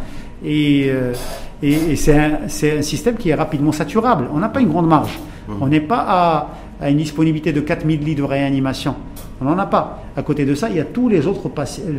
Et, 0.43 0.87
euh, 0.89 1.13
et, 1.61 1.95
c'est 1.95 2.17
un, 2.17 2.39
un, 2.43 2.81
système 2.81 3.15
qui 3.15 3.29
est 3.29 3.35
rapidement 3.35 3.71
saturable. 3.71 4.27
On 4.33 4.39
n'a 4.39 4.49
pas 4.49 4.59
une 4.59 4.67
grande 4.67 4.87
marge. 4.87 5.17
Mmh. 5.47 5.53
On 5.61 5.67
n'est 5.67 5.79
pas 5.79 6.05
à, 6.05 6.49
à 6.81 6.89
une 6.89 6.97
disponibilité 6.97 7.53
de 7.53 7.61
4000 7.61 8.01
lits 8.01 8.15
de 8.15 8.23
réanimation. 8.23 8.95
On 9.41 9.45
n'en 9.45 9.57
a 9.57 9.65
pas. 9.65 10.03
À 10.15 10.21
côté 10.21 10.45
de 10.45 10.55
ça, 10.55 10.69
il 10.69 10.75
y 10.75 10.79
a 10.79 10.85
tous 10.85 11.09
les 11.09 11.27
autres 11.27 11.49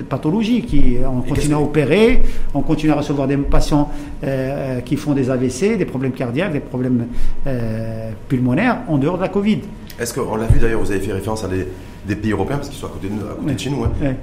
pathologies 0.09 0.63
qui 0.63 0.97
on 1.07 1.21
continue 1.21 1.55
à 1.55 1.61
opérer, 1.61 2.23
on 2.55 2.63
continue 2.63 2.93
à 2.93 2.97
recevoir 2.97 3.27
des 3.29 3.37
patients 3.37 3.91
euh, 4.23 4.81
qui 4.81 4.97
font 4.97 5.13
des 5.13 5.31
AVC, 5.31 5.77
des 5.77 5.85
problèmes 5.85 6.13
cardiaques, 6.13 6.53
des 6.53 6.61
problèmes 6.61 7.07
euh, 7.47 8.11
pulmonaires 8.29 8.79
en 8.89 8.99
dehors 8.99 9.17
de 9.17 9.23
la 9.23 9.29
Covid. 9.29 9.61
Est-ce 9.99 10.15
qu'on 10.15 10.37
l'a 10.37 10.47
vu 10.47 10.59
d'ailleurs, 10.59 10.81
vous 10.81 10.91
avez 10.91 11.01
fait 11.01 11.13
référence 11.13 11.45
à 11.45 11.49
des, 11.49 12.17
pays 12.17 12.33
européens 12.33 12.57
parce 12.57 12.69
qu'ils 12.69 12.79
sont 12.79 12.87
à 12.87 12.91
côté 12.91 13.09
de, 13.09 13.15
à 13.15 13.35
côté 13.35 13.55
de 13.55 13.59
chez 13.59 13.71
nous. 13.71 13.85
Hein. 13.85 14.15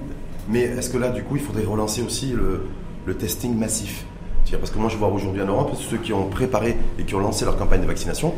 Mais 0.49 0.61
est-ce 0.61 0.89
que 0.89 0.97
là, 0.97 1.09
du 1.09 1.23
coup, 1.23 1.35
il 1.35 1.41
faudrait 1.41 1.63
relancer 1.63 2.01
aussi 2.01 2.33
le, 2.33 3.13
testing 3.13 3.57
massif? 3.57 4.05
Parce 4.51 4.71
que 4.71 4.79
moi, 4.79 4.89
je 4.89 4.97
vois 4.97 5.07
aujourd'hui 5.07 5.41
en 5.41 5.45
Europe, 5.45 5.71
ceux 5.79 5.97
qui 5.97 6.11
ont 6.11 6.25
préparé 6.25 6.75
et 6.99 7.03
qui 7.03 7.15
ont 7.15 7.19
lancé 7.19 7.45
leur 7.45 7.57
campagne 7.57 7.81
de 7.81 7.85
vaccination, 7.85 8.33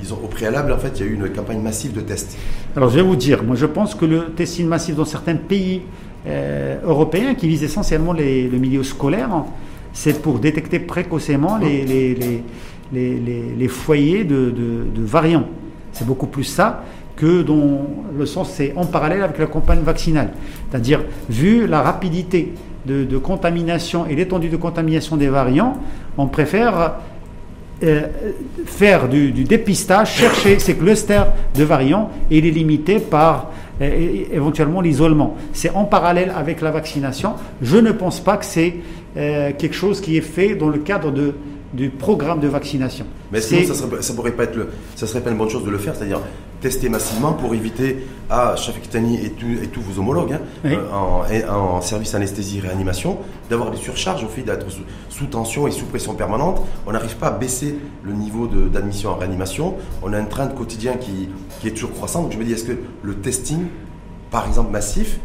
ils 0.00 0.12
ont, 0.12 0.18
au 0.22 0.26
préalable, 0.26 0.72
en 0.72 0.78
fait, 0.78 0.98
il 0.98 1.06
y 1.06 1.08
a 1.08 1.12
eu 1.12 1.14
une 1.14 1.28
campagne 1.28 1.60
massive 1.60 1.92
de 1.92 2.00
tests. 2.00 2.36
Alors, 2.76 2.88
je 2.88 2.96
vais 2.96 3.02
vous 3.02 3.16
dire, 3.16 3.42
moi, 3.42 3.56
je 3.56 3.66
pense 3.66 3.94
que 3.94 4.04
le 4.04 4.26
testing 4.36 4.66
massif 4.66 4.96
dans 4.96 5.04
certains 5.04 5.36
pays 5.36 5.82
euh, 6.26 6.78
européens 6.84 7.34
qui 7.34 7.48
visent 7.48 7.64
essentiellement 7.64 8.12
les, 8.12 8.48
le 8.48 8.58
milieu 8.58 8.82
scolaire, 8.82 9.28
c'est 9.92 10.22
pour 10.22 10.38
détecter 10.38 10.78
précocement 10.78 11.58
les, 11.58 11.84
les, 11.84 12.42
les, 12.92 13.68
foyers 13.68 14.24
de, 14.24 14.50
de, 14.50 15.02
variants. 15.02 15.46
C'est 15.92 16.06
beaucoup 16.06 16.26
plus 16.26 16.44
ça 16.44 16.84
que 17.16 17.42
dans 17.42 17.86
le 18.16 18.26
sens, 18.26 18.50
c'est 18.50 18.72
en 18.76 18.86
parallèle 18.86 19.22
avec 19.22 19.38
la 19.38 19.46
campagne 19.46 19.80
vaccinale. 19.80 20.30
C'est-à-dire, 20.70 21.02
vu 21.28 21.66
la 21.66 21.82
rapidité 21.82 22.54
de, 22.86 23.04
de 23.04 23.18
contamination 23.18 24.06
et 24.06 24.14
l'étendue 24.14 24.48
de 24.48 24.56
contamination 24.56 25.16
des 25.16 25.28
variants, 25.28 25.76
on 26.16 26.26
préfère 26.26 26.94
euh, 27.82 28.08
faire 28.66 29.08
du, 29.08 29.32
dépistage, 29.32 30.12
chercher 30.14 30.58
ces 30.58 30.76
clusters 30.76 31.32
de 31.56 31.64
variants 31.64 32.10
et 32.30 32.40
les 32.40 32.50
limiter 32.50 33.00
par 33.00 33.50
euh, 33.80 34.24
éventuellement 34.32 34.80
l'isolement. 34.80 35.36
C'est 35.52 35.70
en 35.70 35.84
parallèle 35.84 36.32
avec 36.36 36.60
la 36.60 36.70
vaccination. 36.70 37.34
Je 37.60 37.78
ne 37.78 37.90
pense 37.90 38.20
pas 38.20 38.36
que 38.36 38.44
c'est 38.44 38.76
euh, 39.16 39.50
quelque 39.58 39.74
chose 39.74 40.00
qui 40.00 40.16
est 40.16 40.20
fait 40.20 40.54
dans 40.54 40.68
le 40.68 40.78
cadre 40.78 41.10
de, 41.10 41.34
du 41.72 41.90
programme 41.90 42.40
de 42.40 42.48
vaccination. 42.48 43.06
Mais 43.30 43.40
sinon, 43.40 43.74
ça, 43.74 43.86
ne 43.86 44.16
pourrait 44.16 44.32
pas 44.32 44.44
être 44.44 44.56
le, 44.56 44.68
ça 44.94 45.06
serait 45.06 45.20
pas 45.20 45.30
une 45.30 45.38
bonne 45.38 45.48
chose 45.48 45.64
de 45.64 45.70
le 45.70 45.78
faire, 45.78 45.94
c'est-à-dire 45.96 46.20
tester 46.60 46.88
massivement 46.88 47.32
pour 47.32 47.54
éviter 47.54 48.06
à 48.30 48.54
Shafik 48.56 48.88
Tani 48.88 49.18
et, 49.18 49.26
et 49.26 49.66
tous 49.66 49.80
vos 49.80 50.00
homologues 50.00 50.34
hein, 50.34 50.40
euh, 50.64 51.48
en, 51.48 51.80
service 51.80 52.14
anesthésie 52.14 52.60
réanimation 52.60 53.18
d'avoir 53.50 53.72
des 53.72 53.78
surcharges 53.78 54.22
au 54.22 54.28
fait 54.28 54.42
d'être 54.42 54.66
sous, 55.08 55.26
tension 55.26 55.66
et 55.66 55.72
sous 55.72 55.86
pression 55.86 56.14
permanente. 56.14 56.62
On 56.86 56.92
n'arrive 56.92 57.16
pas 57.16 57.28
à 57.28 57.30
baisser 57.32 57.76
le 58.04 58.12
niveau 58.12 58.46
d'admission 58.46 59.10
en 59.10 59.16
réanimation. 59.16 59.74
On 60.02 60.12
a 60.12 60.18
un 60.18 60.24
train 60.24 60.46
de 60.46 60.54
quotidien 60.54 60.94
qui, 60.94 61.28
qui 61.60 61.68
est 61.68 61.72
toujours 61.72 61.92
croissant. 61.92 62.22
Donc 62.22 62.32
je 62.32 62.38
me 62.38 62.44
dis, 62.44 62.52
est-ce 62.52 62.64
que 62.64 62.78
le 63.02 63.14
testing, 63.16 63.66
par 64.30 64.46
exemple 64.46 64.70
massif, 64.70 65.18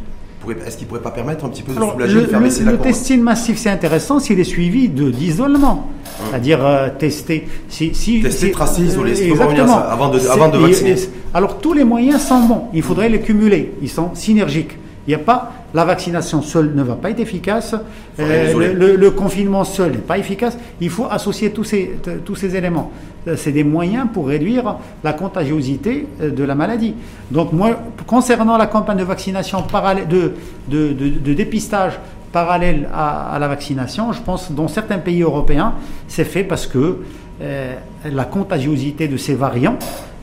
est-ce 0.65 0.77
qu'il 0.77 0.85
ne 0.85 0.89
pourrait 0.89 1.01
pas 1.01 1.11
permettre 1.11 1.45
un 1.45 1.49
petit 1.49 1.63
peu 1.63 1.73
de 1.73 1.79
soulager, 1.79 2.13
le, 2.13 2.21
de 2.21 2.27
faire 2.27 2.39
baisser 2.39 2.59
le, 2.61 2.65
la 2.67 2.71
Le 2.73 2.77
testing 2.79 3.21
massif, 3.21 3.57
c'est 3.57 3.69
intéressant 3.69 4.19
s'il 4.19 4.39
est 4.39 4.43
suivi 4.45 4.89
d'isolement. 4.89 5.89
Hum. 6.19 6.27
C'est-à-dire 6.29 6.65
euh, 6.65 6.89
tester. 6.97 7.47
Si, 7.69 7.93
si, 7.93 8.21
tester, 8.21 8.51
tracer, 8.51 8.83
isoler. 8.83 9.21
Exactement. 9.21 9.77
Avant 9.77 10.09
de, 10.09 10.19
avant 10.27 10.49
de 10.49 10.57
vacciner. 10.57 10.95
alors 11.33 11.59
tous 11.59 11.73
les 11.73 11.83
moyens 11.83 12.21
sont 12.21 12.39
bons. 12.39 12.63
Il 12.73 12.81
faudrait 12.81 13.09
les 13.09 13.21
cumuler. 13.21 13.73
Ils 13.81 13.89
sont 13.89 14.11
synergiques. 14.13 14.77
Il 15.07 15.11
n'y 15.11 15.15
a 15.15 15.19
pas 15.19 15.53
la 15.77 15.85
vaccination 15.85 16.41
seule 16.41 16.73
ne 16.73 16.81
va 16.81 16.95
pas 16.95 17.11
être 17.11 17.19
efficace, 17.19 17.75
euh, 18.19 18.73
le, 18.97 19.11
confinement 19.11 19.63
seul 19.63 19.91
n'est 19.91 19.97
pas 19.99 20.17
efficace. 20.17 20.57
Il 20.81 20.89
faut 20.89 21.05
associer 21.05 21.51
tous 21.51 21.65
ces, 21.65 21.99
tous 22.25 22.33
ces 22.33 22.55
éléments. 22.55 22.91
Euh, 23.27 23.35
c'est 23.37 23.51
des 23.51 23.63
moyens 23.63 24.07
pour 24.11 24.27
réduire 24.27 24.77
la 25.03 25.13
contagiosité 25.13 26.07
euh, 26.19 26.31
de 26.31 26.43
la 26.43 26.55
maladie. 26.55 26.95
Donc 27.29 27.53
moi, 27.53 27.79
concernant 28.07 28.57
la 28.57 28.65
campagne 28.65 28.97
de 28.97 29.03
vaccination 29.03 29.61
parallèle, 29.61 30.07
de, 30.07 30.33
de, 30.67 30.93
de, 30.93 31.33
dépistage 31.35 31.99
parallèle 32.31 32.89
à, 32.91 33.37
la 33.39 33.47
vaccination, 33.47 34.13
je 34.13 34.21
pense 34.23 34.51
dans 34.51 34.67
certains 34.67 34.97
pays 34.97 35.21
européens, 35.21 35.75
c'est 36.07 36.25
fait 36.25 36.43
parce 36.43 36.65
que 36.65 37.03
la 37.39 38.25
contagiosité 38.25 39.07
de 39.07 39.15
ces 39.15 39.35
variants 39.35 39.77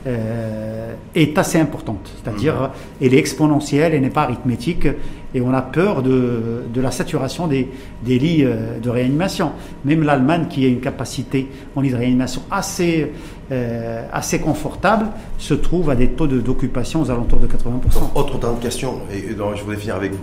euh, 0.07 0.93
est 1.15 1.35
assez 1.35 1.59
importante. 1.59 2.11
C'est-à-dire, 2.21 2.53
mhm. 2.53 2.69
elle 3.01 3.13
est 3.15 3.17
exponentielle, 3.17 3.95
elle 3.95 4.01
n'est 4.01 4.11
pas 4.11 4.21
arithmétique, 4.21 4.87
et 5.35 5.41
on 5.41 5.53
a 5.53 5.61
peur 5.61 6.01
de, 6.01 6.63
de 6.73 6.81
la 6.81 6.91
saturation 6.91 7.47
des, 7.47 7.69
des, 8.03 8.17
lits 8.17 8.45
euh, 8.45 8.79
de 8.79 8.89
réanimation. 8.89 9.51
Même 9.83 10.01
l'Allemagne, 10.01 10.47
qui 10.49 10.65
a 10.65 10.69
une 10.69 10.79
capacité 10.79 11.49
en 11.75 11.81
lit 11.81 11.91
de 11.91 11.97
réanimation 11.97 12.41
assez, 12.49 13.11
euh, 13.51 14.07
assez 14.13 14.39
confortable, 14.39 15.07
se 15.37 15.53
trouve 15.53 15.89
à 15.89 15.95
des 15.95 16.07
taux 16.07 16.25
d'occupation 16.25 17.01
aux 17.01 17.11
alentours 17.11 17.39
de 17.39 17.47
80%. 17.47 18.15
autre 18.15 18.39
temps 18.39 18.53
de 18.53 18.61
question, 18.61 19.01
et 19.11 19.27
je 19.27 19.61
voudrais 19.61 19.75
finir 19.75 19.95
avec 19.95 20.13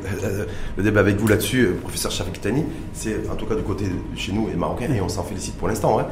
le 0.79 0.83
débat 0.83 1.01
avec 1.01 1.17
vous 1.17 1.29
là-dessus, 1.29 1.69
professeur 1.83 2.13
Tani, 2.41 2.65
c'est 2.95 3.29
en 3.31 3.37
tout 3.37 3.45
cas 3.45 3.55
du 3.55 3.63
côté 3.63 3.85
chez 4.17 4.33
nous 4.33 4.49
et 4.49 4.57
marocain, 4.57 4.87
et 4.93 5.01
on 5.03 5.11
s'en 5.11 5.23
félicite 5.23 5.57
pour 5.57 5.69
l'instant, 5.69 6.01
hein, 6.01 6.07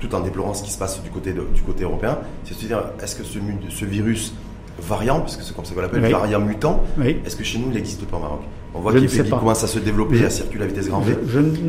tout 0.00 0.12
en 0.14 0.20
déplorant 0.20 0.54
ce 0.54 0.62
qui 0.62 0.70
se 0.70 0.78
passe 0.78 1.02
du 1.02 1.10
côté, 1.10 1.32
du 1.32 1.62
côté 1.62 1.84
européen, 1.84 2.18
c'est 2.44 2.54
à 2.64 2.66
dire 2.66 2.82
est-ce 3.02 3.14
que 3.14 3.24
ce, 3.24 3.84
virus 3.84 4.32
variant, 4.78 5.20
parce 5.20 5.36
que 5.36 5.42
c'est 5.42 5.54
comme 5.54 5.64
ça 5.64 5.74
qu'on 5.74 5.80
l'appelle, 5.80 6.10
variant 6.10 6.40
mutant, 6.40 6.82
est-ce 7.24 7.36
que 7.36 7.44
chez 7.44 7.58
nous 7.58 7.66
il 7.68 7.74
n'existe 7.74 8.04
pas 8.06 8.16
au 8.16 8.20
Maroc 8.20 8.40
On 8.74 8.80
voit 8.80 8.92
qu'il 8.92 9.30
commence 9.30 9.64
à 9.64 9.66
se 9.66 9.78
développer, 9.78 10.24
à 10.24 10.30
circuler 10.30 10.64
à 10.64 10.66
vitesse 10.66 10.88
grand 10.88 11.00
V. 11.00 11.16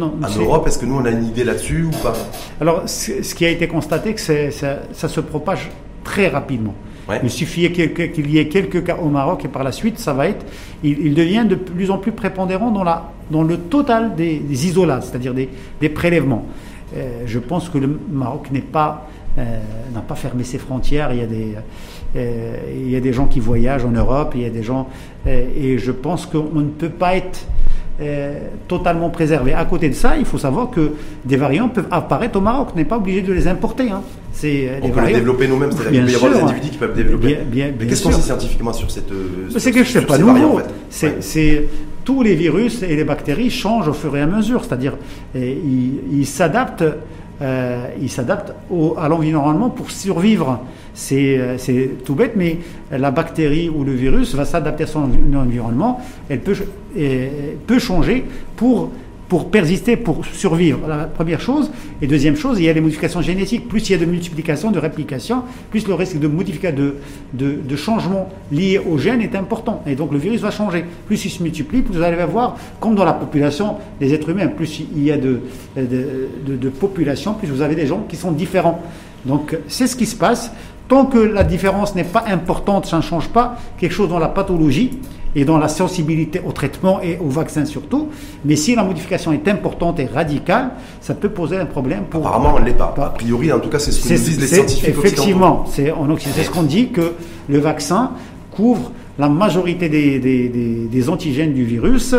en 0.01 0.39
Europe, 0.39 0.67
est-ce 0.67 0.79
que 0.79 0.85
nous 0.85 0.95
on 0.95 1.05
a 1.05 1.11
une 1.11 1.25
idée 1.25 1.43
là-dessus 1.43 1.83
ou 1.83 1.91
pas 1.91 2.13
Alors, 2.59 2.83
ce 2.87 3.35
qui 3.35 3.45
a 3.45 3.49
été 3.49 3.67
constaté, 3.67 4.13
que 4.13 4.21
ça, 4.21 4.79
ça, 4.91 5.07
se 5.07 5.19
propage 5.19 5.69
très 6.03 6.27
rapidement. 6.27 6.75
Il 7.23 7.29
suffit 7.29 7.71
qu'il 7.71 8.29
y 8.29 8.37
ait 8.37 8.49
quelques 8.49 8.83
cas 8.83 8.97
au 8.97 9.07
Maroc 9.07 9.45
et 9.45 9.47
par 9.47 9.63
la 9.63 9.71
suite, 9.71 9.97
ça 9.97 10.13
va 10.13 10.27
être, 10.27 10.45
il, 10.83 11.13
devient 11.13 11.45
de 11.47 11.55
plus 11.55 11.89
en 11.89 11.97
plus 11.97 12.11
prépondérant 12.11 12.71
dans, 12.71 12.83
la, 12.83 13.11
dans 13.31 13.43
le 13.43 13.57
total 13.57 14.15
des, 14.15 14.41
isolats, 14.65 14.99
c'est-à-dire 15.01 15.33
des, 15.33 15.47
des, 15.79 15.89
prélèvements. 15.89 16.45
Euh, 16.95 17.23
je 17.25 17.39
pense 17.39 17.69
que 17.69 17.77
le 17.77 17.99
Maroc 18.11 18.49
n'est 18.51 18.61
pas 18.61 19.07
euh, 19.37 19.59
n'a 19.93 20.01
pas 20.01 20.15
fermé 20.15 20.43
ses 20.43 20.57
frontières. 20.57 21.11
Il 21.13 21.19
y 21.19 21.21
a 21.21 21.27
des 21.27 21.53
il 22.17 22.89
y 22.89 22.95
a 22.95 22.99
des 22.99 23.13
gens 23.13 23.27
qui 23.27 23.39
voyagent 23.39 23.85
en 23.85 23.91
Europe, 23.91 24.33
il 24.35 24.41
y 24.41 24.45
a 24.45 24.49
des 24.49 24.63
gens 24.63 24.87
euh, 25.27 25.45
et 25.55 25.77
je 25.77 25.91
pense 25.91 26.25
qu'on 26.25 26.59
ne 26.59 26.69
peut 26.69 26.89
pas 26.89 27.15
être 27.15 27.45
totalement 28.67 29.09
préservés. 29.09 29.55
À 29.55 29.65
côté 29.65 29.89
de 29.89 29.95
ça, 29.95 30.17
il 30.17 30.25
faut 30.25 30.37
savoir 30.37 30.69
que 30.69 30.91
des 31.25 31.35
variants 31.35 31.67
peuvent 31.67 31.87
apparaître 31.89 32.37
au 32.37 32.41
Maroc. 32.41 32.69
On 32.75 32.77
n'est 32.77 32.85
pas 32.85 32.97
obligé 32.97 33.23
de 33.23 33.33
les 33.33 33.47
importer. 33.47 33.89
Hein. 33.89 34.03
On 34.83 34.89
peut 34.89 35.07
les 35.07 35.13
développer 35.13 35.47
nous-mêmes, 35.47 35.71
c'est-à-dire 35.71 36.05
qu'il 36.05 36.05
peut 36.05 36.11
y 36.11 36.15
avoir 36.15 36.31
des 36.31 36.39
individus 36.41 36.69
qui 36.69 36.77
peuvent 36.77 36.95
développer. 36.95 37.39
Bien, 37.47 37.71
Mais 37.79 37.87
qu'est-ce 37.87 38.03
qu'on 38.03 38.11
sait 38.11 38.21
scientifiquement 38.21 38.71
sur 38.71 38.91
cette. 38.91 39.11
C'est 39.57 39.71
quelque 39.71 39.89
chose 39.89 40.05
pas 40.05 40.19
nouveau. 40.19 40.61
C'est 40.91 41.67
tous 42.05 42.21
les 42.21 42.35
virus 42.35 42.83
et 42.83 42.95
les 42.95 43.03
bactéries 43.03 43.49
changent 43.49 43.87
au 43.87 43.93
fur 43.93 44.15
et 44.15 44.21
à 44.21 44.27
mesure, 44.27 44.63
c'est-à-dire 44.63 44.93
ils 45.33 46.27
s'adaptent 46.27 46.85
euh, 47.41 47.87
il 48.01 48.09
s'adapte 48.09 48.53
à 48.97 49.07
l'environnement 49.07 49.69
pour 49.69 49.91
survivre. 49.91 50.59
Euh, 51.11 51.55
c'est 51.57 51.91
tout 52.03 52.15
bête, 52.15 52.33
mais 52.35 52.57
la 52.91 53.11
bactérie 53.11 53.69
ou 53.69 53.83
le 53.83 53.93
virus 53.93 54.33
va 54.33 54.45
s'adapter 54.45 54.85
à 54.85 54.87
son 54.87 55.09
environnement. 55.35 56.01
Elle 56.29 56.41
peut 56.41 57.79
changer 57.79 58.25
pour 58.55 58.91
pour 59.27 59.49
persister, 59.51 59.97
pour 59.97 60.25
survivre. 60.25 60.87
La 60.87 61.05
première 61.05 61.41
chose. 61.41 61.69
Et 62.01 62.07
deuxième 62.07 62.35
chose, 62.35 62.59
il 62.59 62.65
y 62.65 62.69
a 62.69 62.73
les 62.73 62.81
modifications 62.81 63.21
génétiques. 63.21 63.67
Plus 63.67 63.89
il 63.89 63.91
y 63.93 63.95
a 63.95 63.97
de 63.97 64.05
multiplication, 64.05 64.71
de 64.71 64.79
réplication, 64.79 65.43
plus 65.69 65.87
le 65.87 65.93
risque 65.93 66.17
de 66.17 66.27
de, 66.27 66.95
de, 67.33 67.55
de, 67.55 67.75
changement 67.75 68.29
lié 68.51 68.79
au 68.79 68.97
gène 68.97 69.21
est 69.21 69.35
important. 69.35 69.83
Et 69.85 69.95
donc 69.95 70.11
le 70.11 70.17
virus 70.17 70.41
va 70.41 70.51
changer. 70.51 70.85
Plus 71.07 71.25
il 71.25 71.29
se 71.29 71.43
multiplie, 71.43 71.81
plus 71.81 71.95
vous 71.95 72.03
allez 72.03 72.23
voir, 72.25 72.57
comme 72.79 72.95
dans 72.95 73.05
la 73.05 73.13
population 73.13 73.75
des 73.99 74.13
êtres 74.13 74.29
humains, 74.29 74.47
plus 74.47 74.81
il 74.95 75.03
y 75.03 75.11
a 75.11 75.17
de, 75.17 75.41
de, 75.75 76.55
de 76.55 76.69
population, 76.69 77.33
plus 77.33 77.47
vous 77.47 77.61
avez 77.61 77.75
des 77.75 77.87
gens 77.87 78.05
qui 78.07 78.15
sont 78.15 78.31
différents. 78.31 78.81
Donc 79.25 79.57
c'est 79.67 79.87
ce 79.87 79.95
qui 79.95 80.05
se 80.05 80.15
passe. 80.15 80.51
Tant 80.87 81.05
que 81.05 81.17
la 81.17 81.43
différence 81.43 81.95
n'est 81.95 82.05
pas 82.05 82.23
importante, 82.27 82.85
ça 82.85 82.97
ne 82.97 83.01
change 83.01 83.27
pas 83.27 83.57
quelque 83.77 83.91
chose 83.91 84.07
dans 84.07 84.19
la 84.19 84.29
pathologie 84.29 84.99
et 85.37 85.45
dans 85.45 85.59
la 85.59 85.67
sensibilité 85.67 86.41
au 86.43 86.51
traitement 86.51 86.99
et 87.01 87.17
au 87.19 87.29
vaccin 87.29 87.63
surtout. 87.63 88.09
Mais 88.43 88.55
si 88.55 88.75
la 88.75 88.83
modification 88.83 89.31
est 89.31 89.47
importante 89.47 89.99
et 89.99 90.05
radicale, 90.05 90.71
ça 90.99 91.13
peut 91.13 91.29
poser 91.29 91.57
un 91.57 91.67
problème 91.67 92.05
pour... 92.09 92.25
Apparemment, 92.25 92.55
on 92.57 92.59
ne 92.59 92.65
l'est 92.65 92.73
pas. 92.73 92.93
A 92.97 93.09
priori, 93.11 93.51
en 93.53 93.59
tout 93.59 93.69
cas, 93.69 93.77
c'est 93.77 93.91
ce 93.91 94.01
que 94.01 94.13
disent 94.13 94.41
les 94.41 94.47
scientifiques 94.47 94.89
Effectivement, 94.89 95.63
c'est 95.67 95.93
c'est 96.17 96.43
ce 96.43 96.49
qu'on 96.49 96.63
dit 96.63 96.89
que 96.89 97.13
le 97.47 97.59
vaccin 97.59 98.11
couvre 98.51 98.91
la 99.19 99.29
majorité 99.29 99.89
des, 99.89 100.19
des, 100.19 100.49
des, 100.89 101.09
antigènes 101.09 101.53
du 101.53 101.63
virus 101.63 102.15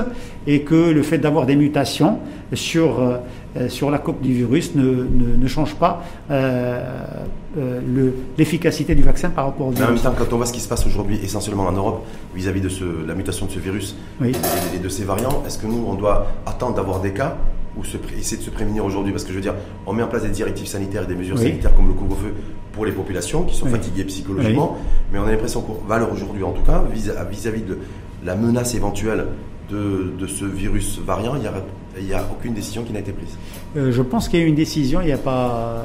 et 0.47 0.61
que 0.62 0.90
le 0.90 1.03
fait 1.03 1.19
d'avoir 1.19 1.47
des 1.47 1.57
mutations 1.57 2.19
sur, 2.53 3.01
euh, 3.01 3.16
sur 3.69 3.91
la 3.91 3.99
coque 3.99 4.20
du 4.20 4.33
virus 4.33 4.75
ne, 4.75 4.83
ne, 4.83 5.37
ne 5.37 5.47
change 5.47 5.75
pas 5.75 6.03
euh, 6.31 6.81
euh, 7.57 8.11
l'efficacité 8.37 8.95
du 8.95 9.03
vaccin 9.03 9.31
par 9.31 9.47
rapport 9.47 9.69
au 9.69 9.70
virus. 9.70 9.89
en 9.89 9.93
même 9.93 10.03
temps, 10.03 10.15
quand 10.16 10.33
on 10.33 10.37
voit 10.37 10.47
ce 10.47 10.53
qui 10.53 10.61
se 10.61 10.69
passe 10.69 10.87
aujourd'hui 10.87 11.19
essentiellement 11.23 11.65
en 11.66 11.73
Europe 11.73 12.05
vis-à-vis 12.35 12.61
de 12.61 12.69
ce, 12.69 12.85
la 13.07 13.15
mutation 13.15 13.47
de 13.47 13.51
ce 13.51 13.59
virus 13.59 13.97
et, 14.23 14.79
de 14.79 14.89
ces 14.89 15.05
variants, 15.05 15.43
est-ce 15.47 15.59
que 15.59 15.66
nous, 15.66 15.85
on 15.87 15.95
doit 15.95 16.27
attendre 16.47 16.75
d'avoir 16.77 17.01
des 17.01 17.12
cas 17.12 17.37
ou 17.77 17.85
se, 17.85 17.97
essayer 18.19 18.37
de 18.37 18.43
se 18.43 18.51
prémunir 18.51 18.85
aujourd'hui? 18.85 19.12
Parce 19.12 19.25
que 19.25 19.31
je 19.31 19.37
veux 19.37 19.43
dire, 19.43 19.55
on 19.87 19.93
met 19.93 20.03
en 20.03 20.09
place 20.09 20.23
des 20.23 20.29
directives 20.29 20.66
sanitaires 20.66 21.05
et 21.05 21.07
des 21.07 21.16
mesures 21.16 21.39
sanitaires 21.39 21.75
comme 21.75 21.89
le 21.89 21.95
couvre-feu 21.95 22.35
pour 22.73 22.85
les 22.85 22.93
populations 22.93 23.43
qui 23.43 23.57
sont 23.57 23.66
fatiguées 23.66 24.05
psychologiquement, 24.05 24.77
mais 25.12 25.19
on 25.19 25.25
a 25.25 25.31
l'impression 25.31 25.62
qu'on 25.62 25.85
va 25.87 26.01
aujourd'hui, 26.09 26.45
en 26.45 26.53
tout 26.53 26.62
cas, 26.62 26.85
vis-à-vis 26.93 27.62
de 27.62 27.79
la 28.25 28.37
menace 28.37 28.75
éventuelle 28.75 29.27
de, 29.70 30.12
de, 30.19 30.27
ce 30.27 30.45
virus 30.45 30.99
variant, 30.99 31.35
il 31.35 31.41
n'y 31.41 31.47
a, 31.47 31.53
a, 32.15 32.25
aucune 32.31 32.55
décision 32.55 32.83
qui 32.83 32.93
n'a 32.93 33.01
été 33.01 33.12
prise. 33.12 33.37
Euh, 33.77 33.93
je 33.93 34.03
pense 34.03 34.29
qu'il 34.29 34.41
y 34.41 34.43
a 34.43 34.47
eu 34.47 34.49
une 34.49 34.55
décision 34.55 35.01
il 35.01 35.07
n'y 35.07 35.12
a 35.12 35.19
pas 35.19 35.85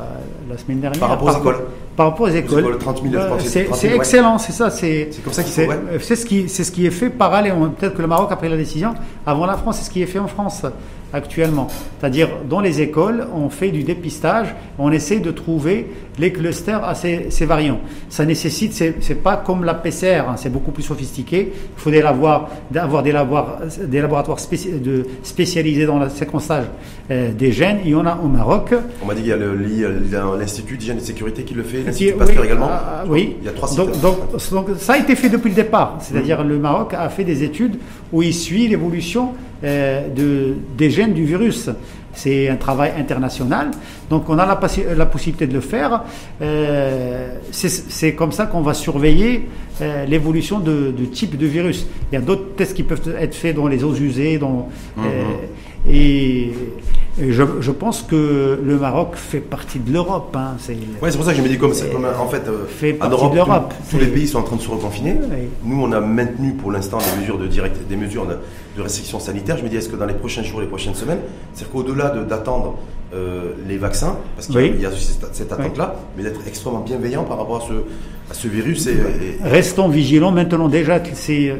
la 0.49 0.57
semaine 0.57 0.79
dernière. 0.79 0.99
Par 0.99 1.09
rapport 1.09 1.27
aux 1.27 1.39
écoles 1.39 1.63
Par 1.95 2.09
rapport 2.09 2.27
aux 2.27 2.29
écoles. 2.29 2.77
30 2.77 3.03
000, 3.03 3.15
euh, 3.15 3.37
c'est 3.39 3.95
excellent, 3.95 4.37
c'est 4.37 4.51
ça. 4.51 4.69
C'est 4.69 5.09
comme 5.23 5.33
ça 5.33 5.43
qu'il 5.43 5.65
faut. 5.65 5.71
C'est 5.99 6.15
ce, 6.15 6.25
qui, 6.25 6.49
ce 6.49 6.71
qui 6.71 6.85
est 6.85 6.91
fait 6.91 7.09
parallèlement. 7.09 7.69
Peut-être 7.69 7.95
que 7.95 8.01
le 8.01 8.07
Maroc 8.07 8.31
a 8.31 8.35
pris 8.35 8.49
la 8.49 8.57
décision 8.57 8.93
avant 9.25 9.45
la 9.45 9.57
France, 9.57 9.77
c'est 9.77 9.85
ce 9.85 9.89
qui 9.89 10.01
est 10.01 10.07
fait 10.07 10.19
en 10.19 10.27
France 10.27 10.65
actuellement. 11.13 11.67
C'est-à-dire, 11.99 12.29
dans 12.49 12.59
les 12.59 12.81
écoles, 12.81 13.27
on 13.33 13.49
fait 13.49 13.69
du 13.69 13.83
dépistage, 13.83 14.53
on 14.79 14.91
essaie 14.91 15.19
de 15.19 15.31
trouver 15.31 15.87
les 16.19 16.31
clusters 16.31 16.83
à 16.83 16.95
ces, 16.95 17.29
variants. 17.45 17.79
Ça 18.09 18.25
nécessite, 18.25 18.73
c'est 18.73 19.23
pas 19.23 19.37
comme 19.37 19.63
la 19.63 19.73
PCR, 19.73 20.25
hein, 20.27 20.35
c'est 20.35 20.51
beaucoup 20.51 20.71
plus 20.71 20.83
sophistiqué. 20.83 21.53
Il 21.53 21.81
faut 21.81 21.91
avoir, 21.93 22.49
avoir 22.75 23.03
des, 23.03 23.11
laboratoires, 23.11 23.59
des 23.85 24.01
laboratoires 24.01 24.37
de, 24.83 25.05
spécialisés 25.23 25.85
dans 25.85 25.99
le 25.99 26.09
séquençage 26.09 26.65
euh, 27.11 27.31
des 27.31 27.51
gènes. 27.51 27.79
Il 27.85 27.91
y 27.91 27.95
en 27.95 28.05
a 28.05 28.17
au 28.23 28.27
Maroc. 28.27 28.73
On 29.01 29.05
m'a 29.05 29.13
dit 29.15 29.21
qu'il 29.21 29.29
y 29.29 30.15
a 30.15 30.35
l'Institut 30.37 30.77
d'hygiène 30.77 30.97
et 30.97 31.01
de 31.01 31.05
sécurité 31.05 31.43
qui 31.43 31.53
le 31.53 31.63
fait, 31.63 31.83
l'Institut 31.83 32.13
Pasteur 32.13 32.43
également. 32.43 32.69
Ah, 32.69 33.01
ah, 33.01 33.03
oui. 33.07 33.37
Il 33.41 33.45
y 33.45 33.49
a 33.49 33.51
trois. 33.51 33.69
Donc, 33.75 33.91
donc, 34.01 34.67
ça 34.77 34.93
a 34.93 34.97
été 34.97 35.15
fait 35.15 35.29
depuis 35.29 35.49
le 35.49 35.55
départ. 35.55 35.97
C'est-à-dire, 36.01 36.43
mmh. 36.43 36.47
le 36.47 36.59
Maroc 36.59 36.93
a 36.93 37.09
fait 37.09 37.23
des 37.23 37.43
études 37.43 37.77
où 38.11 38.21
il 38.21 38.33
suit 38.33 38.67
l'évolution 38.67 39.29
euh, 39.29 39.52
de, 39.63 40.55
des 40.77 40.89
gènes 40.89 41.13
du 41.13 41.25
virus. 41.25 41.69
C'est 42.15 42.47
un 42.47 42.57
travail 42.57 42.93
international, 42.99 43.71
donc 44.09 44.29
on 44.29 44.37
a 44.37 44.45
la, 44.45 44.59
la 44.95 45.05
possibilité 45.07 45.47
de 45.47 45.53
le 45.53 45.61
faire. 45.61 46.03
Euh, 46.43 47.37
c'est 47.51 48.13
comme 48.13 48.31
ça 48.31 48.45
qu'on 48.45 48.61
va 48.61 48.75
surveiller 48.75 49.47
euh, 49.81 50.05
l'évolution 50.05 50.59
de, 50.59 50.93
de, 50.95 51.05
type 51.05 51.37
de 51.37 51.47
virus. 51.47 51.87
Il 52.11 52.15
y 52.15 52.17
a 52.19 52.21
d'autres 52.21 52.55
tests 52.55 52.75
qui 52.75 52.83
peuvent 52.83 53.15
être 53.19 53.33
faits 53.33 53.55
dans 53.55 53.67
les 53.67 53.83
eaux 53.83 53.95
usées, 53.95 54.37
dans, 54.37 54.69
mhm. 54.95 55.03
Et, 55.89 56.51
je, 57.19 57.43
je, 57.59 57.71
pense 57.71 58.01
que 58.01 58.59
le 58.63 58.77
Maroc 58.77 59.15
fait 59.15 59.39
partie 59.39 59.77
de 59.79 59.91
l'Europe. 59.91 60.35
Hein. 60.35 60.55
C'est 60.57 60.75
ouais, 61.01 61.11
pour 61.11 61.23
ça 61.23 61.31
que 61.31 61.37
je 61.37 61.43
me 61.43 61.47
dis 61.47 61.59
comme, 61.59 61.73
comme 61.91 62.05
en 62.05 62.27
fait, 62.27 62.43
fait 62.67 62.97
en 63.01 63.09
Europe, 63.09 63.73
tous, 63.89 63.99
les 63.99 64.07
pays 64.07 64.27
sont 64.27 64.39
en 64.39 64.43
train 64.43 64.55
de 64.55 64.61
se 64.61 64.69
reconfiner. 64.69 65.15
Nous, 65.63 65.79
on 65.79 65.91
a 65.91 65.99
maintenu 65.99 66.53
pour 66.53 66.71
l'instant 66.71 66.97
des 66.97 67.21
mesures 67.21 67.37
de 67.37 67.45
direct, 67.47 67.77
des 67.87 67.95
mesures 67.95 68.25
de, 68.25 68.37
de 68.77 68.81
restrictions 68.81 69.19
sanitaires. 69.19 69.57
Je 69.57 69.63
me 69.63 69.69
dis, 69.69 69.75
est-ce 69.75 69.89
que 69.89 69.95
dans 69.95 70.07
les 70.07 70.15
prochains 70.15 70.43
jours, 70.43 70.61
les 70.61 70.67
prochaines 70.67 70.95
semaines, 70.95 71.19
c'est 71.53 71.71
qu'au-delà 71.71 72.09
d'attendre 72.09 72.77
euh, 73.13 73.51
les 73.67 73.77
vaccins, 73.77 74.17
parce 74.35 74.47
qu'il 74.47 74.81
y, 74.81 74.85
a 74.87 74.91
cette, 74.91 75.51
attente-là, 75.51 75.97
mais 76.17 76.23
d'être 76.23 76.41
extrêmement 76.47 76.79
bienveillant 76.79 77.23
par 77.23 77.37
rapport 77.37 77.57
à 77.57 77.67
ce, 77.67 77.73
à 78.31 78.33
ce 78.33 78.47
virus. 78.47 78.87
Et, 78.87 78.97
Restons 79.43 79.87
vigilants 79.87 80.31
maintenant 80.31 80.67
déjà 80.67 80.99
ces, 81.13 81.53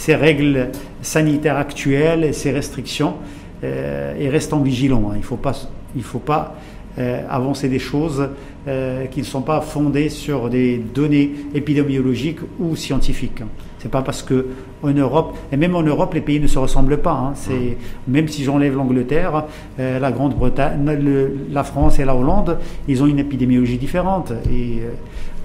ces, 0.00 0.14
règles 0.14 0.68
sanitaires 1.02 1.56
actuelles 1.56 2.24
et 2.24 2.32
ces 2.32 2.50
restrictions, 2.50 3.14
euh, 3.62 4.14
et 4.18 4.28
restons 4.28 4.60
vigilants. 4.60 5.10
Hein. 5.10 5.14
Il 5.16 5.20
ne 5.20 5.24
faut 5.24 5.36
pas, 5.36 5.54
il 5.94 6.02
faut 6.02 6.18
pas 6.18 6.56
euh, 6.98 7.22
avancer 7.28 7.68
des 7.68 7.78
choses 7.78 8.28
qui 9.10 9.20
ne 9.20 9.24
sont 9.24 9.40
pas 9.40 9.62
fondées 9.62 10.10
sur 10.10 10.50
des 10.50 10.76
données 10.76 11.32
épidémiologiques 11.54 12.40
ou 12.58 12.76
scientifiques. 12.76 13.42
C'est 13.80 13.90
pas 13.90 14.02
parce 14.02 14.22
que 14.22 14.46
en 14.82 14.92
Europe, 14.92 15.36
et 15.52 15.56
même 15.56 15.74
en 15.74 15.82
Europe, 15.82 16.12
les 16.14 16.20
pays 16.20 16.38
ne 16.38 16.46
se 16.46 16.58
ressemblent 16.58 16.98
pas. 16.98 17.12
Hein. 17.12 17.32
C'est 17.34 17.78
même 18.06 18.28
si 18.28 18.44
j'enlève 18.44 18.76
l'Angleterre, 18.76 19.44
euh, 19.78 19.98
la 19.98 20.12
Grande-Bretagne, 20.12 20.98
la 21.50 21.64
France 21.64 21.98
et 21.98 22.04
la 22.04 22.14
Hollande, 22.14 22.58
ils 22.88 23.02
ont 23.02 23.06
une 23.06 23.18
épidémiologie 23.18 23.78
différente. 23.78 24.32
Et 24.50 24.80
euh, 24.80 24.90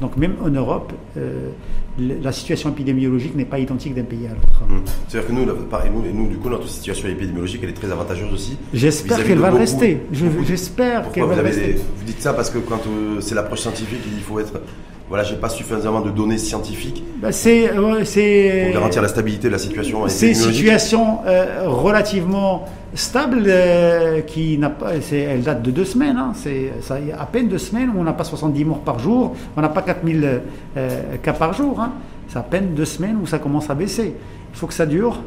donc 0.02 0.18
même 0.18 0.36
en 0.44 0.50
Europe, 0.50 0.92
euh, 1.18 1.50
la 1.98 2.34
situation 2.34 2.70
épidémiologique 2.72 3.36
n'est 3.36 3.46
pas 3.46 3.60
identique 3.60 3.96
d'un 3.96 4.04
pays 4.04 4.28
à 4.28 4.32
l'autre. 4.32 4.64
Mmh. 4.68 4.82
C'est-à-dire 5.08 5.30
que 5.30 5.34
nous, 5.34 5.46
pareil, 5.70 5.90
nous, 5.94 6.04
nous, 6.14 6.28
du 6.28 6.36
coup, 6.36 6.50
notre 6.50 6.68
situation 6.68 7.08
épidémiologique, 7.08 7.62
elle 7.64 7.70
est 7.70 7.74
très 7.74 7.90
avantageuse 7.90 8.34
aussi. 8.34 8.58
J'espère 8.74 9.24
qu'elle 9.24 9.40
va 9.40 9.52
rester. 9.52 10.02
J'espère 10.46 11.10
qu'elle 11.14 11.24
va 11.24 11.36
rester. 11.36 11.76
Vous 11.98 12.06
dites 12.06 12.22
ça 12.22 12.34
parce 12.34 12.50
que 12.50 12.58
quand 12.58 12.82
c'est 13.22 13.34
l'approche 13.36 13.62
scientifique, 13.62 14.02
il 14.06 14.22
faut 14.22 14.40
être 14.42 14.60
voilà, 15.08 15.24
j'ai 15.24 15.36
pas 15.36 15.50
suffisamment 15.50 16.02
de 16.02 16.10
données 16.10 16.40
scientifiques 16.40 17.04
bah 17.18 17.32
c'est, 17.32 17.68
pour 17.68 18.74
garantir 18.74 19.02
la 19.04 19.08
stabilité 19.08 19.48
de 19.48 19.54
la 19.54 19.60
situation. 19.60 20.08
C'est 20.08 20.30
une 20.30 20.36
situation 20.36 21.20
euh, 21.26 21.64
relativement 21.68 22.66
stable 22.96 23.44
euh, 23.46 24.22
qui 24.22 24.58
n'a 24.58 24.72
pas, 24.72 24.94
elle 25.12 25.44
date 25.44 25.62
de 25.62 25.70
deux 25.70 25.86
semaines. 25.86 26.18
Hein, 26.18 26.32
c'est 26.34 26.74
ça, 26.82 26.98
à 27.18 27.26
peine 27.28 27.48
deux 27.48 27.60
semaines 27.60 27.92
où 27.96 28.00
on 28.00 28.04
n'a 28.04 28.14
pas 28.14 28.24
70 28.24 28.66
morts 28.66 28.80
par 28.80 28.98
jour, 28.98 29.36
on 29.56 29.62
n'a 29.62 29.70
pas 29.70 29.84
4000 29.84 30.42
euh, 30.78 31.18
cas 31.22 31.34
par 31.34 31.54
jour. 31.54 31.80
Hein. 31.80 31.94
C'est 32.28 32.40
à 32.40 32.44
peine 32.44 32.74
deux 32.74 32.86
semaines 32.86 33.18
où 33.22 33.28
ça 33.28 33.38
commence 33.38 33.70
à 33.70 33.76
baisser. 33.76 34.16
Il 34.54 34.58
faut 34.58 34.66
que 34.66 34.74
ça 34.74 34.88
dure 34.88 35.22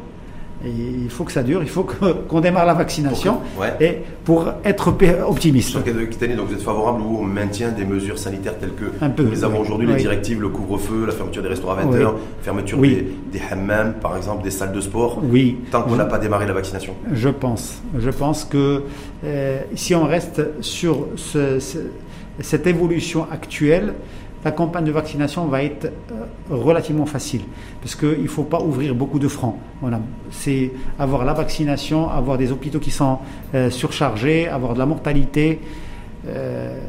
il 0.65 1.09
faut 1.09 1.23
que 1.23 1.31
ça 1.31 1.43
dure, 1.43 1.61
il 1.63 1.69
faut 1.69 1.87
qu'on 2.27 2.41
démarre 2.41 2.65
la 2.65 2.73
vaccination 2.73 3.39
pour 3.55 3.65
et 3.79 4.03
pour 4.25 4.51
être 4.63 4.93
optimiste. 5.27 5.69
Sur 5.69 5.83
donc 5.83 6.47
vous 6.47 6.53
êtes 6.53 6.61
favorable 6.61 7.01
au 7.01 7.21
maintien 7.21 7.69
des 7.69 7.85
mesures 7.85 8.19
sanitaires 8.19 8.57
telles 8.57 8.73
que 8.73 9.21
nous 9.21 9.29
les 9.29 9.43
avons 9.43 9.61
aujourd'hui, 9.61 9.87
les 9.87 9.95
directives, 9.95 10.41
le 10.41 10.49
couvre-feu, 10.49 11.05
la 11.05 11.13
fermeture 11.13 11.41
des 11.41 11.49
restaurants 11.49 11.77
à 11.77 11.83
20h, 11.83 12.13
fermeture 12.41 12.77
des, 12.79 13.07
des, 13.31 13.41
hammams, 13.51 13.93
par 13.93 14.17
exemple, 14.17 14.43
des 14.43 14.51
salles 14.51 14.71
de 14.71 14.81
sport, 14.81 15.19
oui. 15.23 15.57
tant 15.71 15.83
qu'on 15.83 15.95
n'a 15.95 16.05
pas 16.05 16.19
démarré 16.19 16.45
la 16.45 16.53
vaccination. 16.53 16.93
Je 17.11 17.29
pense. 17.29 17.81
Je 17.97 18.09
pense 18.09 18.43
que 18.43 18.83
euh, 19.23 19.61
si 19.75 19.95
on 19.95 20.05
reste 20.05 20.41
sur 20.61 21.07
ce, 21.15 21.59
cette 22.41 22.67
évolution 22.67 23.27
actuelle, 23.31 23.93
la 24.43 24.51
campagne 24.51 24.85
de 24.85 24.91
vaccination 24.91 25.45
va 25.47 25.63
être 25.63 25.85
euh, 25.85 26.25
relativement 26.49 27.05
facile 27.05 27.41
parce 27.81 27.95
qu'il 27.95 28.23
ne 28.23 28.27
faut 28.27 28.43
pas 28.43 28.61
ouvrir 28.61 28.95
beaucoup 28.95 29.19
de. 29.19 29.27
Voilà. 29.81 29.99
C'est 30.31 30.71
avoir 30.97 31.25
la 31.25 31.33
vaccination, 31.33 32.09
avoir 32.09 32.37
des 32.37 32.51
hôpitaux 32.51 32.79
qui 32.79 32.91
sont 32.91 33.19
euh, 33.53 33.69
surchargés, 33.69 34.47
avoir 34.47 34.73
de 34.73 34.79
la 34.79 34.85
mortalité. 34.85 35.59
Euh, 36.27 36.79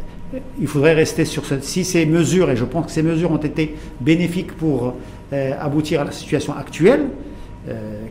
il 0.60 0.68
faudrait 0.68 0.94
rester 0.94 1.24
sur 1.24 1.44
ce. 1.44 1.60
Si 1.60 1.85
ces 1.85 2.06
mesures, 2.06 2.51
et 2.51 2.56
je 2.56 2.64
pense 2.64 2.86
que 2.86 2.93
ces 2.93 3.02
mesures 3.02 3.32
ont 3.32 3.36
été 3.36 3.74
bénéfiques 4.01 4.52
pour 4.52 4.94
aboutir 5.60 6.01
à 6.01 6.05
la 6.05 6.12
situation 6.12 6.56
actuelle, 6.56 7.06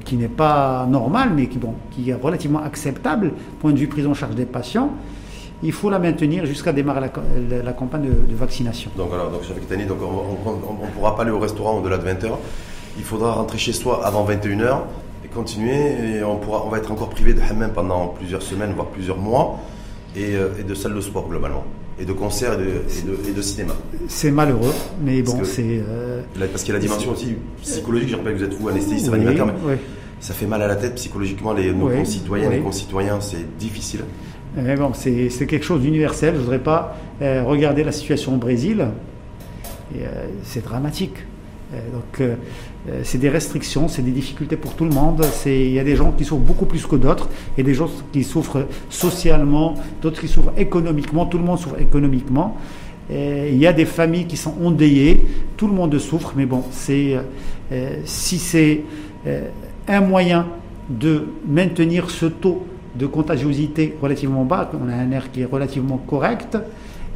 qui 0.04 0.16
n'est 0.16 0.28
pas 0.30 0.86
normal, 0.90 1.32
mais 1.34 1.48
qui, 1.48 1.60
qui 1.92 2.10
est 2.10 2.14
relativement 2.14 2.62
acceptable, 2.62 3.32
point 3.60 3.72
de 3.72 3.78
vue 3.78 3.88
prise 3.88 4.06
en 4.06 4.14
charge 4.14 4.36
des 4.36 4.46
patients, 4.46 4.92
il 5.64 5.72
faut 5.72 5.90
la 5.90 6.00
maintenir 6.00 6.46
jusqu'à 6.46 6.72
démarrer 6.72 7.02
la, 7.02 7.74
campagne 7.74 8.04
de, 8.04 8.36
vaccination. 8.36 8.92
Donc, 8.96 9.12
alors, 9.14 9.30
donc, 9.30 9.42
donc 9.88 9.98
on 10.02 10.86
ne 10.86 10.92
pourra 10.92 11.16
pas 11.16 11.24
aller 11.24 11.32
au 11.32 11.40
restaurant 11.40 11.78
au-delà 11.80 11.98
de 11.98 12.06
20h. 12.08 12.32
Il 12.98 13.04
faudra 13.04 13.34
rentrer 13.34 13.58
chez 13.58 13.74
soi 13.74 14.06
avant 14.06 14.26
21h 14.26 14.80
et 15.26 15.28
continuer. 15.28 16.18
Et 16.18 16.24
on, 16.24 16.38
pourra, 16.38 16.64
on 16.66 16.70
va 16.70 16.78
être 16.78 16.92
encore 16.92 17.10
privé 17.10 17.34
de 17.34 17.42
hammam 17.42 17.72
pendant 17.74 18.08
plusieurs 18.08 18.42
semaines, 18.42 18.74
voire 18.74 18.88
plusieurs 18.88 19.18
mois, 19.18 19.60
et, 20.16 20.36
euh, 20.36 20.50
et 20.60 20.64
de 20.64 20.74
salles 20.74 20.96
de 20.96 21.02
sport 21.02 21.28
globalement 21.28 21.64
et 22.00 22.06
de 22.06 22.14
concerts 22.14 22.54
et 22.54 23.32
de, 23.32 23.42
cinéma. 23.42 23.74
C'est 24.08 24.32
malheureux, 24.32 24.74
mais 25.04 25.22
bon, 25.22 25.44
c'est. 25.44 25.84
Euh, 25.86 26.22
parce 26.52 26.64
qu'il 26.64 26.74
y 26.74 26.78
a 26.78 26.80
la 26.80 26.86
dimension 26.86 27.12
aussi 27.12 27.36
psychologique. 27.62 28.10
Je 28.10 28.16
rappelle 28.16 28.34
que 28.34 28.38
vous 28.40 28.46
êtes 28.46 28.54
vous 28.54 28.70
anesthésiste, 28.70 29.10
oui, 29.12 29.20
mais 29.20 29.78
ça 30.22 30.34
fait 30.34 30.46
mal 30.46 30.62
à 30.62 30.68
la 30.68 30.76
tête 30.76 30.96
psychologiquement. 30.96 31.54
Les, 31.54 31.74
nos 31.74 31.90
concitoyennes 31.90 32.54
et 32.54 32.60
concitoyens, 32.60 33.20
c'est 33.20 33.58
difficile. 33.58 34.02
Mais 34.56 34.76
bon, 34.76 34.92
c'est 34.94 35.30
quelque 35.48 35.64
chose 35.64 35.82
d'universel. 35.82 36.34
Je 36.34 36.40
ne 36.40 36.44
voudrais 36.44 36.60
pas 36.60 36.98
euh, 37.22 37.44
regarder 37.44 37.84
la 37.84 37.92
situation 37.92 38.34
au 38.34 38.38
Brésil. 38.38 38.88
Euh, 39.96 40.28
c'est 40.44 40.64
dramatique. 40.64 41.16
donc, 41.72 42.22
euh, 42.22 42.36
c'est 43.04 43.20
des 43.20 43.30
restrictions, 43.30 43.88
c'est 43.88 44.02
des 44.02 44.12
difficultés 44.12 44.58
pour 44.58 44.74
tout 44.74 44.86
le 44.86 44.92
monde. 44.92 45.24
Il 45.46 45.72
y 45.72 45.80
a 45.80 45.84
des 45.84 45.96
gens 45.96 46.12
qui 46.12 46.26
souffrent 46.26 46.42
beaucoup 46.42 46.66
plus 46.66 46.86
que 46.88 46.96
d'autres, 46.96 47.30
et 47.58 47.64
des 47.64 47.76
gens 47.76 47.90
qui 48.12 48.24
souffrent 48.24 48.66
socialement, 48.90 49.76
d'autres 50.02 50.20
qui 50.20 50.28
souffrent 50.28 50.54
économiquement, 50.58 51.28
tout 51.28 51.38
le 51.38 51.44
monde 51.44 51.60
souffre 51.60 51.80
économiquement. 51.80 52.58
il 53.12 53.58
y 53.58 53.68
a 53.68 53.74
des 53.74 53.86
familles 53.86 54.26
qui 54.26 54.38
sont 54.38 54.56
endeuillées, 54.64 55.26
tout 55.58 55.68
le 55.68 55.74
monde 55.74 55.96
souffre, 56.00 56.34
mais 56.36 56.48
bon, 56.48 56.64
si 56.72 58.40
c'est 58.40 58.82
un 59.88 60.02
moyen 60.02 60.48
de 60.90 61.28
maintenir 61.48 62.10
ce 62.10 62.26
taux 62.26 62.66
de 62.96 63.06
contagiosité 63.06 63.96
relativement 64.02 64.46
bas, 64.46 64.70
on 64.74 64.90
a 64.90 64.94
un 64.94 65.12
air 65.12 65.32
qui 65.32 65.42
est 65.42 65.46
relativement 65.46 65.98
correct, 65.98 66.58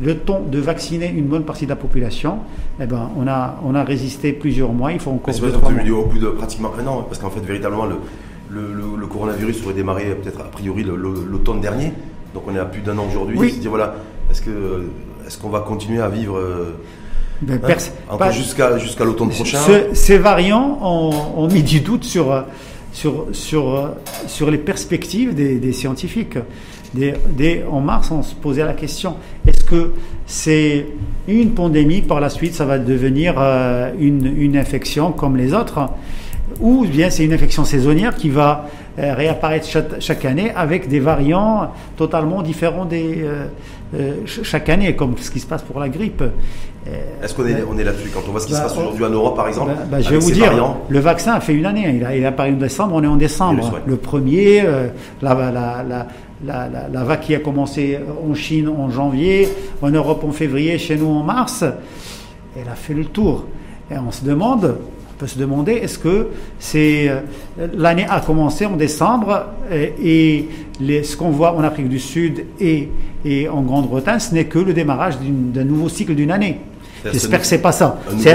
le 0.01 0.17
temps 0.17 0.41
de 0.45 0.59
vacciner 0.59 1.09
une 1.09 1.25
bonne 1.25 1.43
partie 1.43 1.65
de 1.65 1.69
la 1.69 1.75
population, 1.75 2.39
eh 2.79 2.85
ben, 2.85 3.09
on, 3.17 3.27
a, 3.27 3.59
on 3.63 3.75
a 3.75 3.83
résisté 3.83 4.33
plusieurs 4.33 4.73
mois. 4.73 4.91
Il 4.91 4.99
faut 4.99 5.11
encore. 5.11 5.33
C'est 5.33 5.43
au 5.43 6.05
bout 6.05 6.19
de 6.19 6.27
pratiquement 6.29 6.71
un 6.79 6.87
an, 6.87 7.03
parce 7.03 7.19
qu'en 7.19 7.29
fait, 7.29 7.41
véritablement, 7.41 7.85
le, 7.85 7.97
le, 8.49 9.07
coronavirus 9.07 9.63
aurait 9.65 9.73
démarré 9.73 10.15
peut-être 10.15 10.41
a 10.41 10.45
priori 10.45 10.83
l'automne 10.83 11.61
dernier. 11.61 11.93
Donc 12.33 12.43
on 12.47 12.55
est 12.55 12.59
à 12.59 12.65
plus 12.65 12.81
d'un 12.81 12.97
an 12.97 13.05
aujourd'hui. 13.07 13.37
Oui. 13.37 13.53
dire 13.53 13.69
voilà, 13.69 13.95
est-ce 14.31 15.37
qu'on 15.37 15.49
va 15.49 15.59
continuer 15.59 16.01
à 16.01 16.09
vivre 16.09 16.37
euh, 16.37 16.75
ben, 17.41 17.59
hein, 18.09 18.31
jusqu'à 18.31 18.77
jusqu'à 18.77 19.05
l'automne 19.05 19.29
prochain? 19.29 19.59
Ces 19.93 20.17
variants 20.17 20.79
ont, 20.81 21.47
mis 21.47 21.63
du 21.63 21.81
doute 21.81 22.03
sur 22.03 22.45
sur 22.93 23.27
sur 23.33 23.91
sur 24.27 24.49
les 24.49 24.57
perspectives 24.57 25.33
des, 25.35 25.73
scientifiques. 25.73 26.37
En 27.69 27.81
mars, 27.81 28.11
on 28.11 28.21
se 28.21 28.35
posait 28.35 28.63
la 28.63 28.73
question 28.73 29.15
est-ce 29.47 29.63
que 29.63 29.91
c'est 30.25 30.85
une 31.27 31.51
pandémie, 31.51 32.01
par 32.01 32.19
la 32.19 32.29
suite, 32.29 32.53
ça 32.53 32.65
va 32.65 32.79
devenir 32.79 33.35
euh, 33.37 33.91
une, 33.99 34.55
infection 34.57 35.11
comme 35.11 35.37
les 35.37 35.53
autres 35.53 35.89
Ou 36.59 36.85
bien 36.85 37.09
c'est 37.09 37.25
une 37.25 37.33
infection 37.33 37.65
saisonnière 37.65 38.15
qui 38.15 38.29
va 38.29 38.65
euh, 38.65 38.82
réapparaître 38.97 39.67
chaque, 39.99 40.25
année 40.25 40.51
avec 40.55 40.87
des 40.87 40.99
variants 40.99 41.71
totalement 41.97 42.41
différents 42.41 42.85
des, 42.85 43.25
euh, 43.95 44.15
chaque 44.25 44.69
année, 44.69 44.95
comme 44.95 45.17
ce 45.17 45.29
qui 45.29 45.39
se 45.39 45.47
passe 45.47 45.61
pour 45.61 45.79
la 45.79 45.89
grippe. 45.89 46.23
Est-ce 47.21 47.33
qu'on 47.33 47.45
est, 47.45 47.63
on 47.69 47.77
est 47.77 47.83
là-dessus 47.83 48.09
Quand 48.13 48.21
on 48.27 48.31
voit 48.31 48.39
ce 48.39 48.47
qui 48.47 48.53
se 48.53 48.57
bah, 48.57 48.63
passe 48.63 48.77
aujourd'hui 48.77 49.05
en 49.05 49.09
Europe, 49.09 49.35
par 49.35 49.47
exemple, 49.47 49.71
bah, 49.71 49.83
bah, 49.91 50.01
je 50.01 50.09
vais 50.09 50.17
vous 50.17 50.31
dire, 50.31 50.51
le 50.89 50.99
vaccin 50.99 51.33
a 51.33 51.39
fait 51.39 51.53
une 51.53 51.65
année. 51.65 51.93
Il 51.95 52.05
a, 52.05 52.15
il 52.15 52.25
a 52.25 52.29
apparu 52.29 52.53
en 52.53 52.57
décembre, 52.57 52.95
on 52.95 53.03
est 53.03 53.07
en 53.07 53.15
décembre. 53.15 53.79
Le, 53.85 53.95
premier, 53.95 54.63
la, 55.21 55.33
la, 55.51 55.85
la, 56.45 57.03
vague 57.03 57.21
qui 57.21 57.35
a 57.35 57.39
commencé 57.39 57.99
en 58.27 58.33
Chine 58.33 58.67
en 58.67 58.89
janvier, 58.89 59.47
en 59.81 59.89
Europe 59.89 60.23
en 60.23 60.31
février, 60.31 60.77
chez 60.77 60.97
nous 60.97 61.09
en 61.09 61.23
mars, 61.23 61.63
elle 62.55 62.69
a 62.69 62.75
fait 62.75 62.93
le 62.93 63.05
tour. 63.05 63.45
Et 63.91 63.97
on 63.97 64.11
se 64.11 64.23
demande, 64.25 64.77
peut 65.23 65.29
se 65.29 65.39
demander, 65.39 65.73
est-ce 65.73 65.97
que 65.99 66.27
c'est 66.59 67.07
euh, 67.07 67.21
l'année 67.77 68.05
a 68.09 68.19
commencé 68.19 68.65
en 68.65 68.75
décembre 68.75 69.45
et, 69.71 70.49
ce 70.81 71.15
qu'on 71.15 71.29
voit 71.29 71.55
en 71.55 71.63
Afrique 71.63 71.87
du 71.87 71.99
Sud 71.99 72.45
et, 72.59 72.89
et 73.23 73.47
en 73.47 73.61
Grande-Bretagne, 73.61 74.19
ce 74.19 74.33
n'est 74.33 74.45
que 74.45 74.59
le 74.59 74.73
démarrage 74.73 75.15
d'un 75.21 75.63
nouveau 75.63 75.87
cycle 75.87 76.13
d'une 76.13 76.31
année. 76.31 76.59
J'espère 77.09 77.39
que 77.39 77.45
c'est 77.45 77.61
pas 77.61 77.71
ça. 77.71 77.99
Un 78.09 78.15
nouveau 78.15 78.29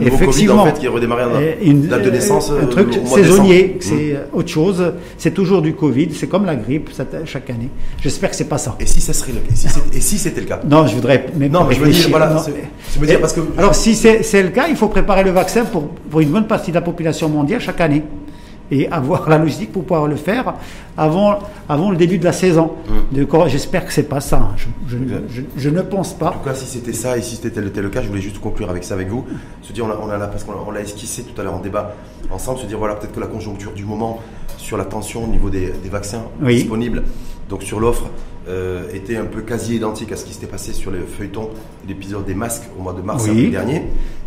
Effectivement, 0.00 0.54
COVID 0.54 0.60
en 0.60 0.64
fait 0.66 0.80
qui 0.80 0.86
est 0.86 0.88
redémarré 0.88 1.58
une 1.62 1.86
date 1.86 2.02
de 2.04 2.10
naissance. 2.10 2.50
Un 2.50 2.66
truc 2.66 2.98
saisonnier, 3.04 3.76
c'est 3.80 3.94
mmh. 3.94 4.36
autre 4.36 4.48
chose. 4.48 4.92
C'est 5.18 5.32
toujours 5.32 5.62
du 5.62 5.74
Covid, 5.74 6.08
c'est 6.12 6.28
comme 6.28 6.46
la 6.46 6.56
grippe 6.56 6.90
chaque 7.24 7.50
année. 7.50 7.68
J'espère 8.00 8.30
que 8.30 8.36
c'est 8.36 8.48
pas 8.48 8.58
ça. 8.58 8.76
Et 8.80 8.86
si 8.86 9.00
ça 9.00 9.12
serait 9.12 9.32
le 9.32 9.40
cas 9.40 9.52
Et 9.92 10.00
si 10.00 10.18
c'était 10.18 10.40
le 10.40 10.46
cas? 10.46 10.60
Non, 10.68 10.86
je 10.86 10.94
voudrais 10.94 11.26
même 11.36 11.52
Non, 11.52 11.64
mais 11.64 11.74
je 11.74 11.80
veux 11.80 11.90
dire, 11.90 12.08
voilà. 12.10 12.42
Je 12.94 12.98
veux 12.98 13.06
dire 13.06 13.20
parce 13.20 13.32
que. 13.32 13.40
Alors 13.58 13.74
si 13.74 13.94
c'est 13.94 14.42
le 14.42 14.50
cas, 14.50 14.66
il 14.68 14.76
faut 14.76 14.88
préparer 14.88 15.24
le 15.24 15.30
vaccin 15.30 15.64
pour, 15.64 15.88
pour 15.88 16.20
une 16.20 16.30
bonne 16.30 16.46
partie 16.46 16.70
de 16.70 16.76
la 16.76 16.82
population 16.82 17.28
mondiale 17.28 17.60
chaque 17.60 17.80
année 17.80 18.02
et 18.72 18.88
avoir 18.88 19.28
la 19.28 19.36
logistique 19.36 19.70
pour 19.70 19.82
pouvoir 19.82 20.08
le 20.08 20.16
faire 20.16 20.54
avant, 20.96 21.38
avant 21.68 21.90
le 21.90 21.96
début 21.96 22.18
de 22.18 22.24
la 22.24 22.32
saison. 22.32 22.72
Mmh. 23.14 23.46
J'espère 23.46 23.84
que 23.86 23.92
c'est 23.92 24.08
pas 24.08 24.20
ça. 24.20 24.50
Je, 24.88 24.96
je, 25.56 25.68
ne 25.68 25.82
pense 25.82 26.14
pas. 26.14 26.30
En 26.30 26.32
tout 26.32 26.38
cas, 26.38 26.54
si 26.54 26.64
c'était 26.64 26.94
ça 26.94 27.18
et 27.18 27.22
si 27.22 27.36
c'était 27.36 27.60
le 27.60 27.88
cas, 27.90 28.00
je 28.00 28.08
voulais 28.08 28.22
juste 28.22 28.40
conclure 28.40 28.70
avec 28.70 28.82
ça 28.82 28.94
avec 28.94 29.08
vous. 29.08 29.26
Se 29.60 29.74
dire, 29.74 29.84
on 29.84 29.90
a, 29.90 29.98
on 30.02 30.08
a 30.08 30.26
parce 30.26 30.44
qu'on 30.44 30.70
l'a 30.70 30.80
esquissé 30.80 31.22
tout 31.22 31.38
à 31.38 31.44
l'heure 31.44 31.54
en 31.54 31.60
débat 31.60 31.94
ensemble, 32.30 32.60
se 32.60 32.66
dire 32.66 32.78
voilà 32.78 32.94
peut-être 32.94 33.12
que 33.12 33.20
la 33.20 33.26
conjoncture 33.26 33.72
du 33.72 33.84
moment 33.84 34.20
sur 34.56 34.78
la 34.78 34.86
tension 34.86 35.24
au 35.24 35.26
niveau 35.28 35.50
des, 35.50 35.72
des 35.82 35.88
vaccins 35.90 36.22
disponibles, 36.40 37.02
donc 37.50 37.62
sur 37.62 37.78
l'offre, 37.78 38.06
euh, 38.48 38.82
était 38.92 39.16
un 39.16 39.26
peu 39.26 39.42
quasi 39.42 39.76
identique 39.76 40.10
à 40.12 40.16
ce 40.16 40.24
qui 40.24 40.32
s'était 40.32 40.46
passé 40.46 40.72
sur 40.72 40.90
les 40.90 41.00
feuilletons, 41.00 41.50
l'épisode 41.86 42.24
des 42.24 42.34
masques 42.34 42.64
au 42.78 42.82
mois 42.82 42.92
de 42.92 43.02
mars 43.02 43.26
dernier. 43.26 43.82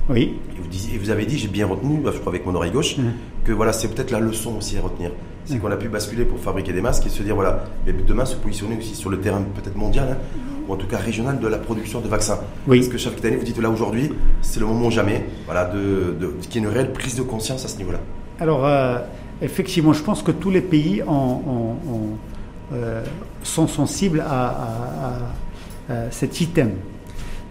Oui. 0.10 0.38
Et 0.56 0.61
vous, 0.61 0.68
disiez, 0.68 0.98
vous 0.98 1.10
avez 1.10 1.26
dit, 1.26 1.38
j'ai 1.38 1.48
bien 1.48 1.68
retenu, 1.68 1.99
bah, 1.99 2.11
je 2.14 2.19
crois 2.19 2.32
avec 2.32 2.45
mon 2.45 2.56
oreille 2.56 2.72
gauche, 2.72 2.95
que 3.44 3.52
voilà, 3.52 3.73
c'est 3.73 3.88
peut-être 3.88 4.11
la 4.11 4.19
leçon 4.19 4.56
aussi 4.57 4.77
à 4.77 4.82
retenir. 4.82 5.11
C'est 5.45 5.60
qu'on 5.60 5.72
a 5.72 5.77
pu 5.77 5.90
basculer 5.90 6.26
pour 6.26 6.40
fabriquer 6.40 6.73
des 6.73 6.82
masques 6.82 7.06
et 7.06 7.10
se 7.10 7.22
dire, 7.22 7.36
voilà, 7.36 7.65
mais 7.86 7.94
demain 7.94 8.26
se 8.26 8.36
positionner 8.36 8.77
aussi 8.77 8.95
sur 8.95 9.11
le 9.11 9.19
terrain 9.19 9.44
peut-être 9.56 9.77
mondial, 9.77 10.07
hein, 10.11 10.40
ou 10.68 10.73
en 10.73 10.76
tout 10.76 10.88
cas 10.88 10.98
régional, 10.98 11.40
de 11.40 11.48
la 11.48 11.60
production 11.60 12.02
de 12.02 12.07
vaccins. 12.07 12.40
Oui. 12.68 12.80
Parce 12.80 12.91
que 12.91 12.98
chaque 12.98 13.23
année, 13.23 13.36
vous 13.36 13.45
dites 13.45 13.61
là 13.61 13.69
aujourd'hui, 13.69 14.11
c'est 14.41 14.60
le 14.60 14.65
moment 14.65 14.90
jamais, 14.90 15.26
voilà, 15.45 15.65
de, 15.65 16.15
de, 16.19 16.34
qu'il 16.41 16.61
y 16.61 16.65
ait 16.65 16.68
une 16.68 16.73
réelle 16.73 16.94
prise 16.94 17.15
de 17.15 17.22
conscience 17.22 17.64
à 17.64 17.68
ce 17.68 17.77
niveau-là. 17.77 17.99
Alors, 18.40 18.65
euh, 18.65 18.98
effectivement, 19.41 19.94
je 19.94 20.02
pense 20.02 20.23
que 20.23 20.32
tous 20.32 20.49
les 20.49 20.61
pays 20.61 21.03
ont 21.03 22.18
euh, 22.73 23.03
sont 23.44 23.68
sensibles 23.68 24.23
à, 24.27 24.69
cet 26.10 26.41
item. 26.41 26.72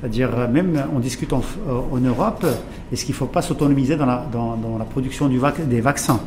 C'est-à-dire, 0.04 0.30
euh, 0.36 0.48
même 0.48 0.84
on 0.94 0.98
discute 0.98 1.32
en, 1.32 1.40
euh, 1.66 1.98
Europe, 2.06 2.44
est-ce 2.92 3.06
qu'il 3.06 3.14
ne 3.14 3.16
faut 3.16 3.24
pas 3.24 3.40
s'autonomiser 3.40 3.96
dans 3.96 4.04
la, 4.04 4.26
dans, 4.30 4.76
la, 4.78 4.84
production 4.84 5.28
du 5.28 5.40
des 5.66 5.80
vaccins? 5.80 6.20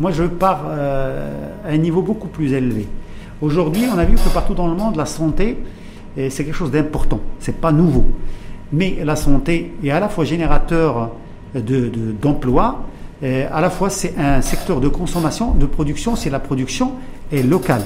Moi, 0.00 0.10
je 0.10 0.24
pars 0.24 0.66
à 0.66 1.68
un 1.68 1.76
niveau 1.76 2.02
beaucoup 2.02 2.26
plus 2.26 2.52
élevé. 2.52 2.88
Aujourd'hui, 3.40 3.84
on 3.94 3.98
a 3.98 4.04
vu 4.04 4.14
que 4.16 4.28
partout 4.34 4.54
dans 4.54 4.66
le 4.66 4.74
monde, 4.74 4.96
la 4.96 5.06
santé, 5.06 5.56
c'est 6.16 6.44
quelque 6.44 6.52
chose 6.52 6.72
d'important. 6.72 7.20
Ce 7.38 7.50
n'est 7.50 7.56
pas 7.56 7.70
nouveau. 7.70 8.06
Mais 8.72 8.98
la 9.04 9.14
santé 9.14 9.72
est 9.84 9.90
à 9.90 10.00
la 10.00 10.08
fois 10.08 10.24
générateur 10.24 11.10
d'emplois, 11.54 12.86
de, 13.22 13.28
à 13.52 13.60
la 13.60 13.70
fois 13.70 13.90
c'est 13.90 14.14
un 14.18 14.40
secteur 14.40 14.80
de 14.80 14.88
consommation, 14.88 15.52
de 15.52 15.66
production, 15.66 16.16
c'est 16.16 16.30
la 16.30 16.40
production 16.40 16.92
est 17.30 17.42
locale. 17.42 17.82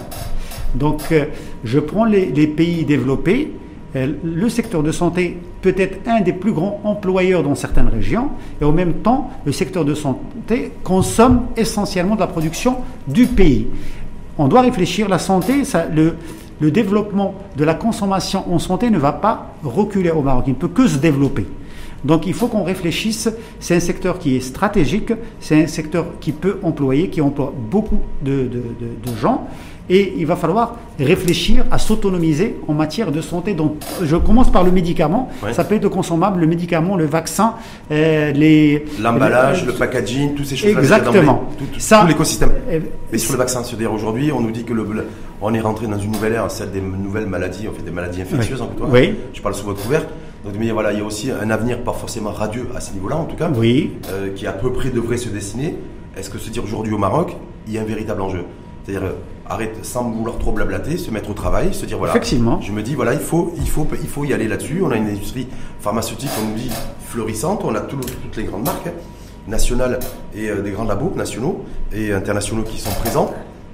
Donc, 0.74 1.02
euh, 1.12 1.26
je 1.64 1.78
prends 1.78 2.04
les, 2.04 2.46
pays 2.46 2.84
développés. 2.84 3.52
Euh, 3.96 4.12
le 4.22 4.48
secteur 4.50 4.82
de 4.82 4.92
santé 4.92 5.38
peut 5.62 5.74
être 5.76 6.06
un 6.06 6.20
des 6.20 6.34
plus 6.34 6.52
grands 6.52 6.80
employeurs 6.84 7.42
dans 7.42 7.54
certaines 7.54 7.88
régions, 7.88 8.30
et 8.60 8.64
en 8.64 8.72
même 8.72 8.94
temps, 8.94 9.30
le 9.46 9.52
secteur 9.52 9.84
de 9.84 9.94
santé 9.94 10.72
consomme 10.84 11.46
essentiellement 11.56 12.14
de 12.14 12.20
la 12.20 12.26
production 12.26 12.76
du 13.08 13.26
pays. 13.26 13.66
On 14.36 14.48
doit 14.48 14.60
réfléchir, 14.60 15.08
la 15.08 15.18
santé, 15.18 15.62
le, 15.94 16.70
développement 16.70 17.34
de 17.56 17.64
la 17.64 17.74
consommation 17.74 18.52
en 18.52 18.58
santé 18.58 18.90
ne 18.90 18.98
va 18.98 19.12
pas 19.12 19.54
reculer 19.64 20.10
au 20.10 20.20
Maroc, 20.20 20.44
il 20.46 20.50
ne 20.50 20.56
peut 20.56 20.68
que 20.68 20.86
se 20.86 20.98
développer. 20.98 21.46
Donc 22.04 22.26
il 22.26 22.34
faut 22.34 22.48
qu'on 22.48 22.64
réfléchisse, 22.64 23.30
c'est 23.60 23.76
un 23.76 23.80
secteur 23.80 24.18
qui 24.18 24.36
est 24.36 24.40
stratégique, 24.40 25.12
c'est 25.40 25.64
un 25.64 25.66
secteur 25.66 26.06
qui 26.20 26.32
peut 26.32 26.58
employer, 26.62 27.08
qui 27.08 27.22
emploie 27.22 27.52
beaucoup 27.70 28.00
de 28.22 28.50
gens, 29.20 29.48
et 29.88 30.14
il 30.16 30.26
va 30.26 30.36
falloir 30.36 30.76
réfléchir 30.98 31.64
à 31.70 31.78
s'autonomiser 31.78 32.56
en 32.66 32.74
matière 32.74 33.12
de 33.12 33.20
santé. 33.20 33.54
Donc, 33.54 33.76
je 34.02 34.16
commence 34.16 34.50
par 34.50 34.64
le 34.64 34.70
médicament. 34.70 35.30
Ça 35.52 35.64
peut 35.64 35.74
être 35.74 35.82
le 35.82 35.88
consommable, 35.88 36.40
le 36.40 36.46
médicament, 36.46 36.96
le 36.96 37.06
vaccin, 37.06 37.54
euh, 37.90 38.32
les 38.32 38.84
l'emballage, 39.00 39.64
le 39.66 39.72
packaging, 39.72 40.34
toutes 40.34 40.46
ces 40.46 40.56
choses. 40.56 40.70
Exactement. 40.70 41.44
Tout, 41.58 41.64
tout 41.66 42.06
l'écosystème. 42.08 42.50
Mais 43.12 43.18
sur 43.18 43.32
le 43.32 43.38
vaccin, 43.38 43.62
c'est-à-dire 43.62 43.92
aujourd'hui, 43.92 44.32
on 44.32 44.40
nous 44.40 44.50
dit 44.50 44.64
que 44.64 44.72
le, 44.72 44.86
on 45.40 45.54
est 45.54 45.60
rentré 45.60 45.86
dans 45.86 45.98
une 45.98 46.12
nouvelle 46.12 46.32
ère, 46.32 46.50
celle 46.50 46.70
des 46.70 46.80
nouvelles 46.80 47.26
maladies, 47.26 47.68
en 47.68 47.72
fait, 47.72 47.82
des 47.82 47.90
maladies 47.90 48.22
infectieuses. 48.22 48.62
En 48.62 48.66
tout 48.66 48.84
oui. 48.90 49.14
Je 49.32 49.40
parle 49.40 49.54
sous 49.54 49.66
votre 49.66 49.82
couvert. 49.82 50.06
Donc, 50.44 50.54
mais 50.58 50.70
voilà, 50.70 50.92
il 50.92 50.98
y 50.98 51.02
a 51.02 51.04
aussi 51.04 51.30
un 51.30 51.50
avenir 51.50 51.82
pas 51.82 51.92
forcément 51.92 52.30
radieux 52.30 52.68
à 52.74 52.80
ce 52.80 52.92
niveau-là, 52.92 53.16
en 53.16 53.24
tout 53.24 53.36
cas, 53.36 53.50
oui. 53.54 53.92
Euh, 54.12 54.28
qui 54.34 54.46
à 54.46 54.52
peu 54.52 54.72
près 54.72 54.90
devrait 54.90 55.16
se 55.16 55.28
dessiner. 55.28 55.76
est-ce 56.16 56.30
que 56.30 56.38
se 56.38 56.50
dire 56.50 56.62
aujourd'hui 56.62 56.92
au 56.92 56.98
Maroc, 56.98 57.36
il 57.66 57.72
y 57.74 57.78
a 57.78 57.80
un 57.80 57.84
véritable 57.84 58.22
enjeu? 58.22 58.44
C'est-à-dire 58.84 59.10
arrête 59.48 59.84
sans 59.84 60.10
vouloir 60.10 60.38
trop 60.38 60.52
blablater, 60.52 60.96
se 60.96 61.10
mettre 61.10 61.30
au 61.30 61.34
travail, 61.34 61.72
se 61.74 61.86
dire 61.86 61.98
voilà. 61.98 62.12
Effectivement. 62.14 62.60
Je 62.60 62.72
me 62.72 62.82
dis 62.82 62.94
voilà, 62.94 63.14
il 63.14 63.20
faut, 63.20 63.52
il 63.56 63.68
faut, 63.68 63.86
il 64.00 64.08
faut 64.08 64.24
y 64.24 64.32
aller 64.32 64.48
là-dessus. 64.48 64.80
On 64.82 64.90
a 64.90 64.96
une 64.96 65.08
industrie 65.08 65.48
pharmaceutique, 65.80 66.30
on 66.42 66.50
nous 66.50 66.56
dit 66.56 66.70
florissante. 67.06 67.62
On 67.64 67.74
a 67.74 67.80
toutes 67.80 68.36
les 68.36 68.44
grandes 68.44 68.64
marques 68.64 68.86
hein, 68.86 68.92
nationales 69.48 69.98
et 70.34 70.48
des 70.50 70.70
grands 70.70 70.84
labos 70.84 71.12
nationaux 71.14 71.64
et 71.92 72.12
internationaux 72.12 72.62
qui 72.62 72.78
sont 72.78 72.90
présents. 73.00 73.32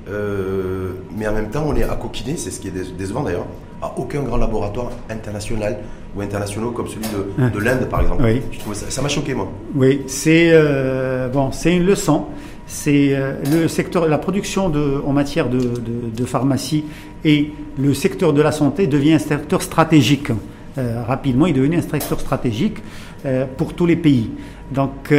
Euh, 0.09 0.93
mais 1.17 1.27
en 1.29 1.33
même 1.33 1.51
temps, 1.51 1.65
on 1.67 1.77
est 1.77 1.85
à 1.85 1.95
coquiner, 1.95 2.37
c'est 2.37 2.51
ce 2.51 2.61
qui 2.61 2.69
est 2.69 2.97
décevant 2.99 3.23
d'ailleurs, 3.23 3.47
à 3.81 3.95
aucun 3.97 4.23
grand 4.23 4.37
laboratoire 4.37 4.91
international 5.11 5.79
ou 6.17 6.21
internationaux 6.21 6.73
comme 6.73 6.89
celui 6.89 7.07
de, 7.07 7.49
de 7.49 7.59
l'Inde, 7.59 7.87
par 7.89 8.01
exemple. 8.03 8.25
ça 8.73 9.03
m'a 9.03 9.09
choqué, 9.09 9.35
moi. 9.35 9.51
Oui, 9.75 10.03
c'est 10.07 10.51
euh, 10.53 11.29
bon, 11.29 11.53
c'est 11.53 11.75
une 11.77 11.85
leçon. 11.87 12.27
C'est 12.67 13.15
euh, 13.15 13.35
le 13.51 13.69
secteur, 13.69 14.09
la 14.09 14.19
production 14.19 14.73
en 15.07 15.13
matière 15.13 15.49
de, 15.49 16.25
pharmacie 16.25 16.85
et 17.25 17.53
le 17.79 17.95
secteur 17.95 18.33
de 18.33 18.43
la 18.43 18.53
santé 18.53 18.87
devient 18.87 19.15
un 19.15 19.19
secteur 19.19 19.63
stratégique. 19.63 20.29
rapidement, 20.77 21.47
il 21.47 21.51
est 21.51 21.61
devenu 21.61 21.77
un 21.77 21.83
secteur 21.83 22.19
stratégique 22.21 22.79
pour 23.57 23.75
tous 23.75 23.87
les 23.87 23.97
pays. 23.97 24.31
Donc, 24.71 25.13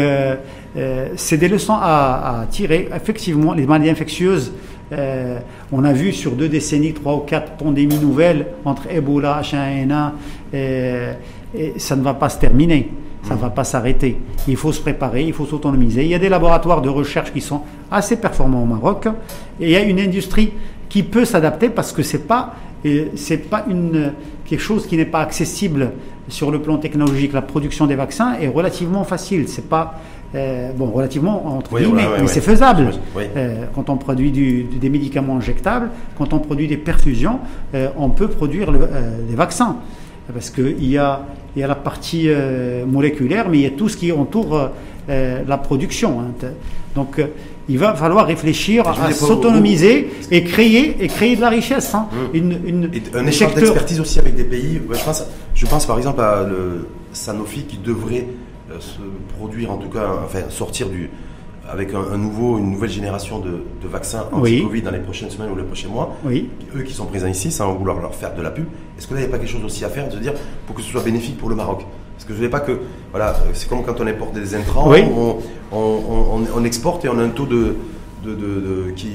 c'est 1.15 1.37
des 1.37 1.47
leçons 1.47 1.77
à, 1.79 2.47
tirer. 2.49 2.89
Effectivement, 2.93 3.53
les 3.53 3.67
maladies 3.67 3.91
infectieuses 3.91 4.51
euh, 4.93 5.39
on 5.71 5.83
a 5.83 5.93
vu 5.93 6.11
sur 6.11 6.33
deux 6.33 6.49
décennies, 6.49 6.93
trois 6.93 7.15
ou 7.15 7.19
quatre 7.19 7.53
pandémies 7.53 7.97
nouvelles 7.97 8.47
entre 8.65 8.91
Ebola, 8.91 9.41
H1N1, 9.41 10.11
euh, 10.53 11.13
et 11.55 11.73
ça 11.77 11.95
ne 11.95 12.03
va 12.03 12.13
pas 12.13 12.29
se 12.29 12.39
terminer. 12.39 12.89
Ça 13.23 13.35
ne 13.35 13.39
va 13.39 13.49
pas 13.49 13.63
s'arrêter. 13.63 14.17
Il 14.47 14.57
faut 14.57 14.71
se 14.71 14.81
préparer, 14.81 15.23
il 15.23 15.33
faut 15.33 15.45
s'autonomiser. 15.45 16.03
Il 16.03 16.09
y 16.09 16.15
a 16.15 16.19
des 16.19 16.29
laboratoires 16.29 16.81
de 16.81 16.89
recherche 16.89 17.31
qui 17.31 17.41
sont 17.41 17.61
assez 17.89 18.17
performants 18.17 18.63
au 18.63 18.65
Maroc. 18.65 19.07
Et 19.59 19.65
il 19.65 19.69
y 19.69 19.75
a 19.75 19.81
une 19.81 19.99
industrie 19.99 20.53
qui 20.89 21.03
peut 21.03 21.25
s'adapter 21.25 21.69
parce 21.69 21.91
que 21.91 22.03
c'est 22.03 22.27
pas 22.27 22.55
euh, 22.85 23.05
c'est 23.15 23.49
pas 23.49 23.63
une 23.69 24.11
quelque 24.45 24.59
chose 24.59 24.85
qui 24.85 24.97
n'est 24.97 25.05
pas 25.05 25.21
accessible 25.21 25.91
sur 26.27 26.51
le 26.51 26.61
plan 26.61 26.77
technologique. 26.77 27.33
La 27.33 27.41
production 27.41 27.87
des 27.87 27.95
vaccins 27.95 28.33
est 28.41 28.49
relativement 28.49 29.05
facile. 29.05 29.47
C'est 29.47 29.69
pas 29.69 29.99
euh, 30.35 30.71
bon, 30.73 30.87
relativement 30.87 31.45
entre 31.45 31.77
guillemets, 31.77 32.07
mais 32.19 32.27
c'est 32.27 32.41
faisable. 32.41 32.89
Euh, 33.17 33.65
quand 33.75 33.89
on 33.91 33.97
produit 33.97 34.31
des 34.31 34.89
médicaments 34.89 35.37
injectables, 35.37 35.89
quand 36.17 36.33
on 36.33 36.39
produit 36.39 36.67
des 36.67 36.77
perfusions, 36.77 37.39
euh, 37.75 37.89
on 37.97 38.09
peut 38.09 38.27
produire 38.27 38.71
des 38.71 39.35
vaccins. 39.35 39.77
Parce 40.31 40.49
qu'il 40.49 40.89
y 40.89 40.97
a, 40.97 41.25
il 41.55 41.59
y 41.59 41.63
a 41.63 41.67
la 41.67 41.75
partie 41.75 42.29
moléculaire, 42.87 43.49
mais 43.49 43.57
il 43.57 43.63
y 43.63 43.65
a 43.65 43.71
tout 43.71 43.89
ce 43.89 43.97
qui 43.97 44.11
entoure 44.11 44.69
la 45.07 45.57
production. 45.57 46.21
Hein. 46.21 46.47
Donc, 46.95 47.19
il 47.69 47.77
va 47.77 47.95
falloir 47.95 48.25
réfléchir 48.25 48.87
à 48.87 49.11
s'autonomiser 49.11 50.09
et 50.31 50.43
créer, 50.43 51.03
et 51.03 51.07
créer 51.07 51.35
de 51.35 51.41
la 51.41 51.49
richesse. 51.49 51.93
Hein. 51.95 52.07
Mmh. 52.11 52.37
Une, 52.37 52.59
une, 52.65 52.91
un 53.13 53.25
échange 53.25 53.55
d'expertise 53.55 53.99
aussi 53.99 54.19
avec 54.19 54.35
des 54.35 54.43
pays. 54.43 54.81
je, 54.91 55.03
pense, 55.03 55.23
je 55.53 55.65
pense 55.65 55.85
par 55.85 55.97
exemple 55.97 56.21
à 56.21 56.43
le 56.43 56.87
Sanofi 57.13 57.63
qui 57.63 57.77
devrait 57.77 58.27
euh, 58.71 58.79
se 58.79 58.99
produire, 59.37 59.71
en 59.71 59.77
tout 59.77 59.89
cas, 59.89 60.09
enfin 60.25 60.49
sortir 60.49 60.89
du, 60.89 61.09
avec 61.73 61.93
un, 61.93 62.17
nouveau, 62.17 62.59
une 62.59 62.69
nouvelle 62.69 62.91
génération 62.91 63.39
de, 63.39 63.63
vaccins 63.87 64.27
anti-Covid 64.31 64.83
dans 64.83 64.91
les 64.91 64.99
prochaines 64.99 65.31
semaines 65.31 65.49
ou 65.51 65.55
les 65.55 65.63
prochains 65.63 65.89
mois, 65.89 66.15
oui. 66.23 66.49
eux 66.75 66.83
qui 66.83 66.93
sont 66.93 67.05
présents 67.05 67.27
ici 67.27 67.51
sans 67.51 67.73
vouloir 67.73 67.99
leur 67.99 68.13
faire 68.13 68.35
de 68.35 68.41
la 68.41 68.51
pub, 68.51 68.65
est-ce 68.97 69.07
que 69.07 69.15
là, 69.15 69.21
il 69.21 69.23
n'y 69.23 69.29
a 69.29 69.31
pas 69.31 69.39
quelque 69.39 69.51
chose 69.51 69.65
aussi 69.65 69.83
à 69.83 69.89
faire 69.89 70.07
de 70.07 70.17
dire 70.17 70.33
pour 70.67 70.75
que 70.75 70.81
ce 70.83 70.89
soit 70.89 71.01
bénéfique 71.01 71.37
pour 71.37 71.49
le 71.49 71.55
Maroc? 71.55 71.83
Parce 72.13 72.25
que 72.25 72.33
je 72.33 72.39
ne 72.39 72.43
veux 72.43 72.49
pas 72.49 72.59
que, 72.59 72.79
voilà, 73.11 73.35
c'est 73.53 73.67
comme 73.67 73.83
quand 73.83 73.99
on 73.99 74.05
importe 74.05 74.33
des 74.33 74.53
intrants, 74.55 74.91
on, 75.71 76.63
exporte 76.63 77.03
et 77.05 77.09
on 77.09 77.17
a 77.17 77.23
un 77.23 77.29
taux 77.29 77.47
de, 77.47 77.75
de, 78.23 78.31
de, 78.31 78.91
qui, 78.95 79.09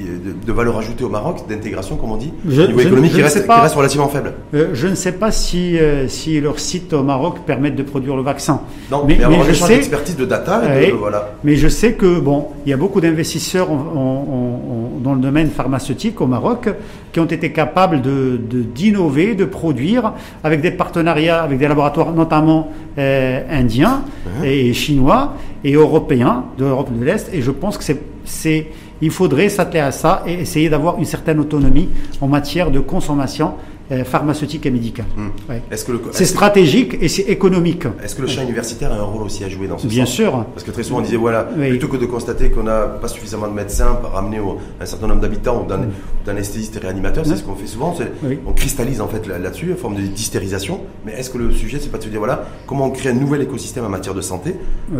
de, 0.47 0.52
valeur 0.52 0.78
ajoutée 0.78 1.05
au 1.05 1.09
Maroc, 1.09 1.44
d'intégration, 1.48 1.97
comme 1.97 2.12
on 2.12 2.16
dit, 2.16 2.32
je, 2.48 2.62
au 2.62 2.66
niveau 2.66 2.80
économique, 2.80 3.12
qui, 3.12 3.22
reste, 3.22 3.47
relativement 3.74 4.09
faible 4.09 4.35
euh, 4.55 4.70
Je 4.74 4.89
ne 4.89 4.94
sais 4.94 5.12
pas 5.12 5.30
si, 5.30 5.78
euh, 5.78 6.09
si 6.09 6.40
leurs 6.40 6.59
sites 6.59 6.93
au 6.93 7.02
Maroc 7.02 7.39
permettent 7.47 7.76
de 7.76 7.82
produire 7.82 8.16
le 8.16 8.22
vaccin. 8.22 8.60
Non, 8.90 9.05
mais, 9.06 9.18
mais, 9.28 9.39
je 9.48 9.55
sais, 9.55 9.80
de 10.18 10.24
data, 10.24 10.62
voilà. 10.98 11.35
Mais 11.44 11.56
je 11.56 11.68
sais 11.68 11.93
que, 11.93 12.20
bon, 12.20 12.48
il 12.66 12.70
y 12.70 12.72
a 12.72 12.76
beaucoup 12.76 13.01
d'investisseurs 13.01 13.68
dans 13.68 15.14
le 15.14 15.20
domaine 15.20 15.51
pharmaceutique 15.51 16.20
au 16.20 16.26
Maroc 16.26 16.68
qui 17.12 17.20
ont 17.20 17.24
été 17.24 17.52
capables 17.52 18.01
d'innover, 18.74 19.35
de, 19.35 19.44
de, 19.44 19.44
produire 19.44 20.12
avec 20.44 20.60
des 20.60 20.70
partenariats 20.70 21.43
avec 21.43 21.59
des 21.59 21.68
laboratoires 21.68 22.12
notamment 22.12 22.70
euh, 22.98 23.40
indiens 23.51 24.02
uh-huh. 24.26 24.47
et 24.47 24.72
chinois 24.74 25.35
et 25.64 25.72
européens 25.72 26.44
de 26.59 26.64
l'Europe 26.64 26.90
de 26.97 27.05
l'Est. 27.05 27.30
Et 27.32 27.43
je 27.43 27.51
pense 27.51 27.78
que 27.78 27.85
c'est 27.85 28.01
il 29.00 29.10
faudrait 29.10 29.48
s'atteler 29.48 29.80
à 29.80 29.92
ça 29.92 30.22
et 30.26 30.34
essayer 30.34 30.68
d'avoir 30.68 30.98
une 30.98 31.05
certaine 31.05 31.38
autonomie 31.40 31.88
en 32.20 32.28
matière 32.28 32.70
de 32.70 32.80
consommation 32.80 33.55
euh, 33.90 34.05
pharmaceutique 34.05 34.66
et 34.66 34.70
médicale. 34.70 35.06
Hmm. 35.16 35.28
c'est 36.12 36.24
stratégique 36.24 36.97
et 37.01 37.09
c'est 37.09 37.23
économique. 37.23 37.85
Est-ce 38.02 38.15
que 38.15 38.23
le 38.23 38.28
champ 38.28 38.43
universitaire 38.43 38.93
a 38.93 38.97
un 38.97 39.02
rôle 39.02 39.23
aussi 39.23 39.44
à 39.44 39.48
jouer 39.48 39.66
dans 39.66 39.78
ce 39.78 39.86
Bien 39.86 40.06
sûr. 40.06 40.44
Parce 40.55 40.65
que 40.65 40.70
très 40.70 40.82
souvent 40.82 40.98
on 40.98 41.02
disait 41.02 41.16
voilà, 41.16 41.44
plutôt 41.44 41.89
que 41.89 41.97
de 41.97 42.06
constater 42.06 42.51
qu'on 42.51 42.65
n'a 42.65 42.82
pas 42.82 43.09
suffisamment 43.09 43.48
de 43.48 43.55
médecins 43.55 43.98
ramener 44.12 44.40
au, 44.40 44.59
un 44.81 44.86
certain 44.86 45.06
nombre 45.06 45.20
d'habitants 45.20 45.62
ou 45.62 45.73
hmm. 45.73 45.89
d'anesthésistes 46.27 46.77
et 46.77 46.81
réanimateurs, 46.81 47.24
c'est 47.27 47.36
ce 47.36 47.43
qu'on 47.43 47.55
fait 47.55 47.66
souvent. 47.66 47.97
On 48.47 48.52
cristallise 48.52 49.01
en 49.01 49.09
fait 49.09 49.27
là-dessus, 49.27 49.73
en 49.73 49.77
forme 49.77 49.97
de 49.97 50.02
d'hystérisation. 50.02 50.81
Mais 51.05 51.12
est-ce 51.12 51.31
que 51.31 51.39
le 51.39 51.51
sujet 51.52 51.78
c'est 51.81 51.90
pas 51.90 51.98
de 51.98 52.05
se 52.05 52.09
dire 52.09 52.19
voilà 52.19 52.44
comment 52.66 52.86
on 52.86 52.90
crée 52.90 53.10
un 53.10 53.15
nouvel 53.15 53.43
écosystème 53.43 53.85
en 53.85 53.89
matière 53.89 54.15
de 54.15 54.20
santé, 54.20 54.55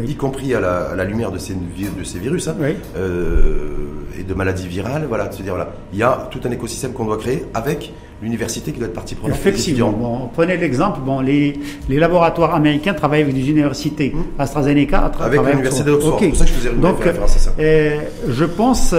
y 0.07 0.15
compris 0.15 0.55
à 0.55 0.61
la, 0.61 1.05
lumière 1.05 1.31
de 1.31 1.39
ces, 1.39 1.55
de 1.55 2.05
ces 2.05 2.19
virus 2.19 2.49
hein, 2.49 2.57
euh, 2.97 3.89
et 4.19 4.23
de 4.23 4.35
maladies 4.35 4.69
virales, 4.69 5.07
voilà, 5.09 5.29
de 5.29 5.35
se 5.35 5.43
dire 5.43 5.55
voilà, 5.55 5.73
il 5.93 5.99
y 5.99 6.03
a 6.03 6.29
tout 6.31 6.41
un 6.45 6.51
écosystème 6.51 6.93
qu'on 6.93 7.05
doit 7.05 7.19
créer 7.19 7.45
avec 7.55 7.93
l'université 8.23 8.73
qui 8.73 8.79
doit 8.79 8.89
être 8.89 8.95
partie 8.95 9.15
prenante. 9.15 9.37
Effectivement. 9.37 9.91
Bon, 9.91 10.31
prenez 10.33 10.57
l'exemple, 10.57 11.01
bon, 11.05 11.21
les, 11.21 11.59
les, 11.89 11.99
laboratoires 11.99 12.55
américains 12.55 12.95
travaillent 12.95 13.23
avec 13.23 13.35
des 13.35 13.49
universités. 13.49 14.13
Hmm. 14.15 14.41
AstraZeneca 14.41 15.13
avec 15.21 15.41
l'université 15.41 15.85
d'Oxford. 15.85 16.19
C'est 16.21 16.29
pour 16.29 16.37
ça 16.37 16.45
que 16.45 16.51
je 16.51 16.55
faisais 16.55 16.71
Donc, 16.75 17.03
référence 17.03 17.37
à 17.37 17.39
ça. 17.39 17.55
Euh, 17.59 18.01
je 18.29 18.45
pense 18.45 18.95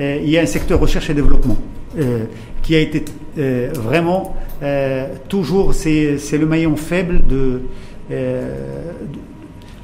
euh, 0.00 0.20
il 0.22 0.30
y 0.30 0.38
a 0.38 0.42
un 0.42 0.46
secteur 0.46 0.80
recherche 0.80 1.10
et 1.10 1.14
développement 1.14 1.56
euh, 1.98 2.24
qui 2.62 2.76
a 2.76 2.80
été 2.80 3.04
euh, 3.38 3.70
vraiment 3.74 4.36
euh, 4.62 5.08
toujours 5.28 5.74
c'est 5.74 6.18
le 6.32 6.46
maillon 6.46 6.76
faible 6.76 7.26
de, 7.26 7.62
de, 8.10 8.42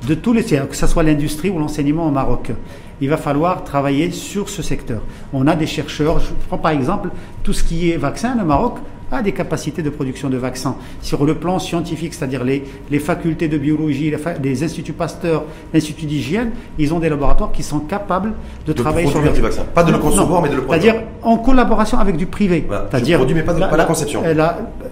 de 0.09 0.15
tous 0.15 0.33
les 0.33 0.45
que 0.45 0.77
ce 0.77 0.87
soit 0.87 1.03
l'industrie 1.03 1.51
ou 1.51 1.59
l'enseignement 1.59 2.07
au 2.07 2.11
Maroc 2.13 2.53
il 3.01 3.09
va 3.09 3.17
falloir 3.17 3.65
travailler 3.65 4.11
sur 4.11 4.49
ce 4.49 4.63
secteur. 4.63 5.03
On 5.33 5.47
a 5.47 5.55
des 5.55 5.67
chercheurs, 5.67 6.21
je 6.21 6.33
prends 6.49 6.59
par 6.59 6.73
exemple 6.73 7.11
tout 7.43 7.53
ce 7.53 7.65
qui 7.65 7.91
est 7.91 7.97
vaccin, 7.97 8.35
le 8.37 8.45
Maroc 8.45 8.79
a 9.11 9.23
des 9.23 9.33
capacités 9.33 9.83
de 9.83 9.91
production 9.91 10.29
de 10.29 10.37
vaccins. 10.37 10.77
Sur 11.01 11.25
le 11.25 11.35
plan 11.35 11.59
scientifique, 11.59 12.15
c'est-à-dire 12.15 12.45
les, 12.45 12.65
les, 12.91 12.99
facultés 12.99 13.49
de 13.49 13.57
biologie, 13.59 14.13
les, 14.43 14.65
instituts 14.65 14.93
Pasteur, 14.93 15.45
l'Institut 15.73 16.07
d'hygiène, 16.07 16.51
ils 16.79 16.93
ont 16.93 16.99
des 16.99 17.09
laboratoires 17.09 17.53
qui 17.53 17.63
sont 17.63 17.81
capables 17.81 18.33
de, 18.67 18.73
travailler 18.73 19.09
sur 19.09 19.21
le 19.21 19.31
vaccin. 19.31 19.65
Pas 19.75 19.85
de 19.85 19.93
le 19.93 19.99
concevoir, 19.99 20.43
mais 20.43 20.49
de 20.49 20.57
le 20.57 20.63
produire. 20.63 20.93
C'est-à-dire 20.93 21.09
en 21.23 21.39
collaboration 21.39 21.99
avec 21.99 22.17
du 22.17 22.27
privé. 22.27 22.67
c'est-à-dire 22.91 23.19
produit, 23.19 23.35
mais 23.35 23.43
pas, 23.43 23.55
de, 23.55 23.61
la, 23.61 23.69
pas 23.69 23.77
la 23.77 23.85
conception. 23.85 24.23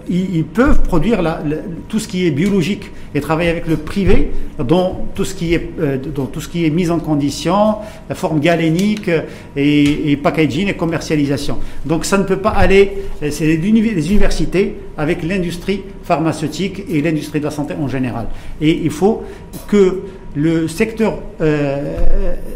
ils, 0.08 0.44
peuvent 0.44 0.82
produire 0.82 1.22
la, 1.22 1.40
tout 1.88 1.98
ce 1.98 2.06
qui 2.06 2.26
est 2.26 2.30
biologique 2.30 2.90
et 3.14 3.20
travailler 3.20 3.50
avec 3.50 3.66
le 3.66 3.76
privé 3.76 4.32
dans 4.58 5.06
tout 5.14 5.24
ce 5.24 5.34
qui 5.34 5.54
est, 5.54 5.70
euh, 5.80 5.98
dans 5.98 6.26
tout 6.26 6.40
ce 6.40 6.48
qui 6.48 6.66
est 6.66 6.70
mise 6.70 6.90
en 6.90 6.98
condition, 6.98 7.76
la 8.08 8.14
forme 8.14 8.40
galénique 8.40 9.10
et, 9.56 10.12
et 10.12 10.16
packaging 10.16 10.68
et 10.68 10.74
commercialisation. 10.74 11.58
Donc 11.84 12.04
ça 12.04 12.18
ne 12.18 12.24
peut 12.24 12.38
pas 12.38 12.50
aller. 12.50 12.92
C'est 13.30 13.56
universités 14.06 14.76
avec 14.96 15.22
l'industrie 15.22 15.82
pharmaceutique 16.02 16.84
et 16.88 17.00
l'industrie 17.00 17.40
de 17.40 17.44
la 17.44 17.50
santé 17.50 17.74
en 17.80 17.88
général. 17.88 18.26
Et 18.60 18.80
il 18.84 18.90
faut 18.90 19.22
que 19.68 20.02
le 20.34 20.68
secteur 20.68 21.18
euh, 21.40 21.96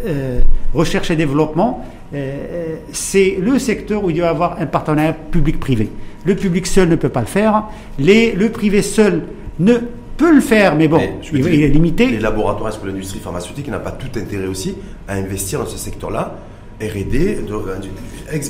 euh, 0.06 0.40
recherche 0.74 1.10
et 1.10 1.16
développement, 1.16 1.84
euh, 2.14 2.76
c'est 2.92 3.36
le 3.40 3.58
secteur 3.58 4.04
où 4.04 4.10
il 4.10 4.16
doit 4.16 4.26
y 4.26 4.28
avoir 4.28 4.60
un 4.60 4.66
partenariat 4.66 5.12
public-privé. 5.12 5.90
Le 6.24 6.34
public 6.34 6.66
seul 6.66 6.88
ne 6.88 6.96
peut 6.96 7.08
pas 7.08 7.20
le 7.20 7.26
faire, 7.26 7.64
les, 7.98 8.32
le 8.32 8.50
privé 8.50 8.82
seul 8.82 9.24
ne 9.60 9.74
peut 10.16 10.34
le 10.34 10.40
faire, 10.40 10.74
mais 10.74 10.88
bon, 10.88 11.00
il, 11.32 11.62
est 11.62 11.68
limité. 11.68 12.08
Les 12.08 12.18
laboratoires, 12.18 12.70
est-ce 12.70 12.78
que 12.78 12.86
l'industrie 12.86 13.20
pharmaceutique 13.20 13.68
n'a 13.68 13.78
pas 13.78 13.92
tout 13.92 14.18
intérêt 14.18 14.46
aussi 14.46 14.76
à 15.06 15.14
investir 15.14 15.60
dans 15.60 15.66
ce 15.66 15.78
secteur-là 15.78 16.38
R&D, 16.80 17.38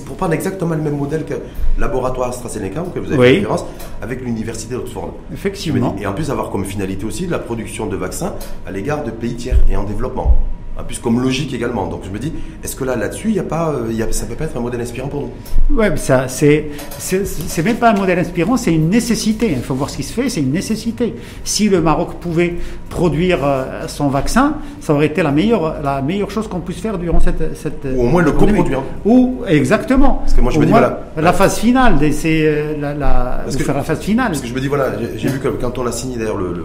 pour 0.05 0.16
prendre 0.16 0.34
exactement 0.34 0.74
le 0.74 0.82
même 0.82 0.96
modèle 0.96 1.24
que 1.24 1.34
laboratoire 1.78 2.28
AstraZeneca, 2.30 2.84
que 2.94 3.00
vous 3.00 3.12
avez 3.12 3.18
oui. 3.18 3.34
référence, 3.36 3.64
avec 4.02 4.20
l'université 4.22 4.74
d'Oxford. 4.74 5.14
Effectivement. 5.32 5.96
Et 6.00 6.06
en 6.06 6.12
plus 6.12 6.30
avoir 6.30 6.50
comme 6.50 6.64
finalité 6.64 7.05
aussi 7.06 7.26
la 7.26 7.38
production 7.38 7.86
de 7.86 7.96
vaccins 7.96 8.34
à 8.66 8.70
l'égard 8.70 9.05
de 9.05 9.10
pays 9.10 9.34
tiers 9.34 9.59
et 9.70 9.76
en 9.76 9.84
développement. 9.84 10.36
En 10.80 10.84
plus 10.84 11.00
comme 11.00 11.20
logique 11.20 11.52
également. 11.52 11.88
Donc 11.88 12.02
je 12.05 12.10
me 12.10 12.20
dis, 12.20 12.32
est-ce 12.62 12.76
que 12.76 12.84
là, 12.84 12.94
là-dessus, 12.94 13.30
il 13.30 13.38
a 13.40 13.42
pas, 13.42 13.70
euh, 13.70 13.92
y 13.92 14.00
a, 14.00 14.12
ça 14.12 14.26
peut 14.26 14.36
pas 14.36 14.44
être 14.44 14.56
un 14.56 14.60
modèle 14.60 14.80
inspirant 14.80 15.09
pour 15.09 15.22
nous? 15.22 15.76
Ouais, 15.76 15.96
ça, 15.96 16.28
c'est, 16.28 16.66
c'est 16.98 17.64
même 17.64 17.76
pas 17.76 17.90
un 17.90 17.94
modèle 17.94 18.20
inspirant, 18.20 18.56
c'est 18.56 18.72
une 18.72 18.88
nécessité. 18.88 19.50
Il 19.50 19.62
faut 19.62 19.74
voir 19.74 19.90
ce 19.90 19.96
qui 19.96 20.05
se 20.05 20.12
fait, 20.12 20.28
c'est 20.28 20.40
une 20.40 20.52
nécessité. 20.52 21.16
Si 21.42 21.68
le 21.68 21.80
Maroc 21.80 22.14
pouvait 22.20 22.55
produire 22.90 23.40
euh, 23.42 23.88
son 23.88 24.06
vaccin, 24.06 24.55
ça 24.80 24.94
aurait 24.94 25.06
été 25.06 25.24
la 25.24 25.32
meilleure, 25.32 25.82
la 25.82 26.00
meilleure 26.00 26.30
chose 26.30 26.46
qu'on 26.46 26.60
puisse 26.60 26.80
faire 26.80 26.96
durant 26.96 27.18
cette. 27.18 27.56
cette 27.56 27.84
Ou 27.96 28.02
au 28.02 28.06
moins 28.06 28.22
le 28.22 28.30
coproduire. 28.30 28.82
Ou, 29.05 29.42
exactement. 29.48 30.20
Parce 30.22 30.34
que 30.34 30.40
moi 30.40 30.52
je 30.52 30.60
me 30.60 30.64
dis, 30.64 30.70
voilà. 30.70 31.10
La 31.16 31.32
phase 31.32 31.59
finale, 31.59 31.96
c'est 32.12 32.76
la, 32.78 32.94
la, 32.94 33.44
faire 33.48 33.74
la 33.74 33.82
phase 33.82 33.98
finale. 33.98 34.28
Parce 34.28 34.42
que 34.42 34.46
je 34.46 34.55
me 34.55 34.60
dis, 34.60 34.68
voilà, 34.68 34.92
j'ai 35.16 35.28
vu 35.28 35.40
que 35.40 35.48
quand 35.48 35.76
on 35.76 35.86
a 35.86 35.92
signé 35.92 36.16
d'ailleurs 36.18 36.36
le, 36.36 36.52
le, 36.52 36.64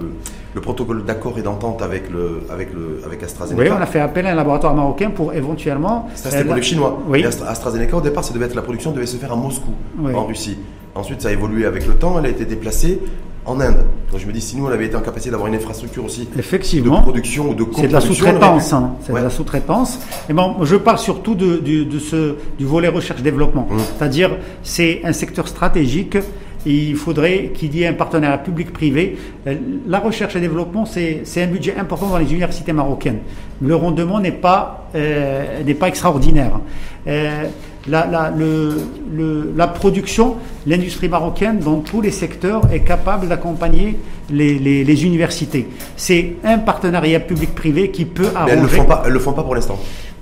protocole 0.61 1.03
d'accord 1.03 1.37
et 1.37 1.41
d'entente 1.41 1.81
avec, 1.81 2.09
le, 2.09 2.41
avec, 2.49 2.73
le, 2.73 3.01
avec 3.05 3.23
AstraZeneca. 3.23 3.63
Oui, 3.63 3.69
on 3.77 3.81
a 3.81 3.85
fait 3.85 3.99
appel 3.99 4.27
à 4.27 4.31
un 4.31 4.35
laboratoire 4.35 4.75
marocain 4.75 5.09
pour 5.09 5.33
éventuellement. 5.33 6.09
Ça, 6.15 6.29
c'était 6.31 6.45
pour 6.45 6.55
les 6.55 6.61
Chinois. 6.61 6.99
Oui. 7.07 7.23
AstraZeneca, 7.25 7.97
au 7.97 8.01
départ, 8.01 8.23
ça 8.23 8.33
devait 8.33 8.45
être 8.45 8.55
la 8.55 8.61
production 8.61 8.91
devait 8.91 9.05
se 9.05 9.17
faire 9.17 9.31
à 9.33 9.35
Moscou, 9.35 9.71
en 10.13 10.25
Russie. 10.25 10.57
Ensuite, 10.95 11.21
ça 11.21 11.29
a 11.29 11.31
évolué 11.31 11.65
avec 11.65 11.87
le 11.87 11.95
temps, 11.95 12.19
elle 12.19 12.27
a 12.27 12.29
été 12.29 12.45
déplacée 12.45 12.99
en 13.45 13.59
Inde. 13.59 13.83
Donc 14.11 14.21
je 14.21 14.27
me 14.27 14.31
dis, 14.31 14.41
si 14.41 14.55
nous, 14.55 14.65
on 14.65 14.69
avait 14.69 14.85
été 14.85 14.95
en 14.95 15.01
capacité 15.01 15.31
d'avoir 15.31 15.47
une 15.47 15.55
infrastructure 15.55 16.05
aussi 16.05 16.29
Effectivement. 16.37 16.99
de 16.99 17.03
production 17.03 17.49
ou 17.49 17.53
de 17.55 17.65
C'est 17.75 17.87
de 17.87 17.93
la 17.93 17.99
sous-traitance. 17.99 18.73
Hein. 18.73 18.93
C'est 19.01 19.13
de 19.13 19.17
la 19.17 19.29
sous-traitance. 19.29 19.99
Et 20.29 20.33
bon, 20.33 20.63
je 20.63 20.75
parle 20.75 20.99
surtout 20.99 21.35
de, 21.35 21.57
de, 21.57 21.99
ce, 21.99 22.35
du 22.57 22.65
volet 22.65 22.87
recherche-développement. 22.87 23.67
Mmh. 23.69 23.77
C'est-à-dire, 23.97 24.37
c'est 24.63 25.01
un 25.03 25.13
secteur 25.13 25.47
stratégique 25.47 26.17
il 26.65 26.95
faudrait 26.95 27.51
qu'il 27.53 27.75
y 27.75 27.83
ait 27.83 27.87
un 27.87 27.93
partenariat 27.93 28.37
public-privé. 28.37 29.17
Euh, 29.47 29.55
la 29.87 29.99
recherche 29.99 30.35
et 30.35 30.39
développement, 30.39 30.85
c'est 30.85 31.23
un 31.37 31.47
budget 31.47 31.75
important 31.77 32.07
dans 32.07 32.17
les 32.17 32.31
universités 32.31 32.73
marocaines. 32.73 33.19
Le 33.61 33.75
rendement 33.75 34.19
n'est 34.19 34.31
pas, 34.31 34.89
euh, 34.95 35.73
pas 35.79 35.87
extraordinaire. 35.87 36.59
Euh, 37.07 37.43
la, 37.87 38.05
la, 38.05 38.29
le, 38.31 38.77
le, 39.13 39.53
la, 39.57 39.67
production, 39.67 40.37
l'industrie 40.65 41.09
marocaine 41.09 41.59
dans 41.59 41.79
tous 41.79 41.99
les 41.99 42.11
secteurs 42.11 42.61
est 42.71 42.79
capable 42.79 43.27
d'accompagner 43.27 43.97
les, 44.29 44.57
les, 44.57 44.85
les, 44.85 45.05
universités. 45.05 45.67
C'est 45.97 46.35
un 46.45 46.59
partenariat 46.59 47.19
public-privé 47.19 47.91
qui 47.91 48.05
peut 48.05 48.29
arranger. 48.33 48.53
elles 48.53 48.59
ne 48.59 49.09
le 49.09 49.19
font 49.19 49.33
pas 49.33 49.43
pour 49.43 49.55
l'instant. 49.55 49.77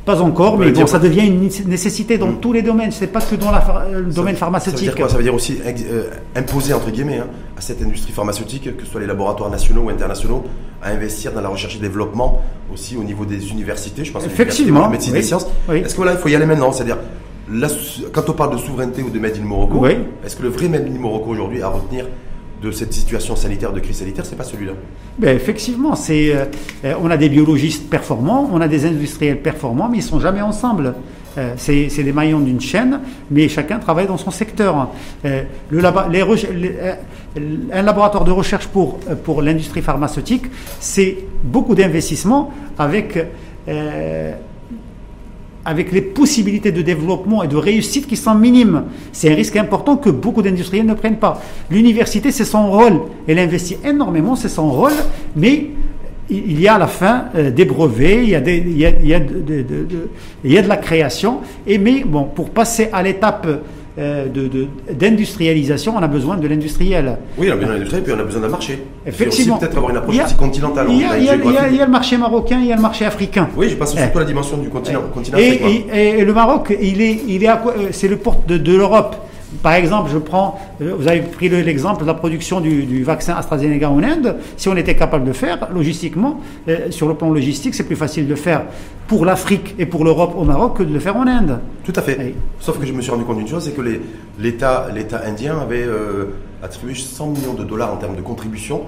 Pas 0.06 0.22
encore, 0.22 0.58
mais 0.58 0.72
bon, 0.72 0.88
ça 0.88 0.98
devient 0.98 1.28
une 1.28 1.48
nécessité 1.68 2.18
dans 2.18 2.28
mm. 2.28 2.40
tous 2.40 2.54
les 2.54 2.62
domaines. 2.64 2.92
C'est 2.92 3.08
pas 3.08 3.22
que 3.22 3.36
dans 3.36 3.52
le 3.52 4.12
domaine 4.12 4.36
pharmaceutique. 4.36 4.80
Ça 4.80 4.86
veut 4.86 4.92
dire 4.92 4.96
quoi? 4.96 5.10
Ça 5.10 5.18
veut 5.18 5.24
dire 5.24 5.34
aussi 5.34 5.60
euh, 5.66 6.10
imposer 6.36 6.74
entre 6.74 6.90
guillemets 6.90 7.20
hein, 7.20 7.28
à 7.58 7.62
cette 7.62 7.82
industrie 7.82 8.12
pharmaceutique, 8.12 8.76
que 8.76 8.84
ce 8.84 8.92
soit 8.92 9.02
les 9.02 9.08
laboratoires 9.08 9.50
nationaux 9.50 9.84
ou 9.84 9.90
internationaux, 9.90 10.44
à 10.82 10.90
investir 10.90 11.34
dans 11.34 11.42
la 11.42 11.50
recherche 11.50 11.76
et 11.76 11.80
développement 11.80 12.42
aussi 12.74 12.98
au 12.98 13.04
niveau 13.04 13.26
des 13.26 13.52
universités. 13.52 14.04
Je 14.04 14.12
pense 14.12 14.26
effectivement, 14.26 14.82
la 14.82 14.90
médecine 14.90 15.14
des 15.14 15.22
sciences. 15.22 15.48
Est-ce 15.72 15.96
que 15.96 16.02
là, 16.02 16.14
il 16.14 16.18
faut 16.18 16.30
y 16.30 16.36
aller 16.36 16.48
maintenant? 16.48 16.72
C'est-à-dire 16.72 16.98
quand 18.12 18.30
on 18.30 18.34
parle 18.34 18.54
de 18.54 18.58
souveraineté 18.58 19.04
ou 19.04 19.10
de 19.10 19.20
Made 19.20 19.38
in 19.38 19.46
Morocco, 19.46 19.86
est-ce 19.86 20.36
que 20.36 20.44
le 20.44 20.50
vrai 20.50 20.68
Made 20.68 20.88
in 20.88 21.00
Morocco 21.00 21.30
aujourd'hui 21.30 21.62
à 21.62 21.68
retenir 21.68 22.06
de 22.62 22.72
cette 22.72 22.94
situation 22.94 23.36
sanitaire, 23.36 23.74
de 23.74 23.80
crise 23.80 23.98
sanitaire, 23.98 24.26
c'est 24.26 24.36
pas 24.36 24.44
celui-là. 24.44 24.74
Ben 25.18 25.36
effectivement, 25.36 25.96
c'est, 25.96 26.34
euh, 26.36 26.94
on 27.02 27.10
a 27.10 27.18
des 27.18 27.30
biologistes 27.30 27.90
performants, 27.90 28.50
on 28.52 28.62
a 28.62 28.68
des 28.68 28.86
industriels 28.86 29.42
performants, 29.42 29.90
mais 29.90 29.98
ils 29.98 30.04
sont 30.04 30.20
jamais 30.20 30.42
ensemble. 30.42 30.94
Euh, 31.38 31.54
c'est, 31.56 31.88
des 31.88 32.12
maillons 32.12 32.42
d'une 32.42 32.60
chaîne, 32.60 33.00
mais 33.32 33.48
chacun 33.48 33.80
travaille 33.80 34.08
dans 34.08 34.18
son 34.18 34.32
secteur. 34.32 34.90
Euh, 35.26 35.44
un 37.74 37.82
laboratoire 37.82 38.26
de 38.26 38.32
recherche 38.32 38.68
pour, 38.68 39.00
pour 39.24 39.42
l'industrie 39.42 39.82
pharmaceutique, 39.82 40.44
c'est 40.80 41.18
beaucoup 41.44 41.74
d'investissements 41.74 42.52
avec 42.78 43.18
avec 45.66 45.92
les 45.92 46.02
possibilités 46.02 46.72
de 46.72 46.82
développement 46.82 47.44
et 47.44 47.48
de 47.48 47.56
réussite 47.56 48.08
qui 48.08 48.18
sont 48.18 48.36
minimes. 48.36 48.84
C'est 49.12 49.32
un 49.32 49.36
risque 49.36 49.56
important 49.56 49.98
que 49.98 50.10
beaucoup 50.10 50.42
d'industriels 50.42 50.86
ne 50.86 50.94
prennent 50.94 51.20
pas. 51.20 51.42
L'université, 51.70 52.32
c'est 52.32 52.46
son 52.46 52.72
rôle. 52.72 53.02
Elle 53.28 53.40
investit 53.40 53.78
énormément, 53.84 54.36
c'est 54.36 54.50
son 54.50 54.72
rôle, 54.72 54.94
mais 55.36 55.72
il 56.30 56.60
y 56.62 56.68
a 56.68 56.76
à 56.76 56.80
la 56.80 56.88
fin 56.88 57.26
euh, 57.36 57.52
des 57.52 57.66
brevets, 57.66 58.24
il 58.24 58.30
y 58.30 58.36
a, 58.36 58.40
de, 59.20 60.68
la 60.68 60.78
création, 60.78 61.40
et 61.68 61.78
mais 61.78 62.04
bon, 62.06 62.24
pour 62.24 62.52
passer 62.52 62.90
à 62.94 63.04
l'étape 63.04 63.48
d'industrialisation, 63.98 65.96
on 65.98 66.02
a 66.02 66.08
besoin 66.08 66.38
de 66.38 66.48
l'industriel. 66.48 67.18
Oui, 67.38 67.50
on 67.50 67.54
a 67.54 67.56
besoin 67.56 67.74
d'industriel, 67.74 68.04
puis 68.04 68.14
on 68.14 68.20
a 68.20 68.24
besoin 68.24 68.42
d'un 68.42 68.50
marché. 68.50 68.84
Effectivement. 69.06 69.58
peut-être 69.58 69.76
avoir 69.78 69.92
une 69.92 69.98
approche 69.98 70.18
aussi 70.18 70.36
continentale. 70.36 70.88
Il 70.90 71.00
y, 71.00 71.04
a, 71.04 71.18
il, 71.18 71.26
y 71.26 71.30
a, 71.30 71.36
il 71.68 71.76
y, 71.76 71.82
a, 71.82 71.86
le 71.86 71.92
marché 71.92 72.18
marocain, 72.18 72.60
il 72.62 72.68
y 72.68 72.72
a 72.72 72.76
le 72.76 72.82
marché 72.82 73.06
africain. 73.06 73.50
Oui, 73.56 73.70
je 73.70 73.76
passe 73.76 73.96
surtout 73.96 74.18
à 74.18 74.22
la 74.22 74.28
dimension 74.28 74.58
du 74.58 74.70
continent, 74.70 75.02
continent 75.14 75.38
et, 75.38 75.50
africain. 75.50 75.94
Et, 75.94 76.24
le 76.24 76.34
Maroc, 76.34 76.76
il 76.82 77.02
est, 77.02 77.22
il 77.28 77.44
est 77.44 77.50
euh, 77.50 77.90
c'est 77.92 78.08
le 78.08 78.18
porte 78.18 78.48
de, 78.48 78.58
de 78.58 78.76
l'Europe. 78.76 79.16
Par 79.64 79.74
exemple, 79.74 80.10
je 80.12 80.18
prends, 80.18 80.60
euh, 80.82 80.94
vous 80.98 81.08
avez 81.08 81.22
pris 81.22 81.50
l'exemple 81.50 82.02
de 82.02 82.08
la 82.08 82.14
production 82.14 82.62
du, 82.62 83.04
vaccin 83.04 83.36
AstraZeneca 83.36 83.90
en 83.90 84.02
Inde. 84.02 84.38
Si 84.58 84.70
on 84.70 84.76
était 84.78 84.96
capable 84.96 85.26
de 85.26 85.34
faire, 85.34 85.70
logistiquement, 85.74 86.40
euh, 86.68 86.90
sur 86.92 87.08
le 87.08 87.16
plan 87.16 87.30
logistique, 87.30 87.76
c'est 87.76 87.84
plus 87.84 87.96
facile 87.96 88.28
de 88.28 88.36
faire 88.36 88.64
pour 89.08 89.26
l'Afrique 89.26 89.76
et 89.78 89.86
pour 89.86 90.06
l'Europe 90.06 90.36
au 90.38 90.44
Maroc 90.44 90.78
que 90.78 90.84
de 90.84 90.94
le 90.94 91.00
faire 91.00 91.18
en 91.18 91.28
Inde. 91.28 91.60
Tout 91.84 91.94
à 91.96 92.02
fait. 92.02 92.34
Sauf 92.60 92.80
que 92.80 92.86
je 92.86 92.94
me 92.94 93.02
suis 93.02 93.12
rendu 93.12 93.24
compte 93.26 93.38
d'une 93.38 93.48
chose, 93.48 93.66
c'est 93.66 93.76
que 93.76 93.82
l'État 94.40 94.88
indien 95.26 95.60
avait 95.60 95.84
euh, 95.84 96.34
attribué 96.64 96.96
100 96.96 97.28
millions 97.28 97.54
de 97.54 97.64
dollars 97.64 97.94
en 97.94 97.98
termes 97.98 98.16
de 98.16 98.22
contribution 98.22 98.84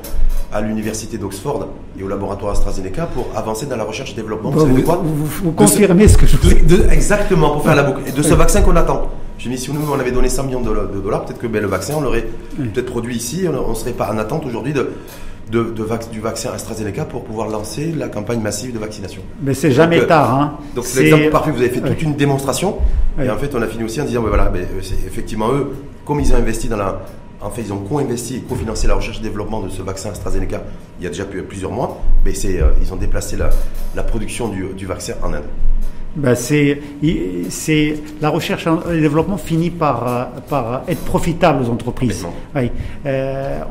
à 0.54 0.62
l'université 0.62 1.18
d'Oxford 1.18 1.68
et 2.00 2.04
au 2.04 2.08
laboratoire 2.08 2.54
AstraZeneca 2.54 3.08
pour 3.08 3.28
avancer 3.36 3.66
dans 3.66 3.76
la 3.76 3.84
recherche 3.84 4.12
et 4.12 4.16
développement. 4.16 4.52
vous, 4.52 4.60
savez 4.62 4.84
quoi? 4.84 5.02
vous, 5.04 5.52
confirmez 5.52 6.08
ce 6.08 6.18
que 6.18 6.26
je 6.28 6.38
vous 6.38 6.54
dis. 6.54 6.76
Exactement, 6.92 7.52
pour 7.52 7.64
faire 7.64 7.76
la 7.76 7.84
boucle. 7.84 8.02
Et 8.08 8.12
de 8.12 8.22
ce 8.22 8.34
vaccin 8.34 8.62
qu'on 8.62 8.76
attend. 8.76 9.10
J'ai 9.38 9.50
mis, 9.50 9.58
si 9.58 9.72
nous, 9.72 9.82
on 9.92 10.00
avait 10.00 10.12
donné 10.12 10.30
100 10.30 10.44
millions 10.44 10.62
de, 10.62 11.00
dollars, 11.02 11.26
peut-être 11.26 11.40
que 11.40 11.48
ben, 11.48 11.62
le 11.62 11.68
vaccin, 11.68 11.96
on 11.98 12.02
l'aurait 12.02 12.26
peut-être 12.58 12.86
produit 12.86 13.16
ici, 13.16 13.46
on 13.48 13.70
ne 13.70 13.76
serait 13.76 13.92
pas 13.92 14.12
en 14.12 14.18
attente 14.18 14.46
aujourd'hui 14.46 14.74
de, 14.74 14.92
de, 15.52 15.74
du 16.12 16.20
vaccin 16.20 16.52
AstraZeneca 16.52 17.06
pour 17.06 17.24
pouvoir 17.24 17.50
lancer 17.50 17.92
la 17.92 18.08
campagne 18.08 18.40
massive 18.40 18.74
de 18.74 18.80
vaccination. 18.80 19.22
Mais 19.42 19.54
c'est 19.54 19.72
jamais 19.72 20.02
euh, 20.02 20.06
tard. 20.06 20.34
Hein. 20.34 20.58
Donc 20.76 20.86
c'est 20.86 21.04
l'exemple 21.04 21.30
parfait. 21.30 21.52
Vous 21.52 21.62
avez 21.62 21.70
fait 21.70 21.82
toute 21.82 22.02
une 22.02 22.16
démonstration. 22.16 22.78
Et 23.22 23.30
en 23.30 23.38
fait, 23.38 23.54
on 23.54 23.62
a 23.62 23.68
fini 23.68 23.84
aussi 23.84 24.02
en 24.02 24.06
disant, 24.06 24.22
ben, 24.22 24.30
voilà, 24.30 24.46
ben, 24.46 24.66
effectivement, 25.06 25.52
eux, 25.52 25.76
comme 26.06 26.20
ils 26.20 26.32
ont 26.34 26.38
investi 26.38 26.70
dans 26.70 26.78
la. 26.78 27.02
En 27.42 27.50
fait, 27.50 27.62
ils 27.62 27.74
ont 27.74 27.80
co-investi 27.80 28.38
et 28.38 28.40
co-financé 28.40 28.88
la 28.88 28.96
recherche 28.96 29.20
et 29.20 29.22
développement 29.22 29.60
de 29.60 29.68
ce 29.68 29.82
vaccin 29.82 30.12
AstraZeneca 30.12 30.64
il 31.00 31.04
y 31.04 31.08
a 31.08 31.10
déjà 31.10 31.26
plusieurs 31.26 31.72
mois. 31.72 32.02
Mais 32.24 32.34
c'est, 32.34 32.62
euh, 32.62 32.70
ils 32.82 32.94
ont 32.94 32.96
déplacé 32.96 33.36
la, 33.36 33.50
la 33.96 34.04
production 34.04 34.48
du, 34.48 34.68
du 34.78 34.86
vaccin 34.86 35.16
en 35.22 35.34
Inde 35.34 35.44
ben 36.16 36.36
c'est, 36.36 36.80
c'est 37.50 37.96
la 38.22 38.30
recherche 38.30 38.68
et 38.68 38.94
le 38.94 39.02
développement 39.02 39.38
finit 39.38 39.72
par, 39.72 40.08
euh, 40.08 40.26
par 40.48 40.84
être 40.88 41.04
profitable 41.06 41.64
aux 41.64 41.70
entreprises. 41.70 42.26
Oui. 42.56 42.70
Euh, 43.06 43.62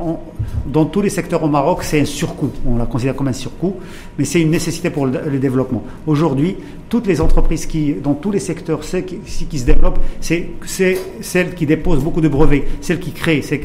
dans 0.66 0.86
tous 0.86 1.02
les 1.02 1.08
secteurs 1.08 1.42
au 1.44 1.48
Maroc, 1.48 1.82
c'est 1.82 2.00
un 2.00 2.04
surcoût. 2.04 2.50
On 2.66 2.76
la 2.76 2.86
considère 2.86 3.14
comme 3.14 3.28
un 3.28 3.32
surcoût, 3.32 3.76
mais 4.18 4.24
c'est 4.24 4.40
une 4.40 4.50
nécessité 4.50 4.90
pour 4.90 5.06
le, 5.06 5.38
développement. 5.38 5.84
Aujourd'hui, 6.06 6.56
toutes 6.88 7.06
les 7.06 7.20
entreprises 7.20 7.66
qui, 7.66 7.94
dans 7.94 8.14
tous 8.14 8.30
les 8.30 8.40
secteurs 8.40 8.80
qui, 8.80 9.46
qui 9.46 9.58
se 9.58 9.64
développent, 9.64 10.00
c'est, 10.20 10.50
c'est 10.66 10.98
celles 11.20 11.54
qui 11.54 11.66
déposent 11.66 12.02
beaucoup 12.02 12.20
de 12.20 12.28
brevets, 12.28 12.64
celles 12.80 13.00
qui 13.00 13.12
créent, 13.12 13.42
c'est, 13.42 13.60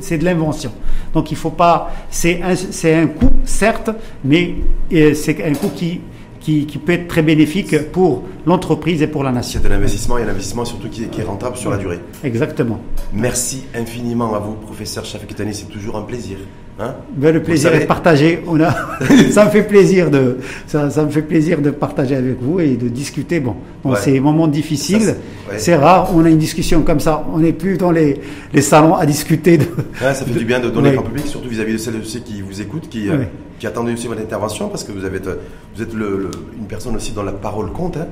c'est 0.00 0.18
de 0.18 0.24
l'invention. 0.24 0.72
Donc 1.12 1.30
il 1.30 1.36
faut 1.36 1.50
pas, 1.50 1.92
c'est 2.10 2.42
un, 2.42 2.56
c'est 2.56 2.94
un 2.94 3.06
coût 3.06 3.32
certes, 3.44 3.90
mais 4.24 4.54
euh, 4.92 5.14
c'est 5.14 5.44
un 5.44 5.52
coût 5.54 5.70
qui 5.74 6.00
qui, 6.42 6.66
peut 6.84 6.92
être 6.92 7.08
très 7.08 7.22
bénéfique 7.22 7.90
pour 7.92 8.24
l'entreprise 8.46 9.00
et 9.02 9.06
pour 9.06 9.22
la 9.22 9.30
nation. 9.30 9.60
C'est 9.62 9.70
un 9.70 9.76
investissement 9.76 10.18
et 10.18 10.22
un 10.22 10.28
investissement 10.28 10.64
surtout 10.64 10.88
qui 10.88 11.04
est, 11.04 11.22
rentable 11.22 11.56
sur 11.56 11.70
la 11.70 11.76
durée. 11.76 12.00
Exactement. 12.24 12.80
Merci 13.12 13.64
infiniment 13.74 14.34
à 14.34 14.40
vous, 14.40 14.54
professeur 14.54 15.04
Chafekitani, 15.04 15.54
c'est 15.54 15.66
toujours 15.66 15.96
un 15.96 16.02
plaisir. 16.02 16.38
Hein? 16.82 16.94
Ben, 17.16 17.32
le 17.32 17.42
plaisir 17.42 17.72
est 17.74 17.80
de 17.80 17.84
partager. 17.84 18.42
On 18.46 18.60
a, 18.60 18.74
ça 19.30 19.44
me 19.44 19.50
fait 19.50 19.62
plaisir 19.62 20.10
de, 20.10 20.38
ça, 20.66 20.90
ça, 20.90 21.04
me 21.04 21.10
fait 21.10 21.22
plaisir 21.22 21.60
de 21.60 21.70
partager 21.70 22.16
avec 22.16 22.40
vous 22.40 22.60
et 22.60 22.76
de 22.76 22.88
discuter. 22.88 23.40
Bon, 23.40 23.56
dans 23.84 23.94
ces 23.94 24.18
moments 24.20 24.48
difficiles, 24.48 25.14
c'est 25.56 25.76
rare. 25.76 26.10
On 26.14 26.24
a 26.24 26.30
une 26.30 26.38
discussion 26.38 26.82
comme 26.82 27.00
ça. 27.00 27.24
On 27.32 27.38
n'est 27.38 27.52
plus 27.52 27.76
dans 27.76 27.90
les, 27.90 28.20
les, 28.52 28.62
salons 28.62 28.94
à 28.94 29.06
discuter. 29.06 29.58
De, 29.58 29.66
ça 29.98 30.14
fait 30.14 30.38
du 30.38 30.44
bien 30.44 30.60
de 30.60 30.70
donner 30.70 30.96
en 30.96 31.02
public, 31.02 31.26
surtout 31.26 31.48
vis-à-vis 31.48 31.74
de 31.74 31.78
celles 31.78 31.96
et 31.96 32.04
ceux 32.04 32.20
qui 32.20 32.42
vous 32.42 32.60
écoutent, 32.60 32.88
qui, 32.88 33.08
euh, 33.08 33.24
qui 33.58 33.66
attendent 33.66 33.88
aussi 33.88 34.08
votre 34.08 34.20
intervention, 34.20 34.68
parce 34.68 34.84
que 34.84 34.92
vous 34.92 35.04
avez, 35.04 35.20
vous 35.20 35.82
êtes 35.82 35.94
le, 35.94 36.30
une 36.58 36.66
personne 36.66 36.96
aussi 36.96 37.12
dont 37.12 37.22
la 37.22 37.32
parole 37.32 37.70
compte. 37.70 37.96
Hein. 37.96 38.06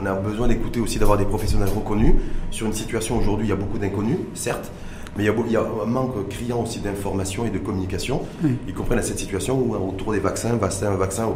On 0.00 0.04
a 0.04 0.12
besoin 0.12 0.48
d'écouter 0.48 0.80
aussi, 0.80 0.98
d'avoir 0.98 1.16
des 1.16 1.24
professionnels 1.24 1.70
reconnus. 1.74 2.14
Sur 2.50 2.66
une 2.66 2.74
situation 2.74 3.16
aujourd'hui, 3.16 3.46
il 3.46 3.50
y 3.50 3.52
a 3.52 3.56
beaucoup 3.56 3.78
d'inconnus, 3.78 4.18
certes, 4.34 4.70
mais 5.16 5.24
il 5.24 5.52
y, 5.52 5.56
a, 5.56 5.60
un 5.60 5.86
manque 5.86 6.28
criant 6.28 6.62
aussi 6.62 6.80
d'information 6.80 7.46
et 7.46 7.50
de 7.50 7.58
communication, 7.58 8.22
y 8.68 8.72
compris 8.72 8.96
dans 8.96 9.02
cette 9.02 9.18
situation 9.18 9.58
où 9.58 9.74
autour 9.74 10.12
des 10.12 10.20
vaccins, 10.20 10.54
vaccin, 10.56 10.90
vaccin 10.94 11.26
ou, 11.26 11.34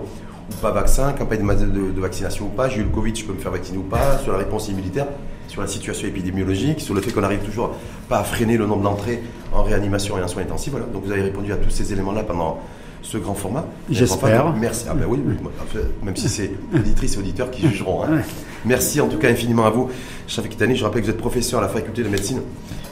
pas 0.60 0.72
vaccin, 0.72 1.12
campagne 1.12 1.46
de, 1.46 1.92
de, 1.92 2.00
vaccination 2.00 2.46
ou 2.46 2.48
pas, 2.48 2.68
j'ai 2.68 2.80
eu 2.80 2.84
le 2.84 2.88
Covid, 2.88 3.14
je 3.14 3.24
peux 3.24 3.32
me 3.32 3.38
faire 3.38 3.52
vacciner 3.52 3.78
ou 3.78 3.82
pas, 3.82 4.18
sur 4.18 4.32
la 4.32 4.38
réponse 4.38 4.68
immunitaire, 4.68 5.06
sur 5.46 5.60
la 5.60 5.68
situation 5.68 6.08
épidémiologique, 6.08 6.80
sur 6.80 6.94
le 6.94 7.00
fait 7.00 7.12
qu'on 7.12 7.20
n'arrive 7.20 7.40
toujours 7.40 7.70
pas 8.08 8.18
à 8.18 8.24
freiner 8.24 8.56
le 8.56 8.66
nombre 8.66 8.82
d'entrées 8.82 9.22
en 9.52 9.62
réanimation 9.62 10.18
et 10.18 10.22
en 10.22 10.28
soins 10.28 10.42
intensifs. 10.42 10.72
Voilà. 10.72 10.86
Donc 10.86 11.04
vous 11.04 11.12
avez 11.12 11.22
répondu 11.22 11.52
à 11.52 11.56
tous 11.56 11.70
ces 11.70 11.92
éléments-là 11.92 12.24
pendant 12.24 12.58
ce 13.02 13.18
grand 13.18 13.34
format. 13.34 13.66
J'espère. 13.90 14.54
Merci. 14.54 14.86
Ah 14.90 14.94
ben 14.94 15.06
oui, 15.08 15.18
même 16.02 16.16
si 16.16 16.28
c'est 16.28 16.52
auditrices 16.74 17.16
et 17.16 17.18
auditeurs 17.18 17.50
qui 17.50 17.62
jugeront. 17.68 18.04
Hein. 18.04 18.20
Merci 18.64 19.00
en 19.00 19.08
tout 19.08 19.18
cas 19.18 19.30
infiniment 19.30 19.66
à 19.66 19.70
vous. 19.70 19.88
Chef 20.26 20.48
Kitani, 20.48 20.76
je 20.76 20.84
rappelle 20.84 21.00
que 21.00 21.06
vous 21.06 21.12
êtes 21.12 21.18
professeur 21.18 21.60
à 21.60 21.62
la 21.62 21.68
faculté 21.68 22.02
de 22.02 22.08
médecine 22.08 22.40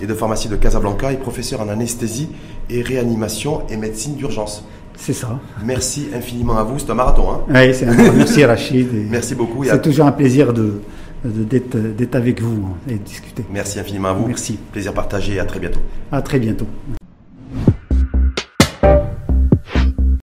et 0.01 0.07
de 0.07 0.15
pharmacie 0.15 0.49
de 0.49 0.57
Casablanca 0.57 1.13
et 1.13 1.17
professeur 1.17 1.61
en 1.61 1.69
anesthésie 1.69 2.31
et 2.71 2.83
réanimation 2.83 3.63
et 3.69 3.77
médecine 3.77 4.15
d'urgence. 4.17 4.65
C'est 4.97 5.13
ça. 5.13 5.39
Merci 5.65 6.09
infiniment 6.15 6.59
à 6.59 6.65
vous. 6.65 6.79
C'est 6.79 6.91
un 6.91 6.95
marathon. 6.95 7.31
Hein 7.31 7.41
oui, 7.49 7.75
c'est 7.75 7.87
un 7.87 8.13
Merci 8.13 8.45
Rachid. 8.45 8.89
Merci 9.11 9.35
beaucoup. 9.35 9.65
C'est 9.65 9.81
toujours 9.81 10.07
un 10.07 10.13
plaisir 10.13 10.53
de, 10.53 10.81
d'être 11.25 12.17
avec 12.17 12.43
vous 12.43 12.75
et 12.89 12.95
de 12.95 12.99
discuter. 12.99 13.45
Merci 13.51 13.79
infiniment 13.79 14.09
à 14.09 14.13
vous. 14.13 14.27
Merci. 14.27 14.59
Plaisir 14.73 14.93
partagé. 14.93 15.39
À 15.39 15.45
très 15.45 15.61
bientôt. 15.61 15.81
À 16.11 16.21
très 16.21 16.41
bientôt. 16.41 16.67